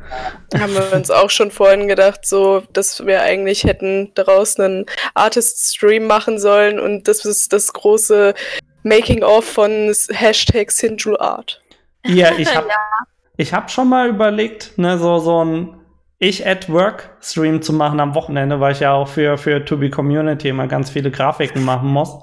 Haben 0.58 0.74
wir 0.74 0.92
uns 0.94 1.10
auch 1.10 1.30
schon 1.30 1.50
vorhin 1.50 1.88
gedacht, 1.88 2.26
so, 2.26 2.62
dass 2.72 3.04
wir 3.04 3.22
eigentlich 3.22 3.64
hätten 3.64 4.12
daraus 4.14 4.58
einen 4.58 4.86
Artist-Stream 5.14 6.06
machen 6.06 6.38
sollen 6.38 6.78
und 6.78 7.08
das 7.08 7.24
ist 7.24 7.52
das 7.52 7.72
große 7.72 8.34
Making-of 8.82 9.44
von 9.44 9.92
Hashtag 10.10 10.70
Sinju 10.70 11.16
Art. 11.18 11.60
Ja, 12.06 12.30
ich 12.38 12.54
habe 12.54 12.68
ja. 12.68 13.06
Ich 13.40 13.54
hab 13.54 13.70
schon 13.70 13.88
mal 13.88 14.08
überlegt, 14.08 14.76
ne, 14.78 14.98
so, 14.98 15.18
so 15.18 15.44
ein 15.44 15.76
Ich 16.18 16.44
at 16.44 16.68
Work 16.72 17.10
Stream 17.20 17.62
zu 17.62 17.72
machen 17.72 18.00
am 18.00 18.16
Wochenende, 18.16 18.58
weil 18.58 18.72
ich 18.72 18.80
ja 18.80 18.92
auch 18.92 19.06
für, 19.06 19.38
für 19.38 19.64
To 19.64 19.76
Be 19.76 19.90
Community 19.90 20.48
immer 20.48 20.66
ganz 20.66 20.90
viele 20.90 21.12
Grafiken 21.12 21.64
machen 21.64 21.88
muss. 21.88 22.18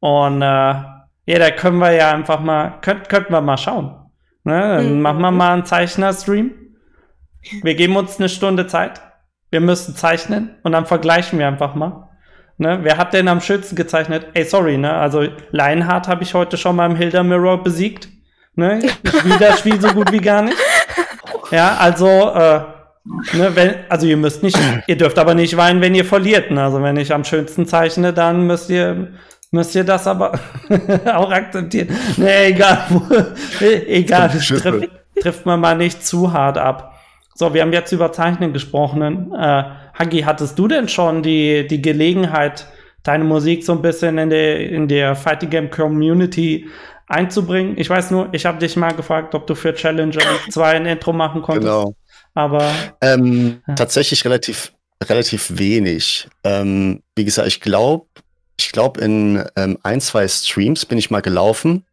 Und 0.00 0.42
äh, 0.42 0.44
ja, 0.44 1.38
da 1.38 1.50
können 1.52 1.78
wir 1.78 1.92
ja 1.92 2.10
einfach 2.10 2.40
mal, 2.40 2.78
könnt, 2.82 3.08
könnten 3.08 3.32
wir 3.32 3.40
mal 3.40 3.56
schauen. 3.56 3.96
Ne? 4.44 4.76
Dann 4.76 4.96
mhm. 4.96 5.00
machen 5.00 5.20
wir 5.20 5.30
mal 5.30 5.54
einen 5.54 5.64
Zeichner-Stream. 5.64 6.50
Wir 7.62 7.74
geben 7.74 7.96
uns 7.96 8.18
eine 8.18 8.28
Stunde 8.28 8.66
Zeit. 8.66 9.00
Wir 9.50 9.60
müssen 9.60 9.94
zeichnen 9.94 10.56
und 10.62 10.72
dann 10.72 10.86
vergleichen 10.86 11.38
wir 11.38 11.46
einfach 11.46 11.74
mal. 11.74 12.08
Ne? 12.58 12.80
Wer 12.82 12.96
hat 12.96 13.12
denn 13.12 13.28
am 13.28 13.40
schönsten 13.40 13.76
gezeichnet? 13.76 14.26
Ey, 14.34 14.44
sorry, 14.44 14.78
ne? 14.78 14.92
Also 14.92 15.26
Lionheart 15.50 16.08
habe 16.08 16.22
ich 16.22 16.34
heute 16.34 16.56
schon 16.56 16.76
mal 16.76 16.90
im 16.90 16.96
Hilda 16.96 17.22
Mirror 17.22 17.62
besiegt. 17.62 18.08
Ne? 18.54 18.80
Ich 18.82 19.10
spiele 19.18 19.38
das 19.38 19.58
Spiel 19.58 19.80
so 19.80 19.88
gut 19.88 20.12
wie 20.12 20.18
gar 20.18 20.42
nicht. 20.42 20.56
Ja, 21.50 21.76
also, 21.76 22.06
äh, 22.06 22.60
ne, 23.36 23.50
wenn, 23.54 23.74
also 23.88 24.06
ihr 24.06 24.16
müsst 24.16 24.42
nicht, 24.42 24.58
ihr 24.86 24.96
dürft 24.96 25.18
aber 25.18 25.34
nicht 25.34 25.56
weinen, 25.56 25.80
wenn 25.80 25.94
ihr 25.94 26.04
verliert. 26.04 26.50
Ne? 26.50 26.62
Also 26.62 26.82
wenn 26.82 26.96
ich 26.96 27.12
am 27.12 27.24
schönsten 27.24 27.66
zeichne, 27.66 28.12
dann 28.12 28.46
müsst 28.46 28.70
ihr 28.70 29.08
müsst 29.50 29.74
ihr 29.74 29.84
das 29.84 30.06
aber 30.06 30.32
auch 31.14 31.30
akzeptieren. 31.30 31.88
Nee, 32.16 32.46
egal. 32.46 32.86
egal, 33.60 34.30
trifft, 34.30 34.88
trifft 35.20 35.46
man 35.46 35.60
mal 35.60 35.76
nicht 35.76 36.04
zu 36.04 36.32
hart 36.32 36.58
ab. 36.58 36.91
So, 37.34 37.54
wir 37.54 37.62
haben 37.62 37.72
jetzt 37.72 37.92
über 37.92 38.12
Zeichnen 38.12 38.52
gesprochen. 38.52 39.32
Äh, 39.32 39.64
Hagi, 39.98 40.20
hattest 40.22 40.58
du 40.58 40.68
denn 40.68 40.88
schon 40.88 41.22
die, 41.22 41.66
die 41.66 41.80
Gelegenheit, 41.80 42.66
deine 43.02 43.24
Musik 43.24 43.64
so 43.64 43.72
ein 43.72 43.82
bisschen 43.82 44.18
in 44.18 44.30
der, 44.30 44.70
in 44.70 44.88
der 44.88 45.14
Fighting 45.16 45.50
Game 45.50 45.70
Community 45.70 46.68
einzubringen? 47.06 47.78
Ich 47.78 47.88
weiß 47.88 48.10
nur, 48.10 48.28
ich 48.32 48.44
habe 48.46 48.58
dich 48.58 48.76
mal 48.76 48.92
gefragt, 48.92 49.34
ob 49.34 49.46
du 49.46 49.54
für 49.54 49.74
Challenger 49.74 50.20
2 50.50 50.70
ein 50.70 50.86
Intro 50.86 51.12
machen 51.12 51.42
konntest. 51.42 51.66
Genau. 51.66 51.94
Aber 52.34 52.70
ähm, 53.00 53.60
ja. 53.66 53.74
tatsächlich 53.74 54.24
relativ 54.24 54.72
relativ 55.08 55.58
wenig. 55.58 56.28
Ähm, 56.44 57.02
wie 57.16 57.24
gesagt, 57.24 57.48
ich 57.48 57.60
glaube, 57.60 58.06
ich 58.58 58.72
glaube, 58.72 59.00
in 59.00 59.44
ähm, 59.56 59.78
ein, 59.82 60.00
zwei 60.00 60.26
Streams 60.28 60.86
bin 60.86 60.98
ich 60.98 61.10
mal 61.10 61.22
gelaufen. 61.22 61.84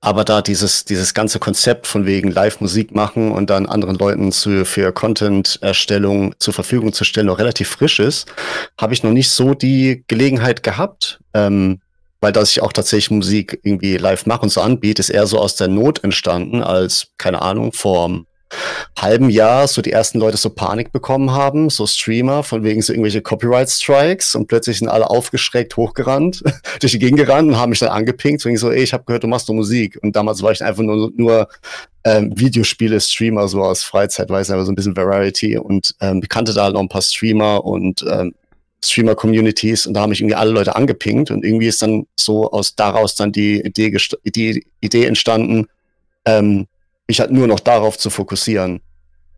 Aber 0.00 0.24
da 0.24 0.42
dieses, 0.42 0.84
dieses 0.84 1.12
ganze 1.12 1.40
Konzept 1.40 1.86
von 1.86 2.06
wegen 2.06 2.30
Live-Musik 2.30 2.94
machen 2.94 3.32
und 3.32 3.50
dann 3.50 3.66
anderen 3.66 3.96
Leuten 3.96 4.30
zu, 4.30 4.64
für 4.64 4.92
Content-Erstellung 4.92 6.34
zur 6.38 6.54
Verfügung 6.54 6.92
zu 6.92 7.04
stellen, 7.04 7.26
noch 7.26 7.40
relativ 7.40 7.68
frisch 7.68 7.98
ist, 7.98 8.26
habe 8.80 8.94
ich 8.94 9.02
noch 9.02 9.10
nicht 9.10 9.30
so 9.30 9.54
die 9.54 10.04
Gelegenheit 10.06 10.62
gehabt. 10.62 11.20
Ähm, 11.34 11.80
weil 12.20 12.32
dass 12.32 12.50
ich 12.50 12.62
auch 12.62 12.72
tatsächlich 12.72 13.10
Musik 13.10 13.60
irgendwie 13.62 13.96
live 13.96 14.26
mache 14.26 14.42
und 14.42 14.48
so 14.48 14.60
anbiete, 14.60 15.00
ist 15.00 15.10
eher 15.10 15.26
so 15.26 15.38
aus 15.38 15.56
der 15.56 15.68
Not 15.68 16.02
entstanden, 16.02 16.62
als, 16.62 17.08
keine 17.16 17.42
Ahnung, 17.42 17.72
vor 17.72 18.24
halben 18.96 19.30
Jahr 19.30 19.68
so 19.68 19.82
die 19.82 19.92
ersten 19.92 20.18
Leute 20.18 20.36
so 20.36 20.50
Panik 20.50 20.92
bekommen 20.92 21.32
haben, 21.32 21.70
so 21.70 21.86
Streamer, 21.86 22.42
von 22.42 22.64
wegen 22.64 22.82
so 22.82 22.92
irgendwelche 22.92 23.22
Copyright-Strikes 23.22 24.34
und 24.34 24.46
plötzlich 24.46 24.78
sind 24.78 24.88
alle 24.88 25.08
aufgeschreckt 25.10 25.76
hochgerannt, 25.76 26.42
durch 26.80 26.92
die 26.92 26.98
Gegend 26.98 27.18
gerannt 27.18 27.48
und 27.48 27.56
haben 27.56 27.70
mich 27.70 27.78
dann 27.78 27.90
angepinkt, 27.90 28.40
so, 28.40 28.54
so 28.56 28.70
ey, 28.70 28.82
ich 28.82 28.92
habe 28.92 29.04
gehört, 29.04 29.24
du 29.24 29.28
machst 29.28 29.48
nur 29.48 29.56
Musik. 29.56 29.98
Und 30.02 30.16
damals 30.16 30.42
war 30.42 30.52
ich 30.52 30.64
einfach 30.64 30.82
nur, 30.82 31.10
nur 31.14 31.48
ähm, 32.04 32.32
Videospiele-Streamer, 32.38 33.48
so 33.48 33.62
aus 33.62 33.82
Freizeit, 33.84 34.30
weiß 34.30 34.50
aber 34.50 34.64
so 34.64 34.72
ein 34.72 34.76
bisschen 34.76 34.96
Variety 34.96 35.58
und 35.58 35.94
ähm, 36.00 36.22
kannte 36.28 36.54
da 36.54 36.64
halt 36.64 36.74
noch 36.74 36.80
ein 36.80 36.88
paar 36.88 37.02
Streamer 37.02 37.64
und 37.64 38.04
ähm, 38.08 38.34
Streamer-Communities 38.84 39.86
und 39.86 39.94
da 39.94 40.02
haben 40.02 40.10
mich 40.10 40.20
irgendwie 40.20 40.36
alle 40.36 40.52
Leute 40.52 40.76
angepinkt 40.76 41.30
und 41.30 41.44
irgendwie 41.44 41.66
ist 41.66 41.82
dann 41.82 42.06
so 42.16 42.50
aus 42.50 42.76
daraus 42.76 43.16
dann 43.16 43.32
die 43.32 43.60
Idee, 43.60 43.96
die 44.24 44.66
Idee 44.80 45.04
entstanden, 45.04 45.66
ähm, 46.24 46.66
mich 47.08 47.20
halt 47.20 47.30
nur 47.30 47.46
noch 47.46 47.60
darauf 47.60 47.98
zu 47.98 48.10
fokussieren. 48.10 48.80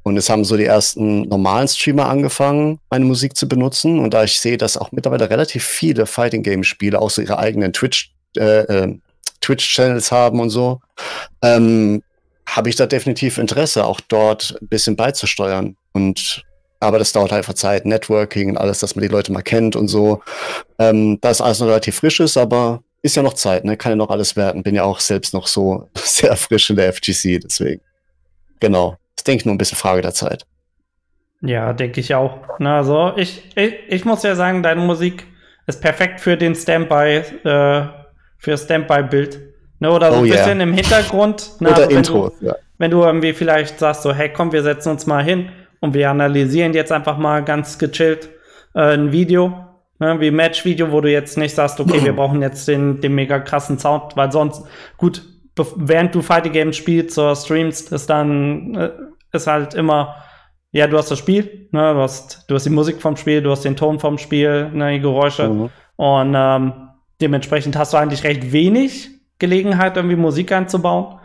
Und 0.02 0.16
es 0.16 0.30
haben 0.30 0.44
so 0.44 0.56
die 0.56 0.64
ersten 0.64 1.22
normalen 1.22 1.68
Streamer 1.68 2.08
angefangen, 2.08 2.80
meine 2.90 3.04
Musik 3.04 3.36
zu 3.36 3.48
benutzen. 3.48 3.98
Und 3.98 4.14
da 4.14 4.24
ich 4.24 4.40
sehe, 4.40 4.56
dass 4.56 4.76
auch 4.76 4.92
mittlerweile 4.92 5.28
relativ 5.28 5.64
viele 5.64 6.06
Fighting 6.06 6.42
Game 6.42 6.64
Spiele 6.64 7.00
auch 7.00 7.10
so 7.10 7.20
ihre 7.20 7.38
eigenen 7.38 7.72
Twitch, 7.72 8.12
äh, 8.36 8.60
äh, 8.60 8.98
Twitch-Channels 9.40 10.10
haben 10.10 10.40
und 10.40 10.50
so, 10.50 10.80
ähm, 11.42 12.02
habe 12.46 12.68
ich 12.68 12.76
da 12.76 12.86
definitiv 12.86 13.38
Interesse, 13.38 13.84
auch 13.84 14.00
dort 14.00 14.56
ein 14.60 14.68
bisschen 14.68 14.96
beizusteuern. 14.96 15.76
Und 15.92 16.44
aber 16.80 16.98
das 16.98 17.12
dauert 17.12 17.32
einfach 17.32 17.52
Zeit, 17.54 17.84
Networking 17.84 18.50
und 18.50 18.56
alles, 18.56 18.78
dass 18.78 18.96
man 18.96 19.02
die 19.02 19.08
Leute 19.08 19.32
mal 19.32 19.42
kennt 19.42 19.76
und 19.76 19.88
so. 19.88 20.22
Ähm, 20.78 21.20
da 21.20 21.30
ist 21.30 21.42
alles 21.42 21.60
noch 21.60 21.66
relativ 21.66 21.96
frisch 21.96 22.20
ist, 22.20 22.38
aber 22.38 22.82
ist 23.02 23.16
ja 23.16 23.22
noch 23.22 23.34
Zeit, 23.34 23.64
ne? 23.64 23.76
Kann 23.76 23.92
ja 23.92 23.96
noch 23.96 24.10
alles 24.10 24.36
werden. 24.36 24.62
Bin 24.62 24.74
ja 24.74 24.84
auch 24.84 25.00
selbst 25.00 25.32
noch 25.34 25.46
so 25.46 25.88
sehr 25.94 26.36
frisch 26.36 26.70
in 26.70 26.76
der 26.76 26.92
FGC, 26.92 27.40
deswegen. 27.40 27.80
Genau. 28.60 28.96
Das 29.16 29.24
denke 29.24 29.40
ich 29.40 29.46
nur 29.46 29.54
ein 29.54 29.58
bisschen 29.58 29.78
Frage 29.78 30.02
der 30.02 30.14
Zeit. 30.14 30.46
Ja, 31.42 31.72
denke 31.72 32.00
ich 32.00 32.14
auch. 32.14 32.38
Na, 32.58 32.78
also 32.78 33.12
ich, 33.16 33.56
ich, 33.56 33.74
ich 33.88 34.04
muss 34.04 34.22
ja 34.22 34.34
sagen, 34.34 34.62
deine 34.62 34.82
Musik 34.82 35.26
ist 35.66 35.80
perfekt 35.80 36.20
für 36.20 36.36
den 36.36 36.54
Standby, 36.54 37.22
äh, 37.44 37.86
für 38.38 38.58
Standby-Bild. 38.58 39.40
Ne, 39.78 39.90
oder 39.90 40.12
so 40.12 40.18
oh, 40.18 40.22
ein 40.22 40.28
bisschen 40.28 40.58
yeah. 40.58 40.62
im 40.62 40.74
Hintergrund. 40.74 41.52
Ne, 41.60 41.70
oder 41.70 41.84
also 41.84 41.96
Intro, 41.96 42.32
du, 42.38 42.46
ja. 42.46 42.56
Wenn 42.76 42.90
du 42.90 43.02
irgendwie 43.02 43.32
vielleicht 43.32 43.78
sagst 43.78 44.02
so, 44.02 44.12
hey, 44.12 44.30
komm, 44.30 44.52
wir 44.52 44.62
setzen 44.62 44.90
uns 44.90 45.06
mal 45.06 45.24
hin 45.24 45.50
und 45.80 45.94
wir 45.94 46.10
analysieren 46.10 46.74
jetzt 46.74 46.92
einfach 46.92 47.16
mal 47.16 47.42
ganz 47.42 47.78
gechillt 47.78 48.28
äh, 48.74 48.92
ein 48.92 49.12
Video 49.12 49.69
Ne, 50.00 50.18
wie 50.18 50.30
Match-Video, 50.30 50.92
wo 50.92 51.02
du 51.02 51.12
jetzt 51.12 51.36
nicht 51.36 51.54
sagst, 51.54 51.78
okay, 51.78 52.02
wir 52.02 52.16
brauchen 52.16 52.40
jetzt 52.40 52.66
den, 52.66 53.02
den 53.02 53.14
mega 53.14 53.38
krassen 53.38 53.78
Sound, 53.78 54.16
weil 54.16 54.32
sonst, 54.32 54.64
gut, 54.96 55.22
während 55.76 56.14
du 56.14 56.22
Fighting 56.22 56.52
Games 56.52 56.78
spielst 56.78 57.18
oder 57.18 57.36
streamst, 57.36 57.92
ist 57.92 58.08
dann, 58.08 58.74
äh, 58.76 58.90
ist 59.32 59.46
halt 59.46 59.74
immer, 59.74 60.14
ja, 60.72 60.86
du 60.86 60.96
hast 60.96 61.10
das 61.10 61.18
Spiel, 61.18 61.68
ne, 61.72 61.92
du 61.92 62.00
hast, 62.00 62.46
du 62.48 62.54
hast 62.54 62.64
die 62.64 62.70
Musik 62.70 63.02
vom 63.02 63.18
Spiel, 63.18 63.42
du 63.42 63.50
hast 63.50 63.62
den 63.62 63.76
Ton 63.76 63.98
vom 63.98 64.16
Spiel, 64.16 64.70
ne, 64.70 64.94
die 64.94 65.00
Geräusche. 65.00 65.50
Mhm. 65.50 65.68
Und 65.96 66.34
ähm, 66.34 66.72
dementsprechend 67.20 67.76
hast 67.76 67.92
du 67.92 67.98
eigentlich 67.98 68.24
recht 68.24 68.52
wenig 68.52 69.10
Gelegenheit, 69.38 69.98
irgendwie 69.98 70.16
Musik 70.16 70.50
einzubauen. 70.50 71.18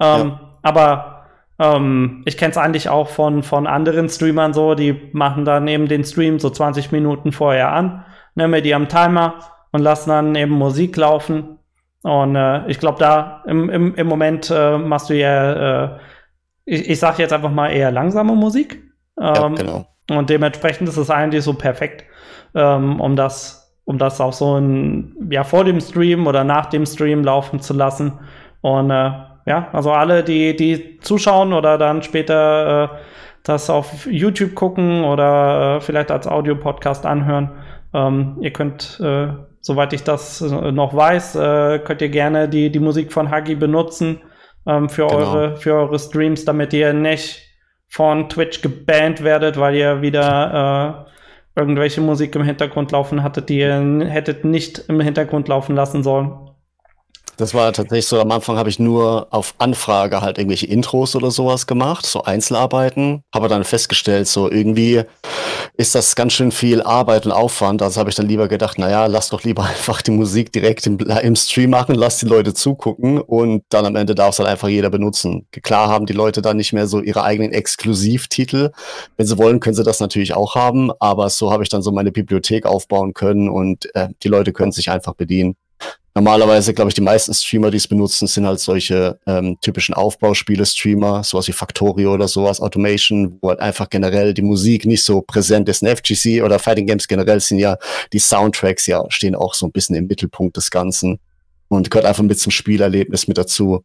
Ähm, 0.00 0.28
ja. 0.28 0.40
Aber 0.62 1.26
ähm, 1.58 2.22
ich 2.24 2.38
kenne 2.38 2.52
es 2.52 2.56
eigentlich 2.56 2.88
auch 2.88 3.08
von, 3.08 3.42
von 3.42 3.66
anderen 3.66 4.08
Streamern 4.08 4.54
so, 4.54 4.74
die 4.74 5.10
machen 5.12 5.44
dann 5.44 5.68
eben 5.68 5.86
den 5.86 6.04
Stream 6.04 6.38
so 6.38 6.48
20 6.48 6.92
Minuten 6.92 7.30
vorher 7.30 7.72
an 7.72 8.06
nehmen 8.34 8.54
wir 8.54 8.62
die 8.62 8.74
am 8.74 8.88
Timer 8.88 9.34
und 9.72 9.82
lassen 9.82 10.10
dann 10.10 10.34
eben 10.34 10.52
Musik 10.52 10.96
laufen. 10.96 11.58
Und 12.02 12.36
äh, 12.36 12.66
ich 12.68 12.78
glaube, 12.78 12.98
da 12.98 13.42
im, 13.46 13.70
im, 13.70 13.94
im 13.94 14.06
Moment 14.06 14.50
äh, 14.50 14.76
machst 14.76 15.10
du 15.10 15.14
ja, 15.14 15.84
äh, 15.84 15.98
ich, 16.64 16.90
ich 16.90 16.98
sage 16.98 17.22
jetzt 17.22 17.32
einfach 17.32 17.50
mal 17.50 17.68
eher 17.68 17.90
langsame 17.90 18.34
Musik. 18.34 18.82
Ähm, 19.20 19.34
ja, 19.34 19.48
genau. 19.48 19.86
Und 20.10 20.30
dementsprechend 20.30 20.88
ist 20.88 20.96
es 20.96 21.10
eigentlich 21.10 21.44
so 21.44 21.54
perfekt, 21.54 22.04
ähm, 22.54 23.00
um 23.00 23.14
das, 23.14 23.72
um 23.84 23.98
das 23.98 24.20
auch 24.20 24.32
so 24.32 24.56
in, 24.56 25.28
ja, 25.30 25.44
vor 25.44 25.64
dem 25.64 25.80
Stream 25.80 26.26
oder 26.26 26.44
nach 26.44 26.66
dem 26.66 26.86
Stream 26.86 27.22
laufen 27.22 27.60
zu 27.60 27.72
lassen. 27.72 28.18
Und 28.62 28.90
äh, 28.90 29.12
ja, 29.46 29.68
also 29.72 29.92
alle, 29.92 30.22
die, 30.22 30.56
die 30.56 30.98
zuschauen 31.00 31.52
oder 31.52 31.78
dann 31.78 32.02
später 32.02 32.84
äh, 32.84 32.96
das 33.42 33.70
auf 33.70 34.06
YouTube 34.06 34.54
gucken 34.54 35.04
oder 35.04 35.76
äh, 35.76 35.80
vielleicht 35.80 36.10
als 36.10 36.26
Audio-Podcast 36.26 37.06
anhören, 37.06 37.50
ähm, 37.94 38.36
ihr 38.40 38.52
könnt, 38.52 39.00
äh, 39.00 39.28
soweit 39.60 39.92
ich 39.92 40.04
das 40.04 40.40
äh, 40.40 40.72
noch 40.72 40.94
weiß, 40.94 41.36
äh, 41.36 41.78
könnt 41.80 42.02
ihr 42.02 42.08
gerne 42.08 42.48
die, 42.48 42.70
die 42.70 42.80
Musik 42.80 43.12
von 43.12 43.30
Hagi 43.30 43.54
benutzen 43.54 44.20
ähm, 44.66 44.88
für, 44.88 45.06
genau. 45.06 45.18
eure, 45.18 45.56
für 45.56 45.74
eure 45.74 45.98
Streams, 45.98 46.44
damit 46.44 46.72
ihr 46.72 46.92
nicht 46.92 47.40
von 47.88 48.28
Twitch 48.28 48.62
gebannt 48.62 49.22
werdet, 49.22 49.58
weil 49.58 49.74
ihr 49.74 50.00
wieder 50.00 51.06
äh, 51.56 51.60
irgendwelche 51.60 52.00
Musik 52.00 52.34
im 52.34 52.42
Hintergrund 52.42 52.92
laufen 52.92 53.22
hattet, 53.22 53.48
die 53.48 53.58
ihr 53.58 54.06
hättet 54.08 54.44
nicht 54.44 54.84
im 54.88 55.00
Hintergrund 55.00 55.48
laufen 55.48 55.76
lassen 55.76 56.02
sollen. 56.02 56.51
Das 57.38 57.54
war 57.54 57.72
tatsächlich 57.72 58.06
so, 58.06 58.20
am 58.20 58.30
Anfang 58.30 58.56
habe 58.56 58.68
ich 58.68 58.78
nur 58.78 59.26
auf 59.30 59.54
Anfrage 59.58 60.20
halt 60.20 60.36
irgendwelche 60.36 60.66
Intros 60.66 61.16
oder 61.16 61.30
sowas 61.30 61.66
gemacht, 61.66 62.04
so 62.04 62.22
Einzelarbeiten. 62.22 63.22
Habe 63.34 63.48
dann 63.48 63.64
festgestellt, 63.64 64.28
so 64.28 64.50
irgendwie 64.50 65.02
ist 65.76 65.94
das 65.94 66.14
ganz 66.14 66.34
schön 66.34 66.52
viel 66.52 66.82
Arbeit 66.82 67.24
und 67.24 67.32
Aufwand. 67.32 67.80
Also 67.80 67.98
habe 67.98 68.10
ich 68.10 68.16
dann 68.16 68.28
lieber 68.28 68.48
gedacht, 68.48 68.78
naja, 68.78 69.06
lass 69.06 69.30
doch 69.30 69.44
lieber 69.44 69.64
einfach 69.64 70.02
die 70.02 70.10
Musik 70.10 70.52
direkt 70.52 70.86
im, 70.86 70.98
im 70.98 71.34
Stream 71.36 71.70
machen, 71.70 71.94
lass 71.94 72.18
die 72.18 72.26
Leute 72.26 72.52
zugucken 72.52 73.18
und 73.18 73.64
dann 73.70 73.86
am 73.86 73.96
Ende 73.96 74.14
darf 74.14 74.34
es 74.34 74.38
halt 74.38 74.48
einfach 74.48 74.68
jeder 74.68 74.90
benutzen. 74.90 75.46
Klar 75.62 75.88
haben 75.88 76.04
die 76.04 76.12
Leute 76.12 76.42
dann 76.42 76.58
nicht 76.58 76.74
mehr 76.74 76.86
so 76.86 77.00
ihre 77.00 77.24
eigenen 77.24 77.52
Exklusivtitel. 77.52 78.72
Wenn 79.16 79.26
sie 79.26 79.38
wollen, 79.38 79.60
können 79.60 79.74
sie 79.74 79.84
das 79.84 80.00
natürlich 80.00 80.34
auch 80.34 80.54
haben, 80.54 80.90
aber 81.00 81.30
so 81.30 81.50
habe 81.50 81.62
ich 81.62 81.70
dann 81.70 81.82
so 81.82 81.92
meine 81.92 82.12
Bibliothek 82.12 82.66
aufbauen 82.66 83.14
können 83.14 83.48
und 83.48 83.92
äh, 83.94 84.08
die 84.22 84.28
Leute 84.28 84.52
können 84.52 84.72
sich 84.72 84.90
einfach 84.90 85.14
bedienen. 85.14 85.56
Normalerweise, 86.14 86.74
glaube 86.74 86.90
ich, 86.90 86.94
die 86.94 87.00
meisten 87.00 87.32
Streamer, 87.32 87.70
die 87.70 87.78
es 87.78 87.88
benutzen, 87.88 88.26
sind 88.26 88.46
halt 88.46 88.60
solche 88.60 89.18
ähm, 89.26 89.56
typischen 89.62 89.94
Aufbauspiele-Streamer, 89.94 91.24
sowas 91.24 91.48
wie 91.48 91.52
Factorio 91.52 92.12
oder 92.12 92.28
sowas, 92.28 92.60
Automation, 92.60 93.38
wo 93.40 93.48
halt 93.48 93.60
einfach 93.60 93.88
generell 93.88 94.34
die 94.34 94.42
Musik 94.42 94.84
nicht 94.84 95.04
so 95.04 95.22
präsent 95.22 95.70
ist. 95.70 95.82
In 95.82 95.88
FGC 95.88 96.42
oder 96.42 96.58
Fighting 96.58 96.86
Games 96.86 97.08
generell 97.08 97.40
sind 97.40 97.60
ja 97.60 97.78
die 98.12 98.18
Soundtracks 98.18 98.86
ja, 98.86 99.02
stehen 99.08 99.34
auch 99.34 99.54
so 99.54 99.64
ein 99.64 99.72
bisschen 99.72 99.96
im 99.96 100.06
Mittelpunkt 100.06 100.58
des 100.58 100.70
Ganzen 100.70 101.18
und 101.68 101.90
gehört 101.90 102.04
einfach 102.04 102.22
mit 102.22 102.38
zum 102.38 102.52
Spielerlebnis 102.52 103.26
mit 103.26 103.38
dazu. 103.38 103.82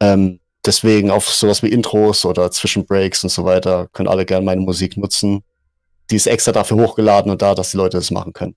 Ähm, 0.00 0.40
deswegen 0.64 1.10
auf 1.10 1.28
sowas 1.28 1.62
wie 1.62 1.68
Intros 1.68 2.24
oder 2.24 2.50
Zwischenbreaks 2.50 3.24
und 3.24 3.30
so 3.30 3.44
weiter 3.44 3.88
können 3.92 4.08
alle 4.08 4.24
gerne 4.24 4.46
meine 4.46 4.62
Musik 4.62 4.96
nutzen. 4.96 5.42
Die 6.10 6.16
ist 6.16 6.26
extra 6.26 6.52
dafür 6.52 6.78
hochgeladen 6.78 7.30
und 7.30 7.42
da, 7.42 7.54
dass 7.54 7.72
die 7.72 7.76
Leute 7.76 7.98
das 7.98 8.10
machen 8.10 8.32
können. 8.32 8.54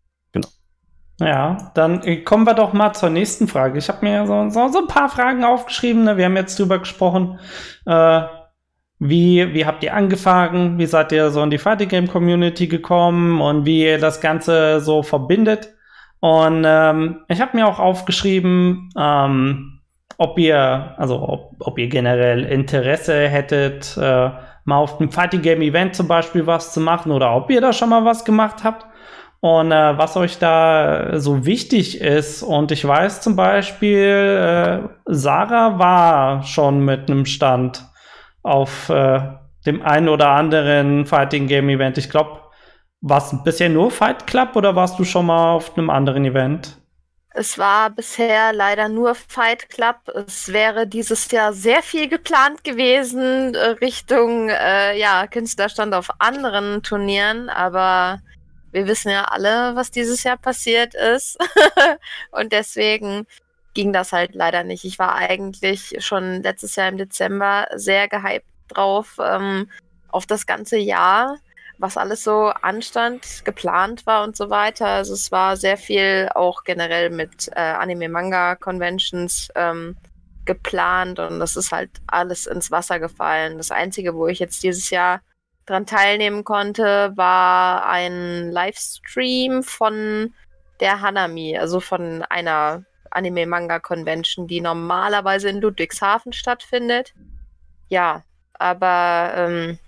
Ja, 1.19 1.71
dann 1.75 2.03
äh, 2.03 2.17
kommen 2.17 2.45
wir 2.45 2.53
doch 2.53 2.73
mal 2.73 2.93
zur 2.93 3.09
nächsten 3.09 3.47
Frage. 3.47 3.77
Ich 3.77 3.87
habe 3.87 4.05
mir 4.05 4.27
so, 4.27 4.49
so, 4.49 4.67
so, 4.67 4.79
ein 4.79 4.87
paar 4.87 5.09
Fragen 5.09 5.45
aufgeschrieben. 5.45 6.03
Ne? 6.03 6.17
Wir 6.17 6.25
haben 6.25 6.35
jetzt 6.35 6.59
drüber 6.59 6.79
gesprochen. 6.79 7.39
Äh, 7.85 8.21
wie, 8.99 9.53
wie 9.53 9.65
habt 9.65 9.83
ihr 9.83 9.93
angefangen? 9.93 10.77
Wie 10.77 10.85
seid 10.85 11.11
ihr 11.11 11.29
so 11.29 11.41
in 11.43 11.49
die 11.49 11.57
Fighting 11.57 11.89
Game 11.89 12.07
Community 12.07 12.67
gekommen 12.67 13.41
und 13.41 13.65
wie 13.65 13.83
ihr 13.83 13.99
das 13.99 14.19
Ganze 14.19 14.81
so 14.81 15.03
verbindet? 15.03 15.73
Und 16.19 16.63
ähm, 16.65 17.21
ich 17.27 17.39
habe 17.39 17.55
mir 17.55 17.67
auch 17.67 17.79
aufgeschrieben, 17.79 18.89
ähm, 18.97 19.81
ob 20.17 20.39
ihr, 20.39 20.95
also 20.97 21.21
ob, 21.21 21.55
ob 21.59 21.77
ihr 21.77 21.87
generell 21.87 22.43
Interesse 22.45 23.27
hättet, 23.27 23.97
äh, 23.97 24.31
mal 24.63 24.77
auf 24.77 24.97
dem 24.97 25.11
Fighting 25.11 25.41
Game 25.41 25.61
Event 25.61 25.95
zum 25.95 26.07
Beispiel 26.07 26.47
was 26.47 26.73
zu 26.73 26.79
machen 26.79 27.11
oder 27.11 27.35
ob 27.35 27.49
ihr 27.51 27.61
da 27.61 27.71
schon 27.73 27.89
mal 27.89 28.03
was 28.05 28.25
gemacht 28.25 28.63
habt 28.63 28.85
und 29.39 29.71
äh, 29.71 29.97
was 29.97 30.17
euch 30.17 30.37
da 30.39 31.19
so 31.19 31.45
wichtig 31.45 32.01
ist. 32.01 32.43
Und 32.43 32.71
ich 32.71 32.85
weiß 32.85 33.21
zum 33.21 33.35
Beispiel, 33.35 33.99
äh, 33.99 34.89
Sarah 35.05 35.77
war 35.77 36.43
schon 36.43 36.79
mit 36.79 37.09
einem 37.09 37.25
Stand 37.25 37.85
auf 38.43 38.89
äh, 38.89 39.19
dem 39.65 39.81
einen 39.81 40.09
oder 40.09 40.29
anderen 40.29 41.05
Fighting 41.05 41.47
Game 41.47 41.69
Event. 41.69 41.97
Ich 41.97 42.09
glaube, 42.09 42.41
war 43.01 43.17
es 43.19 43.35
bisher 43.43 43.69
nur 43.69 43.91
Fight 43.91 44.25
Club 44.27 44.55
oder 44.55 44.75
warst 44.75 44.97
du 44.97 45.03
schon 45.03 45.27
mal 45.27 45.53
auf 45.53 45.77
einem 45.77 45.89
anderen 45.89 46.25
Event? 46.25 46.77
Es 47.37 47.57
war 47.57 47.89
bisher 47.89 48.53
leider 48.53 48.87
nur 48.87 49.13
Fight 49.13 49.69
Club. 49.69 49.97
Es 50.27 50.53
wäre 50.53 50.87
dieses 50.87 51.29
Jahr 51.31 51.51
sehr 51.51 51.83
viel 51.83 52.07
geplant 52.07 52.63
gewesen 52.63 53.53
äh, 53.53 53.71
Richtung 53.81 54.49
äh, 54.49 54.97
ja, 54.97 55.27
Künstlerstand 55.27 55.93
auf 55.93 56.09
anderen 56.19 56.81
Turnieren, 56.81 57.49
aber 57.49 58.21
wir 58.75 58.87
wissen 58.87 59.09
ja 59.09 59.23
alle, 59.23 59.75
was 59.75 59.89
dieses 59.89 60.23
Jahr 60.23 60.37
passiert 60.37 60.93
ist. 60.93 61.37
und 62.31 62.51
deswegen 62.51 63.25
ging 63.73 63.93
das 63.93 64.11
halt 64.11 64.35
leider 64.35 64.63
nicht. 64.63 64.85
Ich 64.85 64.99
war 64.99 65.15
eigentlich 65.15 65.95
schon 65.99 66.43
letztes 66.43 66.75
Jahr 66.75 66.89
im 66.89 66.97
Dezember 66.97 67.67
sehr 67.75 68.07
gehypt 68.07 68.45
drauf, 68.67 69.17
ähm, 69.19 69.69
auf 70.09 70.25
das 70.25 70.45
ganze 70.45 70.77
Jahr 70.77 71.37
was 71.77 71.97
alles 71.97 72.23
so 72.23 72.47
anstand, 72.61 73.43
geplant 73.43 74.05
war 74.05 74.23
und 74.23 74.35
so 74.37 74.49
weiter. 74.49 74.87
Also 74.87 75.13
es 75.13 75.31
war 75.31 75.57
sehr 75.57 75.77
viel 75.77 76.29
auch 76.33 76.63
generell 76.63 77.09
mit 77.09 77.49
äh, 77.53 77.59
Anime-Manga-Conventions 77.59 79.49
ähm, 79.55 79.97
geplant 80.45 81.19
und 81.19 81.39
das 81.39 81.55
ist 81.55 81.71
halt 81.71 81.89
alles 82.07 82.45
ins 82.47 82.71
Wasser 82.71 82.99
gefallen. 82.99 83.57
Das 83.57 83.71
Einzige, 83.71 84.15
wo 84.15 84.27
ich 84.27 84.39
jetzt 84.39 84.63
dieses 84.63 84.89
Jahr 84.89 85.21
dran 85.65 85.85
teilnehmen 85.85 86.43
konnte, 86.43 87.13
war 87.15 87.87
ein 87.87 88.51
Livestream 88.51 89.63
von 89.63 90.33
der 90.79 91.01
Hanami, 91.01 91.57
also 91.57 91.79
von 91.79 92.21
einer 92.23 92.83
Anime-Manga-Convention, 93.11 94.47
die 94.47 94.61
normalerweise 94.61 95.49
in 95.49 95.61
Ludwigshafen 95.61 96.33
stattfindet. 96.33 97.13
Ja, 97.87 98.23
aber 98.53 99.33
ähm, 99.35 99.79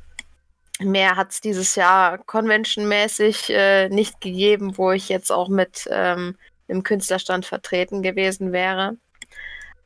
mehr 0.80 1.16
hat 1.16 1.32
es 1.32 1.42
dieses 1.42 1.76
Jahr 1.76 2.18
conventionmäßig 2.20 3.50
äh, 3.50 3.90
nicht 3.90 4.22
gegeben, 4.22 4.78
wo 4.78 4.92
ich 4.92 5.10
jetzt 5.10 5.32
auch 5.32 5.50
mit 5.50 5.88
ähm, 5.92 6.38
dem 6.70 6.84
Künstlerstand 6.84 7.46
vertreten 7.46 8.02
gewesen 8.02 8.52
wäre. 8.52 8.98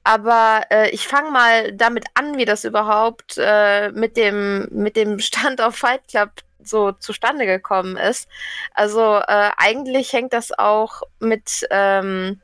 Aber 0.03 0.63
äh, 0.71 0.89
ich 0.89 1.07
fange 1.07 1.31
mal 1.31 1.71
damit 1.73 2.05
an, 2.15 2.37
wie 2.37 2.45
das 2.45 2.63
überhaupt 2.63 3.35
äh, 3.37 3.91
mit, 3.91 4.17
dem, 4.17 4.67
mit 4.71 4.95
dem 4.95 5.19
Stand 5.19 5.61
auf 5.61 5.75
Fight 5.75 6.07
Club 6.07 6.31
so 6.63 6.91
zustande 6.91 7.45
gekommen 7.45 7.97
ist. 7.97 8.27
Also 8.73 9.17
äh, 9.17 9.51
eigentlich 9.57 10.13
hängt 10.13 10.33
das 10.33 10.57
auch 10.57 11.01
mit 11.19 11.67
ähm, 11.71 12.41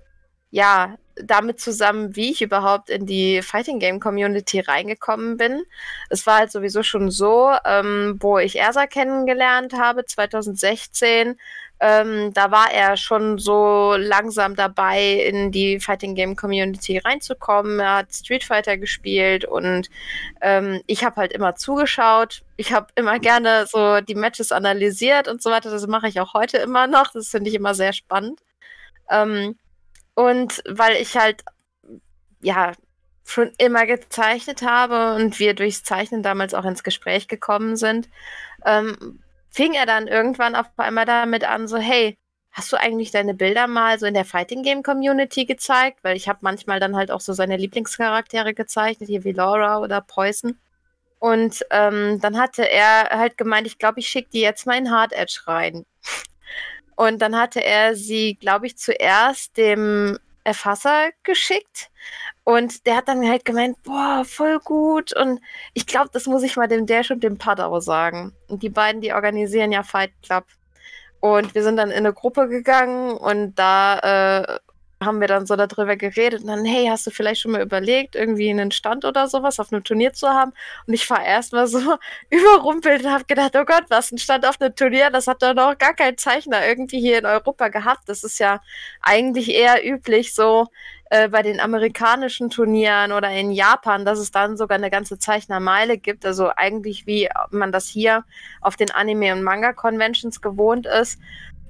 ja, 0.49 0.97
damit 1.23 1.59
zusammen, 1.59 2.15
wie 2.15 2.31
ich 2.31 2.41
überhaupt 2.41 2.89
in 2.89 3.05
die 3.05 3.41
Fighting 3.41 3.79
Game 3.79 3.99
Community 3.99 4.59
reingekommen 4.59 5.37
bin. 5.37 5.63
Es 6.09 6.25
war 6.25 6.37
halt 6.39 6.51
sowieso 6.51 6.83
schon 6.83 7.11
so, 7.11 7.51
ähm, 7.65 8.17
wo 8.19 8.37
ich 8.37 8.57
Ersa 8.57 8.87
kennengelernt 8.87 9.73
habe, 9.73 10.05
2016. 10.05 11.37
Ähm, 11.79 12.33
da 12.33 12.49
war 12.51 12.71
er 12.71 12.97
schon 12.97 13.37
so 13.37 13.95
langsam 13.97 14.55
dabei, 14.55 15.13
in 15.13 15.51
die 15.51 15.79
Fighting 15.79 16.15
Game 16.15 16.35
Community 16.35 16.97
reinzukommen. 16.97 17.79
Er 17.79 17.97
hat 17.97 18.13
Street 18.13 18.43
Fighter 18.43 18.77
gespielt 18.77 19.45
und 19.45 19.89
ähm, 20.41 20.81
ich 20.87 21.03
habe 21.03 21.17
halt 21.17 21.33
immer 21.33 21.55
zugeschaut. 21.55 22.43
Ich 22.55 22.73
habe 22.73 22.87
immer 22.95 23.19
gerne 23.19 23.67
so 23.67 24.01
die 24.01 24.15
Matches 24.15 24.51
analysiert 24.51 25.27
und 25.27 25.43
so 25.43 25.51
weiter. 25.51 25.69
Das 25.69 25.85
mache 25.85 26.07
ich 26.07 26.19
auch 26.19 26.33
heute 26.33 26.57
immer 26.57 26.87
noch. 26.87 27.11
Das 27.13 27.29
finde 27.29 27.49
ich 27.49 27.55
immer 27.55 27.75
sehr 27.75 27.93
spannend. 27.93 28.41
Ähm, 29.09 29.55
und 30.17 30.63
weil 30.67 30.95
ich 30.95 31.15
halt, 31.15 31.43
ja, 32.41 32.71
schon 33.23 33.51
immer 33.59 33.85
gezeichnet 33.85 34.63
habe 34.63 35.13
und 35.13 35.37
wir 35.37 35.53
durchs 35.53 35.83
Zeichnen 35.83 36.23
damals 36.23 36.55
auch 36.55 36.65
ins 36.65 36.83
Gespräch 36.83 37.27
gekommen 37.27 37.75
sind, 37.75 38.09
ähm, 38.65 39.21
fing 39.51 39.73
er 39.73 39.85
dann 39.85 40.07
irgendwann 40.07 40.55
auf 40.55 40.65
einmal 40.77 41.05
damit 41.05 41.43
an, 41.43 41.67
so, 41.67 41.77
hey, 41.77 42.15
hast 42.51 42.73
du 42.73 42.77
eigentlich 42.77 43.11
deine 43.11 43.35
Bilder 43.35 43.67
mal 43.67 43.99
so 43.99 44.07
in 44.07 44.15
der 44.15 44.25
Fighting 44.25 44.63
Game 44.63 44.81
Community 44.81 45.45
gezeigt? 45.45 45.99
Weil 46.01 46.17
ich 46.17 46.27
habe 46.27 46.39
manchmal 46.41 46.79
dann 46.79 46.95
halt 46.95 47.11
auch 47.11 47.21
so 47.21 47.33
seine 47.33 47.57
Lieblingscharaktere 47.57 48.55
gezeichnet, 48.55 49.09
hier 49.09 49.23
wie 49.23 49.33
Laura 49.33 49.79
oder 49.81 50.01
Poison. 50.01 50.57
Und 51.19 51.63
ähm, 51.69 52.19
dann 52.21 52.39
hatte 52.39 52.67
er 52.67 53.09
halt 53.11 53.37
gemeint, 53.37 53.67
ich 53.67 53.77
glaube, 53.77 53.99
ich 53.99 54.07
schicke 54.07 54.29
die 54.31 54.41
jetzt 54.41 54.65
mal 54.65 54.79
in 54.79 54.89
Hard 54.89 55.13
Edge 55.13 55.41
rein. 55.45 55.85
Und 56.97 57.21
dann 57.21 57.37
hatte 57.37 57.63
er 57.63 57.95
sie, 57.95 58.35
glaube 58.35 58.65
ich, 58.65 58.75
zuerst 58.75 59.55
dem 59.55 60.17
Erfasser 60.43 61.11
geschickt. 61.21 61.91
Und 62.43 62.87
der 62.87 62.95
hat 62.97 63.07
dann 63.07 63.29
halt 63.29 63.45
gemeint, 63.45 63.81
boah, 63.83 64.23
voll 64.25 64.57
gut. 64.59 65.15
Und 65.15 65.39
ich 65.75 65.85
glaube, 65.85 66.09
das 66.11 66.25
muss 66.25 66.41
ich 66.41 66.57
mal 66.57 66.67
dem 66.67 66.87
Dash 66.87 67.11
und 67.11 67.23
dem 67.23 67.37
Padau 67.37 67.79
sagen. 67.81 68.33
Und 68.47 68.63
die 68.63 68.69
beiden, 68.69 69.01
die 69.01 69.13
organisieren 69.13 69.71
ja 69.71 69.83
Fight 69.83 70.11
Club. 70.23 70.45
Und 71.19 71.53
wir 71.53 71.61
sind 71.61 71.77
dann 71.77 71.91
in 71.91 71.97
eine 71.97 72.13
Gruppe 72.13 72.47
gegangen 72.47 73.11
und 73.15 73.55
da 73.55 73.99
äh, 73.99 74.59
haben 75.03 75.21
wir 75.21 75.27
dann 75.27 75.45
so 75.45 75.55
darüber 75.55 75.95
geredet 75.95 76.41
und 76.41 76.47
dann, 76.47 76.65
hey, 76.65 76.87
hast 76.89 77.05
du 77.05 77.11
vielleicht 77.11 77.41
schon 77.41 77.51
mal 77.51 77.61
überlegt, 77.61 78.15
irgendwie 78.15 78.49
einen 78.49 78.71
Stand 78.71 79.05
oder 79.05 79.27
sowas 79.27 79.59
auf 79.59 79.71
einem 79.71 79.83
Turnier 79.83 80.13
zu 80.13 80.27
haben? 80.27 80.53
Und 80.87 80.93
ich 80.93 81.07
war 81.09 81.23
erstmal 81.23 81.67
so 81.67 81.79
überrumpelt 82.29 83.03
und 83.03 83.11
habe 83.11 83.25
gedacht, 83.25 83.55
oh 83.55 83.65
Gott, 83.65 83.85
was, 83.89 84.11
ein 84.11 84.17
Stand 84.17 84.45
auf 84.45 84.59
einem 84.59 84.75
Turnier? 84.75 85.11
Das 85.11 85.27
hat 85.27 85.43
doch 85.43 85.53
noch 85.53 85.77
gar 85.77 85.93
kein 85.93 86.17
Zeichner 86.17 86.67
irgendwie 86.67 86.99
hier 86.99 87.19
in 87.19 87.25
Europa 87.25 87.67
gehabt. 87.67 88.09
Das 88.09 88.23
ist 88.23 88.39
ja 88.39 88.59
eigentlich 89.01 89.53
eher 89.53 89.85
üblich 89.87 90.33
so 90.33 90.67
äh, 91.09 91.29
bei 91.29 91.41
den 91.41 91.59
amerikanischen 91.59 92.49
Turnieren 92.49 93.11
oder 93.13 93.31
in 93.31 93.51
Japan, 93.51 94.03
dass 94.03 94.19
es 94.19 94.31
dann 94.31 94.57
sogar 94.57 94.77
eine 94.77 94.89
ganze 94.89 95.17
Zeichnermeile 95.17 95.97
gibt. 95.97 96.25
Also 96.25 96.51
eigentlich 96.55 97.05
wie 97.05 97.29
man 97.51 97.71
das 97.71 97.87
hier 97.87 98.25
auf 98.61 98.75
den 98.75 98.91
Anime- 98.91 99.31
und 99.33 99.43
Manga-Conventions 99.43 100.41
gewohnt 100.41 100.85
ist. 100.85 101.19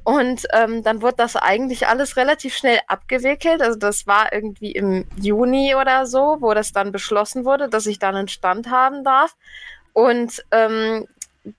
Und 0.08 0.48
ähm, 0.54 0.84
dann 0.84 1.02
wurde 1.02 1.18
das 1.18 1.36
eigentlich 1.36 1.88
alles 1.88 2.16
relativ 2.16 2.56
schnell 2.56 2.80
abgewickelt. 2.88 3.62
Also 3.62 3.78
das 3.78 4.08
war 4.08 4.32
irgendwie 4.32 4.72
im 4.72 5.06
Juni 5.18 5.76
oder 5.76 6.06
so, 6.06 6.38
wo 6.40 6.54
das 6.54 6.72
dann 6.72 6.94
beschlossen 6.94 7.44
wurde, 7.44 7.68
dass 7.68 7.86
ich 7.88 8.00
dann 8.00 8.16
einen 8.16 8.30
Stand 8.30 8.72
haben 8.72 9.04
darf. 9.04 9.36
Und 9.92 10.46
ähm, 10.52 11.08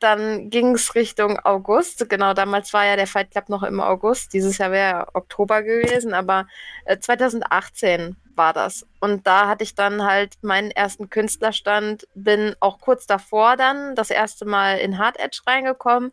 dann 0.01 0.49
ging 0.49 0.75
es 0.77 0.95
Richtung 0.95 1.39
August. 1.41 2.09
Genau, 2.09 2.33
damals 2.33 2.73
war 2.73 2.87
ja 2.87 2.97
der 2.97 3.07
Fight 3.07 3.33
Club 3.33 3.51
noch 3.51 3.63
im 3.63 3.81
August. 3.81 4.33
Dieses 4.33 4.57
Jahr 4.57 4.73
wäre 4.73 5.09
Oktober 5.13 5.63
gewesen, 5.63 6.15
aber 6.15 6.47
äh, 6.87 6.99
2018 6.99 8.17
war 8.35 8.55
das. 8.55 8.87
Und 8.99 9.27
da 9.27 9.47
hatte 9.47 9.63
ich 9.63 9.75
dann 9.75 10.05
halt 10.05 10.39
meinen 10.41 10.71
ersten 10.71 11.11
Künstlerstand, 11.11 12.09
bin 12.15 12.57
auch 12.61 12.81
kurz 12.81 13.07
davor 13.07 13.59
dann 13.59 13.95
das 13.95 14.09
erste 14.09 14.47
Mal 14.47 14.79
in 14.79 14.97
Hard 14.97 15.21
Edge 15.21 15.41
reingekommen. 15.47 16.13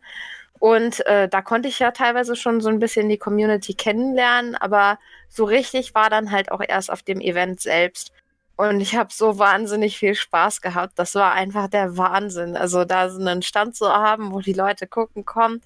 Und 0.58 1.04
äh, 1.06 1.28
da 1.28 1.42
konnte 1.42 1.68
ich 1.68 1.78
ja 1.78 1.90
teilweise 1.90 2.36
schon 2.36 2.60
so 2.60 2.68
ein 2.68 2.78
bisschen 2.78 3.08
die 3.08 3.18
Community 3.18 3.74
kennenlernen, 3.74 4.54
aber 4.54 4.98
so 5.28 5.44
richtig 5.44 5.94
war 5.94 6.10
dann 6.10 6.30
halt 6.30 6.50
auch 6.50 6.62
erst 6.66 6.90
auf 6.90 7.02
dem 7.02 7.20
Event 7.20 7.60
selbst. 7.60 8.12
Und 8.56 8.80
ich 8.80 8.96
habe 8.96 9.12
so 9.12 9.38
wahnsinnig 9.38 9.98
viel 9.98 10.14
Spaß 10.14 10.62
gehabt. 10.62 10.98
Das 10.98 11.14
war 11.14 11.32
einfach 11.32 11.68
der 11.68 11.98
Wahnsinn. 11.98 12.56
Also 12.56 12.84
da 12.86 13.10
so 13.10 13.20
einen 13.20 13.42
Stand 13.42 13.76
zu 13.76 13.86
haben, 13.88 14.32
wo 14.32 14.40
die 14.40 14.54
Leute 14.54 14.86
gucken 14.86 15.26
kommen. 15.26 15.60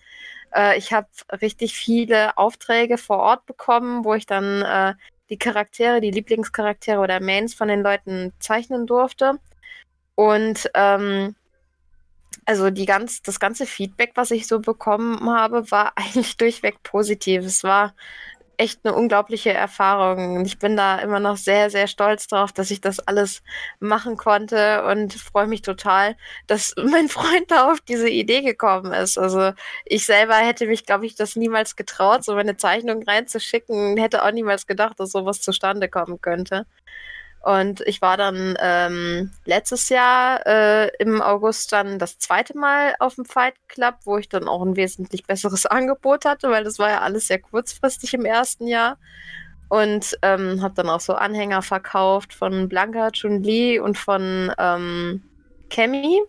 Äh, 0.53 0.77
ich 0.77 0.93
habe 0.93 1.07
richtig 1.41 1.75
viele 1.75 2.37
Aufträge 2.37 2.99
vor 2.99 3.19
Ort 3.19 3.47
bekommen, 3.47 4.05
wo 4.05 4.15
ich 4.15 4.27
dann 4.27 4.63
äh, 4.63 4.95
die 5.31 5.39
Charaktere, 5.39 6.01
die 6.01 6.11
Lieblingscharaktere 6.11 6.99
oder 7.01 7.21
Mains 7.21 7.55
von 7.55 7.69
den 7.69 7.83
Leuten 7.83 8.33
zeichnen 8.41 8.87
durfte. 8.87 9.39
Und 10.17 10.69
ähm, 10.75 11.37
also 12.51 12.71
die 12.71 12.85
ganz, 12.85 13.23
das 13.23 13.39
ganze 13.39 13.65
Feedback, 13.65 14.11
was 14.17 14.33
ich 14.33 14.49
so 14.49 14.59
bekommen 14.59 15.31
habe, 15.31 15.71
war 15.71 15.93
eigentlich 15.97 16.37
durchweg 16.37 16.83
positiv. 16.83 17.45
Es 17.45 17.63
war 17.63 17.95
echt 18.57 18.81
eine 18.85 18.95
unglaubliche 18.95 19.53
Erfahrung. 19.53 20.45
Ich 20.45 20.59
bin 20.59 20.77
da 20.77 20.99
immer 20.99 21.21
noch 21.21 21.37
sehr, 21.37 21.71
sehr 21.71 21.87
stolz 21.87 22.27
drauf, 22.27 22.53
dass 22.53 22.73
ich 22.73 22.81
das 22.81 22.99
alles 22.99 23.43
machen 23.79 24.17
konnte 24.17 24.85
und 24.85 25.15
freue 25.15 25.47
mich 25.47 25.63
total, 25.63 26.17
dass 26.49 26.75
mein 26.91 27.09
Freund 27.09 27.51
da 27.53 27.71
auf 27.71 27.81
diese 27.83 28.09
Idee 28.11 28.43
gekommen 28.43 28.93
ist. 28.93 29.17
Also 29.17 29.53
ich 29.85 30.05
selber 30.05 30.35
hätte 30.35 30.67
mich, 30.67 30.85
glaube 30.87 31.07
ich, 31.07 31.15
das 31.15 31.37
niemals 31.37 31.77
getraut, 31.77 32.25
so 32.25 32.35
eine 32.35 32.57
Zeichnung 32.57 33.05
reinzuschicken, 33.05 33.97
hätte 33.97 34.25
auch 34.25 34.33
niemals 34.33 34.67
gedacht, 34.67 34.99
dass 34.99 35.13
sowas 35.13 35.41
zustande 35.41 35.89
kommen 35.89 36.21
könnte. 36.21 36.67
Und 37.43 37.81
ich 37.83 38.03
war 38.03 38.19
dann 38.19 38.55
ähm, 38.61 39.33
letztes 39.47 39.89
Jahr 39.89 40.47
äh, 40.47 40.91
im 40.99 41.23
August 41.23 41.73
dann 41.73 41.99
das 41.99 42.19
zweite 42.19 42.57
Mal 42.57 42.95
auf 42.99 43.15
dem 43.15 43.25
Fight 43.25 43.55
Club, 43.69 43.95
wo 44.05 44.19
ich 44.19 44.29
dann 44.29 44.47
auch 44.47 44.63
ein 44.63 44.77
wesentlich 44.77 45.27
besseres 45.27 45.65
Angebot 45.67 46.27
hatte, 46.27 46.51
weil 46.51 46.65
das 46.65 46.79
war 46.79 46.91
ja 46.91 47.01
alles 47.01 47.29
sehr 47.29 47.39
kurzfristig 47.39 48.13
im 48.13 48.27
ersten 48.27 48.67
Jahr. 48.67 48.99
Und 49.71 50.19
ähm, 50.23 50.61
habe 50.63 50.75
dann 50.75 50.91
auch 50.91 51.01
so 51.01 51.15
Anhänger 51.15 51.63
verkauft 51.63 52.35
von 52.35 52.69
Blanca, 52.69 53.11
Chun-Li 53.13 53.79
und 53.79 53.97
von 53.97 54.53
ähm, 54.59 55.23
Kemi. 55.71 56.21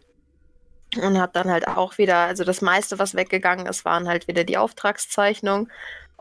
Und 1.01 1.19
habe 1.19 1.31
dann 1.33 1.49
halt 1.49 1.67
auch 1.67 1.97
wieder, 1.97 2.17
also 2.17 2.43
das 2.43 2.61
meiste, 2.61 2.99
was 2.99 3.15
weggegangen 3.15 3.65
ist, 3.65 3.83
waren 3.83 4.07
halt 4.07 4.27
wieder 4.27 4.43
die 4.43 4.57
Auftragszeichnungen. 4.57 5.71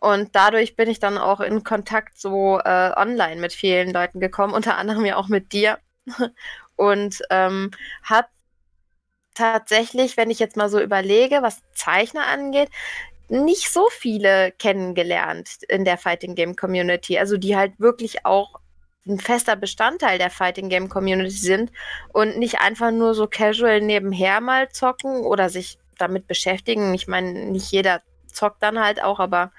Und 0.00 0.34
dadurch 0.34 0.76
bin 0.76 0.88
ich 0.88 0.98
dann 0.98 1.18
auch 1.18 1.40
in 1.40 1.62
Kontakt 1.62 2.18
so 2.18 2.58
äh, 2.58 2.92
online 2.96 3.40
mit 3.40 3.52
vielen 3.52 3.92
Leuten 3.92 4.18
gekommen, 4.18 4.54
unter 4.54 4.76
anderem 4.76 5.04
ja 5.04 5.16
auch 5.16 5.28
mit 5.28 5.52
dir. 5.52 5.78
Und 6.76 7.20
ähm, 7.28 7.70
habe 8.02 8.28
tatsächlich, 9.34 10.16
wenn 10.16 10.30
ich 10.30 10.38
jetzt 10.38 10.56
mal 10.56 10.70
so 10.70 10.80
überlege, 10.80 11.42
was 11.42 11.62
Zeichner 11.74 12.26
angeht, 12.26 12.70
nicht 13.28 13.70
so 13.70 13.88
viele 13.90 14.52
kennengelernt 14.52 15.58
in 15.68 15.84
der 15.84 15.98
Fighting 15.98 16.34
Game 16.34 16.56
Community. 16.56 17.18
Also 17.18 17.36
die 17.36 17.56
halt 17.56 17.78
wirklich 17.78 18.24
auch 18.24 18.56
ein 19.06 19.20
fester 19.20 19.56
Bestandteil 19.56 20.18
der 20.18 20.30
Fighting 20.30 20.68
Game 20.68 20.88
Community 20.88 21.30
sind 21.30 21.72
und 22.12 22.38
nicht 22.38 22.60
einfach 22.60 22.90
nur 22.90 23.14
so 23.14 23.26
casual 23.26 23.80
nebenher 23.80 24.40
mal 24.40 24.68
zocken 24.70 25.20
oder 25.20 25.48
sich 25.48 25.78
damit 25.98 26.26
beschäftigen. 26.26 26.94
Ich 26.94 27.06
meine, 27.06 27.46
nicht 27.46 27.70
jeder 27.70 28.02
zockt 28.32 28.62
dann 28.62 28.82
halt 28.82 29.02
auch, 29.02 29.20
aber 29.20 29.52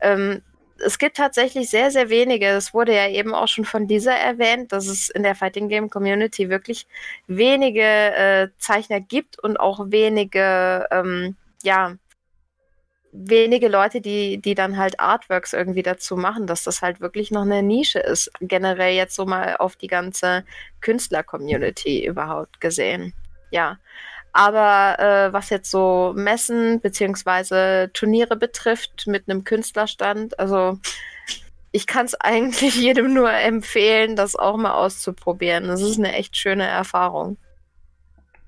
ähm, 0.00 0.42
es 0.84 0.98
gibt 0.98 1.16
tatsächlich 1.16 1.70
sehr, 1.70 1.90
sehr 1.90 2.10
wenige. 2.10 2.46
Es 2.48 2.74
wurde 2.74 2.94
ja 2.94 3.08
eben 3.08 3.34
auch 3.34 3.48
schon 3.48 3.64
von 3.64 3.86
dieser 3.86 4.14
erwähnt, 4.14 4.72
dass 4.72 4.86
es 4.86 5.10
in 5.10 5.22
der 5.22 5.34
Fighting 5.34 5.68
Game 5.68 5.90
Community 5.90 6.48
wirklich 6.48 6.86
wenige 7.26 7.82
äh, 7.82 8.48
Zeichner 8.58 9.00
gibt 9.00 9.38
und 9.42 9.58
auch 9.58 9.90
wenige, 9.90 10.86
ähm, 10.90 11.36
ja, 11.62 11.96
wenige 13.12 13.68
Leute, 13.68 14.00
die, 14.00 14.40
die 14.40 14.54
dann 14.54 14.78
halt 14.78 14.98
Artworks 14.98 15.52
irgendwie 15.52 15.82
dazu 15.82 16.16
machen, 16.16 16.46
dass 16.46 16.64
das 16.64 16.80
halt 16.82 17.00
wirklich 17.00 17.30
noch 17.30 17.42
eine 17.42 17.62
Nische 17.62 18.00
ist. 18.00 18.30
Generell 18.40 18.94
jetzt 18.94 19.14
so 19.14 19.26
mal 19.26 19.56
auf 19.58 19.76
die 19.76 19.86
ganze 19.86 20.44
Künstler-Community 20.80 22.06
überhaupt 22.06 22.60
gesehen. 22.60 23.12
Ja. 23.50 23.78
Aber 24.32 24.98
äh, 24.98 25.32
was 25.32 25.50
jetzt 25.50 25.70
so 25.70 26.12
Messen 26.16 26.80
beziehungsweise 26.80 27.90
Turniere 27.92 28.36
betrifft 28.36 29.06
mit 29.06 29.28
einem 29.28 29.44
Künstlerstand, 29.44 30.38
also 30.38 30.78
ich 31.70 31.86
kann 31.86 32.06
es 32.06 32.14
eigentlich 32.20 32.76
jedem 32.76 33.12
nur 33.12 33.32
empfehlen, 33.32 34.16
das 34.16 34.36
auch 34.36 34.56
mal 34.56 34.72
auszuprobieren. 34.72 35.68
Das 35.68 35.82
ist 35.82 35.98
eine 35.98 36.12
echt 36.12 36.36
schöne 36.36 36.66
Erfahrung. 36.66 37.36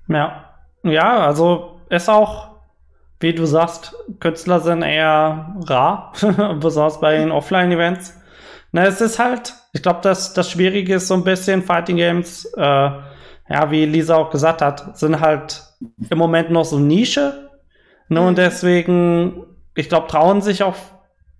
Ja, 0.07 0.49
ja, 0.83 1.19
also 1.19 1.79
ist 1.89 2.09
auch, 2.09 2.55
wie 3.19 3.33
du 3.33 3.45
sagst, 3.45 3.95
Künstler 4.19 4.59
sind 4.59 4.83
eher 4.83 5.55
rar, 5.67 6.13
besonders 6.59 6.99
bei 6.99 7.17
den 7.17 7.31
Offline-Events. 7.31 8.21
Na, 8.71 8.85
es 8.85 9.01
ist 9.01 9.19
halt, 9.19 9.53
ich 9.73 9.81
glaube, 9.81 9.99
das, 10.01 10.33
das 10.33 10.51
Schwierige 10.51 10.95
ist 10.95 11.07
so 11.07 11.13
ein 11.13 11.23
bisschen 11.23 11.63
Fighting 11.63 11.97
Games, 11.97 12.45
äh, 12.57 12.61
ja, 12.61 13.71
wie 13.71 13.85
Lisa 13.85 14.15
auch 14.15 14.31
gesagt 14.31 14.61
hat, 14.61 14.97
sind 14.97 15.21
halt 15.21 15.64
im 16.09 16.17
Moment 16.17 16.51
noch 16.51 16.65
so 16.65 16.79
Nische. 16.79 17.49
Ne, 18.09 18.21
mhm. 18.21 18.27
Und 18.27 18.37
deswegen, 18.37 19.45
ich 19.75 19.89
glaube, 19.89 20.07
trauen 20.07 20.41
sich 20.41 20.63
auch, 20.63 20.75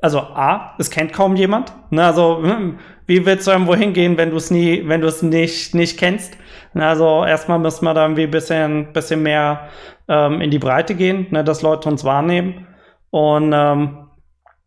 also 0.01 0.19
A, 0.19 0.75
es 0.77 0.89
kennt 0.89 1.13
kaum 1.13 1.35
jemand. 1.35 1.73
Ne, 1.91 2.05
also, 2.05 2.43
wie 3.07 3.25
willst 3.25 3.47
du 3.47 3.51
irgendwo 3.51 3.75
hingehen, 3.75 4.17
wenn 4.17 4.31
du 4.31 4.37
es 4.37 4.51
nie, 4.51 4.87
wenn 4.87 5.01
du 5.01 5.07
es 5.07 5.21
nicht, 5.21 5.75
nicht 5.75 5.99
kennst? 5.99 6.37
Ne, 6.73 6.85
also 6.87 7.23
erstmal 7.25 7.59
müssen 7.59 7.85
wir 7.85 7.93
da 7.93 8.03
irgendwie 8.03 8.23
ein 8.23 8.31
bisschen, 8.31 8.93
bisschen 8.93 9.23
mehr 9.23 9.69
ähm, 10.07 10.41
in 10.41 10.51
die 10.51 10.59
Breite 10.59 10.95
gehen, 10.95 11.27
ne, 11.31 11.43
dass 11.43 11.61
Leute 11.61 11.89
uns 11.89 12.03
wahrnehmen. 12.03 12.67
Und 13.11 13.53
ähm, 13.53 14.07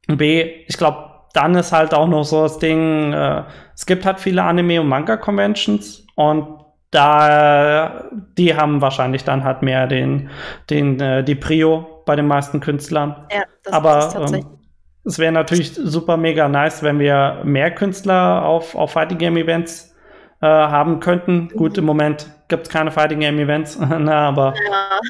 B, 0.07 0.65
ich 0.67 0.79
glaube, 0.79 1.09
dann 1.35 1.55
ist 1.55 1.73
halt 1.73 1.93
auch 1.95 2.09
noch 2.09 2.25
so 2.25 2.43
das 2.43 2.59
Ding, 2.59 3.13
äh, 3.13 3.45
es 3.75 3.87
gibt 3.87 4.07
halt 4.07 4.21
viele 4.21 4.43
Anime- 4.43 4.81
und 4.81 4.89
Manga-Conventions 4.89 6.07
und 6.17 6.65
da, 6.91 8.05
die 8.37 8.57
haben 8.57 8.81
wahrscheinlich 8.81 9.25
dann 9.25 9.45
halt 9.45 9.63
mehr 9.63 9.87
den, 9.87 10.31
den, 10.71 11.01
äh, 11.01 11.23
die 11.23 11.35
Prio 11.35 12.03
bei 12.07 12.17
den 12.17 12.27
meisten 12.27 12.61
Künstlern. 12.61 13.27
Ja, 13.31 13.43
das 13.63 13.73
Aber 13.73 13.99
ist 13.99 14.13
tatsächlich. 14.15 14.45
Ähm, 14.45 14.59
es 15.05 15.19
wäre 15.19 15.33
natürlich 15.33 15.75
super 15.75 16.17
mega 16.17 16.49
nice, 16.49 16.83
wenn 16.83 16.99
wir 16.99 17.41
mehr 17.45 17.71
Künstler 17.71 18.45
auf, 18.45 18.75
auf 18.75 18.93
Fighting 18.93 19.19
Game 19.19 19.37
Events 19.37 19.95
äh, 20.41 20.47
haben 20.47 21.01
könnten. 21.01 21.45
Mhm. 21.45 21.57
Gut, 21.57 21.79
im 21.79 21.85
Moment 21.85 22.31
gibt 22.49 22.67
es 22.67 22.73
keine 22.73 22.91
Fighting 22.91 23.21
Game 23.21 23.39
Events, 23.39 23.79
ne, 23.79 24.15
aber 24.15 24.55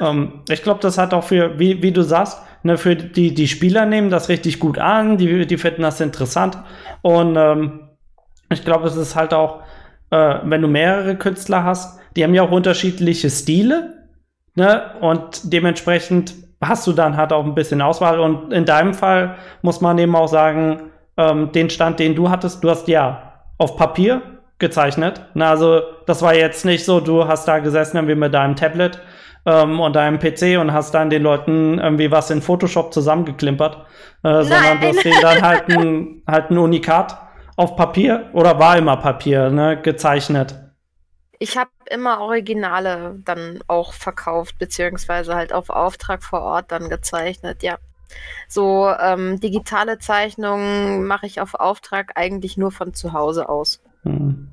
ja. 0.01 0.09
ähm, 0.09 0.41
ich 0.49 0.63
glaube, 0.63 0.81
das 0.81 0.99
hat 0.99 1.15
auch 1.15 1.25
für, 1.25 1.59
wie, 1.59 1.83
wie 1.83 1.93
du 1.93 2.03
sagst, 2.03 2.41
ne, 2.63 2.77
für 2.77 2.97
die, 2.97 3.35
die 3.35 3.49
Spieler 3.49 3.87
nehmen 3.87 4.11
das 4.11 4.29
richtig 4.29 4.59
gut 4.59 4.79
an, 4.79 5.17
die, 5.17 5.47
die 5.47 5.59
finden 5.59 5.83
das 5.83 6.01
interessant 6.01 6.59
und 7.03 7.37
ähm, 7.37 7.89
ich 8.51 8.65
glaube, 8.65 8.87
es 8.87 8.97
ist 8.97 9.15
halt 9.15 9.35
auch 9.35 9.61
äh, 10.11 10.35
wenn 10.45 10.63
du 10.63 10.69
mehrere 10.69 11.17
Künstler 11.17 11.65
hast, 11.65 12.01
die 12.17 12.25
haben 12.25 12.35
ja 12.35 12.43
auch 12.43 12.51
unterschiedliche 12.51 13.31
Stile, 13.31 14.07
ne? 14.55 14.83
Und 15.01 15.53
dementsprechend 15.53 16.35
hast 16.61 16.87
du 16.87 16.93
dann 16.93 17.17
halt 17.17 17.33
auch 17.33 17.45
ein 17.45 17.55
bisschen 17.55 17.81
Auswahl. 17.81 18.19
Und 18.19 18.53
in 18.53 18.65
deinem 18.65 18.95
Fall 18.95 19.37
muss 19.63 19.81
man 19.81 19.99
eben 19.99 20.17
auch 20.17 20.29
sagen, 20.29 20.91
ähm, 21.17 21.53
den 21.53 21.71
Stand, 21.71 22.01
den 22.01 22.15
du 22.15 22.31
hattest, 22.31 22.65
du 22.65 22.71
hast 22.71 22.89
ja 22.89 23.35
auf 23.59 23.77
Papier 23.77 24.23
gezeichnet. 24.59 25.23
Na, 25.35 25.51
also 25.51 25.83
das 26.07 26.23
war 26.23 26.35
jetzt 26.35 26.65
nicht 26.65 26.85
so, 26.85 27.01
du 27.01 27.29
hast 27.29 27.47
da 27.47 27.59
gesessen 27.59 27.97
irgendwie 27.97 28.17
mit 28.17 28.35
deinem 28.35 28.57
Tablet 28.57 29.01
ähm, 29.47 29.79
und 29.81 29.95
deinem 29.95 30.19
PC 30.19 30.59
und 30.61 30.73
hast 30.73 30.95
dann 30.95 31.11
den 31.11 31.23
Leuten 31.23 31.79
irgendwie 31.79 32.11
was 32.11 32.31
in 32.31 32.43
Photoshop 32.43 32.93
zusammengeklimpert, 32.93 33.79
äh, 34.25 34.43
sondern 34.43 34.81
du 34.81 34.89
hast 34.89 35.05
denen 35.05 35.21
dann 35.21 35.43
halt 35.43 35.69
ein, 35.69 36.23
halt 36.27 36.51
ein 36.51 36.59
Unikat 36.59 37.17
auf 37.59 37.75
Papier 37.75 38.31
oder 38.35 38.61
war 38.61 38.79
immer 38.79 38.97
Papier, 38.97 39.51
ne, 39.51 39.77
gezeichnet? 39.83 40.55
Ich 41.41 41.59
habe 41.59 41.71
immer 41.91 42.21
Originale 42.21 43.17
dann 43.25 43.59
auch 43.67 43.93
verkauft, 43.93 44.61
beziehungsweise 44.61 45.35
halt 45.35 45.53
auf 45.53 45.69
Auftrag 45.69 46.23
vor 46.23 46.41
Ort 46.43 46.71
dann 46.71 46.89
gezeichnet, 46.89 47.65
ja. 47.65 47.79
So 48.49 48.89
ähm, 48.89 49.41
digitale 49.41 49.99
Zeichnungen 49.99 51.05
mache 51.05 51.27
ich 51.27 51.41
auf 51.41 51.55
Auftrag 51.55 52.13
eigentlich 52.15 52.57
nur 52.57 52.71
von 52.71 52.95
zu 52.95 53.13
Hause 53.13 53.49
aus. 53.49 53.83
Hm. 54.05 54.49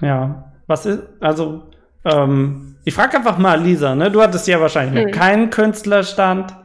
Ja, 0.00 0.50
was 0.66 0.86
ist, 0.86 1.02
also, 1.20 1.64
ähm, 2.06 2.76
ich 2.84 2.94
frage 2.94 3.18
einfach 3.18 3.36
mal 3.36 3.60
Lisa, 3.60 3.94
ne? 3.94 4.10
Du 4.10 4.22
hattest 4.22 4.48
ja 4.48 4.58
wahrscheinlich 4.58 5.04
hm. 5.04 5.10
keinen 5.10 5.50
Künstlerstand. 5.50 6.56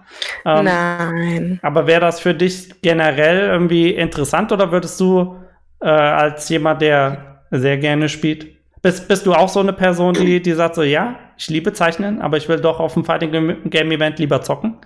Ähm, 0.45 0.63
Nein. 0.63 1.59
Aber 1.61 1.85
wäre 1.85 1.99
das 1.99 2.21
für 2.21 2.33
dich 2.33 2.81
generell 2.81 3.49
irgendwie 3.49 3.93
interessant 3.93 4.53
oder 4.53 4.71
würdest 4.71 5.01
du 5.01 5.35
äh, 5.81 5.87
als 5.87 6.49
jemand, 6.49 6.81
der 6.81 7.41
sehr 7.51 7.77
gerne 7.77 8.09
spielt. 8.09 8.47
Bist, 8.81 9.07
bist 9.07 9.25
du 9.25 9.33
auch 9.33 9.49
so 9.49 9.59
eine 9.59 9.73
Person, 9.73 10.13
die, 10.13 10.41
die 10.41 10.53
sagt 10.53 10.75
so, 10.75 10.83
ja, 10.83 11.15
ich 11.37 11.49
liebe 11.49 11.73
Zeichnen, 11.73 12.21
aber 12.21 12.37
ich 12.37 12.47
will 12.47 12.59
doch 12.59 12.79
auf 12.79 12.93
dem 12.93 13.03
Fighting 13.03 13.69
Game 13.69 13.91
Event 13.91 14.19
lieber 14.19 14.41
zocken? 14.41 14.77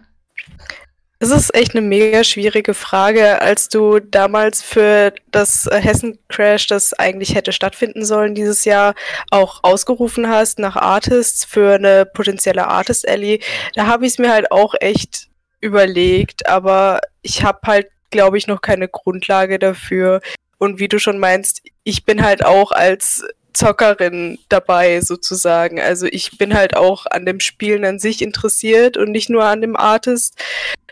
Das 1.22 1.32
ist 1.32 1.54
echt 1.54 1.76
eine 1.76 1.86
mega 1.86 2.24
schwierige 2.24 2.74
Frage. 2.74 3.42
Als 3.42 3.68
du 3.68 4.00
damals 4.00 4.62
für 4.62 5.14
das 5.32 5.68
äh, 5.68 5.82
Hessen-Crash, 5.82 6.68
das 6.68 6.94
eigentlich 6.94 7.36
hätte 7.36 7.52
stattfinden 7.52 8.06
sollen 8.06 8.36
dieses 8.36 8.64
Jahr, 8.64 8.96
auch 9.30 9.60
ausgerufen 9.64 10.30
hast 10.30 10.60
nach 10.60 10.78
Artists 10.78 11.44
für 11.44 11.74
eine 11.74 12.06
potenzielle 12.06 12.68
Artist-Alley, 12.68 13.42
da 13.76 13.86
habe 13.88 14.06
ich 14.06 14.14
es 14.14 14.18
mir 14.18 14.32
halt 14.32 14.50
auch 14.50 14.76
echt 14.80 15.28
überlegt, 15.60 16.48
aber 16.48 17.02
ich 17.22 17.44
habe 17.44 17.60
halt, 17.66 17.88
glaube 18.12 18.38
ich, 18.38 18.48
noch 18.48 18.62
keine 18.62 18.88
Grundlage 18.88 19.60
dafür. 19.60 20.22
Und 20.60 20.80
wie 20.80 20.88
du 20.88 21.00
schon 21.00 21.18
meinst, 21.18 21.64
ich 21.84 22.06
bin 22.06 22.24
halt 22.24 22.46
auch 22.46 22.72
als 22.72 23.26
Zockerin 23.54 24.38
dabei 24.50 25.02
sozusagen. 25.02 25.82
Also 25.82 26.06
ich 26.06 26.38
bin 26.38 26.54
halt 26.54 26.76
auch 26.76 27.08
an 27.08 27.26
dem 27.26 27.40
Spielen 27.40 27.84
an 27.84 27.98
sich 27.98 28.22
interessiert 28.22 28.96
und 28.96 29.12
nicht 29.12 29.30
nur 29.30 29.46
an 29.46 29.62
dem 29.62 29.76
Artist 29.76 30.36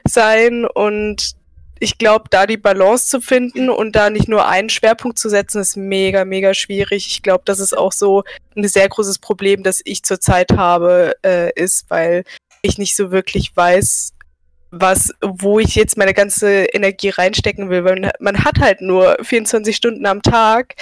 sein 0.05 0.65
und 0.65 1.35
ich 1.79 1.97
glaube, 1.97 2.25
da 2.29 2.47
die 2.47 2.57
Balance 2.57 3.07
zu 3.07 3.21
finden 3.21 3.69
und 3.69 3.95
da 3.95 4.09
nicht 4.09 4.27
nur 4.27 4.47
einen 4.47 4.69
Schwerpunkt 4.69 5.19
zu 5.19 5.29
setzen, 5.29 5.61
ist 5.61 5.77
mega, 5.77 6.25
mega 6.25 6.53
schwierig. 6.53 7.07
Ich 7.07 7.21
glaube, 7.21 7.43
das 7.45 7.59
ist 7.59 7.77
auch 7.77 7.91
so 7.91 8.23
ein 8.55 8.67
sehr 8.67 8.89
großes 8.89 9.19
Problem, 9.19 9.63
das 9.63 9.81
ich 9.85 10.03
zurzeit 10.03 10.53
habe, 10.53 11.15
äh, 11.23 11.51
ist, 11.53 11.85
weil 11.89 12.23
ich 12.61 12.77
nicht 12.77 12.95
so 12.95 13.11
wirklich 13.11 13.55
weiß, 13.55 14.13
was, 14.71 15.13
wo 15.21 15.59
ich 15.59 15.75
jetzt 15.75 15.97
meine 15.97 16.13
ganze 16.13 16.65
Energie 16.65 17.09
reinstecken 17.09 17.69
will, 17.69 17.85
weil 17.85 18.11
man 18.19 18.43
hat 18.43 18.59
halt 18.59 18.81
nur 18.81 19.17
24 19.21 19.75
Stunden 19.75 20.05
am 20.05 20.21
Tag 20.21 20.75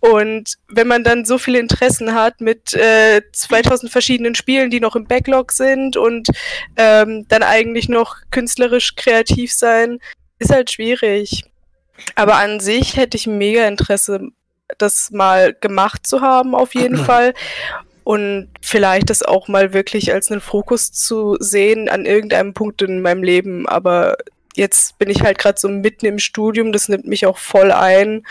und 0.00 0.56
wenn 0.68 0.86
man 0.86 1.04
dann 1.04 1.24
so 1.24 1.38
viele 1.38 1.58
Interessen 1.58 2.14
hat 2.14 2.40
mit 2.40 2.74
äh, 2.74 3.22
2000 3.32 3.90
verschiedenen 3.90 4.34
Spielen, 4.34 4.70
die 4.70 4.80
noch 4.80 4.96
im 4.96 5.06
Backlog 5.06 5.52
sind 5.52 5.96
und 5.96 6.28
ähm, 6.76 7.26
dann 7.28 7.42
eigentlich 7.42 7.88
noch 7.88 8.16
künstlerisch 8.30 8.96
kreativ 8.96 9.52
sein, 9.52 9.98
ist 10.38 10.52
halt 10.52 10.70
schwierig. 10.70 11.44
Aber 12.14 12.36
an 12.36 12.60
sich 12.60 12.96
hätte 12.96 13.16
ich 13.16 13.26
mega 13.26 13.66
Interesse, 13.66 14.20
das 14.78 15.10
mal 15.10 15.54
gemacht 15.54 16.06
zu 16.06 16.20
haben, 16.20 16.54
auf 16.54 16.74
jeden 16.74 16.96
Fall 17.04 17.34
und 18.04 18.48
vielleicht 18.60 19.10
das 19.10 19.22
auch 19.22 19.48
mal 19.48 19.72
wirklich 19.72 20.12
als 20.12 20.30
einen 20.30 20.40
Fokus 20.40 20.92
zu 20.92 21.36
sehen 21.40 21.88
an 21.88 22.06
irgendeinem 22.06 22.54
Punkt 22.54 22.82
in 22.82 23.02
meinem 23.02 23.22
Leben. 23.22 23.68
Aber 23.68 24.16
jetzt 24.54 24.98
bin 24.98 25.10
ich 25.10 25.22
halt 25.22 25.38
gerade 25.38 25.58
so 25.58 25.68
mitten 25.68 26.06
im 26.06 26.18
Studium, 26.18 26.72
das 26.72 26.88
nimmt 26.88 27.06
mich 27.06 27.26
auch 27.26 27.38
voll 27.38 27.72
ein. 27.72 28.24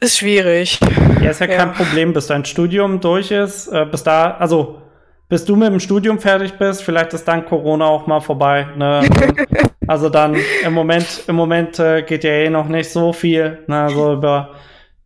Ist 0.00 0.18
schwierig. 0.18 0.78
Ja, 1.22 1.30
ist 1.30 1.40
ja, 1.40 1.46
ja. 1.46 1.56
kein 1.56 1.72
Problem, 1.72 2.12
bis 2.12 2.28
dein 2.28 2.44
Studium 2.44 3.00
durch 3.00 3.30
ist. 3.30 3.68
Äh, 3.68 3.86
bis 3.86 4.04
da, 4.04 4.36
also 4.38 4.80
bis 5.28 5.44
du 5.44 5.56
mit 5.56 5.68
dem 5.68 5.80
Studium 5.80 6.18
fertig 6.18 6.54
bist, 6.54 6.82
vielleicht 6.82 7.12
ist 7.12 7.26
dann 7.28 7.44
Corona 7.44 7.84
auch 7.84 8.06
mal 8.06 8.20
vorbei. 8.20 8.66
Ne? 8.76 9.02
also 9.86 10.08
dann 10.08 10.36
im 10.64 10.72
Moment, 10.72 11.24
im 11.26 11.36
Moment 11.36 11.78
äh, 11.78 12.02
geht 12.02 12.24
ja 12.24 12.30
eh 12.30 12.48
noch 12.48 12.68
nicht 12.68 12.90
so 12.90 13.12
viel. 13.12 13.58
Ne? 13.66 13.82
Also 13.82 14.14
über, 14.14 14.54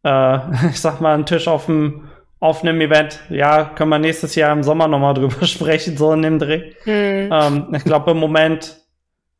äh, 0.05 0.39
ich 0.71 0.81
sag 0.81 1.01
mal, 1.01 1.15
einen 1.15 1.27
Tisch 1.27 1.49
auf 1.49 1.67
dem 1.67 2.09
auf 2.43 2.65
einem 2.65 2.81
Event. 2.81 3.21
Ja, 3.31 3.67
können 3.67 3.91
wir 3.91 4.01
nächstes 4.01 4.35
Jahr 4.35 4.53
im 4.53 4.65
Sommer 4.65 4.89
nochmal 4.89 5.15
drüber 5.15 5.47
sprechen, 5.47 5.97
so 5.97 6.13
in 6.13 6.23
dem 6.23 6.39
Dreh. 6.41 6.73
Hm. 6.83 7.31
Ähm, 7.33 7.69
ich 7.73 7.85
glaube 7.85 8.11
im 8.11 8.17
Moment, 8.17 8.79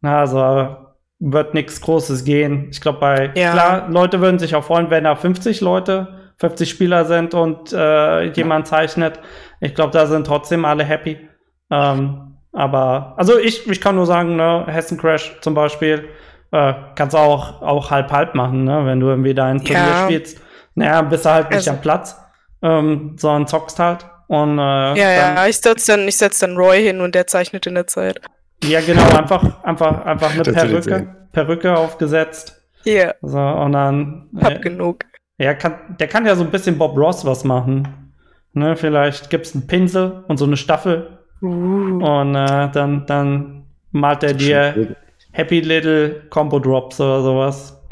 na, 0.01 0.21
also 0.21 0.77
wird 1.19 1.53
nichts 1.53 1.81
Großes 1.81 2.25
gehen. 2.25 2.69
Ich 2.71 2.81
glaube, 2.81 3.01
bei 3.01 3.33
ja. 3.35 3.53
klar, 3.53 3.89
Leute 3.91 4.21
würden 4.21 4.39
sich 4.39 4.55
auch 4.55 4.63
freuen, 4.63 4.89
wenn 4.91 5.03
da 5.03 5.17
50 5.17 5.61
Leute, 5.61 6.33
50 6.39 6.71
Spieler 6.71 7.05
sind 7.05 7.35
und 7.35 7.73
äh, 7.73 8.31
jemand 8.35 8.69
zeichnet. 8.69 9.19
Ich 9.61 9.75
glaube, 9.75 9.91
da 9.91 10.07
sind 10.07 10.25
trotzdem 10.25 10.65
alle 10.65 10.85
happy. 10.85 11.29
Ähm, 11.73 12.37
aber, 12.53 13.15
also 13.17 13.37
ich, 13.37 13.69
ich 13.69 13.81
kann 13.81 13.97
nur 13.97 14.07
sagen, 14.07 14.37
ne, 14.37 14.65
Hessen 14.69 14.97
Crash 14.97 15.41
zum 15.41 15.55
Beispiel, 15.55 16.05
äh, 16.53 16.75
kannst 16.95 17.15
du 17.15 17.19
auch, 17.19 17.63
auch 17.63 17.91
halb 17.91 18.13
halb 18.13 18.37
machen, 18.37 18.63
ne, 18.63 18.87
wenn 18.87 19.01
du 19.01 19.09
irgendwie 19.09 19.35
da 19.35 19.47
ein 19.47 19.59
Turnier 19.59 19.87
ja. 19.89 20.05
spielst. 20.05 20.41
Naja, 20.77 21.03
bist 21.03 21.25
du 21.25 21.31
halt 21.31 21.51
nicht 21.51 21.57
also, 21.57 21.73
am 21.73 21.81
Platz 21.81 22.22
ähm, 22.63 23.17
sondern 23.19 23.47
zockst 23.47 23.79
halt. 23.79 24.07
Und, 24.29 24.59
äh, 24.59 24.63
ja, 24.63 24.95
dann, 24.95 25.37
ja, 25.37 25.47
ich 25.47 25.59
setze 25.59 25.97
dann, 25.97 26.11
setz 26.11 26.39
dann 26.39 26.57
Roy 26.57 26.83
hin 26.83 27.01
und 27.01 27.15
der 27.15 27.27
zeichnet 27.27 27.67
in 27.67 27.75
der 27.75 27.87
Zeit. 27.87 28.21
Ja, 28.65 28.81
genau, 28.81 29.05
einfach, 29.17 29.63
einfach, 29.65 30.05
einfach 30.05 30.33
eine 30.33 30.43
Perücke, 30.43 31.15
Perücke 31.33 31.77
aufgesetzt. 31.77 32.63
Ja. 32.85 32.93
Yeah. 32.93 33.15
So, 33.23 33.39
und 33.39 33.73
dann. 33.73 34.29
Hab 34.41 34.53
äh, 34.55 34.59
genug. 34.61 35.05
Ja, 35.39 35.55
kann, 35.55 35.97
der 35.99 36.09
kann 36.09 36.25
ja 36.25 36.37
so 36.37 36.45
ein 36.45 36.51
bisschen 36.51 36.79
Bob 36.79 36.97
Ross 36.97 37.25
was 37.25 37.45
machen. 37.45 38.13
Ne, 38.55 38.77
vielleicht 38.77 39.31
gibt's 39.31 39.55
einen 39.55 39.67
Pinsel 39.67 40.25
und 40.29 40.37
so 40.37 40.45
eine 40.45 40.57
Staffel. 40.57 41.19
Uh. 41.41 42.05
Und 42.05 42.35
äh, 42.35 42.71
dann, 42.71 43.07
dann 43.07 43.65
malt 43.91 44.23
er 44.23 44.35
dir 44.35 44.97
Happy 45.33 45.61
Little 45.61 46.23
Combo 46.29 46.59
Drops 46.59 47.01
oder 47.01 47.23
sowas. 47.23 47.83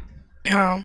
Ja. 0.47 0.81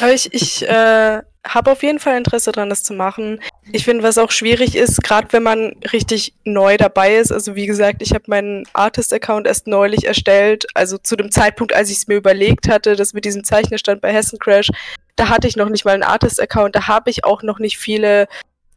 Aber 0.00 0.12
ich, 0.12 0.32
ich 0.32 0.68
äh, 0.68 1.22
habe 1.46 1.72
auf 1.72 1.82
jeden 1.82 1.98
Fall 1.98 2.16
Interesse 2.16 2.52
daran, 2.52 2.70
das 2.70 2.82
zu 2.82 2.94
machen. 2.94 3.40
Ich 3.72 3.84
finde, 3.84 4.04
was 4.04 4.18
auch 4.18 4.30
schwierig 4.30 4.76
ist, 4.76 5.02
gerade 5.02 5.28
wenn 5.32 5.42
man 5.42 5.74
richtig 5.92 6.34
neu 6.44 6.76
dabei 6.76 7.16
ist. 7.16 7.32
Also 7.32 7.56
wie 7.56 7.66
gesagt, 7.66 8.00
ich 8.00 8.12
habe 8.12 8.24
meinen 8.28 8.64
Artist-Account 8.72 9.46
erst 9.46 9.66
neulich 9.66 10.06
erstellt. 10.06 10.66
Also 10.74 10.98
zu 10.98 11.16
dem 11.16 11.30
Zeitpunkt, 11.30 11.74
als 11.74 11.90
ich 11.90 11.98
es 11.98 12.06
mir 12.06 12.16
überlegt 12.16 12.68
hatte, 12.68 12.94
das 12.94 13.12
mit 13.12 13.24
diesem 13.24 13.44
Zeichnerstand 13.44 14.00
bei 14.00 14.12
Hessen 14.12 14.38
Crash, 14.38 14.68
da 15.16 15.28
hatte 15.28 15.48
ich 15.48 15.56
noch 15.56 15.68
nicht 15.68 15.84
mal 15.84 15.94
einen 15.94 16.04
Artist-Account. 16.04 16.76
Da 16.76 16.86
habe 16.86 17.10
ich 17.10 17.24
auch 17.24 17.42
noch 17.42 17.58
nicht 17.58 17.76
viele 17.76 18.28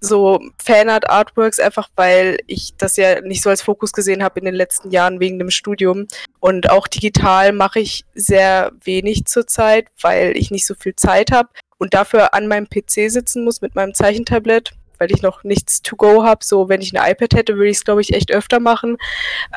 so 0.01 0.39
Fanart-Artworks, 0.63 1.59
einfach 1.59 1.89
weil 1.95 2.37
ich 2.47 2.73
das 2.77 2.97
ja 2.97 3.21
nicht 3.21 3.41
so 3.41 3.49
als 3.49 3.61
Fokus 3.61 3.91
gesehen 3.91 4.23
habe 4.23 4.39
in 4.39 4.45
den 4.45 4.53
letzten 4.53 4.91
Jahren 4.91 5.19
wegen 5.19 5.39
dem 5.39 5.51
Studium. 5.51 6.07
Und 6.39 6.69
auch 6.69 6.87
digital 6.87 7.53
mache 7.53 7.79
ich 7.79 8.05
sehr 8.13 8.71
wenig 8.83 9.25
zurzeit, 9.25 9.87
weil 10.01 10.35
ich 10.35 10.51
nicht 10.51 10.65
so 10.67 10.75
viel 10.75 10.95
Zeit 10.95 11.31
habe 11.31 11.49
und 11.77 11.93
dafür 11.93 12.33
an 12.33 12.47
meinem 12.47 12.67
PC 12.67 13.11
sitzen 13.11 13.43
muss 13.43 13.61
mit 13.61 13.75
meinem 13.75 13.93
Zeichentablett, 13.93 14.71
weil 14.97 15.11
ich 15.11 15.21
noch 15.21 15.43
nichts 15.43 15.81
to 15.81 15.95
go 15.95 16.23
habe. 16.23 16.43
So, 16.43 16.69
wenn 16.69 16.81
ich 16.81 16.93
ein 16.93 17.11
iPad 17.11 17.33
hätte, 17.33 17.55
würde 17.55 17.69
ich 17.69 17.77
es, 17.77 17.85
glaube 17.85 18.01
ich, 18.01 18.13
echt 18.13 18.31
öfter 18.31 18.59
machen. 18.59 18.97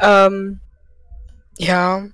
Ähm, 0.01 0.61
ja. 1.57 2.07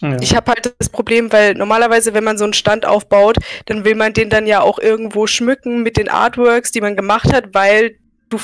ja. 0.00 0.16
Ich 0.20 0.36
habe 0.36 0.52
halt 0.52 0.74
das 0.78 0.88
Problem, 0.88 1.32
weil 1.32 1.54
normalerweise, 1.54 2.14
wenn 2.14 2.24
man 2.24 2.38
so 2.38 2.44
einen 2.44 2.52
Stand 2.52 2.84
aufbaut, 2.84 3.36
dann 3.66 3.84
will 3.84 3.94
man 3.94 4.12
den 4.12 4.30
dann 4.30 4.46
ja 4.46 4.60
auch 4.60 4.78
irgendwo 4.78 5.26
schmücken 5.26 5.82
mit 5.82 5.96
den 5.96 6.08
Artworks, 6.08 6.72
die 6.72 6.80
man 6.80 6.96
gemacht 6.96 7.32
hat, 7.32 7.54
weil 7.54 7.96
du 8.28 8.38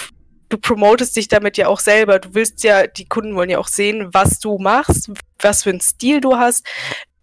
du 0.51 0.59
promotest 0.59 1.17
dich 1.17 1.27
damit 1.27 1.57
ja 1.57 1.67
auch 1.67 1.81
selber. 1.81 2.19
Du 2.19 2.35
willst 2.35 2.63
ja, 2.63 2.87
die 2.87 3.07
Kunden 3.07 3.35
wollen 3.35 3.51
ja 3.51 3.59
auch 3.59 3.67
sehen, 3.67 4.11
was 4.13 4.39
du 4.39 4.59
machst, 4.59 5.11
was 5.41 5.65
für 5.65 5.71
einen 5.71 5.81
Stil 5.81 6.21
du 6.21 6.37
hast 6.37 6.65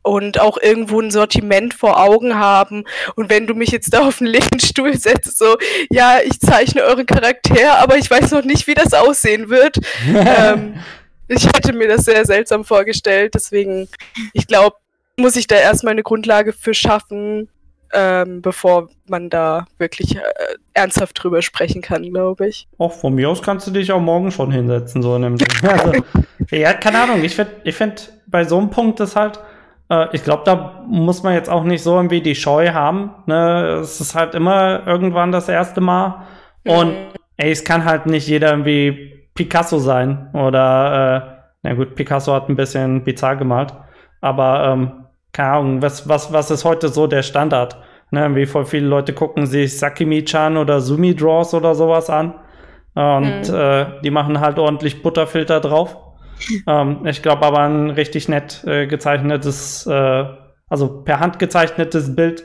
und 0.04 0.40
auch 0.40 0.58
irgendwo 0.62 1.00
ein 1.00 1.12
Sortiment 1.12 1.74
vor 1.74 2.00
Augen 2.00 2.36
haben. 2.36 2.86
Und 3.16 3.30
wenn 3.30 3.48
du 3.48 3.54
mich 3.54 3.70
jetzt 3.70 3.94
da 3.94 4.08
auf 4.08 4.18
den 4.18 4.28
linken 4.28 4.60
Stuhl 4.60 4.98
setzt, 4.98 5.38
so, 5.38 5.58
ja, 5.90 6.20
ich 6.24 6.40
zeichne 6.40 6.84
euren 6.84 7.06
Charakter, 7.06 7.80
aber 7.80 7.98
ich 7.98 8.10
weiß 8.10 8.32
noch 8.32 8.44
nicht, 8.44 8.68
wie 8.68 8.74
das 8.74 8.94
aussehen 8.94 9.50
wird. 9.50 9.78
ähm, 10.08 10.76
ich 11.28 11.46
hätte 11.46 11.74
mir 11.74 11.88
das 11.88 12.06
sehr 12.06 12.26
seltsam 12.26 12.66
vorgestellt. 12.66 13.34
Deswegen, 13.36 13.88
ich 14.34 14.48
glaube, 14.48 14.76
muss 15.18 15.36
ich 15.36 15.48
da 15.48 15.56
erstmal 15.56 15.92
eine 15.92 16.04
Grundlage 16.04 16.52
für 16.54 16.74
schaffen, 16.74 17.50
ähm, 17.94 18.42
bevor 18.42 18.90
man 19.08 19.30
da 19.30 19.66
wirklich 19.78 20.16
äh, 20.16 20.22
ernsthaft 20.74 21.22
drüber 21.22 21.42
sprechen 21.42 21.82
kann, 21.82 22.04
glaube 22.04 22.48
ich. 22.48 22.68
Auch 22.78 22.94
von 22.94 23.14
mir 23.14 23.30
aus 23.30 23.42
kannst 23.42 23.68
du 23.68 23.72
dich 23.72 23.92
auch 23.92 24.00
morgen 24.00 24.32
schon 24.32 24.52
hinsetzen, 24.52 25.02
so 25.02 25.16
in 25.16 25.22
dem 25.24 25.38
also, 25.64 26.04
Ja, 26.52 26.74
keine 26.74 27.02
Ahnung. 27.02 27.24
Ich 27.24 27.36
finde, 27.36 27.52
ich 27.64 27.76
find, 27.76 28.14
bei 28.28 28.46
so 28.46 28.58
einem 28.58 28.70
Punkt 28.70 29.00
ist 29.00 29.16
halt, 29.16 29.40
ich 30.14 30.24
glaube, 30.24 30.44
da 30.46 30.84
muss 30.88 31.24
man 31.24 31.34
jetzt 31.34 31.50
auch 31.50 31.64
nicht 31.64 31.84
so 31.84 31.96
irgendwie 31.96 32.22
die 32.22 32.36
Scheu 32.36 32.72
haben. 32.72 33.12
Ne? 33.26 33.80
Es 33.82 34.00
ist 34.00 34.16
halt 34.16 34.36
immer 34.36 34.88
irgendwann 34.88 35.32
das 35.32 35.50
erste 35.50 35.82
Mal. 35.82 36.24
Und 36.66 36.94
ey, 37.38 37.52
es 37.52 37.64
kann 37.64 37.84
halt 37.84 38.06
nicht 38.06 38.28
jeder 38.28 38.52
irgendwie 38.52 39.28
Picasso 39.34 39.80
sein. 39.80 40.30
Oder, 40.34 41.26
äh, 41.28 41.42
na 41.64 41.74
gut, 41.74 41.96
Picasso 41.96 42.34
hat 42.34 42.48
ein 42.48 42.56
bisschen 42.56 43.04
bizarr 43.04 43.36
gemalt. 43.36 43.74
Aber, 44.22 44.66
ähm, 44.72 44.92
keine 45.34 45.52
Ahnung, 45.52 45.82
was, 45.82 46.08
was, 46.08 46.32
was 46.32 46.52
ist 46.52 46.66
heute 46.66 46.90
so 46.90 47.08
der 47.08 47.24
Standard? 47.24 47.78
Ne, 48.12 48.36
wie 48.36 48.46
voll 48.46 48.66
viele 48.66 48.88
Leute 48.88 49.14
gucken 49.14 49.46
sich 49.46 49.80
Sakimi-chan 49.80 50.58
oder 50.58 50.82
Sumi-Draws 50.82 51.54
oder 51.54 51.76
sowas 51.76 52.10
an. 52.10 52.34
Und 52.94 53.50
mhm. 53.50 53.56
äh, 53.56 53.86
die 54.04 54.12
machen 54.12 54.40
halt 54.42 54.60
ordentlich 54.60 55.02
Butterfilter 55.02 55.62
drauf 55.62 55.98
ähm, 56.68 57.06
ich 57.06 57.22
glaube 57.22 57.46
aber 57.46 57.60
ein 57.60 57.90
richtig 57.90 58.28
nett 58.28 58.64
äh, 58.66 58.88
gezeichnetes, 58.88 59.86
äh, 59.88 60.26
also 60.70 61.04
per 61.04 61.20
Hand 61.20 61.40
gezeichnetes 61.40 62.16
Bild, 62.16 62.44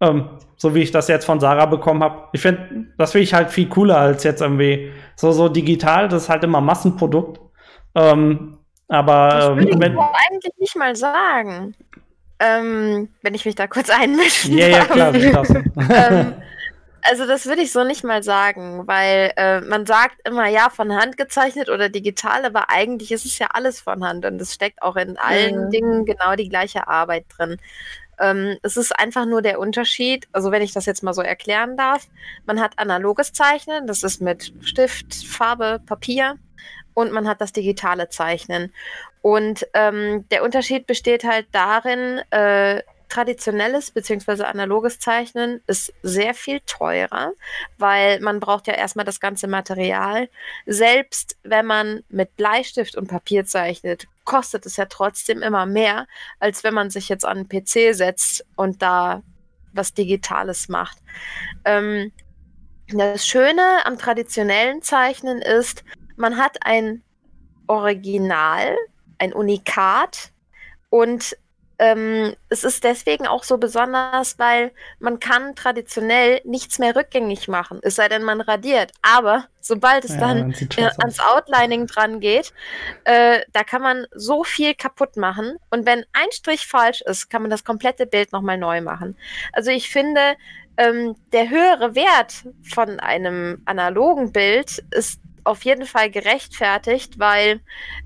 ähm, 0.00 0.30
so 0.56 0.74
wie 0.74 0.82
ich 0.82 0.90
das 0.90 1.08
jetzt 1.08 1.24
von 1.24 1.40
Sarah 1.40 1.66
bekommen 1.66 2.02
habe. 2.02 2.28
Ich 2.32 2.40
finde, 2.40 2.86
das 2.98 3.12
finde 3.12 3.24
ich 3.24 3.34
halt 3.34 3.50
viel 3.50 3.68
cooler 3.68 3.98
als 3.98 4.24
jetzt 4.24 4.42
irgendwie 4.42 4.92
so, 5.16 5.32
so 5.32 5.48
digital, 5.48 6.08
das 6.08 6.24
ist 6.24 6.28
halt 6.28 6.44
immer 6.44 6.60
Massenprodukt. 6.60 7.40
Ähm, 7.94 8.58
aber 8.88 9.52
ähm, 9.52 9.58
ich 9.60 9.72
ähm, 9.72 9.80
wenn, 9.80 9.98
eigentlich 9.98 10.52
nicht 10.58 10.76
mal 10.76 10.96
sagen. 10.96 11.74
Ähm, 12.40 13.08
wenn 13.22 13.34
ich 13.34 13.44
mich 13.44 13.54
da 13.54 13.66
kurz 13.66 13.90
einmischen 13.90 14.56
Ja, 14.56 14.68
ja, 14.68 14.84
klar, 14.84 15.14
ähm, 15.14 16.34
Also 17.02 17.26
das 17.26 17.46
würde 17.46 17.62
ich 17.62 17.72
so 17.72 17.84
nicht 17.84 18.04
mal 18.04 18.22
sagen, 18.22 18.86
weil 18.86 19.32
äh, 19.36 19.60
man 19.60 19.86
sagt 19.86 20.16
immer, 20.26 20.46
ja, 20.48 20.70
von 20.70 20.94
Hand 20.94 21.16
gezeichnet 21.16 21.68
oder 21.68 21.88
digital, 21.88 22.44
aber 22.44 22.70
eigentlich 22.70 23.10
ist 23.12 23.24
es 23.24 23.38
ja 23.38 23.48
alles 23.52 23.80
von 23.80 24.04
Hand 24.04 24.24
und 24.26 24.40
es 24.40 24.54
steckt 24.54 24.82
auch 24.82 24.96
in 24.96 25.16
allen 25.16 25.66
Mhm. 25.66 25.70
Dingen 25.70 26.04
genau 26.04 26.34
die 26.36 26.48
gleiche 26.48 26.88
Arbeit 26.88 27.24
drin. 27.36 27.56
Ähm, 28.18 28.58
es 28.62 28.76
ist 28.76 28.98
einfach 28.98 29.24
nur 29.24 29.40
der 29.42 29.58
Unterschied, 29.58 30.28
also 30.32 30.52
wenn 30.52 30.62
ich 30.62 30.72
das 30.72 30.86
jetzt 30.86 31.02
mal 31.02 31.14
so 31.14 31.22
erklären 31.22 31.76
darf, 31.76 32.06
man 32.44 32.60
hat 32.60 32.78
analoges 32.78 33.32
Zeichnen, 33.32 33.86
das 33.86 34.02
ist 34.02 34.20
mit 34.20 34.52
Stift, 34.60 35.14
Farbe, 35.14 35.80
Papier 35.86 36.36
und 36.92 37.12
man 37.12 37.26
hat 37.26 37.40
das 37.40 37.52
digitale 37.52 38.10
Zeichnen. 38.10 38.74
Und 39.22 39.66
ähm, 39.74 40.26
der 40.30 40.42
Unterschied 40.44 40.86
besteht 40.86 41.24
halt 41.24 41.46
darin, 41.52 42.20
äh, 42.30 42.82
traditionelles 43.10 43.90
bzw. 43.90 44.44
analoges 44.44 44.98
Zeichnen 44.98 45.60
ist 45.66 45.92
sehr 46.02 46.32
viel 46.32 46.60
teurer, 46.60 47.32
weil 47.76 48.20
man 48.20 48.40
braucht 48.40 48.66
ja 48.66 48.74
erstmal 48.74 49.04
das 49.04 49.20
ganze 49.20 49.48
Material. 49.48 50.30
Selbst 50.64 51.36
wenn 51.42 51.66
man 51.66 52.02
mit 52.08 52.36
Bleistift 52.36 52.96
und 52.96 53.08
Papier 53.08 53.44
zeichnet, 53.44 54.06
kostet 54.24 54.64
es 54.64 54.76
ja 54.76 54.86
trotzdem 54.86 55.42
immer 55.42 55.66
mehr, 55.66 56.06
als 56.38 56.64
wenn 56.64 56.72
man 56.72 56.90
sich 56.90 57.08
jetzt 57.08 57.24
an 57.24 57.38
einen 57.38 57.48
PC 57.48 57.94
setzt 57.94 58.46
und 58.56 58.80
da 58.80 59.22
was 59.72 59.92
Digitales 59.92 60.68
macht. 60.68 60.98
Ähm, 61.64 62.12
das 62.88 63.26
Schöne 63.26 63.84
am 63.84 63.98
traditionellen 63.98 64.82
Zeichnen 64.82 65.42
ist, 65.42 65.84
man 66.16 66.36
hat 66.36 66.58
ein 66.62 67.02
Original, 67.66 68.76
ein 69.18 69.32
Unikat 69.32 70.32
und 70.88 71.36
ähm, 71.80 72.34
es 72.50 72.62
ist 72.62 72.84
deswegen 72.84 73.26
auch 73.26 73.42
so 73.42 73.56
besonders, 73.56 74.38
weil 74.38 74.70
man 74.98 75.18
kann 75.18 75.56
traditionell 75.56 76.42
nichts 76.44 76.78
mehr 76.78 76.94
rückgängig 76.94 77.48
machen, 77.48 77.80
es 77.82 77.96
sei 77.96 78.06
denn, 78.08 78.22
man 78.22 78.42
radiert. 78.42 78.92
Aber 79.00 79.46
sobald 79.60 80.04
es 80.04 80.12
Ja, 80.12 80.20
dann 80.20 80.52
äh, 80.52 80.90
ans. 80.98 81.20
Outlining 81.20 81.86
dran 81.86 82.20
geht, 82.20 82.52
äh, 83.04 83.40
da 83.54 83.64
kann 83.64 83.80
man 83.80 84.06
so 84.14 84.44
viel 84.44 84.74
kaputt 84.74 85.16
machen. 85.16 85.56
Und 85.70 85.86
wenn 85.86 86.04
ein 86.12 86.30
Strich 86.32 86.66
falsch 86.66 87.00
ist, 87.00 87.30
kann 87.30 87.42
man 87.42 87.50
das 87.50 87.64
komplette 87.64 88.06
Bild 88.06 88.30
nochmal 88.32 88.58
neu 88.58 88.82
machen. 88.82 89.16
Also 89.54 89.70
ich 89.70 89.88
finde, 89.88 90.36
ähm, 90.76 91.16
der 91.32 91.48
höhere 91.48 91.94
Wert 91.94 92.44
von 92.62 93.00
einem 93.00 93.62
analogen 93.64 94.32
Bild 94.32 94.84
ist 94.90 95.18
auf 95.44 95.64
jeden 95.64 95.86
Fall 95.86 96.10
gerechtfertigt, 96.10 97.18
weil 97.18 97.60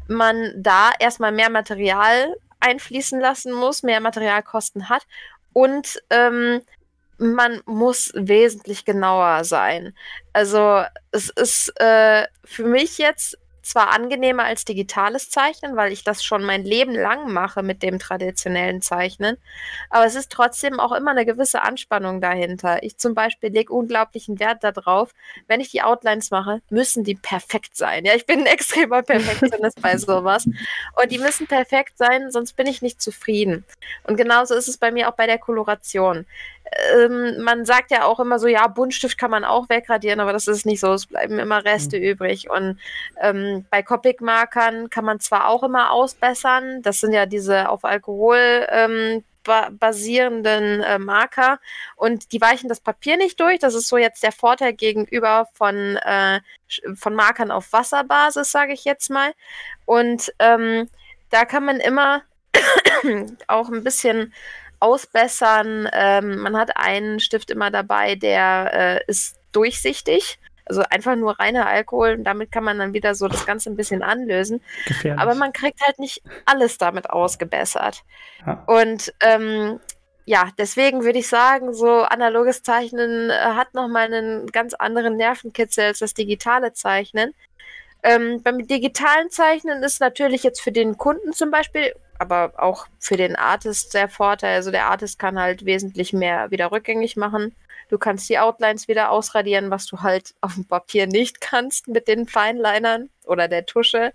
man 0.07 0.53
da 0.57 0.91
erstmal 1.01 1.33
mehr 1.33 1.51
Material 1.51 2.37
einfließen 2.65 3.21
lassen 3.21 3.53
muss, 3.53 3.83
mehr 3.83 4.01
Materialkosten 4.01 4.89
hat 4.89 5.07
und 5.53 6.03
ähm, 6.11 6.63
man 7.19 7.63
muss 7.65 8.13
wesentlich 8.15 8.85
genauer 8.85 9.45
sein. 9.45 9.95
Also 10.33 10.83
es 11.13 11.31
ist 11.31 11.73
äh, 11.81 12.27
für 12.45 12.65
mich 12.65 12.99
jetzt 12.99 13.39
zwar 13.65 13.91
angenehmer 13.93 14.45
als 14.45 14.65
digitales 14.65 15.31
Zeichnen, 15.31 15.77
weil 15.77 15.93
ich 15.93 16.05
das 16.05 16.23
schon 16.23 16.45
mein 16.45 16.65
Leben 16.65 16.95
lang 16.95 17.33
mache 17.33 17.63
mit 17.63 17.83
dem 17.83 17.99
traditionellen 17.99 18.83
Zeichnen, 18.83 19.37
aber 19.91 20.05
es 20.05 20.15
ist 20.15 20.31
trotzdem 20.31 20.79
auch 20.81 20.93
immer 20.93 21.13
eine 21.13 21.27
gewisse 21.27 21.63
Anspannung 21.63 22.21
dahinter. 22.21 22.83
Ich 22.83 22.99
zum 22.99 23.15
Beispiel 23.15 23.51
lege 23.51 23.73
unglaublichen 23.73 24.39
Wert 24.39 24.63
darauf, 24.65 25.13
wenn 25.49 25.61
ich 25.61 25.71
die 25.71 25.83
Outlines 25.83 26.31
mache, 26.31 26.61
müssen 26.71 27.05
die 27.05 27.15
perfekt 27.15 27.77
sein. 27.77 28.05
Ja, 28.05 28.15
ich 28.15 28.27
bin 28.27 28.41
ein 28.41 28.47
extremer 28.47 29.03
Perfektionist 29.03 29.81
bei 29.81 29.97
sowas. 29.97 30.45
Und 30.45 31.11
die 31.11 31.19
müssen 31.19 31.47
perfekt 31.47 31.97
sein, 31.99 32.31
sonst 32.31 32.55
bin 32.55 32.67
ich 32.67 32.83
nicht 32.83 33.01
zufrieden. 33.01 33.65
Und 34.05 34.17
genauso 34.17 34.55
ist 34.55 34.69
es 34.69 34.77
bei 34.77 34.91
mir 34.91 35.09
auch 35.09 35.15
bei 35.15 35.27
der 35.27 35.39
Koloration. 35.39 36.27
Ähm, 36.95 37.43
man 37.43 37.65
sagt 37.65 37.91
ja 37.91 38.05
auch 38.05 38.21
immer 38.21 38.39
so, 38.39 38.49
ja, 38.49 38.67
Buntstift 38.67 39.19
kann 39.19 39.31
man 39.31 39.45
auch 39.45 39.69
wegradieren, 39.69 40.21
aber 40.21 40.33
das 40.33 40.49
ist 40.49 40.67
nicht 40.67 40.81
so. 40.81 40.93
Es 40.93 41.07
bleiben 41.07 41.39
immer 41.39 41.65
Reste 41.65 41.97
übrig. 41.97 42.51
Und 42.51 42.79
ähm, 43.21 43.67
bei 43.71 43.83
Copic-Markern 43.83 44.91
kann 44.91 45.05
man 45.05 45.21
zwar 45.21 45.49
auch 45.49 45.63
immer 45.63 45.93
ausbessern. 45.93 46.83
Das 46.83 47.01
sind 47.01 47.13
ja 47.13 47.27
diese 47.27 47.69
auf 47.69 47.85
Alkohol 47.85 48.67
ähm, 48.71 49.25
ba 49.45 49.69
basierenden 49.71 50.83
äh, 50.83 50.99
Marker 50.99 51.61
und 51.97 52.33
die 52.33 52.41
weichen 52.41 52.69
das 52.69 52.81
Papier 52.81 53.17
nicht 53.17 53.39
durch. 53.39 53.59
Das 53.61 53.75
ist 53.75 53.89
so 53.89 53.97
jetzt 53.97 54.23
der 54.23 54.33
Vorteil 54.33 54.73
gegenüber 54.73 55.49
von, 55.55 55.97
äh, 55.97 56.41
von 56.97 57.15
Markern 57.15 57.51
auf 57.51 57.73
Wasserbasis, 57.73 58.51
sage 58.51 58.73
ich 58.73 58.85
jetzt 58.85 59.11
mal. 59.11 59.33
Und 59.85 60.33
ähm, 60.39 60.89
da 61.31 61.45
kann 61.45 61.65
man 61.65 61.79
immer 61.79 62.23
auch 63.47 63.71
ein 63.71 63.85
bisschen 63.85 64.33
ausbessern. 64.85 65.89
Ähm, 65.93 66.41
man 66.41 66.57
hat 66.57 66.77
einen 66.77 67.19
Stift 67.19 67.51
immer 67.51 67.71
dabei, 67.71 68.17
der 68.17 68.71
äh, 68.75 69.01
ist 69.07 69.37
durchsichtig. 69.53 70.39
Also 70.67 70.83
einfach 70.91 71.17
nur 71.17 71.39
reiner 71.39 71.67
Alkohol 71.67 72.15
und 72.15 72.25
damit 72.25 72.51
kann 72.51 72.65
man 72.65 72.79
dann 72.79 72.95
wieder 72.95 73.15
so 73.15 73.29
das 73.29 73.45
Ganze 73.45 73.71
ein 73.71 73.77
bisschen 73.77 74.03
anlösen. 74.03 74.63
Gefährlich. 74.87 75.21
Aber 75.21 75.35
man 75.35 75.53
kriegt 75.53 75.81
halt 75.83 75.99
nicht 75.99 76.23
alles 76.47 76.79
damit 76.79 77.11
ausgebessert. 77.11 78.03
Ja. 78.47 78.65
Und 78.67 79.13
ähm, 79.21 79.79
ja, 80.27 80.49
deswegen 80.59 81.05
würde 81.05 81.19
ich 81.19 81.29
sagen, 81.29 81.75
so 81.75 82.03
analoges 82.03 82.63
Zeichnen 82.63 83.31
äh, 83.31 83.35
hat 83.35 83.75
nochmal 83.75 84.07
einen 84.13 84.47
ganz 84.47 84.73
anderen 84.75 85.17
Nervenkitzel 85.17 85.85
als 85.85 85.99
das 85.99 86.15
digitale 86.15 86.73
Zeichnen. 86.73 87.35
Ähm, 88.03 88.43
beim 88.43 88.67
digitalen 88.67 89.31
Zeichnen 89.31 89.83
ist 89.83 90.01
natürlich 90.01 90.43
jetzt 90.43 90.61
für 90.61 90.73
den 90.73 90.97
Kunden 90.99 91.33
zum 91.33 91.51
Beispiel, 91.51 91.95
aber 92.19 92.53
auch 92.57 92.87
für 92.99 93.17
den 93.17 93.37
Artist 93.37 93.95
der 93.95 94.09
Vorteil. 94.09 94.57
Also 94.57 94.71
der 94.71 94.87
Artist 94.87 95.19
kann 95.19 95.39
halt 95.39 95.65
wesentlich 95.65 96.13
mehr 96.13 96.51
wieder 96.51 96.73
rückgängig 96.73 97.17
machen. 97.17 97.55
Du 97.89 97.99
kannst 97.99 98.29
die 98.29 98.39
Outlines 98.39 98.89
wieder 98.89 99.11
ausradieren, 99.11 99.71
was 99.71 99.87
du 99.87 100.01
halt 100.01 100.35
auf 100.41 100.55
dem 100.55 100.67
Papier 100.67 101.07
nicht 101.07 101.41
kannst 101.41 101.89
mit 101.89 102.09
den 102.09 102.27
Feinlinern 102.27 103.11
oder 103.25 103.49
der 103.49 103.67
Tusche. 103.67 104.13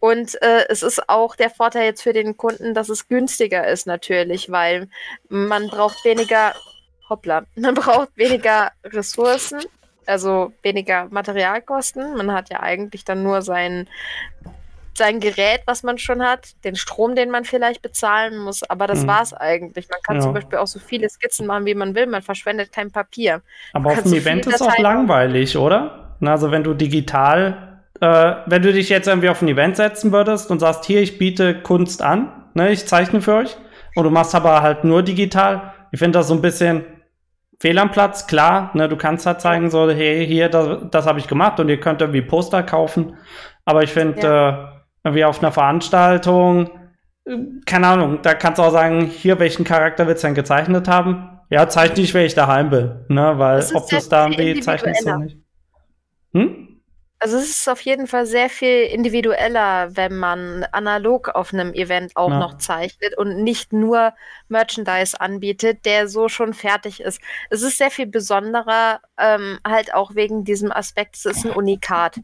Und 0.00 0.40
äh, 0.42 0.66
es 0.68 0.82
ist 0.82 1.08
auch 1.08 1.36
der 1.36 1.48
Vorteil 1.48 1.84
jetzt 1.84 2.02
für 2.02 2.12
den 2.12 2.36
Kunden, 2.36 2.74
dass 2.74 2.88
es 2.88 3.06
günstiger 3.06 3.68
ist 3.68 3.86
natürlich, 3.86 4.50
weil 4.50 4.88
man 5.28 5.68
braucht 5.68 6.04
weniger, 6.04 6.54
hoppla, 7.08 7.44
man 7.54 7.74
braucht 7.74 8.08
weniger 8.16 8.72
Ressourcen, 8.82 9.60
also 10.06 10.52
weniger 10.62 11.06
Materialkosten. 11.10 12.16
Man 12.16 12.32
hat 12.32 12.50
ja 12.50 12.60
eigentlich 12.60 13.04
dann 13.04 13.22
nur 13.22 13.42
sein, 13.42 13.88
sein 14.94 15.20
Gerät, 15.20 15.62
was 15.66 15.82
man 15.82 15.98
schon 15.98 16.22
hat, 16.22 16.50
den 16.64 16.76
Strom, 16.76 17.14
den 17.14 17.30
man 17.30 17.44
vielleicht 17.44 17.80
bezahlen 17.82 18.38
muss, 18.38 18.62
aber 18.68 18.86
das 18.86 19.02
Mhm. 19.04 19.06
war's 19.08 19.32
eigentlich. 19.32 19.88
Man 19.88 20.00
kann 20.02 20.16
Ja. 20.16 20.22
zum 20.22 20.34
Beispiel 20.34 20.58
auch 20.58 20.66
so 20.66 20.78
viele 20.78 21.08
Skizzen 21.08 21.46
machen, 21.46 21.64
wie 21.66 21.74
man 21.74 21.94
will, 21.94 22.06
man 22.06 22.22
verschwendet 22.22 22.72
kein 22.72 22.90
Papier. 22.90 23.40
Aber 23.72 23.88
auf 23.88 23.94
kannst 23.94 24.06
dem 24.12 24.16
du 24.16 24.18
Event 24.22 24.46
ist 24.46 24.60
auch 24.60 24.66
Dateien- 24.66 24.82
langweilig, 24.82 25.56
oder? 25.56 26.14
Na, 26.20 26.32
Also 26.32 26.50
wenn 26.50 26.62
du 26.62 26.74
digital, 26.74 27.80
äh, 28.00 28.34
wenn 28.46 28.62
du 28.62 28.72
dich 28.72 28.88
jetzt 28.90 29.08
irgendwie 29.08 29.28
auf 29.30 29.40
ein 29.42 29.48
Event 29.48 29.76
setzen 29.76 30.12
würdest 30.12 30.50
und 30.50 30.60
sagst, 30.60 30.84
hier, 30.84 31.00
ich 31.00 31.18
biete 31.18 31.54
Kunst 31.62 32.02
an, 32.02 32.30
ne, 32.54 32.70
ich 32.70 32.86
zeichne 32.86 33.20
für 33.22 33.34
euch, 33.34 33.56
und 33.94 34.04
du 34.04 34.10
machst 34.10 34.34
aber 34.34 34.62
halt 34.62 34.84
nur 34.84 35.02
digital, 35.02 35.72
ich 35.90 35.98
finde 35.98 36.18
das 36.18 36.28
so 36.28 36.34
ein 36.34 36.42
bisschen 36.42 36.84
fehl 37.60 37.78
am 37.78 37.90
Platz, 37.90 38.26
klar, 38.26 38.70
ne, 38.74 38.88
du 38.88 38.96
kannst 38.96 39.24
halt 39.26 39.40
zeigen, 39.40 39.70
so, 39.70 39.88
hey, 39.90 40.26
hier, 40.26 40.48
das, 40.48 40.78
das 40.90 41.06
habe 41.06 41.18
ich 41.18 41.28
gemacht 41.28 41.60
und 41.60 41.68
ihr 41.68 41.78
könnt 41.80 42.00
irgendwie 42.00 42.22
Poster 42.22 42.62
kaufen, 42.62 43.16
aber 43.64 43.82
ich 43.84 43.90
finde, 43.92 44.20
äh, 44.20 44.71
irgendwie 45.04 45.24
auf 45.24 45.40
einer 45.40 45.52
Veranstaltung, 45.52 46.70
keine 47.66 47.86
Ahnung, 47.86 48.20
da 48.22 48.34
kannst 48.34 48.58
du 48.58 48.62
auch 48.64 48.72
sagen, 48.72 49.06
hier, 49.06 49.38
welchen 49.38 49.64
Charakter 49.64 50.06
willst 50.06 50.22
du 50.24 50.28
denn 50.28 50.34
gezeichnet 50.34 50.88
haben? 50.88 51.40
Ja, 51.50 51.68
zeichne 51.68 52.02
ich, 52.02 52.14
wenn 52.14 52.26
ich 52.26 52.34
daheim 52.34 52.70
bin, 52.70 53.04
ne, 53.08 53.38
weil 53.38 53.56
Das 53.56 53.74
ob 53.74 53.88
du 53.88 53.96
es 53.96 54.08
da 54.08 54.26
irgendwie 54.28 54.60
zeichnest 54.60 55.02
oder 55.06 55.18
nicht. 55.18 55.36
Hm? 56.32 56.68
Also 57.18 57.36
es 57.36 57.50
ist 57.50 57.68
auf 57.68 57.80
jeden 57.82 58.08
Fall 58.08 58.26
sehr 58.26 58.50
viel 58.50 58.82
individueller, 58.82 59.94
wenn 59.94 60.16
man 60.16 60.64
analog 60.72 61.28
auf 61.28 61.54
einem 61.54 61.72
Event 61.72 62.16
auch 62.16 62.30
Ja. 62.30 62.40
noch 62.40 62.58
zeichnet 62.58 63.16
und 63.16 63.44
nicht 63.44 63.72
nur 63.72 64.12
Merchandise 64.48 65.20
anbietet, 65.20 65.84
der 65.84 66.08
so 66.08 66.28
schon 66.28 66.52
fertig 66.52 67.00
ist. 67.00 67.20
Es 67.48 67.62
ist 67.62 67.78
sehr 67.78 67.92
viel 67.92 68.06
besonderer, 68.06 69.00
ähm, 69.18 69.60
halt 69.64 69.94
auch 69.94 70.16
wegen 70.16 70.42
diesem 70.42 70.72
Aspekt, 70.72 71.14
es 71.14 71.24
ist 71.24 71.44
ein 71.44 71.52
Unikat. 71.52 72.18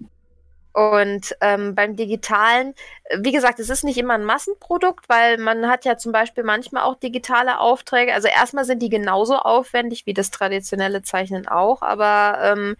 Und 0.73 1.35
ähm, 1.41 1.75
beim 1.75 1.97
Digitalen, 1.97 2.75
wie 3.19 3.33
gesagt, 3.33 3.59
es 3.59 3.71
ist 3.71 3.85
nicht 3.85 3.99
immer 3.99 4.14
ein 4.14 4.25
Massenprodukt, 4.25 5.09
weil 5.09 5.39
man 5.39 5.69
hat 5.69 5.85
ja 5.85 5.97
zum 5.97 6.12
Beispiel 6.12 6.45
manchmal 6.45 6.85
auch 6.85 6.95
digitale 6.95 7.59
Aufträge. 7.59 8.14
Also 8.14 8.29
erstmal 8.29 8.64
sind 8.64 8.81
die 8.81 8.91
genauso 8.91 9.37
aufwendig 9.37 10.07
wie 10.07 10.14
das 10.14 10.31
traditionelle 10.31 11.03
Zeichnen 11.03 11.49
auch, 11.49 11.83
aber 11.83 12.39
ähm, 12.43 12.77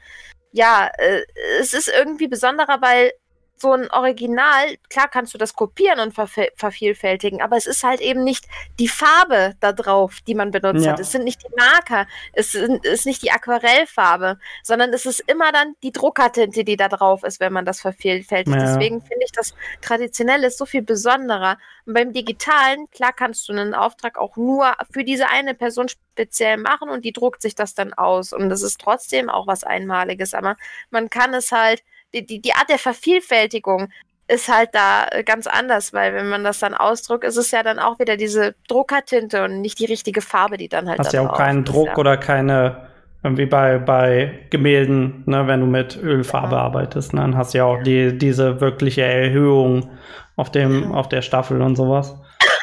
ja, 0.53 0.91
äh, 0.99 1.22
es 1.61 1.74
ist 1.74 1.89
irgendwie 1.89 2.28
besonderer, 2.28 2.80
weil 2.80 3.12
so 3.61 3.72
ein 3.72 3.90
Original, 3.90 4.76
klar 4.88 5.09
kannst 5.09 5.34
du 5.34 5.38
das 5.38 5.54
kopieren 5.54 6.00
und 6.00 6.14
ver 6.14 6.28
vervielfältigen, 6.56 7.40
aber 7.40 7.56
es 7.56 7.66
ist 7.66 7.82
halt 7.82 8.00
eben 8.00 8.24
nicht 8.24 8.46
die 8.78 8.88
Farbe 8.88 9.54
da 9.61 9.72
drauf, 9.72 10.18
die 10.26 10.34
man 10.34 10.50
benutzt 10.50 10.84
ja. 10.84 10.92
hat. 10.92 11.00
Es 11.00 11.12
sind 11.12 11.24
nicht 11.24 11.42
die 11.42 11.54
Marker, 11.56 12.06
es 12.32 12.54
ist 12.54 13.06
nicht 13.06 13.22
die 13.22 13.30
Aquarellfarbe, 13.30 14.38
sondern 14.62 14.92
es 14.92 15.06
ist 15.06 15.20
immer 15.26 15.52
dann 15.52 15.74
die 15.82 15.92
Druckertinte, 15.92 16.64
die 16.64 16.76
da 16.76 16.88
drauf 16.88 17.24
ist, 17.24 17.40
wenn 17.40 17.52
man 17.52 17.64
das 17.64 17.80
vervielfältigt. 17.80 18.56
Ja. 18.56 18.62
Deswegen 18.62 19.00
finde 19.00 19.24
ich 19.24 19.32
das 19.32 19.54
Traditionelle 19.80 20.50
so 20.50 20.66
viel 20.66 20.82
besonderer. 20.82 21.59
Und 21.86 21.94
beim 21.94 22.12
Digitalen, 22.12 22.90
klar 22.90 23.12
kannst 23.12 23.48
du 23.48 23.52
einen 23.52 23.74
Auftrag 23.74 24.18
auch 24.18 24.36
nur 24.36 24.74
für 24.90 25.04
diese 25.04 25.28
eine 25.28 25.54
Person 25.54 25.88
speziell 25.88 26.56
machen 26.56 26.88
und 26.88 27.04
die 27.04 27.12
druckt 27.12 27.42
sich 27.42 27.54
das 27.54 27.74
dann 27.74 27.92
aus. 27.94 28.32
Und 28.32 28.48
das 28.48 28.62
ist 28.62 28.80
trotzdem 28.80 29.30
auch 29.30 29.46
was 29.46 29.64
Einmaliges, 29.64 30.34
aber 30.34 30.56
man 30.90 31.11
kann 31.11 31.32
es 31.34 31.52
halt 31.52 31.82
die, 32.14 32.24
die, 32.24 32.40
die 32.40 32.52
Art 32.52 32.68
der 32.68 32.78
Vervielfältigung 32.78 33.88
ist 34.28 34.48
halt 34.52 34.70
da 34.72 35.06
äh, 35.11 35.24
ganz 35.24 35.46
anders, 35.46 35.92
weil 35.92 36.14
wenn 36.14 36.28
man 36.28 36.44
das 36.44 36.59
dann 36.59 36.74
ausdruckt, 36.74 37.24
ist 37.24 37.36
es 37.36 37.50
ja 37.50 37.62
dann 37.62 37.78
auch 37.78 37.98
wieder 37.98 38.16
diese 38.16 38.54
Druckertinte 38.68 39.42
und 39.44 39.61
nicht 39.61 39.78
die 39.78 39.86
richtige 39.86 40.20
Farbe, 40.20 40.59
die 40.59 40.68
dann 40.68 40.88
halt. 40.88 40.98
Hast 40.98 41.12
ja 41.12 41.28
auch 41.28 41.36
keinen 41.36 41.64
Druck 41.64 41.88
ja. 41.88 41.96
oder 41.96 42.18
keine, 42.18 42.88
wie 43.22 43.46
bei, 43.46 43.78
bei 43.78 44.46
Gemälden, 44.50 45.22
ne, 45.26 45.46
wenn 45.46 45.61
du 45.61 45.66
mit 45.66 45.96
Ölfarbe 45.96 46.56
ja. 46.56 46.62
arbeitest, 46.62 47.14
ne, 47.14 47.22
dann 47.22 47.36
hast 47.36 47.54
du 47.54 47.59
ja 47.59 47.64
auch 47.64 47.82
die, 47.82 48.16
diese 48.16 48.61
wirkliche 48.61 49.02
Erhöhung 49.02 49.90
auf 50.36 50.52
dem, 50.52 50.82
ja. 50.82 50.90
auf 50.90 51.09
der 51.09 51.22
Staffel 51.22 51.62
und 51.62 51.76
sowas. 51.76 52.14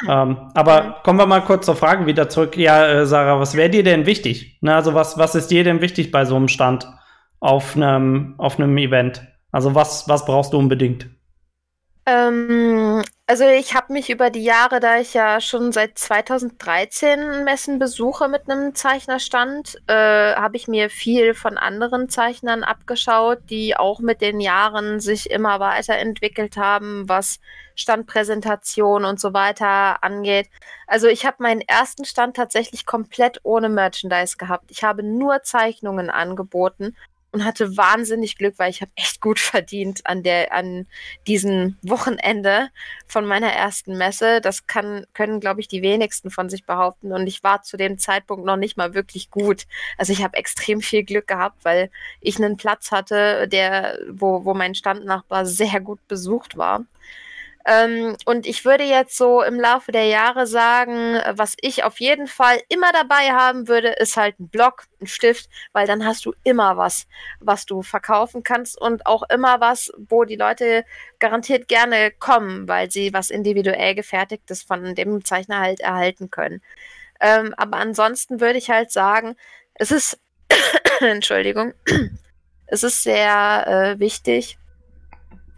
ähm, 0.08 0.50
aber 0.54 1.00
kommen 1.02 1.18
wir 1.18 1.26
mal 1.26 1.40
kurz 1.40 1.66
zur 1.66 1.76
Frage 1.76 2.06
wieder 2.06 2.28
zurück. 2.28 2.56
Ja, 2.56 2.86
äh, 2.86 3.06
Sarah, 3.06 3.40
was 3.40 3.56
wäre 3.56 3.70
dir 3.70 3.82
denn 3.82 4.06
wichtig? 4.06 4.58
Ne, 4.60 4.72
also 4.72 4.94
was, 4.94 5.18
was 5.18 5.34
ist 5.34 5.50
dir 5.50 5.64
denn 5.64 5.80
wichtig 5.80 6.12
bei 6.12 6.24
so 6.24 6.36
einem 6.36 6.48
Stand 6.48 6.86
auf 7.40 7.74
einem, 7.74 8.34
auf 8.38 8.60
einem 8.60 8.78
Event? 8.78 9.26
Also 9.56 9.74
was, 9.74 10.06
was 10.06 10.26
brauchst 10.26 10.52
du 10.52 10.58
unbedingt? 10.58 11.08
Ähm, 12.04 13.02
also 13.26 13.44
ich 13.44 13.74
habe 13.74 13.94
mich 13.94 14.10
über 14.10 14.28
die 14.28 14.44
Jahre, 14.44 14.80
da 14.80 14.98
ich 15.00 15.14
ja 15.14 15.40
schon 15.40 15.72
seit 15.72 15.98
2013 15.98 17.42
Messen 17.42 17.78
besuche 17.78 18.28
mit 18.28 18.50
einem 18.50 18.74
Zeichnerstand, 18.74 19.78
äh, 19.86 20.34
habe 20.34 20.58
ich 20.58 20.68
mir 20.68 20.90
viel 20.90 21.32
von 21.32 21.56
anderen 21.56 22.10
Zeichnern 22.10 22.64
abgeschaut, 22.64 23.38
die 23.48 23.74
auch 23.78 24.00
mit 24.00 24.20
den 24.20 24.42
Jahren 24.42 25.00
sich 25.00 25.30
immer 25.30 25.58
weiterentwickelt 25.58 26.58
haben, 26.58 27.08
was 27.08 27.40
Standpräsentation 27.76 29.06
und 29.06 29.18
so 29.18 29.32
weiter 29.32 30.04
angeht. 30.04 30.50
Also 30.86 31.06
ich 31.06 31.24
habe 31.24 31.38
meinen 31.42 31.62
ersten 31.62 32.04
Stand 32.04 32.36
tatsächlich 32.36 32.84
komplett 32.84 33.40
ohne 33.42 33.70
Merchandise 33.70 34.36
gehabt. 34.36 34.70
Ich 34.70 34.84
habe 34.84 35.02
nur 35.02 35.44
Zeichnungen 35.44 36.10
angeboten 36.10 36.94
und 37.36 37.44
hatte 37.44 37.76
wahnsinnig 37.76 38.38
Glück, 38.38 38.54
weil 38.56 38.70
ich 38.70 38.80
habe 38.80 38.90
echt 38.94 39.20
gut 39.20 39.38
verdient 39.38 40.06
an 40.06 40.22
der 40.22 40.54
an 40.54 40.86
diesem 41.26 41.76
Wochenende 41.82 42.70
von 43.06 43.26
meiner 43.26 43.52
ersten 43.52 43.98
Messe. 43.98 44.40
Das 44.40 44.66
kann 44.66 45.04
können 45.12 45.38
glaube 45.38 45.60
ich 45.60 45.68
die 45.68 45.82
wenigsten 45.82 46.30
von 46.30 46.48
sich 46.48 46.64
behaupten 46.64 47.12
und 47.12 47.26
ich 47.26 47.44
war 47.44 47.60
zu 47.62 47.76
dem 47.76 47.98
Zeitpunkt 47.98 48.46
noch 48.46 48.56
nicht 48.56 48.78
mal 48.78 48.94
wirklich 48.94 49.30
gut. 49.30 49.66
Also 49.98 50.14
ich 50.14 50.24
habe 50.24 50.38
extrem 50.38 50.80
viel 50.80 51.04
Glück 51.04 51.26
gehabt, 51.26 51.62
weil 51.62 51.90
ich 52.22 52.38
einen 52.38 52.56
Platz 52.56 52.90
hatte, 52.90 53.46
der 53.48 53.98
wo 54.08 54.46
wo 54.46 54.54
mein 54.54 54.74
Standnachbar 54.74 55.44
sehr 55.44 55.80
gut 55.80 56.00
besucht 56.08 56.56
war. 56.56 56.86
Ähm, 57.68 58.16
und 58.26 58.46
ich 58.46 58.64
würde 58.64 58.84
jetzt 58.84 59.16
so 59.16 59.42
im 59.42 59.58
Laufe 59.58 59.90
der 59.90 60.06
Jahre 60.06 60.46
sagen, 60.46 61.20
was 61.32 61.56
ich 61.60 61.82
auf 61.82 61.98
jeden 61.98 62.28
Fall 62.28 62.62
immer 62.68 62.92
dabei 62.92 63.32
haben 63.32 63.66
würde, 63.66 63.88
ist 63.88 64.16
halt 64.16 64.38
ein 64.38 64.48
Block, 64.48 64.84
ein 65.00 65.08
Stift, 65.08 65.50
weil 65.72 65.84
dann 65.88 66.06
hast 66.06 66.24
du 66.26 66.32
immer 66.44 66.76
was, 66.76 67.08
was 67.40 67.66
du 67.66 67.82
verkaufen 67.82 68.44
kannst 68.44 68.80
und 68.80 69.04
auch 69.06 69.24
immer 69.30 69.60
was, 69.60 69.92
wo 69.98 70.22
die 70.22 70.36
Leute 70.36 70.84
garantiert 71.18 71.66
gerne 71.66 72.12
kommen, 72.12 72.68
weil 72.68 72.88
sie 72.88 73.12
was 73.12 73.30
individuell 73.30 73.96
gefertigtes 73.96 74.62
von 74.62 74.94
dem 74.94 75.24
Zeichner 75.24 75.58
halt 75.58 75.80
erhalten 75.80 76.30
können. 76.30 76.62
Ähm, 77.20 77.52
aber 77.56 77.78
ansonsten 77.78 78.40
würde 78.40 78.58
ich 78.58 78.70
halt 78.70 78.92
sagen, 78.92 79.34
es 79.74 79.90
ist, 79.90 80.20
Entschuldigung, 81.00 81.74
es 82.66 82.84
ist 82.84 83.02
sehr 83.02 83.66
äh, 83.66 83.98
wichtig, 83.98 84.56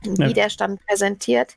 wie 0.02 0.22
ja. 0.22 0.32
der 0.32 0.48
Stand 0.48 0.80
präsentiert. 0.86 1.54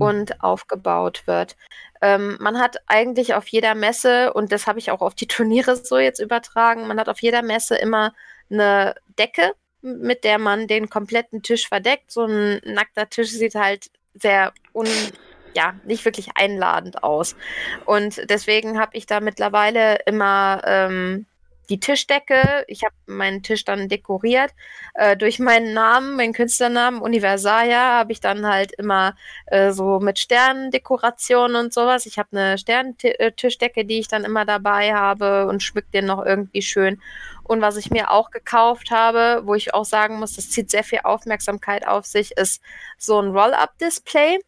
Hm. 0.00 0.02
und 0.02 0.42
aufgebaut 0.42 1.22
wird. 1.26 1.56
Ähm, 2.02 2.36
man 2.40 2.58
hat 2.58 2.78
eigentlich 2.86 3.34
auf 3.34 3.46
jeder 3.48 3.74
Messe, 3.74 4.32
und 4.32 4.52
das 4.52 4.66
habe 4.66 4.78
ich 4.78 4.90
auch 4.90 5.02
auf 5.02 5.14
die 5.14 5.26
Turniere 5.26 5.76
so 5.76 5.98
jetzt 5.98 6.20
übertragen, 6.20 6.86
man 6.88 6.98
hat 6.98 7.08
auf 7.08 7.20
jeder 7.20 7.42
Messe 7.42 7.76
immer 7.76 8.14
eine 8.50 8.94
Decke, 9.18 9.52
mit 9.82 10.24
der 10.24 10.38
man 10.38 10.66
den 10.66 10.90
kompletten 10.90 11.42
Tisch 11.42 11.68
verdeckt. 11.68 12.10
So 12.10 12.24
ein 12.24 12.60
nackter 12.64 13.08
Tisch 13.08 13.30
sieht 13.30 13.54
halt 13.54 13.90
sehr 14.14 14.52
un 14.74 14.88
ja, 15.54 15.74
nicht 15.84 16.04
wirklich 16.04 16.30
einladend 16.36 17.02
aus. 17.02 17.34
Und 17.84 18.30
deswegen 18.30 18.78
habe 18.78 18.96
ich 18.96 19.06
da 19.06 19.20
mittlerweile 19.20 19.96
immer 20.06 20.62
ähm, 20.64 21.26
die 21.70 21.80
Tischdecke. 21.80 22.64
Ich 22.66 22.84
habe 22.84 22.94
meinen 23.06 23.42
Tisch 23.42 23.64
dann 23.64 23.88
dekoriert. 23.88 24.52
Äh, 24.94 25.16
durch 25.16 25.38
meinen 25.38 25.72
Namen, 25.72 26.16
meinen 26.16 26.32
Künstlernamen 26.32 27.00
Universalia, 27.00 27.98
habe 27.98 28.12
ich 28.12 28.20
dann 28.20 28.46
halt 28.46 28.72
immer 28.72 29.14
äh, 29.46 29.70
so 29.70 30.00
mit 30.00 30.18
Sternendekorationen 30.18 31.56
und 31.56 31.72
sowas. 31.72 32.06
Ich 32.06 32.18
habe 32.18 32.28
eine 32.32 32.58
Sternentischdecke, 32.58 33.84
die 33.84 34.00
ich 34.00 34.08
dann 34.08 34.24
immer 34.24 34.44
dabei 34.44 34.92
habe 34.92 35.46
und 35.46 35.62
schmück 35.62 35.90
den 35.92 36.06
noch 36.06 36.24
irgendwie 36.24 36.62
schön. 36.62 37.00
Und 37.44 37.62
was 37.62 37.76
ich 37.76 37.90
mir 37.90 38.10
auch 38.10 38.30
gekauft 38.30 38.90
habe, 38.90 39.42
wo 39.44 39.54
ich 39.54 39.72
auch 39.72 39.84
sagen 39.84 40.18
muss, 40.18 40.36
das 40.36 40.50
zieht 40.50 40.70
sehr 40.70 40.84
viel 40.84 41.00
Aufmerksamkeit 41.04 41.86
auf 41.86 42.06
sich, 42.06 42.32
ist 42.36 42.62
so 42.98 43.20
ein 43.20 43.30
Roll-Up-Display. 43.30 44.40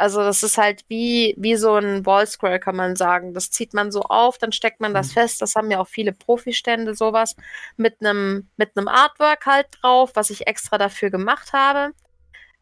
Also 0.00 0.20
das 0.22 0.42
ist 0.42 0.56
halt 0.56 0.84
wie, 0.88 1.34
wie 1.36 1.56
so 1.56 1.74
ein 1.74 2.06
Wallscroll, 2.06 2.58
kann 2.58 2.74
man 2.74 2.96
sagen. 2.96 3.34
Das 3.34 3.50
zieht 3.50 3.74
man 3.74 3.92
so 3.92 4.00
auf, 4.02 4.38
dann 4.38 4.50
steckt 4.50 4.80
man 4.80 4.94
das 4.94 5.08
mhm. 5.08 5.12
fest. 5.12 5.42
Das 5.42 5.54
haben 5.54 5.70
ja 5.70 5.78
auch 5.78 5.88
viele 5.88 6.12
Profistände 6.12 6.94
sowas 6.94 7.36
mit 7.76 8.00
einem 8.00 8.48
mit 8.56 8.76
einem 8.76 8.88
Artwork 8.88 9.44
halt 9.44 9.66
drauf, 9.80 10.12
was 10.14 10.30
ich 10.30 10.46
extra 10.46 10.78
dafür 10.78 11.10
gemacht 11.10 11.52
habe. 11.52 11.92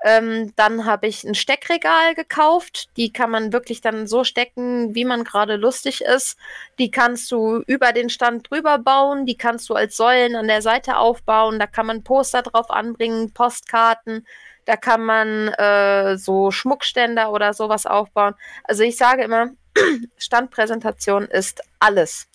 Ähm, 0.05 0.53
dann 0.57 0.85
habe 0.85 1.09
ich 1.09 1.25
ein 1.25 1.35
Steckregal 1.35 2.15
gekauft. 2.15 2.89
Die 2.97 3.13
kann 3.13 3.31
man 3.31 3.53
wirklich 3.53 3.81
dann 3.81 4.07
so 4.07 4.25
stecken, 4.25 4.95
wie 4.95 5.05
man 5.05 5.25
gerade 5.25 5.57
lustig 5.57 6.03
ist. 6.03 6.39
Die 6.79 6.91
kannst 6.91 7.31
du 7.33 7.63
über 7.67 7.93
den 7.93 8.09
Stand 8.11 8.51
drüber 8.51 8.79
bauen. 8.79 9.27
Die 9.27 9.37
kannst 9.37 9.69
du 9.69 9.75
als 9.75 9.97
Säulen 9.97 10.37
an 10.37 10.49
der 10.49 10.63
Seite 10.63 10.97
aufbauen. 10.99 11.59
Da 11.59 11.67
kann 11.67 11.87
man 11.87 12.05
Poster 12.05 12.43
drauf 12.43 12.71
anbringen, 12.71 13.33
Postkarten. 13.33 14.27
Da 14.69 14.77
kann 14.77 15.03
man 15.03 15.49
äh, 15.55 16.19
so 16.19 16.51
Schmuckständer 16.51 17.33
oder 17.33 17.55
sowas 17.55 17.87
aufbauen. 17.87 18.35
Also 18.65 18.83
ich 18.83 18.99
sage 18.99 19.23
immer, 19.23 19.53
Standpräsentation 20.19 21.25
ist 21.25 21.63
alles. 21.79 22.29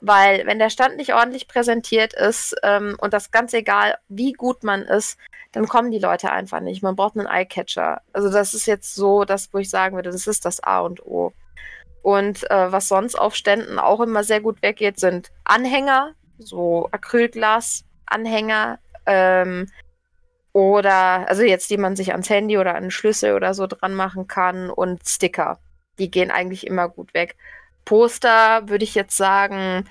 Weil 0.00 0.44
wenn 0.44 0.58
der 0.58 0.70
Stand 0.70 0.96
nicht 0.96 1.14
ordentlich 1.14 1.46
präsentiert 1.46 2.14
ist 2.14 2.56
ähm, 2.64 2.96
und 3.00 3.12
das 3.12 3.30
ganz 3.30 3.52
egal, 3.52 3.96
wie 4.08 4.32
gut 4.32 4.64
man 4.64 4.82
ist, 4.82 5.18
dann 5.52 5.68
kommen 5.68 5.92
die 5.92 6.00
Leute 6.00 6.32
einfach 6.32 6.58
nicht. 6.58 6.82
Man 6.82 6.96
braucht 6.96 7.16
einen 7.16 7.28
Eyecatcher. 7.28 8.00
Also 8.12 8.28
das 8.28 8.54
ist 8.54 8.66
jetzt 8.66 8.96
so 8.96 9.24
das, 9.24 9.54
wo 9.54 9.58
ich 9.58 9.70
sagen 9.70 9.94
würde, 9.94 10.10
das 10.10 10.26
ist 10.26 10.44
das 10.46 10.60
A 10.60 10.80
und 10.80 11.06
O. 11.06 11.32
Und 12.02 12.50
äh, 12.50 12.72
was 12.72 12.88
sonst 12.88 13.14
auf 13.14 13.36
Ständen 13.36 13.78
auch 13.78 14.00
immer 14.00 14.24
sehr 14.24 14.40
gut 14.40 14.62
weggeht, 14.62 14.98
sind 14.98 15.30
Anhänger, 15.44 16.14
so 16.40 16.88
Acrylglas-Anhänger, 16.90 18.80
ähm, 19.06 19.68
oder, 20.58 21.28
also 21.28 21.42
jetzt, 21.42 21.70
die 21.70 21.76
man 21.76 21.94
sich 21.94 22.10
ans 22.10 22.28
Handy 22.28 22.58
oder 22.58 22.74
an 22.74 22.82
den 22.82 22.90
Schlüssel 22.90 23.34
oder 23.34 23.54
so 23.54 23.68
dran 23.68 23.94
machen 23.94 24.26
kann 24.26 24.70
und 24.70 25.06
Sticker. 25.08 25.60
Die 26.00 26.10
gehen 26.10 26.32
eigentlich 26.32 26.66
immer 26.66 26.88
gut 26.88 27.14
weg. 27.14 27.36
Poster 27.84 28.68
würde 28.68 28.82
ich 28.82 28.96
jetzt 28.96 29.16
sagen, 29.16 29.88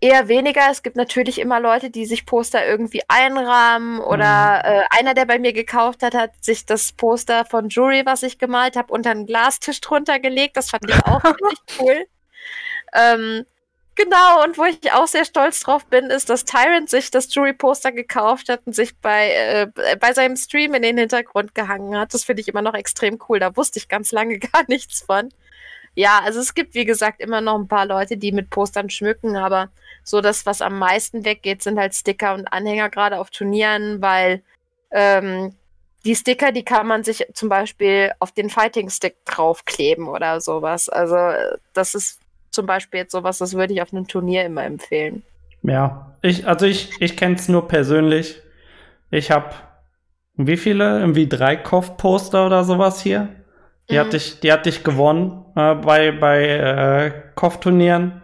eher 0.00 0.28
weniger. 0.28 0.70
Es 0.70 0.84
gibt 0.84 0.96
natürlich 0.96 1.40
immer 1.40 1.58
Leute, 1.58 1.90
die 1.90 2.06
sich 2.06 2.26
Poster 2.26 2.64
irgendwie 2.64 3.02
einrahmen 3.08 3.98
oder 3.98 4.62
mhm. 4.64 4.70
äh, 4.70 4.84
einer, 4.90 5.14
der 5.14 5.26
bei 5.26 5.40
mir 5.40 5.52
gekauft 5.52 6.04
hat, 6.04 6.14
hat 6.14 6.30
sich 6.44 6.64
das 6.64 6.92
Poster 6.92 7.44
von 7.44 7.68
Jury, 7.68 8.06
was 8.06 8.22
ich 8.22 8.38
gemalt 8.38 8.76
habe, 8.76 8.92
unter 8.92 9.10
einen 9.10 9.26
Glastisch 9.26 9.80
drunter 9.80 10.20
gelegt. 10.20 10.56
Das 10.56 10.70
fand 10.70 10.88
ich 10.88 11.04
auch 11.04 11.24
richtig 11.24 11.80
cool. 11.80 12.06
Ähm, 12.94 13.44
Genau, 13.98 14.44
und 14.44 14.56
wo 14.58 14.64
ich 14.64 14.92
auch 14.92 15.08
sehr 15.08 15.24
stolz 15.24 15.58
drauf 15.58 15.84
bin, 15.86 16.06
ist, 16.06 16.30
dass 16.30 16.44
Tyrant 16.44 16.88
sich 16.88 17.10
das 17.10 17.34
Jury-Poster 17.34 17.90
gekauft 17.90 18.48
hat 18.48 18.60
und 18.64 18.72
sich 18.72 18.96
bei, 18.96 19.32
äh, 19.32 19.96
bei 19.96 20.12
seinem 20.12 20.36
Stream 20.36 20.74
in 20.74 20.82
den 20.82 20.96
Hintergrund 20.96 21.52
gehangen 21.52 21.98
hat. 21.98 22.14
Das 22.14 22.22
finde 22.22 22.40
ich 22.40 22.46
immer 22.46 22.62
noch 22.62 22.74
extrem 22.74 23.18
cool. 23.28 23.40
Da 23.40 23.56
wusste 23.56 23.80
ich 23.80 23.88
ganz 23.88 24.12
lange 24.12 24.38
gar 24.52 24.62
nichts 24.68 25.02
von. 25.02 25.30
Ja, 25.96 26.20
also 26.22 26.38
es 26.38 26.54
gibt, 26.54 26.74
wie 26.74 26.84
gesagt, 26.84 27.20
immer 27.20 27.40
noch 27.40 27.58
ein 27.58 27.66
paar 27.66 27.86
Leute, 27.86 28.16
die 28.16 28.30
mit 28.30 28.50
Postern 28.50 28.88
schmücken, 28.88 29.34
aber 29.34 29.68
so 30.04 30.20
das, 30.20 30.46
was 30.46 30.62
am 30.62 30.78
meisten 30.78 31.24
weggeht, 31.24 31.64
sind 31.64 31.76
halt 31.76 31.92
Sticker 31.92 32.34
und 32.34 32.46
Anhänger, 32.46 32.90
gerade 32.90 33.18
auf 33.18 33.30
Turnieren, 33.30 34.00
weil 34.00 34.44
ähm, 34.92 35.56
die 36.04 36.14
Sticker, 36.14 36.52
die 36.52 36.64
kann 36.64 36.86
man 36.86 37.02
sich 37.02 37.26
zum 37.34 37.48
Beispiel 37.48 38.12
auf 38.20 38.30
den 38.30 38.48
Fighting 38.48 38.90
Stick 38.90 39.16
draufkleben 39.24 40.06
oder 40.06 40.40
sowas. 40.40 40.88
Also 40.88 41.16
das 41.72 41.96
ist 41.96 42.20
zum 42.50 42.66
Beispiel 42.66 43.00
jetzt 43.00 43.12
sowas, 43.12 43.38
das 43.38 43.54
würde 43.54 43.72
ich 43.74 43.82
auf 43.82 43.92
einem 43.92 44.06
Turnier 44.06 44.44
immer 44.44 44.64
empfehlen. 44.64 45.22
Ja, 45.62 46.14
ich, 46.22 46.46
also 46.46 46.66
ich, 46.66 46.90
ich 47.00 47.16
kenne 47.16 47.34
es 47.34 47.48
nur 47.48 47.68
persönlich. 47.68 48.40
Ich 49.10 49.30
habe 49.30 49.50
wie 50.40 50.56
viele? 50.56 51.00
Irgendwie 51.00 51.28
drei 51.28 51.56
Kopfposter 51.56 52.46
oder 52.46 52.62
sowas 52.64 53.00
hier. 53.00 53.28
Die, 53.90 53.94
Mhm. 53.94 53.98
hatte, 53.98 54.16
ich, 54.18 54.38
die 54.40 54.52
hatte 54.52 54.68
ich 54.68 54.84
gewonnen 54.84 55.44
äh, 55.56 55.74
bei, 55.74 56.12
bei 56.12 56.44
äh, 56.46 57.12
Kopfturnieren. 57.34 58.22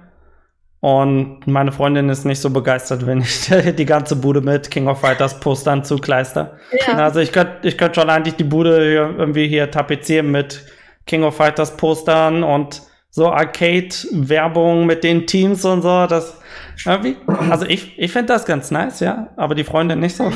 Und 0.79 1.47
meine 1.47 1.72
Freundin 1.72 2.11
ist 2.11 2.25
nicht 2.25 2.41
so 2.41 2.51
begeistert, 2.51 3.07
wenn 3.07 3.22
ich 3.22 3.51
die 3.77 3.87
ganze 3.87 4.16
Bude 4.16 4.43
mit 4.43 4.70
King 4.70 4.87
of 4.87 5.01
Fighters 5.01 5.41
Postern 5.41 5.83
zukleister. 5.83 6.59
Ja. 6.87 6.99
Also 6.99 7.20
ich 7.20 7.33
könnte 7.33 7.66
ich 7.66 7.77
könnt 7.79 7.97
schon 7.97 8.11
eigentlich 8.11 8.37
die 8.37 8.45
Bude 8.45 8.77
hier 8.83 9.14
irgendwie 9.18 9.49
hier 9.49 9.70
tapezieren 9.70 10.31
mit 10.31 10.64
King 11.07 11.25
of 11.25 11.37
Fighters 11.37 11.77
Postern 11.77 12.45
und 12.45 12.83
so 13.14 13.30
Arcade-Werbung 13.30 14.86
mit 14.86 15.04
den 15.04 15.24
Teams 15.28 15.64
und 15.64 15.82
so. 15.82 16.08
Das 16.08 16.36
irgendwie, 16.84 17.16
also 17.48 17.64
ich, 17.64 17.96
ich 17.96 18.10
finde 18.10 18.32
das 18.32 18.44
ganz 18.44 18.72
nice, 18.72 18.98
ja, 18.98 19.28
aber 19.36 19.54
die 19.54 19.62
Freunde 19.62 19.94
nicht 19.94 20.16
so. 20.16 20.32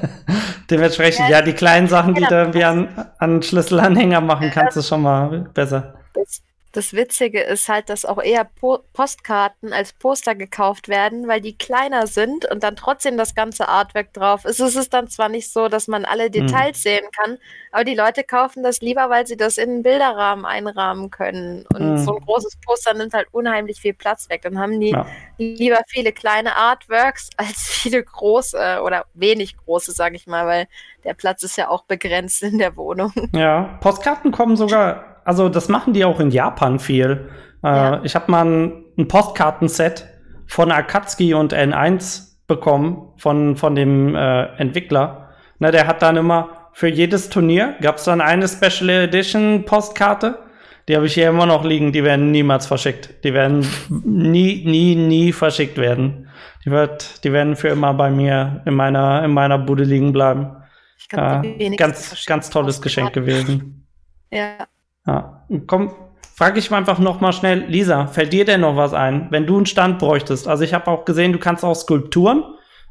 Dementsprechend, 0.70 1.28
ja, 1.28 1.42
die 1.42 1.52
kleinen 1.52 1.88
Sachen, 1.88 2.14
die 2.14 2.22
du 2.22 2.34
irgendwie 2.34 2.64
an, 2.64 2.88
an 3.18 3.42
Schlüsselanhänger 3.42 4.22
machen, 4.22 4.50
kannst 4.50 4.78
du 4.78 4.82
schon 4.82 5.02
mal 5.02 5.50
besser. 5.52 5.96
Das, 6.76 6.92
Witzige 6.92 7.40
ist 7.40 7.68
halt, 7.68 7.88
dass 7.88 8.04
auch 8.04 8.22
eher 8.22 8.44
po 8.44 8.78
Postkarten 8.92 9.72
als 9.72 9.92
Poster 9.92 10.34
gekauft 10.34 10.88
werden, 10.88 11.26
weil 11.28 11.40
die 11.40 11.56
kleiner 11.56 12.06
sind 12.06 12.44
und 12.50 12.62
dann 12.62 12.76
trotzdem 12.76 13.16
das 13.16 13.34
ganze 13.34 13.68
Artwork 13.68 14.12
drauf 14.12 14.44
ist. 14.44 14.60
Es 14.60 14.76
ist 14.76 14.92
dann 14.92 15.08
zwar 15.08 15.28
nicht 15.28 15.50
so, 15.52 15.68
dass 15.68 15.88
man 15.88 16.04
alle 16.04 16.30
Details 16.30 16.82
sehen 16.82 17.04
kann, 17.12 17.38
aber 17.72 17.84
die 17.84 17.94
Leute 17.94 18.24
kaufen 18.24 18.62
das 18.62 18.80
lieber, 18.80 19.08
weil 19.10 19.26
sie 19.26 19.36
das 19.36 19.58
in 19.58 19.70
einen 19.70 19.82
Bilderrahmen 19.82 20.44
einrahmen 20.44 21.10
können. 21.10 21.66
Und 21.66 21.92
Mhm. 21.92 21.96
so 21.98 22.12
ein 22.14 22.20
großes 22.24 22.56
Poster 22.64 22.94
nimmt 22.94 23.14
halt 23.14 23.28
unheimlich 23.32 23.80
viel 23.80 23.94
Platz 23.94 24.28
weg. 24.28 24.42
Dann 24.42 24.58
haben 24.58 24.78
die 24.80 24.90
Ja. 24.90 25.06
lieber 25.38 25.80
viele 25.88 26.12
kleine 26.12 26.56
Artworks 26.56 27.30
als 27.38 27.68
viele 27.68 28.02
große 28.02 28.80
oder 28.84 29.06
wenig 29.14 29.56
große, 29.56 29.92
sage 29.92 30.16
ich 30.16 30.26
mal, 30.26 30.46
weil 30.46 30.66
der 31.04 31.14
Platz 31.14 31.42
ist 31.42 31.56
ja 31.56 31.68
auch 31.68 31.84
begrenzt 31.84 32.42
in 32.42 32.58
der 32.58 32.76
Wohnung. 32.76 33.12
Ja, 33.32 33.78
Postkarten 33.80 34.32
kommen 34.32 34.56
sogar, 34.56 35.15
also 35.26 35.48
das 35.48 35.68
machen 35.68 35.92
die 35.92 36.04
auch 36.04 36.20
in 36.20 36.30
Japan 36.30 36.78
viel. 36.78 37.28
Äh, 37.62 37.68
Ja. 37.68 38.00
Ich 38.04 38.14
habe 38.14 38.30
mal 38.30 38.44
ein, 38.46 38.84
ein 38.96 39.08
Postkartenset 39.08 40.06
von 40.46 40.70
Akatsuki 40.72 41.34
und 41.34 41.52
N1 41.52 42.36
bekommen, 42.46 43.12
von, 43.18 43.56
von 43.56 43.74
dem 43.74 44.14
äh, 44.14 44.44
Entwickler. 44.56 45.30
Ne, 45.58 45.70
der 45.72 45.86
hat 45.86 46.00
dann 46.02 46.16
immer 46.16 46.70
für 46.72 46.88
jedes 46.88 47.30
Turnier 47.30 47.74
gab 47.80 47.96
es 47.96 48.04
dann 48.04 48.20
eine 48.20 48.46
Special 48.46 48.90
Edition 48.90 49.64
Postkarte. 49.64 50.38
Die 50.88 50.94
habe 50.94 51.06
ich 51.06 51.14
hier 51.14 51.30
immer 51.30 51.46
noch 51.46 51.64
liegen, 51.64 51.90
die 51.90 52.04
werden 52.04 52.30
niemals 52.30 52.66
verschickt. 52.66 53.24
Die 53.24 53.32
werden 53.32 53.66
nie, 53.88 54.62
nie, 54.66 54.94
nie 54.94 55.32
verschickt 55.32 55.78
werden. 55.78 56.28
Die, 56.64 56.70
wird, 56.70 57.24
die 57.24 57.32
werden 57.32 57.56
für 57.56 57.68
immer 57.68 57.94
bei 57.94 58.10
mir 58.10 58.60
in 58.66 58.74
meiner, 58.74 59.24
in 59.24 59.32
meiner 59.32 59.58
Bude 59.58 59.84
liegen 59.84 60.12
bleiben. 60.12 60.54
Ich 60.98 61.08
glaub, 61.08 61.44
Äh, 61.44 61.74
ganz, 61.76 62.24
ganz 62.26 62.50
tolles 62.50 62.82
Geschenk 62.82 63.12
gewesen. 63.14 63.86
Ja. 64.30 64.66
Ja. 65.06 65.42
Komm, 65.66 65.92
frage 66.34 66.58
ich 66.58 66.70
mal 66.70 66.78
einfach 66.78 66.98
noch 66.98 67.20
mal 67.20 67.32
schnell, 67.32 67.64
Lisa, 67.66 68.06
fällt 68.06 68.32
dir 68.32 68.44
denn 68.44 68.60
noch 68.60 68.76
was 68.76 68.92
ein, 68.92 69.28
wenn 69.30 69.46
du 69.46 69.56
einen 69.56 69.66
Stand 69.66 69.98
bräuchtest? 69.98 70.48
Also 70.48 70.64
ich 70.64 70.74
habe 70.74 70.90
auch 70.90 71.04
gesehen, 71.04 71.32
du 71.32 71.38
kannst 71.38 71.64
auch 71.64 71.74
Skulpturen. 71.74 72.44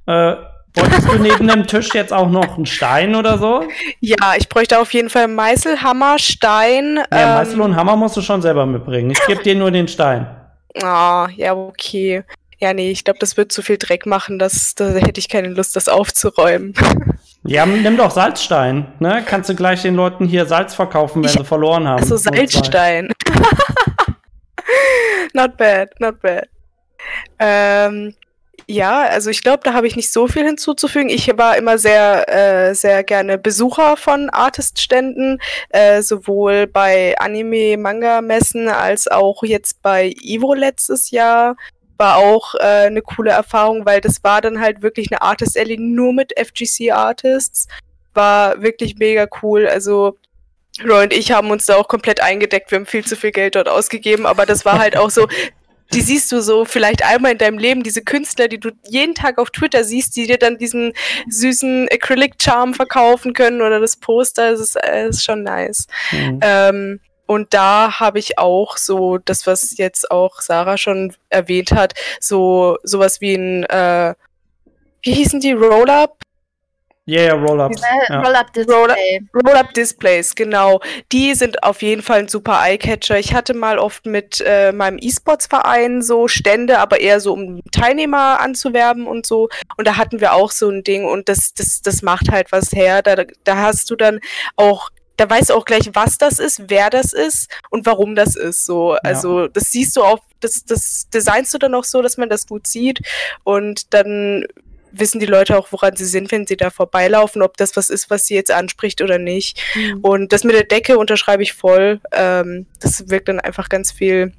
Äh, 0.07 0.36
bräuchtest 0.74 1.07
du 1.07 1.18
neben 1.20 1.47
dem 1.47 1.68
Tisch 1.68 1.93
jetzt 1.93 2.13
auch 2.13 2.30
noch 2.30 2.57
einen 2.57 2.66
Stein 2.66 3.16
oder 3.16 3.38
so? 3.38 3.63
Ja, 3.99 4.34
ich 4.38 4.49
bräuchte 4.49 4.80
auf 4.80 4.93
jeden 4.93 5.09
Fall 5.09 5.28
Meißel, 5.28 5.82
Hammer, 5.82 6.18
Stein. 6.20 6.97
Ja, 7.11 7.18
ähm, 7.18 7.34
Meißel 7.36 7.61
und 7.61 7.76
Hammer 7.76 7.95
musst 7.95 8.18
du 8.18 8.22
schon 8.22 8.41
selber 8.41 8.66
mitbringen. 8.66 9.11
Ich 9.11 9.26
gebe 9.28 9.43
dir 9.43 9.55
nur 9.55 9.72
den 9.72 9.88
Stein. 9.88 10.28
Ah, 10.84 11.28
ja, 11.36 11.55
okay. 11.55 12.24
Ja, 12.60 12.74
nee, 12.74 12.91
ich 12.91 13.03
glaube, 13.03 13.20
das 13.20 13.38
wird 13.38 13.51
zu 13.51 13.62
viel 13.62 13.78
Dreck 13.78 14.06
machen. 14.06 14.39
Das, 14.39 14.76
da 14.76 14.89
hätte 14.89 15.20
ich 15.20 15.30
keine 15.30 15.49
Lust, 15.49 15.76
das 15.76 15.88
aufzuräumen. 15.88 16.74
Ja, 17.47 17.64
nimm 17.68 17.95
doch 17.95 18.10
Salzstein. 18.10 18.88
Ne? 18.97 19.24
Kannst 19.24 19.51
du 19.51 19.56
gleich 19.56 19.84
den 19.84 19.93
Leuten 19.93 20.26
hier 20.26 20.47
Salz 20.47 20.74
verkaufen, 20.74 21.22
wenn 21.22 21.30
Ich- 21.30 21.38
sie 21.38 21.45
verloren 21.45 21.88
haben. 21.88 21.99
Also. 22.01 22.18
Salzstein. 22.18 23.10
not 25.34 25.56
bad, 25.58 25.89
not 25.99 26.20
bad. 26.22 26.47
Ähm, 27.38 28.16
ja, 28.68 29.03
also 29.03 29.30
ich 29.30 29.43
glaube, 29.43 29.60
da 29.64 29.74
habe 29.74 29.86
ich 29.86 29.95
nicht 29.95 30.12
so 30.12 30.28
viel 30.28 30.43
hinzuzufügen. 30.43 31.10
Ich 31.10 31.28
war 31.38 31.56
immer 31.56 31.78
sehr, 31.78 32.70
äh, 32.70 32.74
sehr 32.74 33.03
gerne 33.03 33.38
Besucher 33.38 33.95
von 33.95 34.32
Artistständen, 34.32 35.39
äh, 35.70 36.01
sowohl 36.01 36.66
bei 36.66 37.16
Anime-Manga-Messen 37.20 38.68
als 38.70 39.08
auch 39.08 39.43
jetzt 39.43 39.84
bei 39.84 40.12
Ivo 40.20 40.56
letztes 40.56 41.12
Jahr. 41.12 41.58
War 41.98 42.18
auch 42.18 42.56
äh, 42.56 42.88
eine 42.88 43.02
coole 43.02 43.32
Erfahrung, 43.32 43.86
weil 43.86 44.02
das 44.02 44.24
war 44.24 44.41
dann 44.41 44.60
halt 44.60 44.82
wirklich 44.82 45.12
eine 45.12 45.22
Artist 45.22 45.58
Alley 45.58 45.78
nur 45.78 46.14
mit 46.14 46.34
FGC-Artists. 46.38 47.68
War 48.14 48.62
wirklich 48.62 48.96
mega 48.98 49.28
cool. 49.41 49.68
Also 49.68 50.18
Roy 50.84 51.04
und 51.04 51.14
ich 51.14 51.32
haben 51.32 51.52
uns 51.52 51.66
da 51.66 51.76
auch 51.76 51.88
komplett 51.88 52.22
eingedeckt. 52.22 52.72
Wir 52.72 52.80
haben 52.80 52.86
viel 52.86 53.06
zu 53.06 53.16
viel 53.16 53.32
Geld 53.32 53.56
dort 53.56 53.70
ausgegeben, 53.70 54.26
aber 54.26 54.46
das 54.46 54.66
war 54.66 54.80
halt 54.80 54.98
auch 54.98 55.10
so. 55.10 55.28
Die 55.93 56.02
siehst 56.02 56.32
du 56.32 56.41
so 56.41 56.66
vielleicht 56.66 57.06
einmal 57.06 57.34
in 57.34 57.38
deinem 57.38 57.60
Leben, 57.60 57.84
diese 57.84 58.02
Künstler, 58.02 58.48
die 58.48 58.60
du 58.60 58.72
jeden 58.89 59.14
Tag 59.14 59.38
auf 59.38 59.52
Twitter 59.52 59.84
siehst, 59.84 60.16
die 60.16 60.26
dir 60.26 60.39
dann 60.39 60.58
diesen 60.58 60.93
süßen 61.30 61.88
Acrylic-Charm 61.91 62.74
verkaufen 62.74 63.34
können 63.34 63.62
oder 63.62 63.80
das 63.80 63.96
Poster. 63.96 64.50
Das 64.50 64.60
ist, 64.60 64.84
äh, 64.84 65.10
ist 65.10 65.24
schon 65.24 65.43
nice. 65.43 65.86
Mhm. 66.12 66.39
Ähm, 66.41 67.00
und 67.26 67.53
da 67.53 67.99
habe 67.99 68.19
ich 68.19 68.38
auch 68.38 68.78
so 68.78 69.17
das, 69.17 69.47
was 69.47 69.78
jetzt 69.78 70.11
auch 70.11 70.41
Sarah 70.41 70.78
schon 70.78 71.15
erwähnt 71.30 71.71
hat, 71.71 71.93
so 72.19 72.78
sowas 72.84 73.21
wie 73.21 73.36
ein, 73.36 73.63
äh, 73.65 74.13
wie 75.03 75.13
hießen 75.13 75.39
die 75.39 75.53
Roll-Up? 75.53 76.17
Yeah, 77.07 77.36
Roll-Ups. 77.36 77.76
Diese 77.76 78.13
Ja. 78.13 78.21
Roll-Up-Display. 78.21 79.21
Roll-Up-Displays, 79.45 80.34
genau. 80.34 80.80
Die 81.11 81.36
sind 81.36 81.61
auf 81.63 81.84
jeden 81.84 82.01
Fall 82.01 82.19
ein 82.19 82.28
super 82.28 82.59
Eye-Catcher. 82.65 83.19
Ich 83.19 83.36
hatte 83.36 83.53
mal 83.53 83.78
oft 83.78 84.07
mit 84.07 84.41
äh, 84.43 84.71
meinem 84.71 84.97
E-Sports-Verein 84.99 86.01
so 86.01 86.28
Stände, 86.28 86.80
aber 86.80 86.99
eher 86.99 87.19
so, 87.19 87.34
um 87.34 87.61
Teilnehmer 87.71 88.39
anzuwerben 88.39 89.05
und 89.05 89.28
so. 89.28 89.49
Und 89.78 89.88
da 89.88 89.97
hatten 89.97 90.19
wir 90.19 90.34
auch 90.34 90.49
so 90.49 90.67
ein 90.67 90.84
Ding 90.84 91.05
und 91.05 91.30
das, 91.30 91.53
das, 91.53 91.82
das 91.84 92.01
macht 92.01 92.32
halt 92.32 92.51
was 92.51 92.71
her. 92.71 93.03
Da, 93.03 93.23
da 93.43 93.57
hast 93.57 93.91
du 93.91 93.95
dann 93.95 94.19
auch 94.55 94.89
da 95.18 95.30
weißt 95.30 95.49
du 95.49 95.53
auch 95.53 95.66
gleich, 95.66 95.89
was 95.93 96.18
das 96.18 96.39
ist, 96.39 96.63
wer 96.68 96.89
das 96.89 97.13
ist 97.13 97.49
und 97.70 97.86
warum 97.86 98.16
das 98.16 98.36
ist. 98.36 98.66
So, 98.66 98.93
also 98.93 99.47
das 99.47 99.72
siehst 99.72 99.95
du 99.95 100.03
auch, 100.03 100.20
das, 100.39 100.66
das 100.66 101.07
designst 101.13 101.53
du 101.53 101.57
dann 101.57 101.76
auch 101.76 101.84
so, 101.84 102.01
dass 102.01 102.18
man 102.18 102.30
das 102.30 102.47
gut 102.47 102.68
sieht 102.68 103.01
und 103.43 103.93
dann 103.93 104.45
wissen 104.99 105.20
die 105.20 105.26
Leute 105.26 105.57
auch, 105.57 105.72
woran 105.72 105.95
sie 105.95 106.05
sind, 106.05 106.32
wenn 106.32 106.47
sie 106.47 106.57
da 106.57 106.70
vorbeilaufen, 106.70 107.41
ob 107.41 107.57
das 107.57 107.76
was 107.76 107.89
ist, 107.89 108.09
was 108.09 108.26
sie 108.26 108.36
jetzt 108.36 108.51
anspricht 108.51 109.01
oder 109.01 109.18
nicht. 109.18 109.61
Mhm. 109.76 109.99
Und 110.01 110.34
das 110.34 110.43
mit 110.43 110.55
der 110.55 110.63
Decke 110.63 110.97
unterschreibe 110.97 111.43
ich 111.43 111.53
voll. 111.53 111.99
Ähm, 112.11 112.66
das 112.80 113.09
wirkt 113.09 113.28
dann 113.28 113.39
einfach 113.39 113.70
ganz 113.70 113.91
viel 113.91 114.34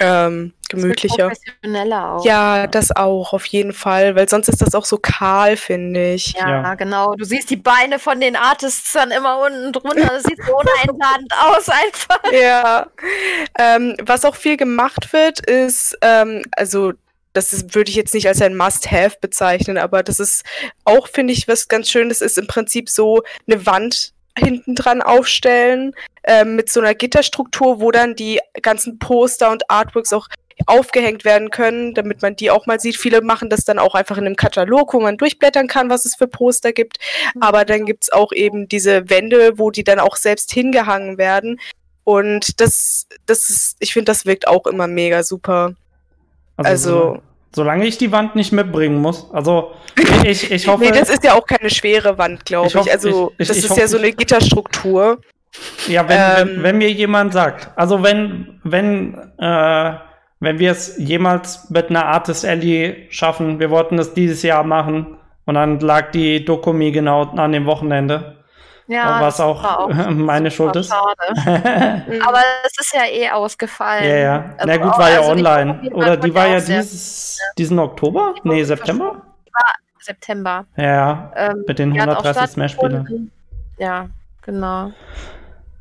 ähm, 0.00 0.52
Das 0.68 0.82
wird 0.82 0.82
gemütlicher. 1.00 1.28
Professioneller 1.28 2.12
auch. 2.14 2.24
Ja, 2.24 2.66
das 2.66 2.94
auch, 2.94 3.32
auf 3.32 3.46
jeden 3.46 3.72
Fall, 3.72 4.16
weil 4.16 4.28
sonst 4.28 4.48
ist 4.48 4.60
das 4.62 4.74
auch 4.74 4.84
so 4.84 4.98
kahl, 4.98 5.56
finde 5.56 6.14
ich. 6.14 6.32
Ja, 6.32 6.48
Ja. 6.48 6.74
genau. 6.74 7.14
Du 7.14 7.24
siehst 7.24 7.50
die 7.50 7.56
Beine 7.56 7.98
von 7.98 8.20
den 8.20 8.34
Artists 8.36 8.92
dann 8.92 9.10
immer 9.10 9.38
unten 9.44 9.72
drunter. 9.72 10.08
Das 10.08 10.22
sieht 10.24 10.38
so 10.44 10.56
uneinladend 10.58 11.32
aus 11.38 11.68
einfach. 11.68 12.32
Ja. 12.32 12.86
Ähm, 13.58 13.96
was 14.02 14.24
auch 14.24 14.34
viel 14.34 14.56
gemacht 14.56 15.12
wird, 15.12 15.40
ist, 15.46 15.96
ähm, 16.02 16.44
also 16.56 16.92
das 17.32 17.52
ist, 17.52 17.74
würde 17.76 17.90
ich 17.90 17.96
jetzt 17.96 18.12
nicht 18.12 18.26
als 18.26 18.42
ein 18.42 18.56
Must-Have 18.56 19.18
bezeichnen, 19.20 19.78
aber 19.78 20.02
das 20.02 20.18
ist 20.18 20.42
auch, 20.84 21.06
finde 21.06 21.32
ich, 21.32 21.46
was 21.46 21.68
ganz 21.68 21.88
Schönes 21.88 22.20
ist 22.22 22.38
im 22.38 22.48
Prinzip 22.48 22.88
so 22.88 23.22
eine 23.46 23.64
Wand 23.66 24.12
hinten 24.40 24.74
dran 24.74 25.02
aufstellen 25.02 25.94
ähm, 26.24 26.56
mit 26.56 26.68
so 26.70 26.80
einer 26.80 26.94
Gitterstruktur, 26.94 27.80
wo 27.80 27.90
dann 27.90 28.14
die 28.16 28.40
ganzen 28.62 28.98
Poster 28.98 29.50
und 29.50 29.70
Artworks 29.70 30.12
auch 30.12 30.28
aufgehängt 30.66 31.24
werden 31.24 31.50
können, 31.50 31.94
damit 31.94 32.20
man 32.20 32.36
die 32.36 32.50
auch 32.50 32.66
mal 32.66 32.78
sieht. 32.80 32.96
Viele 32.96 33.22
machen 33.22 33.48
das 33.48 33.64
dann 33.64 33.78
auch 33.78 33.94
einfach 33.94 34.18
in 34.18 34.26
einem 34.26 34.36
Katalog, 34.36 34.92
wo 34.92 35.00
man 35.00 35.16
durchblättern 35.16 35.68
kann, 35.68 35.88
was 35.88 36.04
es 36.04 36.16
für 36.16 36.26
Poster 36.26 36.72
gibt. 36.72 36.98
Aber 37.40 37.64
dann 37.64 37.86
gibt's 37.86 38.12
auch 38.12 38.32
eben 38.32 38.68
diese 38.68 39.08
Wände, 39.08 39.58
wo 39.58 39.70
die 39.70 39.84
dann 39.84 40.00
auch 40.00 40.16
selbst 40.16 40.52
hingehangen 40.52 41.16
werden. 41.16 41.60
Und 42.04 42.60
das, 42.60 43.06
das 43.26 43.48
ist, 43.48 43.76
ich 43.78 43.92
finde, 43.92 44.10
das 44.10 44.26
wirkt 44.26 44.48
auch 44.48 44.66
immer 44.66 44.86
mega 44.86 45.22
super. 45.22 45.74
Also, 46.56 46.90
so- 46.90 47.22
solange 47.52 47.86
ich 47.86 47.98
die 47.98 48.12
Wand 48.12 48.36
nicht 48.36 48.52
mitbringen 48.52 48.98
muss. 49.00 49.28
Also 49.32 49.72
ich, 50.24 50.50
ich 50.50 50.68
hoffe. 50.68 50.84
nee, 50.84 50.90
das 50.92 51.08
ist 51.10 51.24
ja 51.24 51.34
auch 51.34 51.46
keine 51.46 51.70
schwere 51.70 52.16
Wand, 52.18 52.44
glaube 52.44 52.68
Ich 52.68 52.74
ich. 52.74 52.92
Also, 52.92 53.32
ich- 53.38 53.42
ich- 53.42 53.48
das 53.48 53.56
ist 53.70 53.76
ja 53.76 53.86
so 53.88 53.98
eine 53.98 54.12
Gitterstruktur. 54.12 55.18
Ja, 55.88 56.08
wenn, 56.08 56.16
Ähm, 56.18 56.48
wenn, 56.56 56.62
wenn 56.62 56.78
mir 56.78 56.90
jemand 56.92 57.32
sagt, 57.32 57.70
also 57.76 58.02
wenn, 58.04 58.60
wenn, 58.62 59.14
äh, 59.38 59.92
wenn 60.38 60.58
wir 60.60 60.70
es 60.70 60.94
jemals 60.98 61.68
mit 61.70 61.90
einer 61.90 62.06
Artist 62.06 62.44
Alley 62.46 63.06
schaffen, 63.10 63.58
wir 63.58 63.68
wollten 63.70 63.98
es 63.98 64.14
dieses 64.14 64.42
Jahr 64.42 64.62
machen 64.62 65.16
und 65.46 65.54
dann 65.56 65.80
lag 65.80 66.12
die 66.12 66.44
Dokumi 66.44 66.92
genau 66.92 67.24
an 67.24 67.50
dem 67.52 67.66
Wochenende, 67.66 68.36
Ja, 68.92 69.20
was 69.20 69.36
das 69.36 69.46
auch, 69.46 69.62
war 69.62 70.10
meine 70.10 70.50
Schuld 70.50 70.74
ist. 70.76 70.88
Schade. 70.90 72.02
Mhm. 72.10 72.22
Aber 72.22 72.40
es 72.66 72.72
ist 72.80 72.92
ja 72.94 73.04
eh 73.06 73.30
ausgefallen. 73.30 74.04
ja, 74.04 74.16
ja. 74.16 74.44
Also 74.56 74.66
Na 74.66 74.76
gut, 74.78 74.92
auch- 74.92 74.98
war 74.98 75.10
ja 75.10 75.18
also 75.20 75.34
die 75.34 75.40
online. 75.46 75.74
Dokumi 75.74 75.94
Oder 75.94 76.16
die 76.16 76.34
war 76.34 76.46
ja 76.48 76.58
auch 76.58 76.64
dieses, 76.64 77.38
diesen 77.56 77.78
Oktober? 77.78 78.34
Nee, 78.42 78.64
September? 78.64 79.22
September. 80.00 80.64
Ja, 80.76 81.30
Ähm, 81.36 81.64
mit 81.66 81.78
den 81.78 81.92
die 81.92 82.00
hat 82.00 82.08
auch 82.08 82.24
130 82.24 82.54
Smash-Spielen. 82.54 83.30
Ja, 83.78 84.08
genau. 84.42 84.92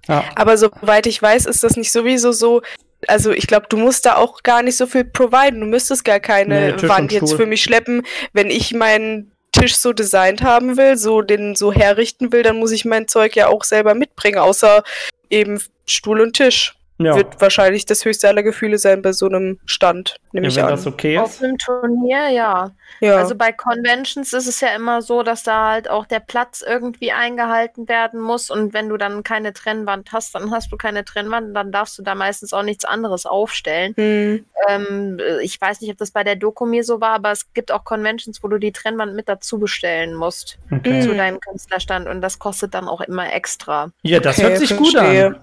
Ja. 0.08 0.24
Aber 0.36 0.58
soweit 0.58 1.08
ich 1.08 1.22
weiß, 1.22 1.46
ist 1.46 1.64
das 1.64 1.78
nicht 1.78 1.92
sowieso 1.92 2.32
so. 2.32 2.62
Also 3.08 3.32
ich 3.32 3.48
glaube, 3.48 3.68
du 3.70 3.78
musst 3.78 4.06
da 4.06 4.18
auch 4.18 4.44
gar 4.44 4.62
nicht 4.62 4.76
so 4.76 4.86
viel 4.88 5.06
providen. 5.06 5.62
Du 5.62 5.66
müsstest 5.68 6.04
gar 6.04 6.16
Nee, 6.16 6.20
keine 6.22 6.76
Tisch 6.76 6.90
Wand 6.90 7.12
jetzt 7.14 7.34
für 7.34 7.46
mich 7.46 7.64
schleppen. 7.64 8.04
Wenn 8.34 8.48
ich 8.50 8.74
meinen 8.74 9.32
Tisch 9.52 9.76
so 9.76 9.94
designt 9.94 10.42
haben 10.42 10.78
will, 10.78 10.98
so 10.98 11.22
den 11.22 11.56
so 11.56 11.72
herrichten 11.72 12.32
will, 12.32 12.44
dann 12.44 12.58
muss 12.58 12.72
ich 12.72 12.86
mein 12.86 13.08
Zeug 13.08 13.36
ja 13.36 13.48
auch 13.48 13.64
selber 13.64 13.94
mitbringen, 13.94 14.38
außer 14.38 14.84
eben 15.30 15.62
Stuhl 15.86 16.22
und 16.22 16.34
Tisch. 16.36 16.76
Ja, 17.02 17.16
Wird 17.16 17.40
wahrscheinlich 17.40 17.86
das 17.86 18.04
höchste 18.04 18.28
aller 18.28 18.44
Gefühle 18.44 18.78
sein 18.78 19.02
bei 19.02 19.14
so 19.14 19.28
einem 19.28 19.58
Stand, 19.66 20.18
nehme 20.34 20.48
ja 20.48 20.50
ich 20.50 20.56
wenn 20.58 20.66
an. 20.66 20.72
das 20.72 20.86
okay 20.86 21.18
Auf 21.18 21.36
ist. 21.36 21.44
einem 21.44 21.58
Turnier, 21.58 22.28
ja. 22.28 22.72
ja. 23.00 23.16
Also 23.16 23.36
bei 23.36 23.54
Conventions 23.54 24.34
ist 24.34 24.48
es 24.48 24.60
ja 24.60 24.76
immer 24.76 25.02
so, 25.02 25.24
dass 25.24 25.44
da 25.44 25.70
halt 25.72 25.90
auch 25.90 26.06
der 26.06 26.20
Platz 26.20 26.62
irgendwie 26.62 27.14
eingehalten 27.14 27.88
werden 27.88 28.20
muss. 28.20 28.50
Und 28.50 28.74
wenn 28.74 28.90
du 28.90 28.98
dann 28.98 29.24
keine 29.24 29.54
Trennwand 29.54 30.12
hast, 30.12 30.36
dann 30.36 30.52
hast 30.52 30.74
du 30.74 30.76
keine 30.78 31.06
Trennwand 31.06 31.48
und 31.48 31.54
dann 31.54 31.72
darfst 31.72 31.98
du 31.98 32.04
da 32.04 32.16
meistens 32.16 32.52
auch 32.52 32.64
nichts 32.64 32.84
anderes 32.84 33.26
aufstellen. 33.26 33.94
hm. 33.96 34.46
Ähm, 34.68 35.20
äh, 35.20 35.42
ich 35.42 35.60
weiß 35.62 35.80
nicht, 35.80 35.92
ob 35.92 35.98
das 35.98 36.12
bei 36.12 36.26
der 36.26 36.36
Doku 36.36 36.66
mir 36.66 36.84
so 36.84 37.00
war, 37.00 37.12
aber 37.12 37.32
es 37.32 37.54
gibt 37.54 37.72
auch 37.72 37.86
Conventions, 37.86 38.44
wo 38.44 38.50
du 38.50 38.58
die 38.58 38.74
Trennwand 38.74 39.16
mit 39.16 39.30
dazu 39.30 39.58
bestellen 39.58 40.14
musst 40.16 40.58
Okay. 40.70 41.00
zu 41.02 41.16
deinem 41.16 41.40
Künstlerstand 41.40 42.10
und 42.10 42.20
das 42.20 42.40
kostet 42.40 42.74
dann 42.74 42.90
auch 42.90 43.00
immer 43.00 43.32
extra. 43.32 43.92
Ja, 44.02 44.20
das 44.20 44.38
Okay, 44.38 44.48
hört 44.50 44.58
sich 44.58 44.76
gut 44.76 44.92
verstehe. 44.92 45.28
an. 45.28 45.40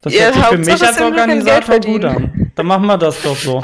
Das 0.00 0.14
Ja, 0.14 0.24
hört 0.24 0.34
sich 0.34 0.44
für 0.44 0.58
mich 0.58 0.82
als 0.82 1.00
Organisator 1.00 1.80
gut 1.80 2.04
an. 2.04 2.52
Dann 2.54 2.66
machen 2.66 2.86
wir 2.86 2.98
das 2.98 3.22
doch 3.22 3.36
so. 3.36 3.62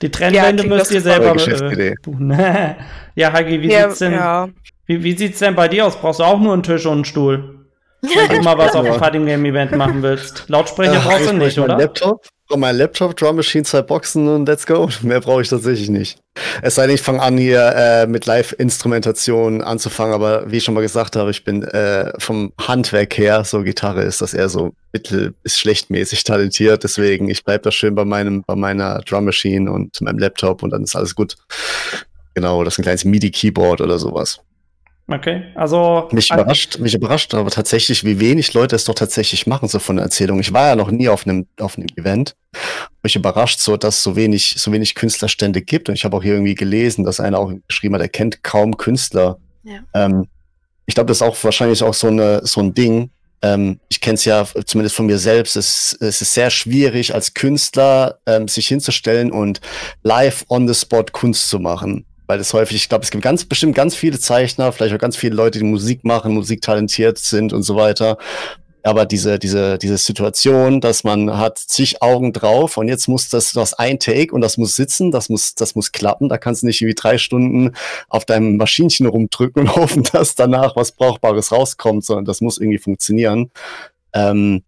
Die 0.00 0.10
Trennwände 0.10 0.62
klingt 0.62 0.76
müsst 0.76 0.90
ihr 0.92 1.00
selber 1.00 1.36
äh, 1.36 1.94
buchen. 2.02 2.30
ja, 3.14 3.32
Hagi, 3.32 3.60
wie 3.62 3.70
ja, 3.70 3.88
sieht's 3.88 3.98
denn 3.98 4.12
ja. 4.12 4.48
Wie, 4.86 5.02
wie 5.02 5.16
sieht's 5.16 5.38
denn 5.38 5.54
bei 5.54 5.68
dir 5.68 5.86
aus? 5.86 5.96
Brauchst 5.96 6.20
du 6.20 6.24
auch 6.24 6.40
nur 6.40 6.52
einen 6.52 6.62
Tisch 6.62 6.86
und 6.86 6.92
einen 6.92 7.04
Stuhl? 7.04 7.61
Wenn 8.02 8.36
du 8.38 8.42
mal 8.42 8.58
was 8.58 8.74
auf 8.74 8.84
dem. 8.84 8.94
Fighting 8.94 9.26
Game 9.26 9.44
Event 9.44 9.76
machen 9.76 10.02
willst. 10.02 10.44
Lautsprecher 10.48 10.96
Ach, 10.96 11.08
brauchst 11.08 11.30
du 11.30 11.34
nicht, 11.34 11.58
oder? 11.58 11.78
Laptop, 11.78 12.26
meinen 12.56 12.78
Laptop, 12.78 13.16
Drum 13.16 13.36
Machine, 13.36 13.64
zwei 13.64 13.82
Boxen 13.82 14.26
und 14.28 14.46
let's 14.46 14.66
go. 14.66 14.88
Mehr 15.02 15.20
brauche 15.20 15.42
ich 15.42 15.48
tatsächlich 15.48 15.88
nicht. 15.88 16.18
Es 16.62 16.74
sei 16.74 16.86
denn, 16.86 16.96
ich 16.96 17.02
fange 17.02 17.22
an, 17.22 17.38
hier 17.38 17.72
äh, 17.76 18.06
mit 18.06 18.26
Live-Instrumentation 18.26 19.62
anzufangen, 19.62 20.14
aber 20.14 20.50
wie 20.50 20.56
ich 20.56 20.64
schon 20.64 20.74
mal 20.74 20.80
gesagt 20.80 21.14
habe, 21.14 21.30
ich 21.30 21.44
bin 21.44 21.62
äh, 21.62 22.12
vom 22.18 22.52
Handwerk 22.60 23.16
her, 23.18 23.44
so 23.44 23.62
Gitarre 23.62 24.02
ist 24.02 24.20
das 24.20 24.34
eher 24.34 24.48
so 24.48 24.72
mittel- 24.92 25.34
bis 25.42 25.58
schlechtmäßig 25.58 26.24
talentiert, 26.24 26.82
deswegen 26.82 27.28
ich 27.28 27.44
bleib 27.44 27.62
da 27.62 27.70
schön 27.70 27.94
bei 27.94 28.04
meinem, 28.04 28.42
bei 28.46 28.56
meiner 28.56 29.00
Drum 29.00 29.26
Machine 29.26 29.70
und 29.70 30.00
meinem 30.00 30.18
Laptop 30.18 30.62
und 30.62 30.70
dann 30.70 30.82
ist 30.82 30.96
alles 30.96 31.14
gut. 31.14 31.36
Genau, 32.34 32.64
das 32.64 32.74
ist 32.74 32.78
ein 32.78 32.82
kleines 32.82 33.04
MIDI-Keyboard 33.04 33.80
oder 33.80 33.98
sowas. 33.98 34.40
Okay, 35.08 35.42
also. 35.56 36.08
Mich 36.12 36.30
überrascht, 36.30 36.78
mich 36.78 36.94
überrascht 36.94 37.34
aber 37.34 37.50
tatsächlich, 37.50 38.04
wie 38.04 38.20
wenig 38.20 38.54
Leute 38.54 38.76
es 38.76 38.84
doch 38.84 38.94
tatsächlich 38.94 39.46
machen, 39.46 39.68
so 39.68 39.78
von 39.78 39.96
der 39.96 40.04
Erzählung. 40.04 40.38
Ich 40.40 40.52
war 40.52 40.68
ja 40.68 40.76
noch 40.76 40.90
nie 40.90 41.08
auf 41.08 41.26
einem, 41.26 41.46
auf 41.58 41.76
einem 41.76 41.88
Event. 41.96 42.34
Mich 43.02 43.16
überrascht 43.16 43.58
so, 43.58 43.76
dass 43.76 43.96
es 43.96 44.02
so 44.04 44.14
wenig, 44.16 44.54
so 44.56 44.70
wenig 44.70 44.94
Künstlerstände 44.94 45.60
gibt. 45.60 45.88
Und 45.88 45.96
ich 45.96 46.04
habe 46.04 46.16
auch 46.16 46.22
hier 46.22 46.34
irgendwie 46.34 46.54
gelesen, 46.54 47.04
dass 47.04 47.20
einer 47.20 47.38
auch 47.38 47.52
geschrieben 47.66 47.94
hat, 47.94 48.02
er 48.02 48.08
kennt 48.08 48.42
kaum 48.42 48.76
Künstler. 48.76 49.38
Ja. 49.64 49.80
Ähm, 49.94 50.28
ich 50.86 50.94
glaube, 50.94 51.08
das 51.08 51.18
ist 51.18 51.22
auch 51.22 51.36
wahrscheinlich 51.42 51.82
auch 51.82 51.94
so 51.94 52.08
eine, 52.08 52.40
so 52.44 52.60
ein 52.60 52.72
Ding. 52.72 53.10
Ähm, 53.42 53.80
ich 53.88 54.00
kenne 54.00 54.14
es 54.14 54.24
ja 54.24 54.46
zumindest 54.64 54.94
von 54.94 55.06
mir 55.06 55.18
selbst. 55.18 55.56
Es, 55.56 55.96
es 56.00 56.22
ist 56.22 56.32
sehr 56.32 56.50
schwierig, 56.50 57.14
als 57.14 57.34
Künstler 57.34 58.18
ähm, 58.26 58.46
sich 58.46 58.68
hinzustellen 58.68 59.32
und 59.32 59.60
live 60.02 60.44
on 60.48 60.68
the 60.68 60.74
spot 60.74 61.06
Kunst 61.12 61.48
zu 61.48 61.58
machen. 61.58 62.06
Weil 62.26 62.40
es 62.40 62.54
häufig, 62.54 62.76
ich 62.76 62.88
glaube, 62.88 63.04
es 63.04 63.10
gibt 63.10 63.24
ganz 63.24 63.44
bestimmt 63.44 63.74
ganz 63.74 63.94
viele 63.94 64.18
Zeichner, 64.18 64.72
vielleicht 64.72 64.94
auch 64.94 64.98
ganz 64.98 65.16
viele 65.16 65.34
Leute, 65.34 65.58
die 65.58 65.64
Musik 65.64 66.04
machen, 66.04 66.34
musiktalentiert 66.34 67.18
sind 67.18 67.52
und 67.52 67.62
so 67.62 67.76
weiter. 67.76 68.16
Aber 68.84 69.06
diese, 69.06 69.38
diese, 69.38 69.78
diese 69.78 69.96
Situation, 69.96 70.80
dass 70.80 71.04
man 71.04 71.38
hat 71.38 71.58
zig 71.58 72.02
Augen 72.02 72.32
drauf 72.32 72.76
und 72.76 72.88
jetzt 72.88 73.06
muss 73.06 73.28
das, 73.28 73.52
das 73.52 73.74
ein 73.74 74.00
Take 74.00 74.34
und 74.34 74.40
das 74.40 74.56
muss 74.58 74.74
sitzen, 74.74 75.12
das 75.12 75.28
muss, 75.28 75.54
das 75.54 75.76
muss 75.76 75.92
klappen. 75.92 76.28
Da 76.28 76.36
kannst 76.36 76.62
du 76.62 76.66
nicht 76.66 76.80
irgendwie 76.80 77.00
drei 77.00 77.16
Stunden 77.16 77.76
auf 78.08 78.24
deinem 78.24 78.56
Maschinchen 78.56 79.06
rumdrücken 79.06 79.62
und 79.62 79.76
hoffen, 79.76 80.02
dass 80.12 80.34
danach 80.34 80.74
was 80.74 80.92
Brauchbares 80.92 81.52
rauskommt, 81.52 82.04
sondern 82.04 82.24
das 82.24 82.40
muss 82.40 82.58
irgendwie 82.58 82.78
funktionieren. 82.78 83.52
Ähm, 84.14 84.64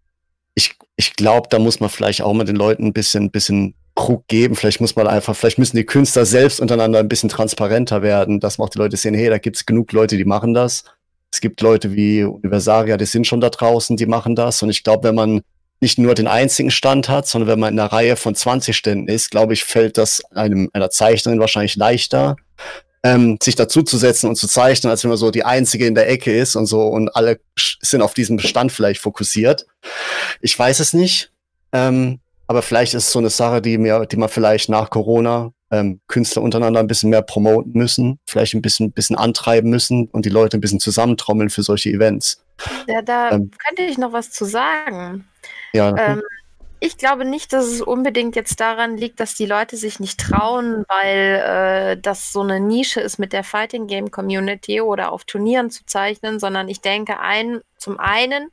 ich 0.54 0.76
ich 0.96 1.14
glaube, 1.14 1.48
da 1.50 1.58
muss 1.58 1.80
man 1.80 1.90
vielleicht 1.90 2.22
auch 2.22 2.32
mal 2.32 2.44
den 2.44 2.56
Leuten 2.56 2.86
ein 2.86 2.92
bisschen, 2.92 3.30
bisschen 3.30 3.74
Druck 3.94 4.26
geben. 4.28 4.56
Vielleicht 4.56 4.80
muss 4.80 4.96
man 4.96 5.06
einfach, 5.06 5.36
vielleicht 5.36 5.58
müssen 5.58 5.76
die 5.76 5.86
Künstler 5.86 6.26
selbst 6.26 6.60
untereinander 6.60 6.98
ein 6.98 7.08
bisschen 7.08 7.28
transparenter 7.28 8.02
werden, 8.02 8.40
dass 8.40 8.58
man 8.58 8.66
auch 8.66 8.70
die 8.70 8.78
Leute 8.78 8.96
sehen, 8.96 9.14
hey, 9.14 9.30
da 9.30 9.38
gibt's 9.38 9.66
genug 9.66 9.92
Leute, 9.92 10.16
die 10.16 10.24
machen 10.24 10.54
das. 10.54 10.84
Es 11.32 11.40
gibt 11.40 11.60
Leute 11.60 11.94
wie 11.94 12.22
Universaria, 12.24 12.96
die 12.96 13.06
sind 13.06 13.26
schon 13.26 13.40
da 13.40 13.50
draußen, 13.50 13.96
die 13.96 14.06
machen 14.06 14.36
das. 14.36 14.62
Und 14.62 14.70
ich 14.70 14.84
glaube, 14.84 15.08
wenn 15.08 15.14
man 15.14 15.42
nicht 15.80 15.98
nur 15.98 16.14
den 16.14 16.28
einzigen 16.28 16.70
Stand 16.70 17.08
hat, 17.08 17.26
sondern 17.26 17.48
wenn 17.48 17.60
man 17.60 17.74
in 17.74 17.80
einer 17.80 17.92
Reihe 17.92 18.16
von 18.16 18.34
20 18.34 18.76
Ständen 18.76 19.08
ist, 19.08 19.30
glaube 19.30 19.52
ich, 19.52 19.64
fällt 19.64 19.98
das 19.98 20.22
einem, 20.32 20.70
einer 20.72 20.90
Zeichnerin 20.90 21.40
wahrscheinlich 21.40 21.76
leichter, 21.76 22.36
ähm, 23.02 23.36
sich 23.42 23.54
dazuzusetzen 23.54 24.28
und 24.30 24.36
zu 24.36 24.48
zeichnen, 24.48 24.90
als 24.90 25.04
wenn 25.04 25.10
man 25.10 25.18
so 25.18 25.30
die 25.30 25.44
einzige 25.44 25.86
in 25.86 25.94
der 25.94 26.08
Ecke 26.08 26.34
ist 26.34 26.56
und 26.56 26.66
so 26.66 26.86
und 26.86 27.14
alle 27.14 27.38
sind 27.82 28.00
auf 28.00 28.14
diesem 28.14 28.38
Stand 28.38 28.72
vielleicht 28.72 29.00
fokussiert. 29.00 29.66
Ich 30.40 30.58
weiß 30.58 30.80
es 30.80 30.94
nicht. 30.94 31.30
Ähm, 31.72 32.20
aber 32.46 32.62
vielleicht 32.62 32.94
ist 32.94 33.04
es 33.04 33.12
so 33.12 33.18
eine 33.18 33.30
Sache, 33.30 33.60
die 33.62 33.78
mir, 33.78 34.06
die 34.06 34.16
man 34.16 34.28
vielleicht 34.28 34.68
nach 34.68 34.90
Corona 34.90 35.52
ähm, 35.70 36.00
Künstler 36.08 36.42
untereinander 36.42 36.80
ein 36.80 36.86
bisschen 36.86 37.10
mehr 37.10 37.22
promoten 37.22 37.72
müssen, 37.72 38.20
vielleicht 38.26 38.54
ein 38.54 38.62
bisschen, 38.62 38.92
bisschen 38.92 39.16
antreiben 39.16 39.70
müssen 39.70 40.08
und 40.08 40.24
die 40.24 40.30
Leute 40.30 40.56
ein 40.56 40.60
bisschen 40.60 40.80
zusammentrommeln 40.80 41.50
für 41.50 41.62
solche 41.62 41.90
Events. 41.90 42.44
Ja, 42.86 43.02
da 43.02 43.30
Ähm. 43.30 43.50
könnte 43.66 43.82
ich 43.82 43.98
noch 43.98 44.12
was 44.12 44.30
zu 44.30 44.44
sagen. 44.44 45.26
Ja, 45.72 45.94
Ähm, 45.96 46.22
ich 46.80 46.98
glaube 46.98 47.24
nicht, 47.24 47.52
dass 47.54 47.64
es 47.64 47.80
unbedingt 47.80 48.36
jetzt 48.36 48.60
daran 48.60 48.98
liegt, 48.98 49.18
dass 49.18 49.34
die 49.34 49.46
Leute 49.46 49.76
sich 49.76 50.00
nicht 50.00 50.20
trauen, 50.20 50.84
weil 50.88 51.96
äh, 51.96 52.00
das 52.00 52.30
so 52.30 52.42
eine 52.42 52.60
Nische 52.60 53.00
ist 53.00 53.18
mit 53.18 53.32
der 53.32 53.42
Fighting 53.42 53.86
Game 53.86 54.10
Community 54.10 54.82
oder 54.82 55.10
auf 55.10 55.24
Turnieren 55.24 55.70
zu 55.70 55.86
zeichnen, 55.86 56.38
sondern 56.38 56.68
ich 56.68 56.82
denke, 56.82 57.18
ein, 57.20 57.62
zum 57.78 57.98
einen 57.98 58.50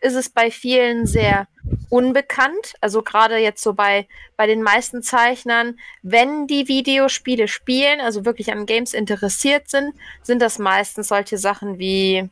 ist 0.00 0.14
es 0.14 0.30
bei 0.30 0.50
vielen 0.50 1.06
sehr 1.06 1.46
unbekannt, 1.88 2.74
also 2.80 3.02
gerade 3.02 3.36
jetzt 3.38 3.62
so 3.62 3.72
bei, 3.72 4.06
bei 4.36 4.46
den 4.46 4.62
meisten 4.62 5.02
Zeichnern, 5.02 5.78
wenn 6.02 6.46
die 6.46 6.68
Videospiele 6.68 7.48
spielen, 7.48 8.00
also 8.00 8.24
wirklich 8.24 8.52
an 8.52 8.66
Games 8.66 8.94
interessiert 8.94 9.68
sind, 9.70 9.94
sind 10.22 10.42
das 10.42 10.58
meistens 10.58 11.08
solche 11.08 11.38
Sachen 11.38 11.78
wie 11.78 12.28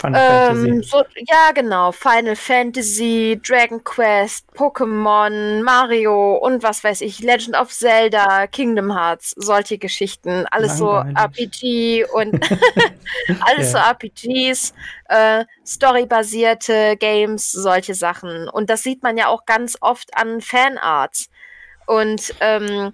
Final 0.00 0.50
ähm, 0.50 0.56
Fantasy. 0.56 0.88
so, 0.88 1.04
ja, 1.16 1.50
genau. 1.52 1.90
Final 1.90 2.36
Fantasy, 2.36 3.40
Dragon 3.42 3.82
Quest, 3.82 4.46
Pokémon, 4.54 5.62
Mario 5.62 6.36
und 6.36 6.62
was 6.62 6.84
weiß 6.84 7.00
ich, 7.00 7.20
Legend 7.20 7.56
of 7.56 7.70
Zelda, 7.70 8.46
Kingdom 8.46 8.94
Hearts, 8.94 9.34
solche 9.36 9.76
Geschichten. 9.76 10.46
Alles 10.50 10.78
Langweilig. 10.78 11.16
so 11.16 11.22
RPG 11.22 12.04
und 12.12 12.40
alles 13.40 13.72
so 13.72 13.78
Ja. 13.78 13.90
RPGs, 13.90 14.72
äh, 15.08 15.44
storybasierte 15.66 16.96
Games, 16.96 17.50
solche 17.50 17.94
Sachen. 17.94 18.48
Und 18.48 18.70
das 18.70 18.84
sieht 18.84 19.02
man 19.02 19.16
ja 19.16 19.26
auch 19.28 19.46
ganz 19.46 19.76
oft 19.80 20.16
an 20.16 20.40
Fanarts. 20.40 21.28
Und 21.86 22.34
ähm, 22.40 22.92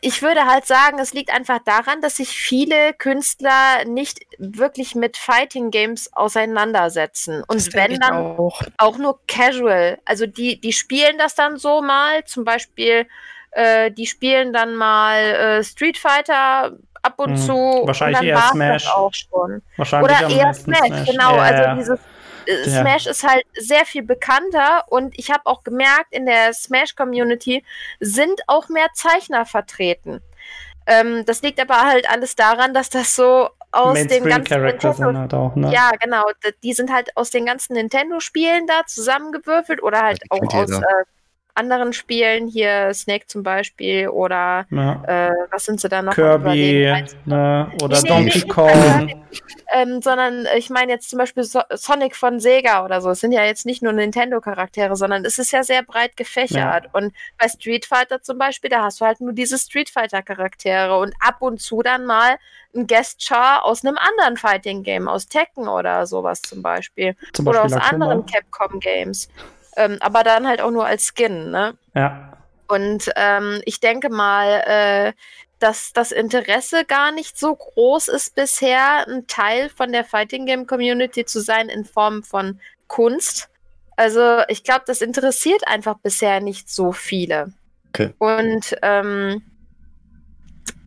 ich 0.00 0.20
würde 0.22 0.46
halt 0.46 0.66
sagen, 0.66 0.98
es 0.98 1.14
liegt 1.14 1.32
einfach 1.32 1.58
daran, 1.64 2.00
dass 2.02 2.16
sich 2.16 2.28
viele 2.28 2.92
Künstler 2.94 3.84
nicht 3.86 4.20
wirklich 4.38 4.94
mit 4.94 5.16
Fighting 5.16 5.70
Games 5.70 6.12
auseinandersetzen. 6.12 7.42
Und 7.46 7.56
Das 7.66 7.72
wenn 7.74 7.98
dann 7.98 8.12
auch. 8.14 8.62
auch 8.78 8.98
nur 8.98 9.18
casual. 9.26 9.98
Also 10.04 10.26
die, 10.26 10.60
die 10.60 10.72
spielen 10.72 11.16
das 11.18 11.34
dann 11.34 11.56
so 11.56 11.80
mal, 11.82 12.24
zum 12.24 12.44
Beispiel, 12.44 13.06
äh, 13.52 13.90
die 13.90 14.06
spielen 14.06 14.52
dann 14.52 14.74
mal 14.74 15.18
äh, 15.18 15.64
Street 15.64 15.96
Fighter 15.98 16.76
ab 17.02 17.14
und 17.18 17.30
Hm, 17.30 17.36
zu. 17.36 17.82
wahrscheinlich 17.84 18.20
und 18.20 18.26
dann 18.28 18.36
eher 18.36 18.48
Smash. 18.50 18.88
Auch 18.88 19.12
schon. 19.14 19.62
Wahrscheinlich 19.76 20.10
Oder 20.18 20.30
eher 20.30 20.46
meisten 20.46 20.74
Smash, 20.74 21.06
genau. 21.10 21.36
Ja, 21.36 21.42
also 21.42 21.80
dieses 21.80 22.00
Ja. 22.46 22.80
Smash 22.80 23.06
ist 23.06 23.26
halt 23.26 23.44
sehr 23.54 23.84
viel 23.86 24.02
bekannter 24.02 24.84
und 24.88 25.18
ich 25.18 25.30
habe 25.30 25.46
auch 25.46 25.64
gemerkt, 25.64 26.12
in 26.12 26.26
der 26.26 26.52
Smash-Community 26.52 27.64
sind 28.00 28.40
auch 28.46 28.68
mehr 28.68 28.88
Zeichner 28.94 29.46
vertreten. 29.46 30.20
Ähm, 30.86 31.24
das 31.24 31.42
liegt 31.42 31.60
aber 31.60 31.80
halt 31.80 32.08
alles 32.10 32.36
daran, 32.36 32.74
dass 32.74 32.90
das 32.90 33.16
so 33.16 33.48
aus 33.72 33.94
den 33.94 34.08
ganzen 34.08 34.24
Mainstream-Charakter 34.24 34.88
Nintendo 34.88 35.08
sind 35.08 35.18
halt 35.18 35.34
auch, 35.34 35.56
ne? 35.56 35.72
ja, 35.72 35.90
genau. 36.00 36.24
Die 36.62 36.72
sind 36.72 36.92
halt 36.92 37.16
aus 37.16 37.30
den 37.30 37.46
ganzen 37.46 37.74
Nintendo-Spielen 37.74 38.66
da 38.66 38.86
zusammengewürfelt 38.86 39.82
oder 39.82 40.02
halt 40.02 40.20
auch 40.30 40.54
aus 40.54 40.70
äh, 40.70 41.04
anderen 41.54 41.92
Spielen, 41.92 42.48
hier 42.48 42.92
Snake 42.94 43.26
zum 43.26 43.42
Beispiel 43.42 44.08
oder 44.08 44.66
Ja. 44.70 45.02
äh, 45.06 45.32
was 45.50 45.64
sind 45.64 45.80
sie 45.80 45.88
da 45.88 46.02
noch? 46.02 46.14
Kirby 46.14 46.92
ne, 47.24 47.70
oder 47.82 48.00
Nee, 48.02 48.08
Donkey 48.08 48.38
nee, 48.40 48.48
Kong. 48.48 49.24
Ähm, 49.72 50.00
sondern 50.02 50.46
ich 50.56 50.70
meine 50.70 50.92
jetzt 50.92 51.10
zum 51.10 51.18
Beispiel 51.18 51.42
so 51.44 51.60
Sonic 51.70 52.14
von 52.14 52.38
Sega 52.40 52.84
oder 52.84 53.00
so. 53.00 53.10
Es 53.10 53.20
sind 53.20 53.32
ja 53.32 53.44
jetzt 53.44 53.66
nicht 53.66 53.82
nur 53.82 53.92
Nintendo-Charaktere, 53.92 54.94
sondern 54.96 55.24
es 55.24 55.38
ist 55.38 55.52
ja 55.52 55.62
sehr 55.64 55.82
breit 55.82 56.16
gefächert. 56.16 56.88
Und 56.92 57.12
bei 57.38 57.48
Street 57.48 57.84
Fighter 57.86 58.22
zum 58.22 58.38
Beispiel, 58.38 58.70
da 58.70 58.82
hast 58.82 59.00
du 59.00 59.04
halt 59.04 59.20
nur 59.20 59.32
diese 59.32 59.58
Street 59.58 59.90
Fighter-Charaktere 59.90 60.96
und 60.98 61.14
ab 61.20 61.36
und 61.40 61.60
zu 61.60 61.82
dann 61.82 62.06
mal 62.06 62.36
ein 62.74 62.86
Guest-Char 62.86 63.64
aus 63.64 63.84
einem 63.84 63.98
anderen 63.98 64.36
Fighting-Game, 64.36 65.08
aus 65.08 65.28
Tekken 65.28 65.68
oder 65.68 66.06
sowas 66.06 66.42
zum 66.42 66.62
Beispiel. 66.62 67.16
Zum 67.32 67.46
oder 67.46 67.62
Beispiel 67.62 67.78
aus 67.78 67.92
anderen. 67.92 68.26
Capcom-Games. 68.26 69.28
Ähm, 69.76 69.98
aber 70.00 70.22
dann 70.22 70.46
halt 70.46 70.60
auch 70.60 70.70
nur 70.70 70.86
als 70.86 71.12
Skin, 71.14 71.50
ne? 71.50 71.76
Ja. 71.94 72.36
Und 72.68 73.10
ähm, 73.16 73.60
ich 73.64 73.80
denke 73.80 74.08
mal, 74.08 74.62
äh, 74.66 75.12
dass 75.58 75.92
das 75.92 76.12
Interesse 76.12 76.84
gar 76.84 77.12
nicht 77.12 77.38
so 77.38 77.54
groß 77.54 78.08
ist 78.08 78.34
bisher, 78.34 79.06
ein 79.08 79.26
Teil 79.26 79.68
von 79.68 79.92
der 79.92 80.04
Fighting 80.04 80.46
Game 80.46 80.66
Community 80.66 81.24
zu 81.24 81.40
sein 81.40 81.68
in 81.68 81.84
Form 81.84 82.22
von 82.22 82.60
Kunst. 82.86 83.48
Also 83.96 84.40
ich 84.48 84.64
glaube, 84.64 84.82
das 84.86 85.00
interessiert 85.02 85.66
einfach 85.66 85.98
bisher 85.98 86.40
nicht 86.40 86.68
so 86.68 86.92
viele. 86.92 87.52
Okay. 87.88 88.12
Und 88.18 88.76
ähm, 88.82 89.42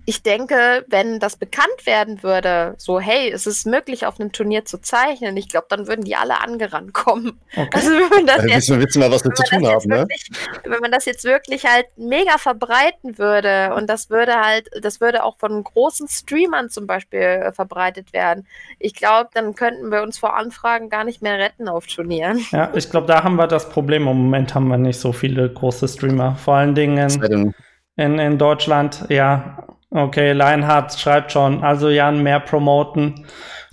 ich 0.10 0.24
denke, 0.24 0.86
wenn 0.88 1.20
das 1.20 1.36
bekannt 1.36 1.86
werden 1.86 2.24
würde, 2.24 2.76
so 2.78 2.98
hey, 2.98 3.30
es 3.30 3.46
ist 3.46 3.68
möglich, 3.68 4.06
auf 4.06 4.22
einem 4.22 4.32
Turnier 4.32 4.64
zu 4.64 4.78
zeichnen, 4.82 5.36
ich 5.36 5.50
glaube, 5.50 5.68
dann 5.70 5.86
würden 5.86 6.06
die 6.06 6.16
alle 6.16 6.40
angerannt 6.40 6.94
kommen. 6.94 7.42
Okay. 7.58 7.70
Also 7.74 7.90
wenn 7.90 8.08
man 8.10 8.26
das 8.26 8.38
Äh, 8.46 8.48
jetzt 8.48 8.70
wissen, 8.70 8.80
wir- 8.80 8.88
wissen 8.88 9.02
was 9.02 9.26
wir 9.26 9.34
zu 9.34 9.44
wenn 9.52 9.62
man 9.62 9.62
tun 9.62 9.64
das 9.64 9.72
haben, 9.72 9.76
jetzt 9.76 9.86
ne? 9.88 9.96
wirklich, 9.98 10.30
wenn 10.64 10.80
man 10.80 10.92
das 10.92 11.06
jetzt 11.06 11.24
wirklich 11.26 11.66
halt 11.66 11.88
mega 11.98 12.38
verbreiten 12.38 13.18
würde 13.18 13.74
und 13.76 13.88
das 13.90 14.10
würde 14.10 14.36
halt, 14.36 14.70
das 14.82 15.02
würde 15.02 15.26
auch 15.26 15.38
von 15.40 15.62
großen 15.62 16.08
Streamern 16.08 16.70
zum 16.70 16.88
Beispiel 16.88 17.20
äh, 17.20 17.52
verbreitet 17.52 18.14
werden, 18.14 18.48
ich 18.80 18.94
glaube, 18.96 19.30
dann 19.34 19.56
könnten 19.56 19.92
wir 19.92 20.04
uns 20.04 20.18
vor 20.18 20.38
Anfragen 20.38 20.90
gar 20.90 21.04
nicht 21.04 21.22
mehr 21.22 21.38
retten 21.38 21.68
auf 21.68 21.86
Turnieren. 21.86 22.46
Ja, 22.52 22.72
ich 22.74 22.90
glaube, 22.90 23.08
da 23.08 23.26
haben 23.26 23.36
wir 23.36 23.48
das 23.48 23.68
Problem. 23.70 24.04
Im 24.08 24.18
Moment 24.20 24.56
haben 24.56 24.70
wir 24.70 24.78
nicht 24.78 25.00
so 25.02 25.12
viele 25.12 25.50
große 25.52 25.86
Streamer. 25.90 26.36
Vor 26.38 26.54
allen 26.56 26.76
Dingen 26.76 27.20
denn- 27.20 27.54
in, 27.98 28.20
in 28.20 28.38
Deutschland. 28.38 29.04
Ja, 29.10 29.64
okay, 29.98 30.34
Lionheart 30.34 30.98
schreibt 31.00 31.32
schon. 31.32 31.64
Also 31.64 31.90
Jan, 31.90 32.24
mehr 32.24 32.40
promoten. 32.40 33.26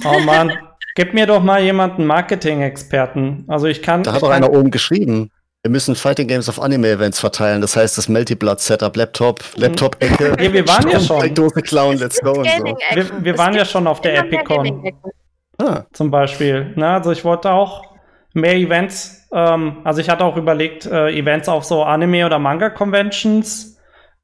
Oh 0.05 0.19
Mann, 0.21 0.53
gib 0.97 1.15
mir 1.15 1.27
doch 1.27 1.43
mal 1.43 1.63
jemanden 1.63 2.07
Marketing-Experten. 2.07 3.45
Also 3.49 3.67
ich 3.67 3.83
kann. 3.83 4.03
Da 4.03 4.11
ich 4.11 4.17
hat 4.17 4.23
doch 4.23 4.31
einer 4.31 4.51
oben 4.51 4.71
geschrieben. 4.71 5.31
Wir 5.63 5.71
müssen 5.71 5.95
Fighting 5.95 6.29
Games 6.29 6.49
auf 6.51 6.61
Anime-Events 6.61 7.21
verteilen. 7.21 7.63
Das 7.63 7.75
heißt, 7.75 7.97
das 7.97 8.09
Multiblood-Setup, 8.11 8.95
Laptop, 8.97 9.43
Laptop-Ecke. 9.57 10.37
Ja, 10.39 10.53
wir 10.53 10.69
waren 10.69 10.91
ja 10.91 11.01
schon. 11.01 11.21
Steckdose 11.21 11.63
klauen, 11.63 11.97
let's 11.97 12.21
go. 12.21 12.33
Und 12.33 12.47
so. 12.47 12.77
Wir, 12.93 13.25
wir 13.25 13.39
waren 13.39 13.55
ja 13.55 13.65
schon 13.65 13.87
auf 13.87 14.03
der 14.03 14.19
Epicon. 14.19 14.93
Ah, 15.59 15.85
zum 15.93 16.11
Beispiel. 16.11 16.75
Ne? 16.77 16.87
Also 16.87 17.13
ich 17.13 17.25
wollte 17.25 17.51
auch 17.51 17.95
mehr 18.35 18.57
Events, 18.57 19.27
ähm, 19.33 19.79
also 19.85 20.01
ich 20.01 20.11
hatte 20.11 20.25
auch 20.25 20.37
überlegt, 20.37 20.87
äh, 20.87 21.09
Events 21.11 21.49
auf 21.49 21.65
so 21.65 21.83
Anime- 21.83 22.27
oder 22.27 22.39
Manga-Conventions 22.39 23.74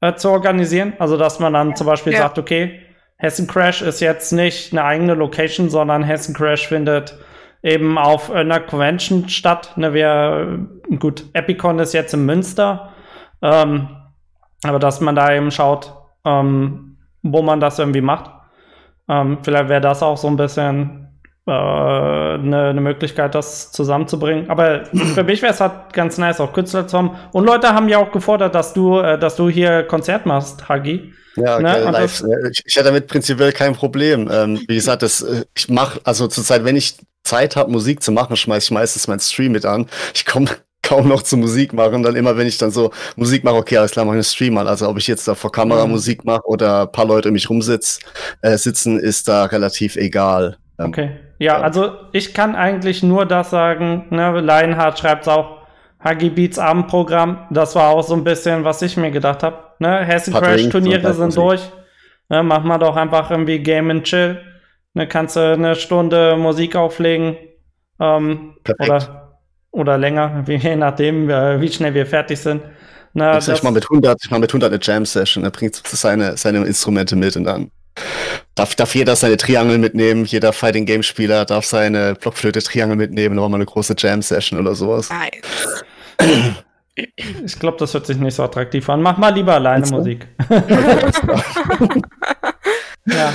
äh, 0.01 0.15
zu 0.15 0.29
organisieren. 0.29 0.93
Also 0.99 1.17
dass 1.17 1.39
man 1.39 1.53
dann 1.53 1.75
zum 1.75 1.87
Beispiel 1.87 2.13
Ja. 2.13 2.19
sagt, 2.19 2.37
okay, 2.39 2.81
Hessen 3.17 3.47
Crash 3.47 3.81
ist 3.81 3.99
jetzt 3.99 4.31
nicht 4.33 4.73
eine 4.73 4.83
eigene 4.83 5.13
Location, 5.13 5.69
sondern 5.69 6.03
Hessen 6.03 6.33
Crash 6.33 6.67
findet 6.67 7.17
eben 7.63 7.97
auf 7.97 8.31
einer 8.31 8.59
Convention 8.59 9.29
statt. 9.29 9.73
Ne, 9.75 9.93
wir, 9.93 10.67
gut, 10.99 11.25
Epicon 11.33 11.77
ist 11.79 11.93
jetzt 11.93 12.13
in 12.15 12.25
Münster, 12.25 12.89
ähm, 13.43 13.89
aber 14.63 14.79
dass 14.79 15.01
man 15.01 15.15
da 15.15 15.31
eben 15.33 15.51
schaut, 15.51 15.93
ähm, 16.25 16.97
wo 17.21 17.43
man 17.43 17.59
das 17.59 17.77
irgendwie 17.77 18.01
macht. 18.01 18.31
Ähm, 19.07 19.37
vielleicht 19.43 19.69
wäre 19.69 19.81
das 19.81 20.01
auch 20.01 20.17
so 20.17 20.27
ein 20.27 20.37
bisschen 20.37 21.00
eine, 21.53 22.69
eine 22.69 22.81
Möglichkeit, 22.81 23.35
das 23.35 23.71
zusammenzubringen. 23.71 24.49
Aber 24.49 24.85
für 25.13 25.23
mich 25.23 25.41
wäre 25.41 25.53
es 25.53 25.59
halt 25.61 25.93
ganz 25.93 26.17
nice, 26.17 26.39
auch 26.39 26.53
Künstler 26.53 26.87
zu 26.87 26.97
haben. 26.97 27.11
Und 27.31 27.45
Leute 27.45 27.69
haben 27.73 27.89
ja 27.89 27.97
auch 27.97 28.11
gefordert, 28.11 28.55
dass 28.55 28.73
du, 28.73 28.99
äh, 28.99 29.17
dass 29.19 29.35
du 29.35 29.49
hier 29.49 29.83
Konzert 29.83 30.25
machst, 30.25 30.67
Hagi. 30.69 31.13
ja, 31.35 31.59
Ne, 31.59 31.85
okay. 31.87 32.03
Äh, 32.05 32.49
Ich, 32.51 32.61
ich 32.65 32.75
hätte 32.75 32.85
damit 32.85 33.07
prinzipiell 33.07 33.51
kein 33.51 33.73
Problem. 33.73 34.29
Ähm, 34.31 34.59
wie 34.67 34.75
gesagt, 34.75 35.01
das, 35.03 35.21
äh, 35.21 35.45
ich 35.55 35.69
mache, 35.69 35.99
also 36.03 36.27
zurzeit, 36.27 36.63
wenn 36.65 36.75
ich 36.75 36.95
Zeit 37.23 37.55
habe, 37.55 37.71
Musik 37.71 38.01
zu 38.01 38.11
machen, 38.11 38.35
schmeiße 38.35 38.65
ich 38.65 38.71
meistens 38.71 39.07
meinen 39.07 39.19
Stream 39.19 39.51
mit 39.51 39.65
an. 39.65 39.87
Ich 40.13 40.25
komme 40.25 40.47
kaum 40.83 41.07
noch 41.07 41.21
zu 41.21 41.37
Musik 41.37 41.71
machen. 41.73 42.01
Dann 42.03 42.15
immer, 42.15 42.35
wenn 42.37 42.47
ich 42.47 42.57
dann 42.57 42.71
so 42.71 42.91
Musik 43.15 43.43
mache, 43.43 43.55
okay, 43.55 43.77
alles 43.77 43.91
klar, 43.91 44.03
mache 44.03 44.15
ich 44.15 44.17
einen 44.17 44.23
Stream 44.23 44.57
an. 44.57 44.67
Also 44.67 44.89
ob 44.89 44.97
ich 44.97 45.07
jetzt 45.07 45.27
da 45.27 45.35
vor 45.35 45.51
Kamera 45.51 45.85
Mhm. 45.85 45.91
Musik 45.91 46.25
mache 46.25 46.41
oder 46.45 46.81
ein 46.81 46.91
paar 46.91 47.05
Leute 47.05 47.29
um 47.29 47.33
mich 47.33 47.49
rumsitz, 47.49 47.99
äh, 48.41 48.57
sitzen, 48.57 48.99
ist 48.99 49.27
da 49.27 49.45
relativ 49.45 49.95
egal. 49.95 50.57
Ähm, 50.79 50.87
Okay. 50.87 51.11
Ja, 51.41 51.57
Ja. 51.57 51.61
also 51.61 51.93
ich 52.11 52.33
kann 52.35 52.55
eigentlich 52.55 53.01
nur 53.01 53.25
das 53.25 53.49
sagen, 53.49 54.05
ne, 54.11 54.39
Lionheart 54.39 54.99
schreibt 54.99 55.27
auch, 55.27 55.57
Hagi 55.99 56.29
Beats 56.29 56.57
Abendprogramm, 56.59 57.47
das 57.49 57.75
war 57.75 57.89
auch 57.89 58.01
so 58.03 58.13
ein 58.15 58.23
bisschen, 58.23 58.63
was 58.63 58.81
ich 58.81 58.95
mir 58.97 59.11
gedacht 59.11 59.43
habe. 59.43 59.57
Ne, 59.79 60.03
Hessen 60.05 60.33
Crash 60.33 60.69
Turniere 60.69 61.13
sind 61.13 61.35
durch. 61.35 61.61
Ne, 62.29 62.43
mach 62.43 62.63
mal 62.63 62.77
doch 62.77 62.95
einfach 62.95 63.29
irgendwie 63.31 63.59
Game 63.59 63.89
and 63.91 64.03
Chill. 64.03 64.39
Ne, 64.93 65.07
kannst 65.07 65.35
du 65.35 65.39
eine 65.53 65.75
Stunde 65.75 66.35
Musik 66.37 66.75
auflegen. 66.75 67.37
Ähm, 67.99 68.55
Perfekt. 68.63 68.89
oder, 68.89 69.37
oder 69.71 69.97
länger, 69.97 70.43
wie, 70.47 70.55
je 70.67 70.75
nachdem, 70.75 71.29
äh, 71.29 71.59
wie 71.61 71.71
schnell 71.71 71.93
wir 71.93 72.05
fertig 72.05 72.39
sind. 72.39 72.61
Ne, 73.13 73.37
Ich, 73.39 73.47
ich 73.47 73.63
mal 73.63 73.71
mit 73.71 73.85
100, 73.85 74.17
ich 74.23 74.31
mal 74.31 74.39
mit 74.39 74.51
100 74.51 74.71
eine 74.71 74.79
Jam-Session. 74.81 75.43
Er 75.43 75.51
bringt 75.51 75.75
seine, 75.75 76.37
seine 76.37 76.65
Instrumente 76.65 77.15
mit 77.15 77.35
und 77.35 77.43
dann 77.45 77.69
darf, 78.55 78.75
darf 78.75 78.95
jeder 78.95 79.15
seine 79.15 79.37
Triangel 79.37 79.77
mitnehmen. 79.77 80.25
Jeder 80.25 80.53
Fighting 80.53 80.85
Game 80.85 81.03
Spieler 81.03 81.45
darf 81.45 81.65
seine 81.65 82.15
Blockflöte 82.15 82.61
Triangel 82.61 82.95
mitnehmen. 82.95 83.35
Wir 83.37 83.43
eine 83.43 83.65
große 83.65 83.95
Jam-Session 83.97 84.59
oder 84.59 84.75
sowas. 84.75 85.09
Nice. 85.09 85.83
ich 87.45 87.59
glaube, 87.59 87.77
das 87.77 87.93
hört 87.93 88.05
sich 88.05 88.17
nicht 88.17 88.35
so 88.35 88.43
attraktiv 88.43 88.89
an. 88.89 89.01
Mach 89.01 89.17
mal 89.17 89.33
lieber 89.33 89.55
alleine 89.55 89.85
du? 89.85 89.95
Musik. 89.95 90.27
Ja. 93.05 93.33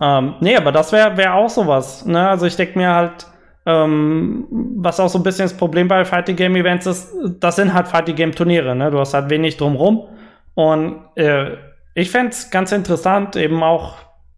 Ähm, 0.00 0.34
nee, 0.40 0.56
aber 0.56 0.72
das 0.72 0.92
wäre 0.92 1.16
wär 1.16 1.34
auch 1.34 1.48
sowas. 1.50 2.04
Ne? 2.06 2.28
Also 2.28 2.46
ich 2.46 2.56
denke 2.56 2.78
mir 2.78 2.94
halt, 2.94 3.26
ähm, 3.66 4.46
was 4.50 5.00
auch 5.00 5.08
so 5.08 5.18
ein 5.18 5.24
bisschen 5.24 5.44
das 5.44 5.56
Problem 5.56 5.88
bei 5.88 6.04
Fighting 6.04 6.36
Game 6.36 6.56
Events 6.56 6.86
ist, 6.86 7.12
das 7.40 7.56
sind 7.56 7.74
halt 7.74 7.88
Fighting 7.88 8.14
Game 8.14 8.34
Turniere. 8.34 8.74
Ne? 8.76 8.90
Du 8.90 8.98
hast 8.98 9.14
halt 9.14 9.28
wenig 9.30 9.56
drumrum. 9.56 10.08
Und 10.54 11.00
äh, 11.16 11.56
ich 11.98 12.10
fände 12.10 12.30
es 12.30 12.50
ganz 12.50 12.72
interessant, 12.72 13.34
eben 13.36 13.62
auch 13.62 13.96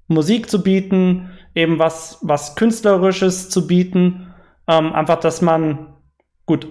Musik 0.09 0.49
zu 0.49 0.63
bieten, 0.63 1.31
eben 1.55 1.79
was, 1.79 2.19
was 2.23 2.57
Künstlerisches 2.57 3.51
zu 3.51 3.67
bieten. 3.67 4.33
Ähm, 4.67 4.93
einfach, 4.93 5.21
dass 5.21 5.43
man, 5.43 5.95
gut, 6.47 6.67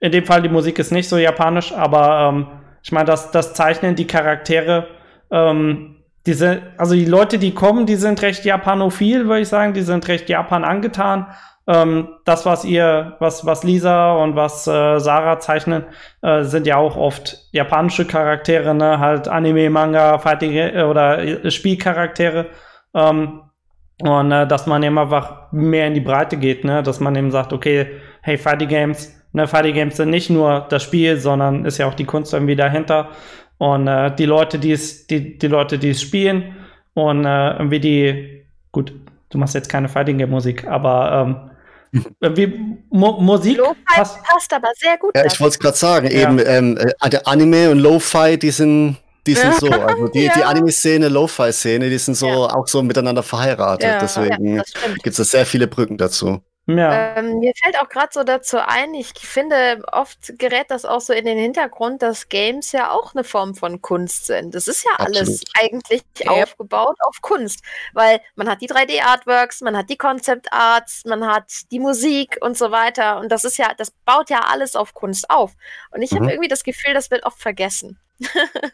in 0.00 0.10
dem 0.10 0.24
Fall 0.24 0.42
die 0.42 0.48
Musik 0.48 0.78
ist 0.78 0.90
nicht 0.90 1.08
so 1.08 1.16
japanisch, 1.16 1.72
aber 1.72 2.28
ähm, 2.28 2.46
ich 2.82 2.90
meine, 2.90 3.06
das, 3.06 3.30
das 3.30 3.54
Zeichnen, 3.54 3.94
die 3.94 4.06
Charaktere, 4.06 4.88
ähm, 5.30 6.02
diese, 6.26 6.62
also 6.76 6.94
die 6.94 7.04
Leute, 7.04 7.38
die 7.38 7.54
kommen, 7.54 7.86
die 7.86 7.96
sind 7.96 8.20
recht 8.22 8.44
japanophil, 8.44 9.26
würde 9.26 9.42
ich 9.42 9.48
sagen, 9.48 9.74
die 9.74 9.82
sind 9.82 10.06
recht 10.08 10.28
Japan 10.28 10.64
angetan. 10.64 11.26
Ähm, 11.66 12.08
das, 12.24 12.44
was 12.44 12.64
ihr, 12.64 13.16
was, 13.20 13.46
was 13.46 13.62
Lisa 13.62 14.14
und 14.16 14.34
was 14.34 14.66
äh, 14.66 14.98
Sarah 14.98 15.38
zeichnen, 15.38 15.84
äh, 16.20 16.42
sind 16.42 16.66
ja 16.66 16.76
auch 16.76 16.96
oft 16.96 17.38
japanische 17.52 18.04
Charaktere, 18.04 18.74
ne? 18.74 18.98
Halt 18.98 19.28
Anime, 19.28 19.70
Manga, 19.70 20.18
Fighting 20.18 20.52
äh, 20.52 20.82
oder 20.82 21.20
äh, 21.20 21.50
Spielcharaktere. 21.50 22.46
Ähm, 22.94 23.42
und 24.00 24.32
äh, 24.32 24.46
dass 24.46 24.66
man 24.66 24.82
eben 24.82 24.98
einfach 24.98 25.52
mehr 25.52 25.86
in 25.86 25.94
die 25.94 26.00
Breite 26.00 26.36
geht, 26.36 26.64
ne? 26.64 26.82
Dass 26.82 26.98
man 26.98 27.14
eben 27.14 27.30
sagt, 27.30 27.52
okay, 27.52 27.86
hey, 28.22 28.36
Fighting 28.38 28.68
Games, 28.68 29.14
ne, 29.32 29.46
Fighting 29.46 29.74
Games 29.74 29.96
sind 29.96 30.10
nicht 30.10 30.30
nur 30.30 30.66
das 30.68 30.82
Spiel, 30.82 31.16
sondern 31.18 31.64
ist 31.64 31.78
ja 31.78 31.86
auch 31.86 31.94
die 31.94 32.04
Kunst 32.04 32.32
irgendwie 32.32 32.56
dahinter. 32.56 33.10
Und 33.58 33.86
äh, 33.86 34.14
die 34.14 34.26
Leute, 34.26 34.58
die 34.58 34.72
es, 34.72 35.06
die, 35.06 35.38
die 35.38 35.46
Leute, 35.46 35.78
die 35.78 35.90
es 35.90 36.02
spielen 36.02 36.56
und 36.94 37.24
äh, 37.24 37.52
irgendwie 37.52 37.80
die, 37.80 38.44
gut, 38.72 38.92
du 39.30 39.38
machst 39.38 39.54
jetzt 39.54 39.68
keine 39.68 39.88
Fighting 39.88 40.18
Game 40.18 40.30
Musik, 40.30 40.66
aber 40.66 41.26
ähm, 41.26 41.50
irgendwie 42.20 42.76
Mu 42.90 43.12
Musik 43.20 43.58
Lo-Fi 43.58 43.76
passt. 43.96 44.22
passt 44.22 44.52
aber 44.52 44.68
sehr 44.76 44.96
gut. 44.98 45.12
Ja, 45.14 45.24
ich 45.26 45.38
wollte 45.40 45.54
es 45.54 45.58
gerade 45.58 45.76
sagen, 45.76 46.06
Ja. 46.10 46.22
eben 46.22 46.38
ähm, 46.44 46.78
äh, 46.78 47.10
der 47.10 47.26
Anime 47.26 47.70
und 47.70 47.78
Lo-Fi, 47.80 48.38
die 48.38 48.50
sind, 48.50 48.96
die 49.26 49.34
sind 49.34 49.54
so. 49.54 49.68
Also 49.70 50.08
die, 50.08 50.20
die 50.34 50.40
Ja. 50.40 50.46
Anime-Szene, 50.46 51.08
Lo-Fi-Szene, 51.08 51.88
die 51.90 51.98
sind 51.98 52.14
so 52.16 52.26
Ja. 52.28 52.34
auch 52.54 52.66
so 52.66 52.82
miteinander 52.82 53.22
verheiratet. 53.22 53.84
Ja. 53.84 53.92
ja, 53.94 53.98
Deswegen 54.00 54.62
gibt 55.02 55.18
es 55.18 55.30
sehr 55.30 55.46
viele 55.46 55.66
Brücken 55.66 55.96
dazu. 55.98 56.40
Ja. 56.66 57.16
Ähm, 57.16 57.40
mir 57.40 57.52
fällt 57.60 57.76
auch 57.80 57.88
gerade 57.88 58.10
so 58.12 58.22
dazu 58.22 58.58
ein, 58.58 58.94
ich 58.94 59.08
finde, 59.14 59.82
oft 59.90 60.38
gerät 60.38 60.70
das 60.70 60.84
auch 60.84 61.00
so 61.00 61.12
in 61.12 61.24
den 61.24 61.36
Hintergrund, 61.36 62.02
dass 62.02 62.28
Games 62.28 62.70
ja 62.70 62.92
auch 62.92 63.14
eine 63.14 63.24
Form 63.24 63.56
von 63.56 63.82
Kunst 63.82 64.26
sind. 64.26 64.54
Das 64.54 64.68
ist 64.68 64.84
ja 64.84 64.92
alles 64.98 65.42
Absolut. 65.42 65.42
eigentlich 65.60 66.02
Ja. 66.18 66.30
aufgebaut 66.30 66.96
auf 67.00 67.20
Kunst, 67.20 67.64
weil 67.94 68.20
man 68.36 68.48
hat 68.48 68.60
die 68.60 68.68
3D-Artworks, 68.68 69.60
man 69.62 69.76
hat 69.76 69.90
die 69.90 69.96
Concept 69.98 70.52
Arts, 70.52 71.02
man 71.04 71.26
hat 71.26 71.50
die 71.72 71.80
Musik 71.80 72.38
und 72.40 72.56
so 72.56 72.70
weiter. 72.70 73.18
Und 73.18 73.30
das 73.32 73.44
ist 73.44 73.56
ja, 73.58 73.74
das 73.76 73.90
baut 74.06 74.30
ja 74.30 74.40
alles 74.48 74.76
auf 74.76 74.94
Kunst 74.94 75.28
auf. 75.30 75.52
Und 75.90 76.02
ich 76.02 76.12
Mhm. 76.12 76.16
habe 76.20 76.30
irgendwie 76.30 76.48
das 76.48 76.62
Gefühl, 76.62 76.94
das 76.94 77.10
wird 77.10 77.24
oft 77.24 77.40
vergessen. 77.40 77.98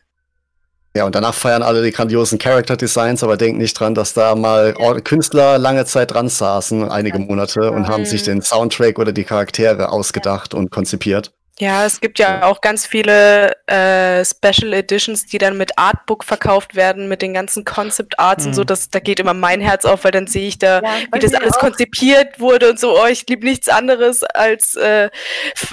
Ja, 0.99 1.05
und 1.05 1.15
danach 1.15 1.35
feiern 1.35 1.63
alle 1.63 1.81
die 1.85 1.93
grandiosen 1.93 2.39
Character 2.41 2.77
Designs, 2.77 3.23
aber 3.23 3.37
denken 3.37 3.59
nicht 3.59 3.75
dran, 3.79 3.95
dass 3.95 4.15
da 4.15 4.35
mal 4.35 4.75
Or- 4.81 5.01
Künstler 5.01 5.57
lange 5.57 5.85
Zeit 5.85 6.13
dran 6.13 6.29
saßen, 6.29 6.91
einige 6.91 7.19
Ja. 7.21 7.25
Monate, 7.25 7.71
und 7.71 7.87
haben 7.87 8.05
sich 8.05 8.23
Mhm. 8.23 8.27
den 8.27 8.43
Soundtrack 8.43 8.99
oder 8.99 9.13
die 9.13 9.23
Charaktere 9.23 9.91
ausgedacht 9.93 10.55
und 10.55 10.71
konzipiert. 10.73 11.31
Ja, 11.61 11.85
es 11.87 12.01
gibt 12.01 12.19
ja 12.19 12.45
auch 12.47 12.61
ganz 12.61 12.85
viele 12.87 13.53
äh, 13.69 14.25
Special 14.25 14.73
Editions, 14.73 15.27
die 15.27 15.39
dann 15.39 15.57
mit 15.57 15.71
Artbook 15.79 16.25
verkauft 16.25 16.75
werden, 16.75 17.09
mit 17.09 17.23
den 17.23 17.33
ganzen 17.33 17.65
Concept 17.65 18.19
Arts 18.19 18.47
und 18.47 18.55
so. 18.55 18.63
Mhm. 18.63 18.67
Das, 18.67 18.91
da 18.91 18.99
geht 18.99 19.21
immer 19.21 19.35
mein 19.35 19.61
Herz 19.61 19.85
auf, 19.85 20.03
weil 20.03 20.11
dann 20.13 20.27
sehe 20.27 20.49
ich 20.49 20.59
da, 20.59 20.81
Ja, 20.83 20.89
wie 21.13 21.19
das 21.21 21.33
alles 21.35 21.55
auch. 21.55 21.61
konzipiert 21.61 22.41
wurde 22.41 22.71
und 22.71 22.81
so. 22.81 22.97
Oh, 23.01 23.07
ich 23.09 23.25
liebe 23.29 23.45
nichts 23.47 23.69
anderes 23.69 24.25
als 24.25 24.75
äh, 24.75 25.11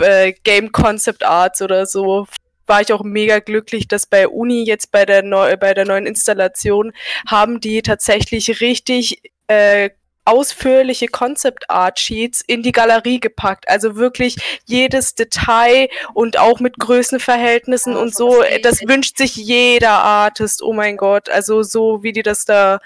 äh, 0.01 0.33
Game 0.43 0.71
Concept 0.71 1.23
Arts 1.23 1.63
oder 1.63 1.87
so. 1.87 2.27
War 2.67 2.81
ich 2.81 2.91
auch 2.93 3.03
mega 3.03 3.39
glücklich, 3.39 3.87
dass 3.87 4.05
bei 4.05 4.27
Uni 4.27 4.63
jetzt 4.63 4.91
bei 4.91 5.05
der, 5.05 5.23
neu, 5.23 5.57
bei 5.57 5.73
der 5.73 5.85
neuen 5.85 6.05
Installation 6.05 6.93
haben 7.27 7.59
die 7.59 7.81
tatsächlich 7.81 8.61
richtig 8.61 9.21
äh, 9.47 9.89
ausführliche 10.25 11.07
Concept 11.07 11.69
Art 11.69 11.99
Sheets 11.99 12.41
in 12.41 12.63
die 12.63 12.71
Galerie 12.71 13.19
gepackt. 13.19 13.69
Also 13.69 13.95
wirklich 13.95 14.37
jedes 14.65 15.15
Detail 15.15 15.87
und 16.13 16.37
auch 16.37 16.59
mit 16.59 16.79
Größenverhältnissen 16.79 17.93
Ja, 17.93 17.99
und 17.99 18.13
sowas 18.13 18.47
so. 18.51 18.59
Das 18.63 18.81
wünscht 18.81 19.17
sich 19.17 19.35
jeder 19.35 19.91
Artist. 19.91 20.63
Oh 20.63 20.73
mein 20.73 20.97
Gott. 20.97 21.29
Also 21.29 21.63
so 21.63 22.01
wie 22.03 22.11
die 22.11 22.23
das 22.23 22.45
da 22.45 22.79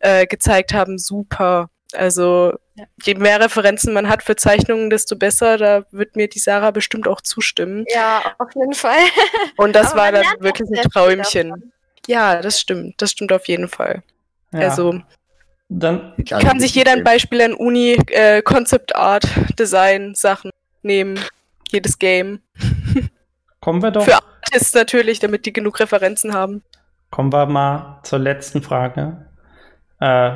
äh, 0.00 0.26
gezeigt 0.26 0.72
haben, 0.72 0.98
super. 0.98 1.68
Also. 1.92 2.54
Je 3.02 3.14
mehr 3.14 3.40
Referenzen 3.40 3.92
man 3.92 4.08
hat 4.08 4.22
für 4.22 4.36
Zeichnungen, 4.36 4.90
desto 4.90 5.16
besser. 5.16 5.56
Da 5.58 5.84
wird 5.90 6.16
mir 6.16 6.28
die 6.28 6.38
Sarah 6.38 6.70
bestimmt 6.70 7.08
auch 7.08 7.20
zustimmen. 7.20 7.84
Ja, 7.92 8.34
auf 8.38 8.50
jeden 8.54 8.74
Fall. 8.74 8.98
Und 9.56 9.74
das 9.74 9.94
war 9.94 10.12
dann 10.12 10.24
wirklich 10.40 10.68
ein 10.68 10.90
Träumchen. 10.90 11.72
Ja, 12.06 12.40
das 12.40 12.60
stimmt. 12.60 13.00
Das 13.00 13.10
stimmt 13.10 13.32
auf 13.32 13.48
jeden 13.48 13.68
Fall. 13.68 14.02
ja. 14.52 14.60
Also 14.60 15.00
Dann 15.68 16.14
kann 16.26 16.60
sich 16.60 16.74
jeder 16.74 16.92
ein 16.92 17.04
Beispiel 17.04 17.40
an 17.42 17.54
Uni 17.54 17.98
äh, 18.08 18.42
Concept 18.42 18.94
Art 18.94 19.26
Design 19.58 20.14
Sachen 20.14 20.50
nehmen. 20.82 21.18
Jedes 21.70 21.98
Game. 21.98 22.40
kommen 23.60 23.82
wir 23.82 23.90
doch. 23.90 24.04
Für 24.04 24.18
Artists 24.44 24.74
natürlich, 24.74 25.18
damit 25.18 25.46
die 25.46 25.52
genug 25.52 25.80
Referenzen 25.80 26.32
haben. 26.32 26.62
Kommen 27.10 27.32
wir 27.32 27.46
mal 27.46 28.00
zur 28.04 28.20
letzten 28.20 28.62
Frage. 28.62 29.26
Äh, 30.00 30.32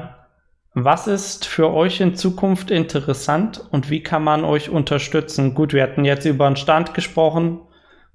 was 0.75 1.07
ist 1.07 1.47
für 1.47 1.73
euch 1.73 2.01
in 2.01 2.15
Zukunft 2.15 2.71
interessant 2.71 3.61
und 3.73 3.91
wie 3.91 4.03
kann 4.03 4.23
man 4.23 4.45
euch 4.45 4.71
unterstützen? 4.71 5.55
Gut, 5.55 5.73
wir 5.73 5.83
hatten 5.83 6.05
jetzt 6.05 6.25
über 6.27 6.47
den 6.47 6.57
Stand 6.57 6.95
gesprochen 6.95 7.61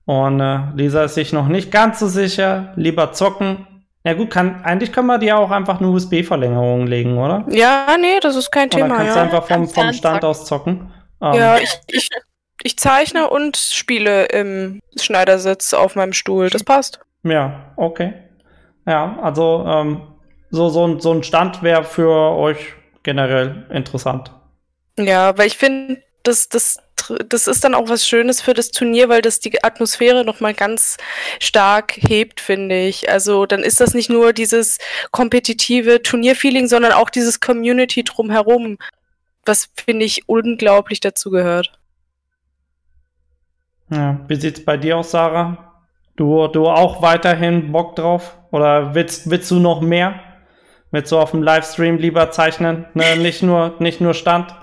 und 0.06 0.40
äh, 0.40 0.60
Lisa 0.76 1.04
ist 1.04 1.16
sich 1.16 1.34
noch 1.34 1.48
nicht 1.48 1.72
ganz 1.72 2.00
so 2.00 2.08
sicher. 2.08 2.74
Lieber 2.76 3.12
zocken. 3.12 3.68
Ja 4.06 4.14
gut, 4.14 4.30
kann, 4.30 4.64
eigentlich 4.64 4.94
können 4.94 5.08
wir 5.08 5.18
dir 5.18 5.38
auch 5.38 5.50
einfach 5.52 5.80
eine 5.80 5.90
USB-Verlängerung 5.90 6.86
legen, 6.86 7.18
oder? 7.18 7.44
Ja, 7.50 7.88
nee, 8.00 8.20
das 8.22 8.36
ist 8.36 8.52
kein 8.52 8.70
dann 8.70 8.82
Thema. 8.82 8.98
kannst 8.98 9.16
du 9.16 9.20
Ja, 9.20 9.24
einfach 9.26 9.48
vom, 9.48 9.68
vom 9.68 9.94
Stand 9.94 10.24
aus 10.24 10.46
zocken. 10.46 10.92
Ähm, 11.22 11.34
ja 11.34 11.58
ich, 11.58 11.72
ich, 11.88 12.10
ich 12.62 12.78
zeichne 12.78 13.30
und 13.30 13.58
spiele 13.58 14.26
im 14.26 14.80
Schneidersitz 15.00 15.74
auf 15.74 15.96
meinem 15.96 16.14
Stuhl. 16.14 16.50
Das 16.50 16.64
passt. 16.64 17.00
Ja, 17.24 17.74
okay. 17.78 18.14
Ja, 18.86 19.18
also 19.22 19.66
ähm, 19.68 20.02
so, 20.56 20.70
so, 20.70 20.88
ein- 20.88 21.00
so 21.00 21.12
ein 21.12 21.24
Stand 21.24 21.62
wäre 21.64 21.84
für 21.84 22.10
euch 22.10 22.74
generell 23.04 23.66
interessant. 23.72 24.32
Ja, 24.98 25.38
weil 25.38 25.48
ich 25.48 25.58
finde, 25.58 26.02
das, 26.24 26.50
das, 26.50 26.78
das 27.30 27.48
ist 27.48 27.64
dann 27.64 27.76
auch 27.76 27.90
was 27.90 28.08
Schönes 28.08 28.42
für 28.42 28.54
das 28.54 28.72
Turnier, 28.72 29.10
weil 29.10 29.22
das 29.22 29.40
die 29.40 29.64
Atmosphäre 29.64 30.24
nochmal 30.26 30.54
ganz 30.54 30.98
stark 31.40 31.94
hebt, 31.98 32.40
finde 32.40 32.80
ich. 32.88 33.10
Also 33.10 33.46
dann 33.46 33.62
ist 33.64 33.82
das 33.82 33.94
nicht 33.94 34.10
nur 34.10 34.34
dieses 34.34 34.80
kompetitive 35.12 36.02
Turnierfeeling, 36.02 36.68
sondern 36.68 36.94
auch 36.94 37.10
dieses 37.10 37.40
Community 37.42 38.04
drumherum, 38.04 38.78
was, 39.46 39.70
finde 39.76 40.06
ich, 40.06 40.24
unglaublich 40.28 41.00
dazu 41.02 41.30
gehört. 41.30 41.72
Ja, 43.92 44.20
wie 44.28 44.36
sieht's 44.36 44.64
bei 44.64 44.78
dir 44.78 44.98
aus, 44.98 45.12
Sarah? 45.12 45.74
Du, 46.16 46.48
du 46.48 46.68
auch 46.68 47.02
weiterhin 47.02 47.72
Bock 47.72 47.96
drauf? 47.96 48.38
Oder 48.52 48.96
willst, 48.96 49.30
willst 49.30 49.52
du 49.52 49.60
noch 49.60 49.82
mehr? 49.82 50.20
Willst 50.96 51.12
du 51.12 51.18
auf 51.20 51.32
dem 51.32 51.44
Livestream 51.44 51.98
lieber 51.98 52.32
zeichnen? 52.32 52.86
Ne, 52.94 53.16
nicht 53.18 53.44
nur, 53.44 53.76
nicht 53.80 54.00
nur 54.00 54.14
Stand? 54.14 54.54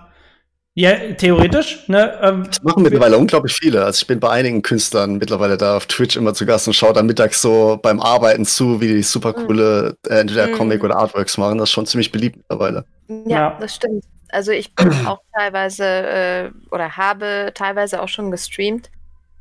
Ja, 0.74 0.94
theoretisch, 1.18 1.86
ne? 1.88 2.18
Ähm, 2.22 2.44
Das 2.46 2.62
machen 2.62 2.82
mittlerweile 2.82 3.18
unglaublich 3.18 3.52
viele. 3.52 3.84
Also 3.84 4.00
ich 4.00 4.06
bin 4.06 4.18
bei 4.18 4.30
einigen 4.30 4.62
Künstlern 4.62 5.16
mittlerweile 5.18 5.58
da 5.58 5.76
auf 5.76 5.84
Twitch 5.84 6.16
immer 6.16 6.32
zu 6.32 6.46
Gast 6.46 6.66
und 6.66 6.72
schaue 6.72 6.94
dann 6.94 7.04
mittags 7.04 7.42
so 7.42 7.78
beim 7.82 8.00
Arbeiten 8.00 8.46
zu, 8.46 8.80
wie 8.80 8.88
die 8.88 9.02
super 9.02 9.34
coole 9.34 9.98
äh, 10.08 10.20
entweder 10.20 10.46
Mhm. 10.46 10.52
Comic 10.52 10.82
oder 10.82 10.96
Artworks 10.96 11.36
machen. 11.36 11.58
Das 11.58 11.68
ist 11.68 11.72
schon 11.74 11.84
ziemlich 11.84 12.10
beliebt 12.10 12.36
mittlerweile. 12.38 12.86
Ja, 13.08 13.24
Ja. 13.26 13.56
das 13.60 13.74
stimmt. 13.74 14.02
Also 14.30 14.52
ich 14.52 14.74
bin 14.74 14.90
auch 15.06 15.20
teilweise 15.36 15.84
äh, 15.84 16.50
oder 16.70 16.96
habe 16.96 17.50
teilweise 17.54 18.00
auch 18.00 18.08
schon 18.08 18.30
gestreamt. 18.30 18.88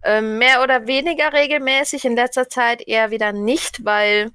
Ähm, 0.03 0.37
mehr 0.37 0.61
oder 0.61 0.85
weniger 0.85 1.31
regelmäßig, 1.31 2.03
in 2.03 2.17
letzter 2.17 2.49
Zeit 2.49 2.85
eher 2.85 3.09
wieder 3.11 3.31
nicht, 3.31 3.85
weil 3.85 4.31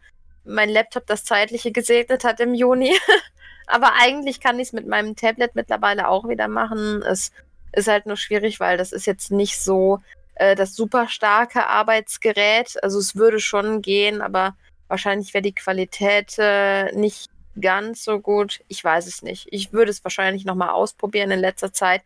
mein 0.46 0.68
Laptop 0.68 1.06
das 1.06 1.24
Zeitliche 1.24 1.72
gesegnet 1.72 2.24
hat 2.24 2.40
im 2.40 2.54
Juni. 2.54 2.96
Aber 3.66 3.94
eigentlich 3.94 4.40
kann 4.40 4.58
ich 4.58 4.68
es 4.68 4.72
mit 4.72 4.86
meinem 4.86 5.16
Tablet 5.16 5.54
mittlerweile 5.54 6.08
auch 6.08 6.28
wieder 6.28 6.48
machen. 6.48 7.02
Es 7.02 7.32
ist 7.72 7.88
halt 7.88 8.06
nur 8.06 8.16
schwierig, 8.16 8.60
weil 8.60 8.76
das 8.78 8.92
ist 8.92 9.06
jetzt 9.06 9.30
nicht 9.32 9.60
so 9.60 10.00
äh, 10.36 10.54
das 10.54 10.74
super 10.74 11.08
starke 11.08 11.66
Arbeitsgerät. 11.66 12.82
Also 12.82 12.98
es 12.98 13.16
würde 13.16 13.40
schon 13.40 13.82
gehen, 13.82 14.22
aber 14.22 14.56
wahrscheinlich 14.88 15.34
wäre 15.34 15.42
die 15.42 15.54
Qualität 15.54 16.34
äh, 16.38 16.92
nicht 16.92 17.28
ganz 17.60 18.04
so 18.04 18.20
gut. 18.20 18.60
Ich 18.68 18.82
weiß 18.82 19.06
es 19.06 19.22
nicht. 19.22 19.48
Ich 19.50 19.72
würde 19.72 19.90
es 19.90 20.04
wahrscheinlich 20.04 20.44
nochmal 20.44 20.70
ausprobieren. 20.70 21.30
In 21.30 21.40
letzter 21.40 21.72
Zeit 21.72 22.02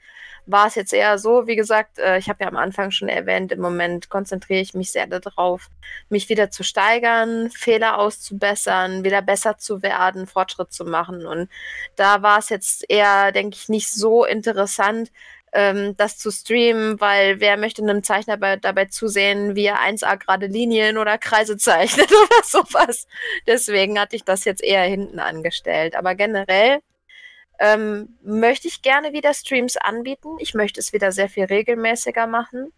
war 0.47 0.67
es 0.67 0.75
jetzt 0.75 0.93
eher 0.93 1.19
so, 1.19 1.47
wie 1.47 1.57
gesagt, 1.57 1.99
äh, 1.99 2.19
ich 2.19 2.29
habe 2.29 2.43
ja 2.43 2.49
am 2.49 2.57
Anfang 2.57 2.91
schon 2.91 3.09
erwähnt, 3.09 3.53
im 3.53 3.61
Moment 3.61 4.09
konzentriere 4.09 4.61
ich 4.61 4.75
mich 4.75 4.91
sehr 4.91 5.07
darauf, 5.07 5.69
mich 6.09 6.29
wieder 6.29 6.51
zu 6.51 6.63
steigern, 6.63 7.51
Fehler 7.51 7.99
auszubessern, 7.99 9.05
wieder 9.05 9.23
besser 9.23 9.59
zu 9.59 9.83
werden, 9.83 10.27
Fortschritt 10.27 10.73
zu 10.73 10.85
machen. 10.85 11.27
Und 11.27 11.49
da 11.97 12.23
war 12.23 12.39
es 12.39 12.49
jetzt 12.49 12.85
eher, 12.89 13.33
denke 13.33 13.57
ich, 13.57 13.69
nicht 13.69 13.91
so 13.91 14.25
interessant, 14.25 15.11
ähm, 15.53 15.97
das 15.97 16.19
zu 16.19 16.31
streamen, 16.31 17.01
weil 17.01 17.41
wer 17.41 17.57
möchte 17.57 17.83
einem 17.83 18.03
Zeichner 18.03 18.37
bei, 18.37 18.57
dabei 18.57 18.87
zusehen, 18.87 19.57
wie 19.57 19.65
er 19.65 19.81
1A 19.81 20.17
gerade 20.17 20.47
Linien 20.47 20.99
oder 20.99 21.19
Kreise 21.19 21.57
zeichnet 21.57 22.11
oder 22.25 22.45
sowas. 22.45 23.07
Deswegen 23.47 23.99
hatte 23.99 24.17
ich 24.17 24.25
das 24.25 24.45
jetzt 24.45 24.63
eher 24.63 24.83
hinten 24.83 25.19
angestellt. 25.19 25.97
Aber 25.97 26.15
generell 26.15 26.81
ähm, 27.59 28.17
möchte 28.23 28.69
ich 28.69 28.83
gerne 28.83 29.13
wieder 29.13 29.35
Streams 29.35 29.77
anbieten. 29.77 30.37
Ich 30.39 30.55
möchte 30.55 30.81
es 30.81 30.93
wieder 30.93 31.13
sehr 31.13 31.29
viel 31.29 31.45
regelmäßiger 31.45 32.27
machen. 32.27 32.73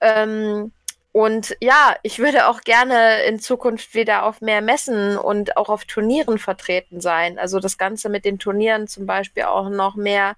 Ähm, 0.00 0.72
und 1.12 1.54
ja, 1.60 1.94
ich 2.02 2.18
würde 2.20 2.48
auch 2.48 2.62
gerne 2.62 3.24
in 3.24 3.38
Zukunft 3.38 3.94
wieder 3.94 4.24
auf 4.24 4.40
mehr 4.40 4.62
Messen 4.62 5.18
und 5.18 5.58
auch 5.58 5.68
auf 5.68 5.84
Turnieren 5.84 6.38
vertreten 6.38 7.02
sein. 7.02 7.38
Also 7.38 7.60
das 7.60 7.76
Ganze 7.76 8.08
mit 8.08 8.24
den 8.24 8.38
Turnieren 8.38 8.88
zum 8.88 9.04
Beispiel 9.04 9.42
auch 9.42 9.68
noch 9.68 9.94
mehr 9.94 10.36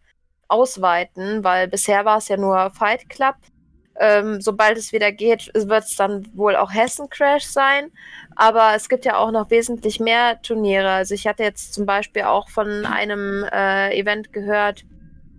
ausweiten, 0.54 1.42
weil 1.42 1.68
bisher 1.68 2.04
war 2.04 2.18
es 2.18 2.28
ja 2.28 2.36
nur 2.36 2.70
Fight 2.70 3.08
Club. 3.08 3.34
Ähm, 4.00 4.40
sobald 4.40 4.76
es 4.76 4.92
wieder 4.92 5.12
geht, 5.12 5.52
wird 5.54 5.84
es 5.84 5.96
dann 5.96 6.26
wohl 6.34 6.56
auch 6.56 6.72
Hessen 6.72 7.08
Crash 7.10 7.44
sein. 7.44 7.90
Aber 8.36 8.72
es 8.74 8.88
gibt 8.88 9.04
ja 9.04 9.16
auch 9.16 9.30
noch 9.30 9.50
wesentlich 9.50 10.00
mehr 10.00 10.40
Turniere. 10.42 10.90
Also 10.90 11.14
ich 11.14 11.26
hatte 11.26 11.42
jetzt 11.44 11.74
zum 11.74 11.86
Beispiel 11.86 12.22
auch 12.22 12.48
von 12.48 12.86
einem 12.86 13.44
äh, 13.52 13.96
Event 13.98 14.32
gehört, 14.32 14.84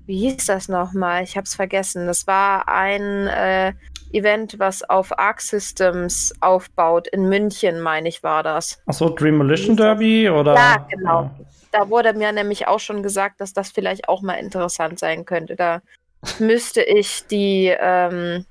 wie 0.05 0.19
hieß 0.19 0.45
das 0.45 0.69
nochmal? 0.69 1.23
Ich 1.23 1.35
habe 1.35 1.45
es 1.45 1.55
vergessen. 1.55 2.07
Das 2.07 2.27
war 2.27 2.67
ein 2.67 3.27
äh, 3.27 3.73
Event, 4.11 4.59
was 4.59 4.83
auf 4.83 5.17
Arc 5.17 5.41
Systems 5.41 6.33
aufbaut. 6.39 7.07
In 7.07 7.27
München, 7.27 7.81
meine 7.81 8.07
ich, 8.07 8.23
war 8.23 8.43
das. 8.43 8.79
Achso, 8.85 9.09
Dreamolition 9.09 9.75
Derby 9.75 10.29
oder? 10.29 10.53
Ja, 10.53 10.87
genau. 10.89 11.31
Da 11.76 11.89
wurde 11.89 12.14
mir 12.14 12.31
nämlich 12.31 12.68
auch 12.68 12.80
schon 12.80 13.03
gesagt, 13.03 13.41
dass 13.41 13.52
das 13.52 13.69
vielleicht 13.69 14.07
auch 14.07 14.22
mal 14.22 14.35
interessant 14.35 14.97
sein 14.97 15.26
könnte. 15.26 15.57
Da 15.57 15.81
müsste 16.39 16.81
ich 16.81 17.27
die, 17.27 17.76
ähm, 17.77 18.45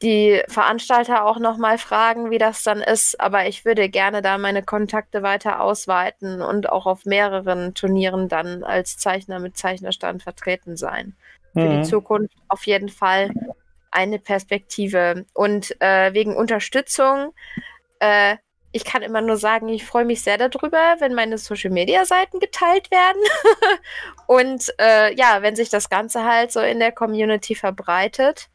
die 0.00 0.42
Veranstalter 0.48 1.26
auch 1.26 1.38
nochmal 1.38 1.76
fragen, 1.76 2.30
wie 2.30 2.38
das 2.38 2.62
dann 2.62 2.80
ist. 2.80 3.20
Aber 3.20 3.46
ich 3.46 3.66
würde 3.66 3.90
gerne 3.90 4.22
da 4.22 4.38
meine 4.38 4.62
Kontakte 4.62 5.22
weiter 5.22 5.60
ausweiten 5.60 6.40
und 6.40 6.70
auch 6.70 6.86
auf 6.86 7.04
mehreren 7.04 7.74
Turnieren 7.74 8.28
dann 8.28 8.64
als 8.64 8.96
Zeichner 8.96 9.38
mit 9.38 9.58
Zeichnerstand 9.58 10.22
vertreten 10.22 10.78
sein. 10.78 11.14
Für 11.52 11.68
Mhm. 11.68 11.82
die 11.82 11.82
Zukunft 11.82 12.34
auf 12.48 12.66
jeden 12.66 12.88
Fall 12.88 13.30
eine 13.90 14.18
Perspektive. 14.18 15.26
Und 15.34 15.78
äh, 15.82 16.14
wegen 16.14 16.34
Unterstützung, 16.36 17.34
äh, 17.98 18.36
ich 18.74 18.84
kann 18.84 19.02
immer 19.02 19.20
nur 19.20 19.36
sagen, 19.36 19.68
ich 19.68 19.86
freue 19.86 20.04
mich 20.04 20.22
sehr 20.22 20.36
darüber, 20.36 20.96
wenn 20.98 21.14
meine 21.14 21.38
Social-Media-Seiten 21.38 22.40
geteilt 22.40 22.90
werden. 22.90 23.22
und 24.26 24.68
äh, 24.80 25.14
ja, 25.14 25.42
wenn 25.42 25.54
sich 25.54 25.68
das 25.68 25.88
Ganze 25.88 26.24
halt 26.24 26.50
so 26.50 26.58
in 26.58 26.80
der 26.80 26.90
Community 26.90 27.54
verbreitet. 27.54 28.50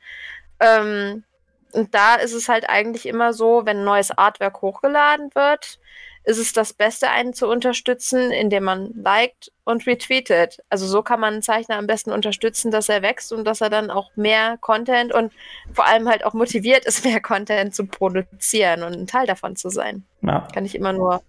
Ähm, 0.60 1.24
und 1.72 1.96
da 1.96 2.16
ist 2.16 2.34
es 2.34 2.50
halt 2.50 2.70
eigentlich 2.70 3.06
immer 3.06 3.32
so, 3.32 3.66
wenn 3.66 3.86
neues 3.86 4.12
Artwork 4.12 4.62
hochgeladen 4.62 5.34
wird, 5.36 5.80
ist 6.24 6.38
es 6.38 6.54
das 6.54 6.74
Beste, 6.74 7.10
einen 7.10 7.34
zu 7.34 7.48
unterstützen, 7.48 8.32
indem 8.32 8.64
man 8.66 8.91
liked 8.94 9.52
und 9.64 9.88
retweetet. 9.88 10.60
Also 10.70 10.86
so 10.86 11.02
kann 11.02 11.20
man 11.20 11.34
einen 11.34 11.41
Zeichner 11.41 11.78
am 11.78 11.88
besten 11.88 12.12
unterstützen, 12.12 12.72
dass 12.72 12.90
er 12.90 13.02
wächst 13.02 13.32
und 13.34 13.46
dass 13.46 13.62
er 13.62 13.70
dann 13.70 13.90
auch 13.90 14.12
mehr 14.16 14.58
Content 14.62 15.14
und 15.14 15.32
vor 15.74 15.86
allem 15.88 16.08
halt 16.10 16.26
auch 16.26 16.34
motiviert 16.34 16.86
ist, 16.86 17.04
mehr 17.06 17.22
Content 17.22 17.74
zu 17.74 17.86
produzieren 17.86 18.84
und 18.84 18.94
ein 18.94 19.08
Teil 19.08 19.26
davon 19.28 19.56
zu 19.56 19.70
sein. 19.70 20.04
Ja. 20.22 20.48
Kann 20.54 20.66
ich 20.66 20.76
immer 20.76 20.94
nur 20.94 21.22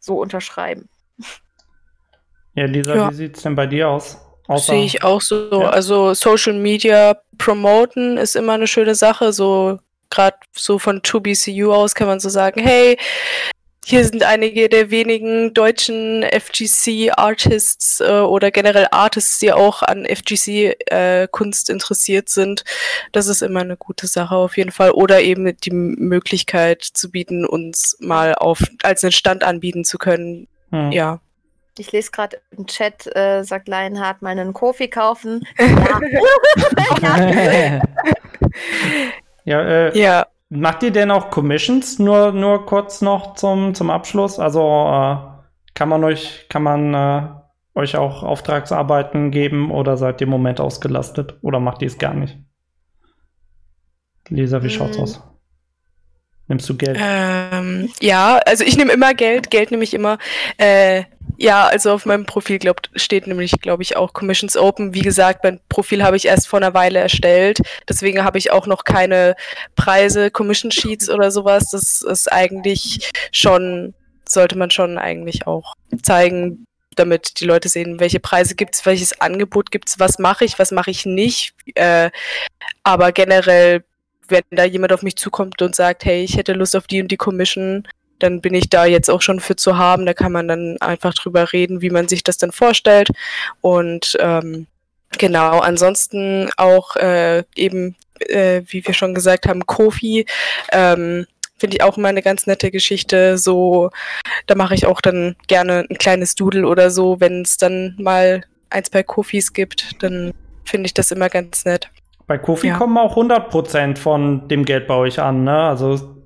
so 0.00 0.20
unterschreiben. 0.20 0.88
ja, 2.54 2.64
Lisa, 2.66 2.94
Ja. 2.94 3.10
wie 3.10 3.14
sieht's 3.14 3.42
denn 3.42 3.54
bei 3.54 3.66
dir 3.66 3.88
aus? 3.88 4.18
Sehe 4.56 4.84
ich 4.84 5.04
auch 5.04 5.20
so. 5.20 5.60
Ja. 5.62 5.70
Also 5.70 6.14
Social 6.14 6.54
Media 6.54 7.18
promoten 7.36 8.16
ist 8.16 8.34
immer 8.34 8.54
eine 8.54 8.66
schöne 8.66 8.94
Sache. 8.94 9.32
So 9.34 9.78
gerade 10.10 10.38
so 10.56 10.78
von 10.78 11.02
2BCU 11.02 11.70
aus 11.70 11.94
kann 11.94 12.06
man 12.06 12.18
so 12.18 12.30
sagen, 12.30 12.62
hey, 12.62 12.96
hier 13.88 14.04
sind 14.04 14.22
einige 14.22 14.68
der 14.68 14.90
wenigen 14.90 15.54
deutschen 15.54 16.22
FGC-Artists 16.22 18.00
äh, 18.00 18.20
oder 18.20 18.50
generell 18.50 18.86
Artists, 18.90 19.38
die 19.38 19.50
auch 19.50 19.82
an 19.82 20.04
FGC-Kunst 20.04 21.70
interessiert 21.70 22.28
sind. 22.28 22.64
Das 23.12 23.28
ist 23.28 23.40
immer 23.40 23.60
eine 23.60 23.78
gute 23.78 24.06
Sache 24.06 24.36
auf 24.36 24.58
jeden 24.58 24.72
Fall. 24.72 24.90
Oder 24.90 25.22
eben 25.22 25.56
die 25.56 25.70
Möglichkeit 25.70 26.82
zu 26.82 27.10
bieten, 27.10 27.46
uns 27.46 27.96
mal 27.98 28.34
auf 28.34 28.62
als 28.82 29.04
einen 29.04 29.12
Stand 29.12 29.42
anbieten 29.42 29.86
zu 29.86 29.96
können. 29.96 30.48
Hm. 30.70 30.92
Ja. 30.92 31.20
Ich 31.78 31.90
lese 31.90 32.10
gerade 32.10 32.42
im 32.50 32.66
Chat, 32.66 33.06
äh, 33.16 33.42
sagt 33.42 33.68
Lionheart, 33.68 34.20
mal 34.20 34.38
einen 34.38 34.52
Kofi 34.52 34.88
kaufen. 34.88 35.46
Ja. 37.00 37.20
ja. 37.80 37.80
ja, 39.44 39.62
äh, 39.62 39.98
Ja. 39.98 40.26
Macht 40.50 40.82
ihr 40.82 40.90
denn 40.90 41.10
auch 41.10 41.30
Commissions? 41.30 41.98
Nur, 41.98 42.32
nur 42.32 42.64
kurz 42.66 43.02
noch 43.02 43.34
zum, 43.34 43.74
zum 43.74 43.90
Abschluss. 43.90 44.38
Also 44.38 44.60
äh, 44.62 45.16
kann 45.74 45.88
man 45.88 46.04
euch, 46.04 46.46
kann 46.48 46.62
man 46.62 46.94
äh, 46.94 47.28
euch 47.74 47.96
auch 47.96 48.22
Auftragsarbeiten 48.22 49.30
geben 49.30 49.70
oder 49.70 49.96
seid 49.96 50.20
ihr 50.20 50.26
im 50.26 50.30
Moment 50.30 50.60
ausgelastet? 50.60 51.36
Oder 51.42 51.60
macht 51.60 51.82
ihr 51.82 51.88
es 51.88 51.98
gar 51.98 52.14
nicht? 52.14 52.38
Lisa, 54.28 54.62
wie 54.62 54.70
schaut's 54.70 54.98
Mm. 54.98 55.02
aus? 55.02 55.22
Nimmst 56.48 56.68
du 56.68 56.76
Geld? 56.76 56.98
Ähm, 56.98 57.90
ja, 58.00 58.40
also 58.46 58.64
ich 58.64 58.76
nehme 58.78 58.92
immer 58.92 59.12
Geld, 59.12 59.50
Geld 59.50 59.70
nehme 59.70 59.84
ich 59.84 59.92
immer. 59.92 60.16
Äh, 60.56 61.04
ja, 61.40 61.68
also 61.68 61.92
auf 61.92 62.04
meinem 62.04 62.26
Profil 62.26 62.58
glaubt, 62.58 62.90
steht 62.96 63.28
nämlich, 63.28 63.52
glaube 63.60 63.84
ich, 63.84 63.96
auch 63.96 64.12
Commissions 64.12 64.56
Open. 64.56 64.92
Wie 64.92 65.02
gesagt, 65.02 65.44
mein 65.44 65.60
Profil 65.68 66.02
habe 66.02 66.16
ich 66.16 66.26
erst 66.26 66.48
vor 66.48 66.58
einer 66.58 66.74
Weile 66.74 66.98
erstellt. 66.98 67.60
Deswegen 67.88 68.24
habe 68.24 68.38
ich 68.38 68.50
auch 68.50 68.66
noch 68.66 68.82
keine 68.82 69.36
Preise, 69.76 70.32
Commission 70.32 70.72
Sheets 70.72 71.08
oder 71.08 71.30
sowas. 71.30 71.70
Das 71.70 72.02
ist 72.02 72.30
eigentlich 72.32 73.12
schon, 73.30 73.94
sollte 74.28 74.58
man 74.58 74.72
schon 74.72 74.98
eigentlich 74.98 75.46
auch 75.46 75.74
zeigen, 76.02 76.66
damit 76.96 77.38
die 77.38 77.44
Leute 77.44 77.68
sehen, 77.68 78.00
welche 78.00 78.18
Preise 78.18 78.56
gibt's, 78.56 78.84
welches 78.84 79.20
Angebot 79.20 79.70
gibt's, 79.70 80.00
was 80.00 80.18
mache 80.18 80.44
ich, 80.44 80.58
was 80.58 80.72
mache 80.72 80.90
ich 80.90 81.06
nicht. 81.06 81.54
Äh, 81.76 82.10
aber 82.82 83.12
generell 83.12 83.84
wenn 84.28 84.42
da 84.50 84.64
jemand 84.64 84.92
auf 84.92 85.02
mich 85.02 85.16
zukommt 85.16 85.62
und 85.62 85.74
sagt, 85.74 86.04
hey, 86.04 86.22
ich 86.22 86.36
hätte 86.36 86.52
Lust 86.52 86.76
auf 86.76 86.86
die 86.86 87.00
und 87.00 87.10
die 87.10 87.16
Commission, 87.16 87.88
dann 88.18 88.40
bin 88.40 88.54
ich 88.54 88.68
da 88.68 88.84
jetzt 88.84 89.08
auch 89.10 89.22
schon 89.22 89.40
für 89.40 89.56
zu 89.56 89.78
haben. 89.78 90.06
Da 90.06 90.14
kann 90.14 90.32
man 90.32 90.48
dann 90.48 90.76
einfach 90.80 91.14
drüber 91.14 91.52
reden, 91.52 91.82
wie 91.82 91.90
man 91.90 92.08
sich 92.08 92.24
das 92.24 92.38
dann 92.38 92.52
vorstellt. 92.52 93.10
Und 93.60 94.16
ähm, 94.20 94.66
genau, 95.18 95.60
ansonsten 95.60 96.50
auch 96.56 96.96
äh, 96.96 97.44
eben, 97.54 97.96
äh, 98.20 98.62
wie 98.66 98.86
wir 98.86 98.94
schon 98.94 99.14
gesagt 99.14 99.46
haben, 99.46 99.66
Kofi. 99.66 100.26
Ähm, 100.72 101.26
Finde 101.60 101.76
ich 101.76 101.82
auch 101.82 101.98
immer 101.98 102.08
eine 102.08 102.22
ganz 102.22 102.46
nette 102.46 102.70
Geschichte. 102.70 103.36
So, 103.36 103.90
da 104.46 104.54
mache 104.54 104.74
ich 104.74 104.86
auch 104.86 105.00
dann 105.00 105.34
gerne 105.48 105.84
ein 105.90 105.98
kleines 105.98 106.36
Doodle 106.36 106.66
oder 106.68 106.90
so, 106.90 107.18
wenn 107.20 107.42
es 107.42 107.56
dann 107.56 107.96
mal 107.98 108.42
ein, 108.70 108.84
zwei 108.84 109.02
Kofis 109.02 109.52
gibt, 109.52 110.02
dann 110.02 110.32
finde 110.64 110.86
ich 110.86 110.94
das 110.94 111.10
immer 111.10 111.28
ganz 111.28 111.64
nett. 111.64 111.90
Bei 112.26 112.38
Kofi 112.38 112.68
Ja. 112.68 112.76
kommen 112.76 112.98
auch 112.98 113.16
100% 113.16 113.96
von 113.96 114.46
dem 114.48 114.64
Geld 114.64 114.86
bei 114.86 114.94
euch 114.94 115.18
an, 115.18 115.44
ne? 115.44 115.62
Also, 115.68 116.17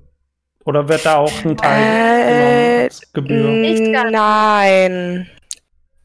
oder 0.65 0.87
wird 0.87 1.05
da 1.05 1.17
auch 1.17 1.43
ein 1.43 1.57
Teil 1.57 1.81
Äh, 2.29 2.89
Gebühr? 3.13 3.49
Nein. 4.11 5.29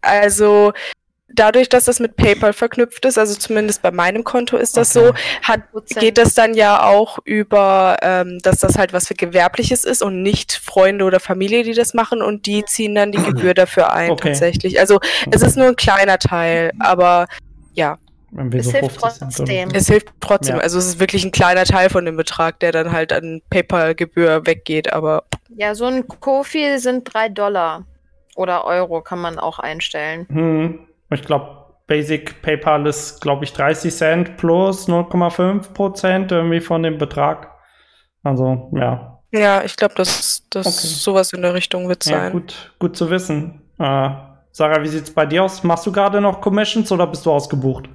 Also 0.01 0.73
dadurch, 1.29 1.69
dass 1.69 1.85
das 1.85 2.01
mit 2.01 2.17
PayPal 2.17 2.53
verknüpft 2.53 3.05
ist, 3.05 3.19
also 3.19 3.35
zumindest 3.35 3.83
bei 3.83 3.91
meinem 3.91 4.25
Konto 4.25 4.57
ist 4.57 4.77
das 4.77 4.97
Okay. 4.97 5.09
so, 5.09 5.15
hat, 5.43 5.61
geht 6.01 6.19
das 6.19 6.35
dann 6.35 6.55
ja 6.55 6.83
auch 6.85 7.19
über, 7.25 7.97
ähm, 8.03 8.39
dass 8.43 8.59
das 8.59 8.79
halt 8.79 8.93
was 8.93 9.07
für 9.09 9.15
Gewerbliches 9.15 9.85
ist 9.85 10.03
und 10.03 10.23
nicht 10.23 10.53
Freunde 10.53 11.05
oder 11.05 11.21
Familie, 11.21 11.63
die 11.63 11.75
das 11.75 11.95
machen 11.95 12.23
und 12.23 12.47
die 12.47 12.65
ziehen 12.65 12.95
dann 12.95 13.13
die 13.13 13.19
Gebühr 13.23 13.55
dafür 13.55 13.93
ein 13.93 14.11
Okay. 14.11 14.29
tatsächlich. 14.31 14.81
Also 14.81 15.01
es 15.31 15.43
ist 15.43 15.57
nur 15.57 15.67
ein 15.67 15.77
kleiner 15.77 16.19
Teil, 16.19 16.73
aber 16.81 17.27
ja, 17.75 17.99
Irgendwie 18.33 18.59
Es 18.59 18.67
so 18.67 18.73
hilft 18.73 19.01
50 19.01 19.01
Cent 19.01 19.23
oder 19.23 19.47
trotzdem. 19.47 19.71
es 19.75 19.87
hilft 19.89 20.09
trotzdem. 20.21 20.57
Ja. 20.57 20.63
Also 20.63 20.79
es 20.79 20.87
ist 20.87 21.01
wirklich 21.01 21.25
ein 21.25 21.33
kleiner 21.33 21.65
Teil 21.65 21.89
von 21.91 22.05
dem 22.05 22.17
Betrag, 22.17 22.61
der 22.61 22.73
dann 22.73 22.93
halt 22.93 23.13
an 23.13 23.41
PayPal-Gebühr 23.51 24.47
weggeht, 24.47 24.93
aber 24.93 25.25
Ja, 25.49 25.75
so 25.75 25.87
ein 25.87 26.07
Kofi 26.07 26.79
sind 26.79 27.13
drei 27.13 27.29
Dollar 27.29 27.85
oder 28.37 28.65
Euro 28.67 29.01
kann 29.03 29.19
man 29.21 29.39
auch 29.39 29.59
einstellen. 29.59 30.27
Hm, 30.31 30.79
ich 31.11 31.23
glaube, 31.23 31.57
Basic 31.87 32.43
PayPal 32.43 32.87
ist, 32.87 33.21
glaube 33.23 33.45
ich, 33.45 33.53
30 33.55 33.95
Cent 33.95 34.37
plus 34.37 34.89
0,5 34.89 35.73
Prozent 35.73 36.31
irgendwie 36.31 36.61
von 36.61 36.83
dem 36.83 36.99
Betrag. 36.99 37.51
Also, 38.23 38.71
ja. 38.77 39.21
ja, 39.33 39.63
ich 39.65 39.75
glaube, 39.75 39.95
dass 39.95 40.43
das 40.51 40.67
Okay. 40.67 40.87
sowas 40.87 41.33
in 41.33 41.41
der 41.41 41.55
Richtung 41.55 41.89
wird 41.89 42.05
ja 42.05 42.19
sein. 42.19 42.33
gut, 42.33 42.75
gut 42.79 42.95
zu 42.95 43.09
wissen. 43.09 43.63
Äh, 43.79 44.11
Sarah, 44.51 44.83
wie 44.83 44.89
sieht's 44.89 45.11
bei 45.11 45.25
dir 45.25 45.45
aus? 45.45 45.63
Machst 45.65 45.87
du 45.87 45.93
gerade 45.93 46.21
noch 46.21 46.41
Commissions 46.43 46.93
oder 46.93 47.07
bist 47.07 47.25
du 47.25 47.33
ausgebucht? 47.33 47.89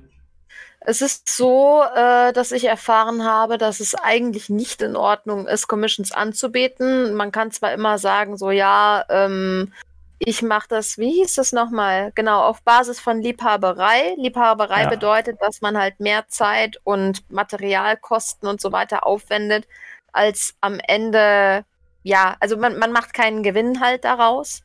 Es 0.85 1.01
ist 1.01 1.29
so, 1.29 1.81
äh, 1.95 2.33
dass 2.33 2.51
ich 2.51 2.65
erfahren 2.65 3.23
habe, 3.23 3.57
dass 3.57 3.79
es 3.79 3.95
eigentlich 3.95 4.49
nicht 4.49 4.81
in 4.81 4.95
Ordnung 4.97 5.47
ist, 5.47 5.67
Commissions 5.67 6.11
anzubieten. 6.11 7.13
Man 7.13 7.31
kann 7.31 7.51
zwar 7.51 7.73
immer 7.73 7.97
sagen, 7.97 8.37
so 8.37 8.51
ja, 8.51 9.05
ähm, 9.09 9.71
ich 10.19 10.41
mache 10.41 10.67
das, 10.69 10.97
wie 10.97 11.11
hieß 11.11 11.35
das 11.35 11.51
nochmal? 11.53 12.11
Genau, 12.15 12.41
auf 12.43 12.61
Basis 12.63 12.99
von 12.99 13.21
Liebhaberei. 13.21 14.13
Liebhaberei 14.17 14.83
Ja. 14.83 14.89
bedeutet, 14.89 15.37
dass 15.41 15.61
man 15.61 15.77
halt 15.77 15.99
mehr 15.99 16.27
Zeit 16.27 16.77
und 16.83 17.29
Materialkosten 17.31 18.47
und 18.47 18.59
so 18.61 18.71
weiter 18.71 19.05
aufwendet, 19.05 19.65
als 20.11 20.55
am 20.61 20.79
Ende, 20.85 21.65
ja, 22.03 22.35
also 22.39 22.57
man, 22.57 22.77
man 22.77 22.91
macht 22.91 23.13
keinen 23.13 23.43
Gewinn 23.43 23.79
halt 23.79 24.03
daraus. 24.05 24.63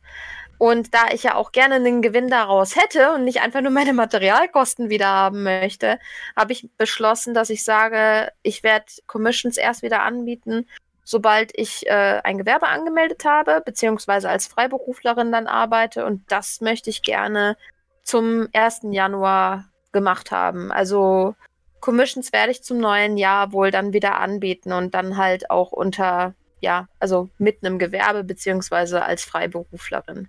Und 0.58 0.92
da 0.92 1.06
ich 1.12 1.22
ja 1.22 1.36
auch 1.36 1.52
gerne 1.52 1.76
einen 1.76 2.02
Gewinn 2.02 2.28
daraus 2.28 2.74
hätte 2.76 3.12
und 3.12 3.24
nicht 3.24 3.40
einfach 3.40 3.60
nur 3.60 3.70
meine 3.70 3.92
Materialkosten 3.92 4.90
wieder 4.90 5.06
haben 5.06 5.44
möchte, 5.44 5.98
habe 6.36 6.52
ich 6.52 6.68
beschlossen, 6.76 7.32
dass 7.32 7.48
ich 7.48 7.62
sage, 7.62 8.32
ich 8.42 8.64
werde 8.64 8.86
Commissions 9.06 9.56
erst 9.56 9.82
wieder 9.82 10.02
anbieten, 10.02 10.66
sobald 11.04 11.56
ich 11.56 11.86
äh, 11.86 12.20
ein 12.24 12.38
Gewerbe 12.38 12.66
angemeldet 12.66 13.24
habe, 13.24 13.62
beziehungsweise 13.64 14.28
als 14.28 14.48
Freiberuflerin 14.48 15.30
dann 15.30 15.46
arbeite. 15.46 16.04
Und 16.04 16.30
das 16.30 16.60
möchte 16.60 16.90
ich 16.90 17.02
gerne 17.02 17.56
zum 18.02 18.48
1. 18.52 18.80
Januar 18.90 19.66
gemacht 19.92 20.32
haben. 20.32 20.72
Also 20.72 21.36
Commissions 21.80 22.32
werde 22.32 22.50
ich 22.50 22.64
zum 22.64 22.78
neuen 22.78 23.16
Jahr 23.16 23.52
wohl 23.52 23.70
dann 23.70 23.92
wieder 23.92 24.18
anbieten 24.18 24.72
und 24.72 24.94
dann 24.94 25.16
halt 25.16 25.50
auch 25.50 25.70
unter, 25.70 26.34
ja, 26.60 26.88
also 26.98 27.30
mit 27.38 27.64
einem 27.64 27.78
Gewerbe, 27.78 28.24
beziehungsweise 28.24 29.04
als 29.04 29.24
Freiberuflerin. 29.24 30.28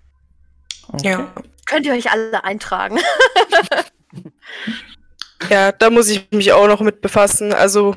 Okay. 0.93 1.09
Ja. 1.09 1.31
Könnt 1.65 1.85
ihr 1.85 1.93
euch 1.93 2.11
alle 2.11 2.43
eintragen? 2.43 2.99
ja, 5.49 5.71
da 5.71 5.89
muss 5.89 6.09
ich 6.09 6.29
mich 6.31 6.51
auch 6.51 6.67
noch 6.67 6.81
mit 6.81 7.01
befassen. 7.01 7.53
Also, 7.53 7.95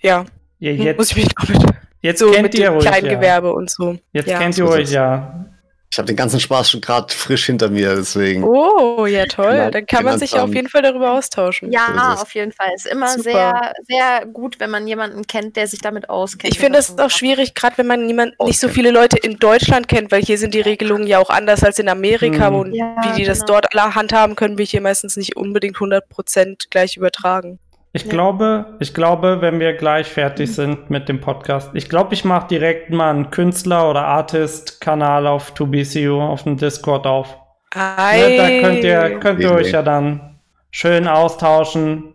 ja, 0.00 0.24
Ja, 0.58 0.72
muss 0.72 1.10
jetzt 1.10 1.10
ich 1.10 1.16
mich 1.16 1.28
noch 1.36 1.48
mit, 1.48 1.74
jetzt 2.00 2.18
so 2.18 2.30
kennt 2.30 2.42
mit 2.42 2.54
ihr 2.54 2.70
dem 2.70 2.76
euch. 2.78 2.84
kleinen 2.84 3.06
Ja. 3.06 3.12
Und 3.52 3.70
so. 3.70 3.98
Jetzt 4.12 4.28
ja. 4.28 4.38
kennt 4.38 4.58
ihr 4.58 4.66
so 4.66 4.72
euch 4.72 4.90
ja. 4.90 5.46
Ich 5.94 5.98
habe 5.98 6.06
den 6.08 6.16
ganzen 6.16 6.40
Spaß 6.40 6.72
schon 6.72 6.80
gerade 6.80 7.14
frisch 7.14 7.46
hinter 7.46 7.68
mir, 7.70 7.94
deswegen. 7.94 8.42
Oh, 8.42 9.06
ja 9.06 9.26
toll. 9.26 9.52
Genau, 9.52 9.70
Dann 9.70 9.86
kann 9.86 10.04
man 10.04 10.18
sich 10.18 10.34
auf 10.34 10.48
ähm, 10.48 10.52
jeden 10.54 10.68
Fall 10.68 10.82
darüber 10.82 11.12
austauschen. 11.12 11.70
Ja, 11.70 12.14
es. 12.14 12.20
auf 12.22 12.34
jeden 12.34 12.50
Fall. 12.50 12.66
Ist 12.74 12.88
immer 12.88 13.10
Super. 13.10 13.22
sehr, 13.22 13.72
sehr 13.86 14.26
gut, 14.26 14.58
wenn 14.58 14.70
man 14.70 14.88
jemanden 14.88 15.24
kennt, 15.28 15.54
der 15.54 15.68
sich 15.68 15.80
damit 15.80 16.10
auskennt. 16.10 16.52
Ich 16.52 16.58
finde 16.58 16.80
der 16.80 17.06
auch 17.06 17.10
schwierig, 17.10 17.54
gerade 17.54 17.78
wenn 17.78 17.86
man 17.86 18.06
niemand, 18.06 18.34
nicht 18.40 18.58
so 18.58 18.68
viele 18.68 18.90
Leute 18.90 19.18
in 19.18 19.36
Deutschland 19.38 19.86
kennt, 19.86 20.10
weil 20.10 20.20
hier 20.24 20.36
sind 20.36 20.52
die 20.54 20.62
Regelungen 20.62 21.06
ja 21.06 21.20
auch 21.20 21.30
anders 21.30 21.62
als 21.62 21.78
in 21.78 21.88
Amerika, 21.88 22.48
Hm. 22.48 22.54
wo 22.54 22.64
Ja, 22.64 22.96
wie 23.04 23.20
die 23.20 23.24
das 23.24 23.42
genau. 23.42 23.52
dort 23.60 23.66
alle 23.72 23.94
handhaben, 23.94 24.34
können 24.34 24.58
wir 24.58 24.64
hier 24.64 24.80
meistens 24.80 25.16
nicht 25.16 25.36
unbedingt 25.36 25.76
100% 25.76 26.70
gleich 26.70 26.96
übertragen. 26.96 27.60
Ich 27.96 28.02
Ja. 28.04 28.10
glaube, 28.10 28.66
ich 28.80 28.92
glaube, 28.92 29.40
wenn 29.40 29.60
wir 29.60 29.72
gleich 29.74 30.08
fertig 30.08 30.52
sind 30.52 30.90
mit 30.90 31.08
dem 31.08 31.20
Podcast, 31.20 31.70
ich 31.74 31.88
glaube, 31.88 32.12
ich 32.12 32.24
mache 32.24 32.48
direkt 32.48 32.90
mal 32.90 33.10
einen 33.10 33.30
Künstler- 33.30 33.88
oder 33.88 34.04
Artist-Kanal 34.04 35.28
auf 35.28 35.52
2BCU 35.54 36.20
auf 36.20 36.42
dem 36.42 36.56
Discord 36.56 37.06
auf. 37.06 37.38
Ne, 37.74 38.36
da 38.36 38.48
könnt 38.68 38.82
ihr, 38.84 39.18
könnt 39.20 39.38
ihr 39.40 39.52
euch 39.52 39.70
ja 39.70 39.82
dann 39.82 40.40
schön 40.72 41.06
austauschen, 41.06 42.14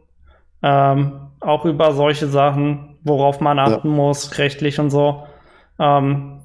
ähm, 0.62 1.32
auch 1.40 1.64
über 1.64 1.94
solche 1.94 2.28
Sachen, 2.28 2.98
worauf 3.04 3.40
man 3.40 3.58
achten 3.58 3.88
muss, 3.90 4.38
rechtlich 4.38 4.80
und 4.82 4.90
so. 4.90 5.24
Ähm, 5.80 6.42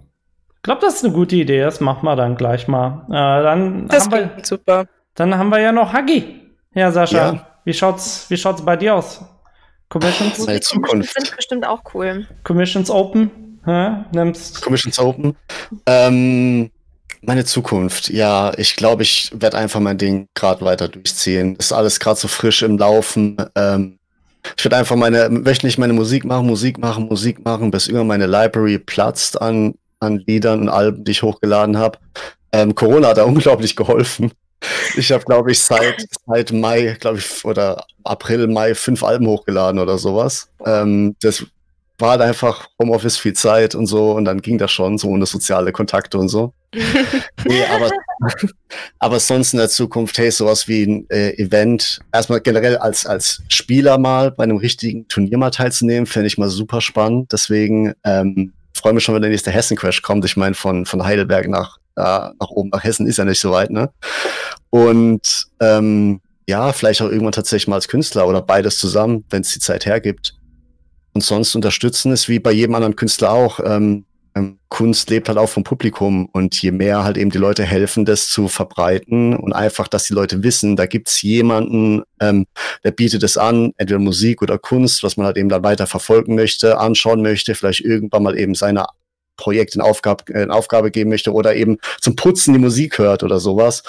ich 0.54 0.62
glaube, 0.62 0.80
das 0.80 0.94
ist 0.94 1.04
eine 1.04 1.12
gute 1.12 1.34
Idee, 1.34 1.60
das 1.60 1.80
machen 1.80 2.04
wir 2.06 2.14
dann 2.14 2.36
gleich 2.36 2.68
mal. 2.68 3.02
Äh, 3.08 3.42
dann, 3.42 3.88
Das 3.88 4.04
haben 4.04 4.12
wir, 4.12 4.30
super. 4.44 4.84
dann 5.16 5.36
haben 5.36 5.48
wir 5.50 5.58
ja 5.60 5.72
noch 5.72 5.92
Huggy. 5.92 6.40
Ja, 6.72 6.92
Sascha, 6.92 7.32
Ja. 7.32 7.46
Wie, 7.64 7.72
schaut's, 7.74 8.26
wie 8.28 8.36
schaut's 8.36 8.64
bei 8.64 8.76
dir 8.76 8.94
aus? 8.94 9.20
Commissions, 9.88 10.38
Meine 10.46 10.60
Zukunft. 10.60 11.14
sind 11.14 11.36
bestimmt 11.36 11.66
auch 11.66 11.82
cool. 11.94 12.26
Commissions 12.42 12.90
Open? 12.90 13.30
Hä? 13.64 14.04
Nimmst 14.12 14.60
Commissions 14.60 14.98
Open. 14.98 15.36
Ähm, 15.86 16.70
meine 17.22 17.44
Zukunft. 17.44 18.10
Ja, 18.10 18.52
ich 18.56 18.76
glaube, 18.76 19.02
ich 19.02 19.30
werde 19.34 19.56
einfach 19.56 19.80
mein 19.80 19.98
Ding 19.98 20.28
gerade 20.34 20.64
weiter 20.64 20.88
durchziehen. 20.88 21.56
Ist 21.56 21.72
alles 21.72 22.00
gerade 22.00 22.18
so 22.18 22.28
frisch 22.28 22.62
im 22.62 22.76
Laufen. 22.76 23.36
Ähm, 23.54 23.98
ich 24.56 24.64
werde 24.64 24.76
einfach 24.76 24.96
meine, 24.96 25.28
wöchentlich 25.46 25.78
meine 25.78 25.94
Musik 25.94 26.24
machen, 26.24 26.46
Musik 26.46 26.78
machen, 26.78 27.06
Musik 27.06 27.44
machen, 27.44 27.70
bis 27.70 27.86
irgendwann 27.86 28.08
meine 28.08 28.26
Library 28.26 28.78
platzt 28.78 29.40
an, 29.40 29.74
an 30.00 30.22
Liedern 30.26 30.60
und 30.60 30.68
Alben, 30.68 31.04
die 31.04 31.12
ich 31.12 31.22
hochgeladen 31.22 31.78
habe. 31.78 31.98
Ähm, 32.52 32.74
Corona 32.74 33.08
hat 33.08 33.16
da 33.16 33.24
unglaublich 33.24 33.74
geholfen. 33.74 34.32
Ich 34.96 35.10
habe, 35.12 35.24
glaube 35.24 35.52
ich, 35.52 35.60
seit, 35.60 36.06
seit 36.26 36.52
Mai, 36.52 36.96
glaube 37.00 37.18
ich, 37.18 37.44
oder 37.44 37.84
April, 38.04 38.46
Mai 38.46 38.74
fünf 38.74 39.02
Alben 39.02 39.26
hochgeladen 39.26 39.80
oder 39.80 39.98
sowas. 39.98 40.48
Ähm, 40.64 41.16
das 41.20 41.44
war 41.98 42.10
halt 42.10 42.22
einfach 42.22 42.68
Homeoffice 42.80 43.16
viel 43.16 43.34
Zeit 43.34 43.74
und 43.74 43.86
so 43.86 44.12
und 44.12 44.24
dann 44.24 44.40
ging 44.40 44.58
das 44.58 44.72
schon, 44.72 44.98
so 44.98 45.08
ohne 45.08 45.26
soziale 45.26 45.72
Kontakte 45.72 46.18
und 46.18 46.28
so. 46.28 46.52
nee, 47.46 47.64
aber, 47.70 47.90
aber 48.98 49.20
sonst 49.20 49.52
in 49.52 49.58
der 49.58 49.68
Zukunft, 49.68 50.18
hey, 50.18 50.30
sowas 50.30 50.66
wie 50.66 50.82
ein 50.84 51.06
äh, 51.10 51.30
Event, 51.40 52.00
erstmal 52.12 52.40
generell 52.40 52.76
als, 52.78 53.06
als 53.06 53.42
Spieler 53.48 53.98
mal 53.98 54.32
bei 54.32 54.44
einem 54.44 54.56
richtigen 54.56 55.06
Turnier 55.06 55.38
mal 55.38 55.50
teilzunehmen, 55.50 56.06
fände 56.06 56.26
ich 56.26 56.36
mal 56.36 56.48
super 56.48 56.80
spannend. 56.80 57.32
Deswegen 57.32 57.94
ähm, 58.04 58.52
freue 58.74 58.92
mich 58.92 59.04
schon, 59.04 59.14
wenn 59.14 59.22
der 59.22 59.30
nächste 59.30 59.52
Hessen-Crash 59.52 60.02
kommt. 60.02 60.24
Ich 60.24 60.36
meine, 60.36 60.54
von, 60.54 60.86
von 60.86 61.04
Heidelberg 61.04 61.48
nach, 61.48 61.78
äh, 61.96 62.02
nach 62.02 62.50
oben 62.50 62.70
nach 62.70 62.84
Hessen 62.84 63.06
ist 63.06 63.18
ja 63.18 63.24
nicht 63.24 63.40
so 63.40 63.50
weit, 63.50 63.70
ne? 63.70 63.90
Und 64.70 65.46
ähm, 65.60 66.20
ja, 66.46 66.72
vielleicht 66.72 67.00
auch 67.00 67.08
irgendwann 67.08 67.32
tatsächlich 67.32 67.68
mal 67.68 67.76
als 67.76 67.88
Künstler 67.88 68.26
oder 68.28 68.42
beides 68.42 68.78
zusammen, 68.78 69.24
wenn 69.30 69.42
es 69.42 69.52
die 69.52 69.60
Zeit 69.60 69.86
hergibt. 69.86 70.34
Und 71.14 71.22
sonst 71.22 71.54
unterstützen 71.54 72.12
ist 72.12 72.28
wie 72.28 72.40
bei 72.40 72.52
jedem 72.52 72.74
anderen 72.74 72.96
Künstler 72.96 73.30
auch. 73.30 73.60
Ähm, 73.64 74.04
ähm, 74.36 74.58
Kunst 74.68 75.10
lebt 75.10 75.28
halt 75.28 75.38
auch 75.38 75.48
vom 75.48 75.62
Publikum 75.62 76.28
und 76.32 76.60
je 76.60 76.72
mehr 76.72 77.04
halt 77.04 77.16
eben 77.16 77.30
die 77.30 77.38
Leute 77.38 77.62
helfen, 77.62 78.04
das 78.04 78.28
zu 78.28 78.48
verbreiten 78.48 79.36
und 79.36 79.52
einfach, 79.52 79.86
dass 79.86 80.04
die 80.04 80.12
Leute 80.14 80.42
wissen, 80.42 80.74
da 80.74 80.86
gibt's 80.86 81.22
jemanden, 81.22 82.02
ähm, 82.20 82.46
der 82.82 82.90
bietet 82.90 83.22
es 83.22 83.36
an, 83.36 83.72
entweder 83.76 84.00
Musik 84.00 84.42
oder 84.42 84.58
Kunst, 84.58 85.04
was 85.04 85.16
man 85.16 85.26
halt 85.26 85.36
eben 85.36 85.48
dann 85.48 85.62
weiter 85.62 85.86
verfolgen 85.86 86.34
möchte, 86.34 86.78
anschauen 86.78 87.22
möchte, 87.22 87.54
vielleicht 87.54 87.82
irgendwann 87.82 88.24
mal 88.24 88.36
eben 88.36 88.56
seine 88.56 88.86
Projekt 89.36 89.74
in 89.74 89.80
Aufgabe, 89.80 90.24
äh, 90.32 90.42
in 90.42 90.50
Aufgabe 90.50 90.90
geben 90.90 91.10
möchte 91.10 91.32
oder 91.32 91.54
eben 91.54 91.78
zum 92.00 92.16
Putzen 92.16 92.54
die 92.54 92.60
Musik 92.60 92.98
hört 92.98 93.22
oder 93.22 93.40
sowas. 93.40 93.82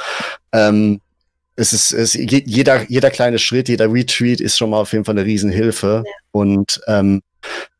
Ähm, 0.51 1.01
es 1.55 1.71
ist, 1.71 1.93
es, 1.93 2.13
je- 2.13 2.43
jeder, 2.45 2.83
jeder 2.89 3.09
kleine 3.11 3.39
Schritt, 3.39 3.69
jeder 3.69 3.91
Retweet 3.91 4.41
ist 4.41 4.57
schon 4.57 4.69
mal 4.69 4.81
auf 4.81 4.91
jeden 4.91 5.05
Fall 5.05 5.17
eine 5.17 5.25
Riesenhilfe. 5.25 6.03
Und 6.31 6.81
ähm, 6.87 7.21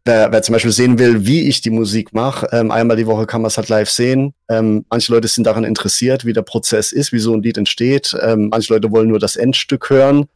wer, 0.06 0.32
wer 0.32 0.42
zum 0.44 0.54
Beispiel 0.54 0.72
sehen 0.72 0.98
will, 0.98 1.26
wie 1.26 1.50
ich 1.50 1.60
die 1.62 1.72
Musik 1.72 2.14
mache, 2.14 2.48
ähm, 2.54 2.72
einmal 2.72 2.96
die 2.96 3.08
Woche 3.08 3.26
kann 3.26 3.42
man 3.42 3.48
es 3.50 3.58
halt 3.58 3.68
live 3.68 3.90
sehen. 3.90 4.34
Ähm, 4.50 4.86
manche 4.90 5.12
Leute 5.12 5.28
sind 5.28 5.46
daran 5.46 5.66
interessiert, 5.66 6.24
wie 6.24 6.32
der 6.34 6.44
Prozess 6.44 6.94
ist, 6.94 7.12
wie 7.12 7.20
so 7.20 7.34
ein 7.34 7.44
Lied 7.44 7.58
entsteht. 7.58 8.16
Ähm, 8.22 8.48
manche 8.50 8.72
Leute 8.74 8.92
wollen 8.92 9.10
nur 9.10 9.20
das 9.20 9.36
Endstück 9.36 9.90
hören. 9.90 10.28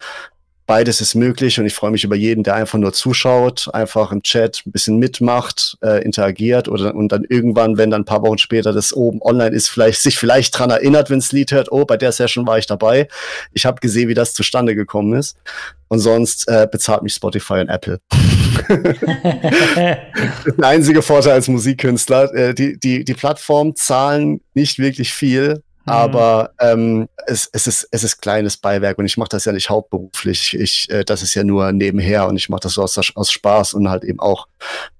Beides 0.70 1.02
ist 1.02 1.16
möglich 1.16 1.60
und 1.60 1.66
ich 1.66 1.74
freue 1.74 1.90
mich 1.90 2.04
über 2.04 2.16
jeden, 2.16 2.44
der 2.44 2.54
einfach 2.54 2.78
nur 2.78 2.94
zuschaut, 2.94 3.74
einfach 3.74 4.12
im 4.12 4.22
Chat 4.22 4.62
ein 4.68 4.72
bisschen 4.72 5.00
mitmacht, 5.00 5.80
äh, 5.82 6.04
interagiert 6.04 6.68
oder 6.68 6.94
und 6.94 7.12
dann 7.12 7.24
irgendwann, 7.28 7.80
wenn 7.80 7.90
dann 7.90 8.04
ein 8.04 8.06
paar 8.06 8.22
Wochen 8.22 8.38
später 8.38 8.72
das 8.72 8.94
oben 8.94 9.20
online 9.24 9.50
ist, 9.56 9.68
vielleicht 9.68 10.00
sich 10.00 10.20
vielleicht 10.20 10.60
dran 10.60 10.70
erinnert, 10.70 11.10
wenn 11.10 11.22
das 11.22 11.32
Lied 11.32 11.52
hört, 11.52 11.72
oh, 11.72 11.86
bei 11.86 11.98
der 11.98 12.12
Session 12.12 12.46
war 12.46 12.60
ich 12.60 12.68
dabei. 12.68 13.08
Ich 13.52 13.66
habe 13.66 13.82
gesehen, 13.82 14.10
wie 14.10 14.14
das 14.14 14.36
zustande 14.36 14.76
gekommen 14.76 15.14
ist. 15.14 15.38
Und 15.88 15.98
sonst 15.98 16.48
äh, 16.48 16.68
bezahlt 16.72 17.02
mich 17.02 17.16
Spotify 17.16 17.54
und 17.54 17.70
Apple. 17.70 18.00
Das 18.68 18.70
ist 20.46 20.58
der 20.60 20.68
einzige 20.68 21.02
Vorteil 21.02 21.34
als 21.34 21.48
Musikkünstler. 21.48 22.32
Äh, 22.36 22.54
die, 22.54 22.80
die, 22.80 23.04
die 23.04 23.14
Plattformen 23.16 23.76
zahlen 23.76 24.41
nicht 24.54 24.78
wirklich 24.78 25.16
viel. 25.16 25.64
Aber 25.90 26.52
ähm, 26.60 27.07
es, 27.26 27.49
es, 27.52 27.68
ist, 27.68 27.88
es 27.91 28.03
ist 28.03 28.22
kleines 28.22 28.57
Beiwerk 28.57 28.98
und 28.98 29.06
ich 29.06 29.18
mache 29.18 29.30
das 29.30 29.45
ja 29.45 29.52
nicht 29.52 29.70
hauptberuflich. 29.70 30.53
Ich, 30.53 30.90
äh, 30.90 31.03
das 31.03 31.22
ist 31.24 31.36
ja 31.36 31.44
nur 31.44 31.72
nebenher 31.72 32.28
und 32.28 32.38
ich 32.38 32.49
mache 32.49 32.61
das 32.61 32.74
so 32.74 32.84
aus, 32.84 32.98
aus 33.16 33.32
Spaß 33.32 33.74
und 33.74 33.90
halt 33.90 34.03
eben 34.03 34.20
auch 34.20 34.48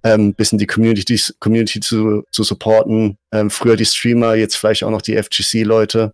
ein 0.02 0.20
ähm, 0.20 0.34
bisschen 0.34 0.60
die 0.60 0.68
Community, 0.68 1.06
die 1.06 1.22
Community 1.40 1.80
zu, 1.80 2.24
zu 2.32 2.44
supporten. 2.44 3.18
Ähm, 3.32 3.50
früher 3.50 3.76
die 3.76 3.86
Streamer, 3.86 4.36
jetzt 4.36 4.56
vielleicht 4.56 4.84
auch 4.84 4.92
noch 4.92 5.02
die 5.02 5.22
FGC-Leute. 5.22 6.14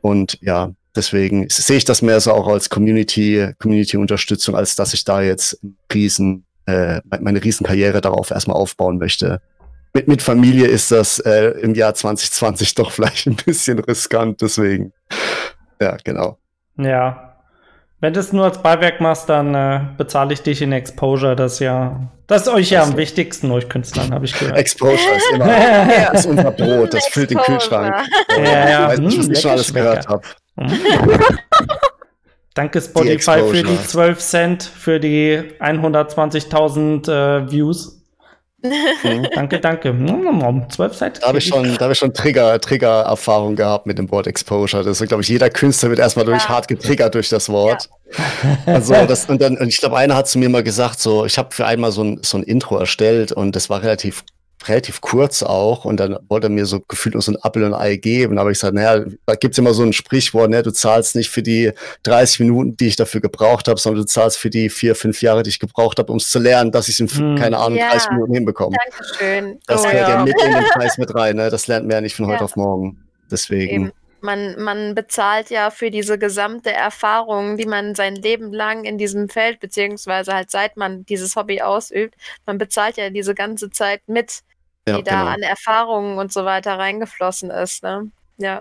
Und 0.00 0.38
ja, 0.40 0.72
deswegen 0.94 1.48
sehe 1.48 1.76
ich 1.76 1.84
das 1.84 2.02
mehr 2.02 2.20
so 2.20 2.32
auch 2.32 2.48
als 2.48 2.70
Community, 2.70 3.52
Community-Unterstützung, 3.58 4.54
als 4.54 4.76
dass 4.76 4.94
ich 4.94 5.04
da 5.04 5.22
jetzt 5.22 5.60
riesen, 5.92 6.44
äh, 6.66 7.00
meine 7.20 7.42
Riesenkarriere 7.42 8.00
darauf 8.00 8.30
erstmal 8.30 8.56
aufbauen 8.56 8.98
möchte. 8.98 9.40
Mit, 9.94 10.08
mit 10.08 10.22
Familie 10.22 10.66
ist 10.66 10.92
das 10.92 11.18
äh, 11.20 11.50
im 11.60 11.74
Jahr 11.74 11.94
2020 11.94 12.74
doch 12.74 12.92
vielleicht 12.92 13.26
ein 13.26 13.36
bisschen 13.36 13.78
riskant, 13.78 14.40
deswegen. 14.42 14.92
Ja, 15.80 15.96
genau. 16.04 16.38
Ja. 16.76 17.24
Wenn 18.00 18.12
du 18.12 18.20
es 18.20 18.32
nur 18.32 18.44
als 18.44 18.62
Beiwerk 18.62 19.00
machst, 19.00 19.28
dann 19.28 19.54
äh, 19.54 19.80
bezahle 19.96 20.32
ich 20.32 20.42
dich 20.42 20.62
in 20.62 20.70
Exposure. 20.70 21.34
Das 21.34 21.54
ist 21.54 21.58
ja, 21.58 22.08
das 22.28 22.42
ist 22.42 22.48
euch 22.48 22.70
ja 22.70 22.84
am 22.84 22.96
wichtigsten, 22.96 23.50
euch 23.50 23.68
Künstlern, 23.68 24.14
habe 24.14 24.24
ich 24.24 24.38
gehört. 24.38 24.56
Exposure 24.56 25.16
ist 25.16 25.32
immer 25.32 25.48
ja, 25.48 26.08
das 26.12 26.20
ist 26.20 26.26
unser 26.26 26.52
Brot, 26.52 26.94
das 26.94 27.08
füllt 27.08 27.30
den. 27.30 27.38
Kühlschrank. 27.38 27.96
Ja, 28.36 28.44
ja. 28.44 28.92
Ich 28.92 28.98
weiß 28.98 29.00
nicht, 29.00 29.18
was 29.18 29.26
Hm, 29.26 29.32
ich 29.32 29.40
schon 29.40 29.50
alles 29.50 29.74
gehört 29.74 30.08
habe. 30.08 30.22
Danke 32.54 32.80
Spotify 32.80 33.40
für 33.40 33.62
die 33.62 33.72
Exposure. 33.72 33.86
12 33.86 34.18
Cent, 34.18 34.62
für 34.62 35.00
die 35.00 35.42
120.000 35.60 37.08
äh, 37.08 37.50
Views. 37.50 37.97
Mhm. 38.60 39.26
Danke, 39.34 39.60
danke. 39.60 39.94
12 40.68 40.96
Cent. 40.96 41.22
Da 41.22 41.28
habe 41.28 41.38
ich 41.38 41.46
schon, 41.46 41.74
da 41.74 41.80
habe 41.82 41.92
ich 41.92 41.98
schon 41.98 42.12
Trigger, 42.12 42.60
Trigger-Erfahrung 42.60 43.54
gehabt 43.54 43.86
mit 43.86 43.98
dem 43.98 44.10
Wort 44.10 44.26
Exposure. 44.26 44.82
Das 44.82 45.00
ist, 45.00 45.08
glaube 45.08 45.22
ich, 45.22 45.28
jeder 45.28 45.48
Künstler 45.48 45.90
wird 45.90 46.00
erstmal 46.00 46.24
durch 46.24 46.42
Ja. 46.42 46.48
hart 46.48 46.66
getriggert 46.68 47.14
durch 47.14 47.28
das 47.28 47.48
Wort. 47.48 47.88
Also 48.66 48.94
das, 49.06 49.26
und 49.26 49.40
dann, 49.40 49.56
und 49.58 49.68
ich 49.68 49.78
glaube, 49.78 49.96
einer 49.96 50.16
hat 50.16 50.26
zu 50.28 50.38
mir 50.38 50.48
mal 50.48 50.64
gesagt, 50.64 50.98
so, 50.98 51.24
ich 51.24 51.38
habe 51.38 51.54
für 51.54 51.66
einmal 51.66 51.92
so 51.92 52.02
ein, 52.02 52.18
so 52.22 52.36
ein 52.36 52.42
Intro 52.42 52.78
erstellt 52.78 53.30
und 53.30 53.54
das 53.54 53.70
war 53.70 53.82
relativ, 53.82 54.24
relativ 54.66 55.00
kurz 55.00 55.42
auch. 55.42 55.84
Und 55.84 55.98
dann 55.98 56.16
wollte 56.28 56.46
er 56.46 56.50
mir 56.50 56.66
so 56.66 56.80
gefühlt 56.80 57.14
nur 57.14 57.22
so 57.22 57.32
ein 57.32 57.38
Apfel 57.42 57.64
und 57.64 57.74
ein 57.74 57.80
Ei 57.80 57.96
geben. 57.96 58.38
Aber 58.38 58.50
ich 58.50 58.58
gesagt, 58.58 58.74
naja, 58.74 59.04
da 59.26 59.34
gibt's 59.34 59.58
immer 59.58 59.74
so 59.74 59.82
ein 59.82 59.92
Sprichwort, 59.92 60.50
ne, 60.50 60.62
du 60.62 60.70
zahlst 60.72 61.14
nicht 61.16 61.30
für 61.30 61.42
die 61.42 61.72
30 62.04 62.40
Minuten, 62.40 62.76
die 62.76 62.88
ich 62.88 62.96
dafür 62.96 63.20
gebraucht 63.20 63.68
habe, 63.68 63.78
sondern 63.78 64.02
du 64.02 64.06
zahlst 64.06 64.38
für 64.38 64.50
die 64.50 64.70
vier, 64.70 64.94
fünf 64.94 65.22
Jahre, 65.22 65.42
die 65.42 65.50
ich 65.50 65.58
gebraucht 65.58 65.98
habe, 65.98 66.10
um 66.10 66.18
es 66.18 66.30
zu 66.30 66.38
lernen, 66.38 66.72
dass 66.72 66.88
ich 66.88 66.98
es 66.98 67.00
in, 67.00 67.08
Hm. 67.08 67.36
keine 67.36 67.58
Ahnung, 67.58 67.78
Ja. 67.78 67.90
30 67.90 68.10
Minuten 68.12 68.34
hinbekomme. 68.34 68.76
Dankeschön. 68.90 69.58
Das 69.66 69.80
Oh, 69.82 69.88
gehört 69.88 70.08
ja. 70.08 70.14
ja. 70.16 70.24
mit 70.24 70.34
in 70.42 70.52
den 70.52 70.64
Preis 70.72 70.98
mit 70.98 71.14
rein, 71.14 71.36
ne? 71.36 71.50
Das 71.50 71.66
lernt 71.66 71.86
man 71.86 71.94
ja 71.96 72.00
nicht 72.00 72.16
von 72.16 72.26
heute 72.26 72.38
Ja. 72.38 72.44
auf 72.44 72.56
morgen. 72.56 73.02
Deswegen. 73.30 73.72
Eben. 73.84 73.92
Man, 74.20 74.60
man 74.60 74.96
bezahlt 74.96 75.48
ja 75.48 75.70
für 75.70 75.92
diese 75.92 76.18
gesamte 76.18 76.72
Erfahrung, 76.72 77.56
die 77.56 77.66
man 77.66 77.94
sein 77.94 78.16
Leben 78.16 78.52
lang 78.52 78.82
in 78.82 78.98
diesem 78.98 79.28
Feld, 79.28 79.60
beziehungsweise 79.60 80.34
halt 80.34 80.50
seit 80.50 80.76
man 80.76 81.06
dieses 81.06 81.36
Hobby 81.36 81.60
ausübt, 81.62 82.14
man 82.44 82.58
bezahlt 82.58 82.96
ja 82.96 83.10
diese 83.10 83.32
ganze 83.36 83.70
Zeit 83.70 84.00
mit, 84.08 84.40
Ja, 84.88 84.96
die 84.98 85.04
da 85.04 85.20
genau. 85.20 85.32
an 85.32 85.42
Erfahrungen 85.42 86.18
und 86.18 86.32
so 86.32 86.44
weiter 86.44 86.78
reingeflossen 86.78 87.50
ist. 87.50 87.82
Ne? 87.82 88.10
Ja. 88.38 88.60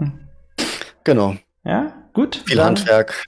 genau. 1.04 1.36
Ja, 1.64 1.94
gut. 2.14 2.44
Viel 2.46 2.58
Dann- 2.58 2.68
Handwerk. 2.68 3.26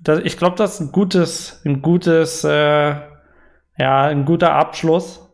Das, 0.00 0.18
ich 0.20 0.36
glaube, 0.36 0.56
das 0.56 0.74
ist 0.74 0.80
ein 0.80 0.92
gutes, 0.92 1.60
ein 1.64 1.80
gutes, 1.80 2.42
äh, 2.42 2.50
ja, 3.78 4.02
ein 4.06 4.24
guter 4.24 4.52
Abschluss. 4.52 5.28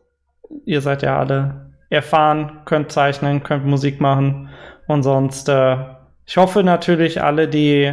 Ihr 0.65 0.81
seid 0.81 1.01
ja 1.01 1.17
alle 1.17 1.71
erfahren, 1.89 2.61
könnt 2.65 2.91
zeichnen, 2.91 3.41
könnt 3.41 3.65
Musik 3.65 3.99
machen 3.99 4.49
und 4.87 5.03
sonst, 5.03 5.49
äh, 5.49 5.77
ich 6.25 6.37
hoffe 6.37 6.63
natürlich 6.63 7.21
alle, 7.23 7.47
die 7.47 7.91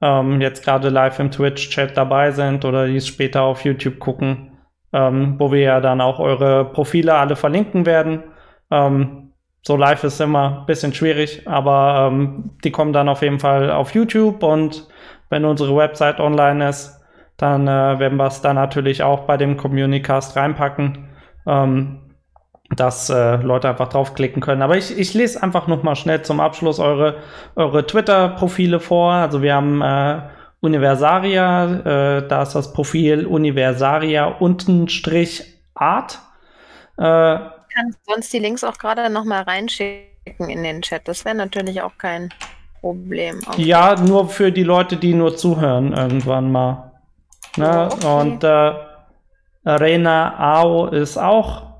ähm, 0.00 0.40
jetzt 0.40 0.64
gerade 0.64 0.88
live 0.88 1.18
im 1.20 1.30
Twitch-Chat 1.30 1.96
dabei 1.96 2.32
sind 2.32 2.64
oder 2.64 2.86
die 2.86 2.96
es 2.96 3.06
später 3.06 3.42
auf 3.42 3.64
YouTube 3.64 4.00
gucken, 4.00 4.49
ähm, 4.92 5.36
wo 5.38 5.52
wir 5.52 5.60
ja 5.60 5.80
dann 5.80 6.00
auch 6.00 6.18
eure 6.18 6.64
Profile 6.64 7.14
alle 7.14 7.36
verlinken 7.36 7.86
werden. 7.86 8.24
Ähm, 8.70 9.32
so 9.62 9.76
live 9.76 10.04
ist 10.04 10.20
immer 10.20 10.60
ein 10.60 10.66
bisschen 10.66 10.94
schwierig, 10.94 11.46
aber 11.46 12.08
ähm, 12.10 12.50
die 12.64 12.70
kommen 12.70 12.92
dann 12.92 13.08
auf 13.08 13.22
jeden 13.22 13.40
Fall 13.40 13.70
auf 13.70 13.94
YouTube 13.94 14.42
und 14.42 14.88
wenn 15.28 15.44
unsere 15.44 15.76
Website 15.76 16.18
online 16.18 16.68
ist, 16.68 17.00
dann 17.36 17.66
äh, 17.68 17.98
werden 17.98 18.18
wir 18.18 18.26
es 18.26 18.42
dann 18.42 18.56
natürlich 18.56 19.02
auch 19.02 19.20
bei 19.20 19.36
dem 19.36 19.56
Communicast 19.56 20.36
reinpacken, 20.36 21.08
ähm, 21.46 22.00
dass 22.74 23.10
äh, 23.10 23.36
Leute 23.36 23.68
einfach 23.68 23.88
draufklicken 23.88 24.42
können. 24.42 24.62
Aber 24.62 24.76
ich, 24.76 24.98
ich 24.98 25.14
lese 25.14 25.42
einfach 25.42 25.66
noch 25.66 25.82
mal 25.82 25.96
schnell 25.96 26.22
zum 26.22 26.40
Abschluss 26.40 26.78
eure, 26.78 27.18
eure 27.56 27.86
Twitter-Profile 27.86 28.80
vor. 28.80 29.12
Also 29.12 29.42
wir 29.42 29.54
haben 29.54 29.82
äh, 29.82 30.20
Universaria, 30.60 32.18
äh, 32.18 32.28
da 32.28 32.42
ist 32.42 32.54
das 32.54 32.72
Profil 32.72 33.26
Universaria 33.26 34.26
untenstrich 34.26 35.42
Art. 35.74 36.20
Äh, 36.98 37.02
kann 37.02 37.96
sonst 38.06 38.32
die 38.32 38.38
Links 38.38 38.64
auch 38.64 38.78
gerade 38.78 39.08
noch 39.10 39.24
mal 39.24 39.42
reinschicken 39.42 40.48
in 40.48 40.62
den 40.62 40.82
Chat. 40.82 41.08
Das 41.08 41.24
wäre 41.24 41.34
natürlich 41.34 41.80
auch 41.80 41.96
kein 41.96 42.28
Problem. 42.80 43.40
Okay. 43.46 43.62
Ja, 43.62 43.94
nur 43.96 44.28
für 44.28 44.52
die 44.52 44.64
Leute, 44.64 44.96
die 44.96 45.14
nur 45.14 45.36
zuhören 45.36 45.92
irgendwann 45.92 46.52
mal. 46.52 46.92
Ne? 47.56 47.88
Oh, 47.90 47.94
okay. 47.94 48.20
Und 48.20 48.44
äh, 48.44 48.72
Rena 49.64 50.38
Ao 50.38 50.86
ist 50.86 51.16
auch 51.16 51.74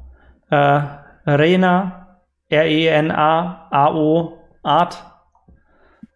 äh, 0.51 0.83
Rena, 1.27 2.19
R-E-N-A-A-O, 2.49 4.39
Art. 4.63 5.05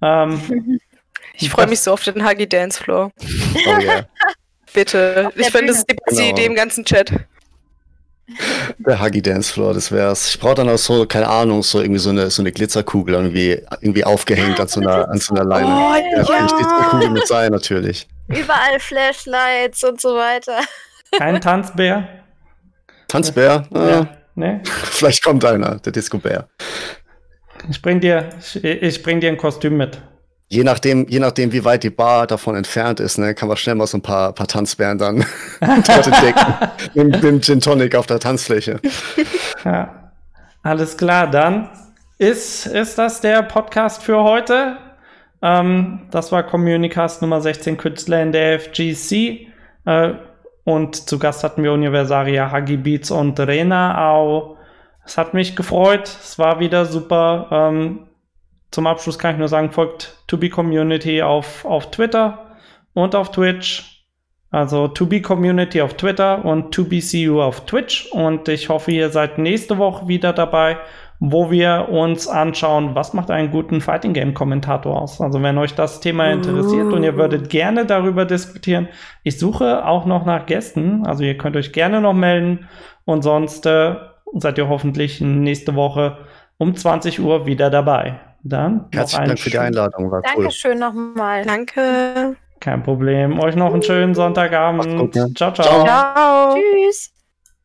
Ähm, 0.00 0.80
Ich 1.34 1.50
freue 1.50 1.66
mich 1.66 1.80
so 1.80 1.92
auf 1.92 2.04
den 2.04 2.26
Huggy 2.26 2.48
Dance 2.48 2.82
Floor. 2.82 3.10
Oh 3.66 3.78
yeah. 3.80 4.06
Bitte. 4.72 5.30
Ich 5.36 5.50
finde, 5.50 5.68
das 5.68 5.78
ist 5.78 5.90
die 5.90 5.94
beste 5.94 6.22
genau. 6.22 6.32
Idee 6.34 6.46
im 6.46 6.54
ganzen 6.54 6.84
Chat. 6.84 7.12
Der 8.78 9.00
Huggy 9.00 9.22
Dance 9.22 9.52
Floor, 9.52 9.74
das 9.74 9.90
wär's. 9.92 10.28
Ich 10.30 10.40
brauche 10.40 10.54
dann 10.54 10.68
auch 10.68 10.78
so, 10.78 11.06
keine 11.06 11.28
Ahnung, 11.28 11.62
so 11.62 11.80
irgendwie 11.80 12.00
so 12.00 12.10
eine, 12.10 12.30
so 12.30 12.42
eine 12.42 12.52
Glitzerkugel 12.52 13.14
irgendwie, 13.14 13.60
irgendwie 13.80 14.04
aufgehängt 14.04 14.60
an 14.60 14.68
so 14.68 14.80
einer, 14.80 15.08
an 15.08 15.18
so 15.18 15.34
einer 15.34 15.44
Leine. 15.44 15.66
Oh, 15.66 15.94
ja, 15.94 16.22
ja. 16.22 16.46
Glitzerkugel 16.46 17.10
mit 17.10 17.26
sein, 17.26 17.52
natürlich. 17.52 18.08
Überall 18.28 18.78
Flashlights 18.78 19.84
und 19.84 20.00
so 20.00 20.14
weiter. 20.14 20.60
Kein 21.16 21.40
Tanzbär? 21.40 22.08
Tanzbär? 23.08 23.66
Ja. 23.72 24.00
Ah, 24.00 24.08
nee? 24.34 24.60
Vielleicht 24.64 25.22
kommt 25.22 25.44
einer, 25.44 25.78
der 25.78 25.92
Disco-Bär. 25.92 26.48
Ich 27.70 27.80
bring 27.82 28.00
dir, 28.00 28.30
ich, 28.40 28.64
ich 28.64 29.02
bring 29.02 29.20
dir 29.20 29.28
ein 29.28 29.36
Kostüm 29.36 29.76
mit 29.76 30.00
je 30.52 30.64
nachdem, 30.64 31.06
je 31.08 31.18
nachdem, 31.18 31.50
wie 31.50 31.64
weit 31.64 31.82
die 31.82 31.90
Bar 31.90 32.26
davon 32.26 32.56
entfernt 32.56 33.00
ist, 33.00 33.16
ne, 33.18 33.34
kann 33.34 33.48
man 33.48 33.56
schnell 33.56 33.74
mal 33.74 33.86
so 33.86 33.96
ein 33.96 34.02
paar, 34.02 34.34
paar 34.34 34.46
Tanzbären 34.46 34.98
dann 34.98 35.24
dort 35.60 36.06
entdecken. 36.06 36.54
mit, 36.94 37.22
dem 37.22 37.40
Gin 37.40 37.60
Tonic 37.60 37.94
auf 37.94 38.06
der 38.06 38.20
Tanzfläche. 38.20 38.80
Ja. 39.64 40.10
Alles 40.64 40.96
klar, 40.96 41.30
dann 41.30 41.68
ist, 42.18 42.66
ist 42.66 42.98
das 42.98 43.20
der 43.20 43.42
Podcast 43.42 44.02
für 44.02 44.24
heute. 44.24 44.76
Ähm, 45.40 46.00
das 46.10 46.32
war 46.32 46.42
Communicast 46.42 47.22
Nummer 47.22 47.40
16 47.40 47.76
Künstler 47.76 48.22
in 48.22 48.32
der 48.32 48.58
FGC. 48.58 49.46
Äh, 49.84 50.14
und 50.64 50.96
zu 51.08 51.20
Gast 51.20 51.44
hatten 51.44 51.62
wir 51.62 51.72
Universaria, 51.72 52.50
Huggy 52.52 52.76
Beats 52.76 53.12
und 53.12 53.38
Rena 53.38 54.10
Au. 54.10 54.56
Es 55.04 55.16
hat 55.16 55.32
mich 55.32 55.54
gefreut. 55.54 56.08
Es 56.08 56.40
war 56.40 56.58
wieder 56.58 56.86
super. 56.86 57.46
Ähm, 57.52 58.00
zum 58.72 58.86
Abschluss 58.86 59.18
kann 59.18 59.32
ich 59.32 59.38
nur 59.38 59.48
sagen, 59.48 59.70
folgt 59.70 60.24
To 60.26 60.38
Be 60.38 60.48
Community 60.48 61.22
auf, 61.22 61.64
auf 61.64 61.90
Twitter 61.90 62.56
und 62.94 63.14
auf 63.14 63.30
Twitch. 63.30 64.06
Also 64.50 64.88
To 64.88 65.06
Be 65.06 65.22
Community 65.22 65.80
auf 65.80 65.94
Twitter 65.94 66.44
und 66.44 66.72
To 66.74 66.84
Be 66.84 67.00
CU 67.00 67.40
auf 67.40 67.64
Twitch. 67.66 68.10
Und 68.12 68.48
ich 68.48 68.70
hoffe, 68.70 68.90
ihr 68.90 69.10
seid 69.10 69.38
nächste 69.38 69.78
Woche 69.78 70.08
wieder 70.08 70.32
dabei, 70.32 70.78
wo 71.20 71.50
wir 71.50 71.88
uns 71.90 72.26
anschauen, 72.26 72.94
was 72.94 73.12
macht 73.12 73.30
einen 73.30 73.50
guten 73.50 73.80
Fighting 73.80 74.14
Game 74.14 74.34
Kommentator 74.34 75.00
aus. 75.00 75.20
Also 75.20 75.42
wenn 75.42 75.58
euch 75.58 75.74
das 75.74 76.00
Thema 76.00 76.30
interessiert 76.30 76.92
und 76.92 77.04
ihr 77.04 77.16
würdet 77.16 77.50
gerne 77.50 77.86
darüber 77.86 78.24
diskutieren, 78.24 78.88
ich 79.22 79.38
suche 79.38 79.86
auch 79.86 80.06
noch 80.06 80.24
nach 80.24 80.46
Gästen. 80.46 81.06
Also 81.06 81.24
ihr 81.24 81.36
könnt 81.36 81.56
euch 81.56 81.72
gerne 81.72 82.00
noch 82.00 82.14
melden 82.14 82.68
und 83.04 83.22
sonst 83.22 83.66
äh, 83.66 83.96
seid 84.34 84.56
ihr 84.56 84.68
hoffentlich 84.68 85.20
nächste 85.20 85.74
Woche 85.74 86.18
um 86.56 86.74
20 86.74 87.20
Uhr 87.20 87.46
wieder 87.46 87.70
dabei. 87.70 88.20
Dann 88.44 88.86
Herzlichen 88.92 89.26
Dank 89.26 89.38
für 89.38 89.50
die 89.50 89.58
Einladung. 89.58 90.10
War 90.10 90.22
Dankeschön 90.22 90.72
cool. 90.72 90.78
nochmal. 90.78 91.44
Danke. 91.44 92.36
Kein 92.60 92.82
Problem. 92.82 93.40
Euch 93.40 93.56
noch 93.56 93.72
einen 93.72 93.82
schönen 93.82 94.14
Sonntagabend. 94.14 94.96
Gut, 94.98 95.14
ne? 95.14 95.32
ciao, 95.34 95.52
ciao, 95.52 95.66
ciao. 95.66 95.84
Ciao. 95.84 96.54
Tschüss. 96.56 97.12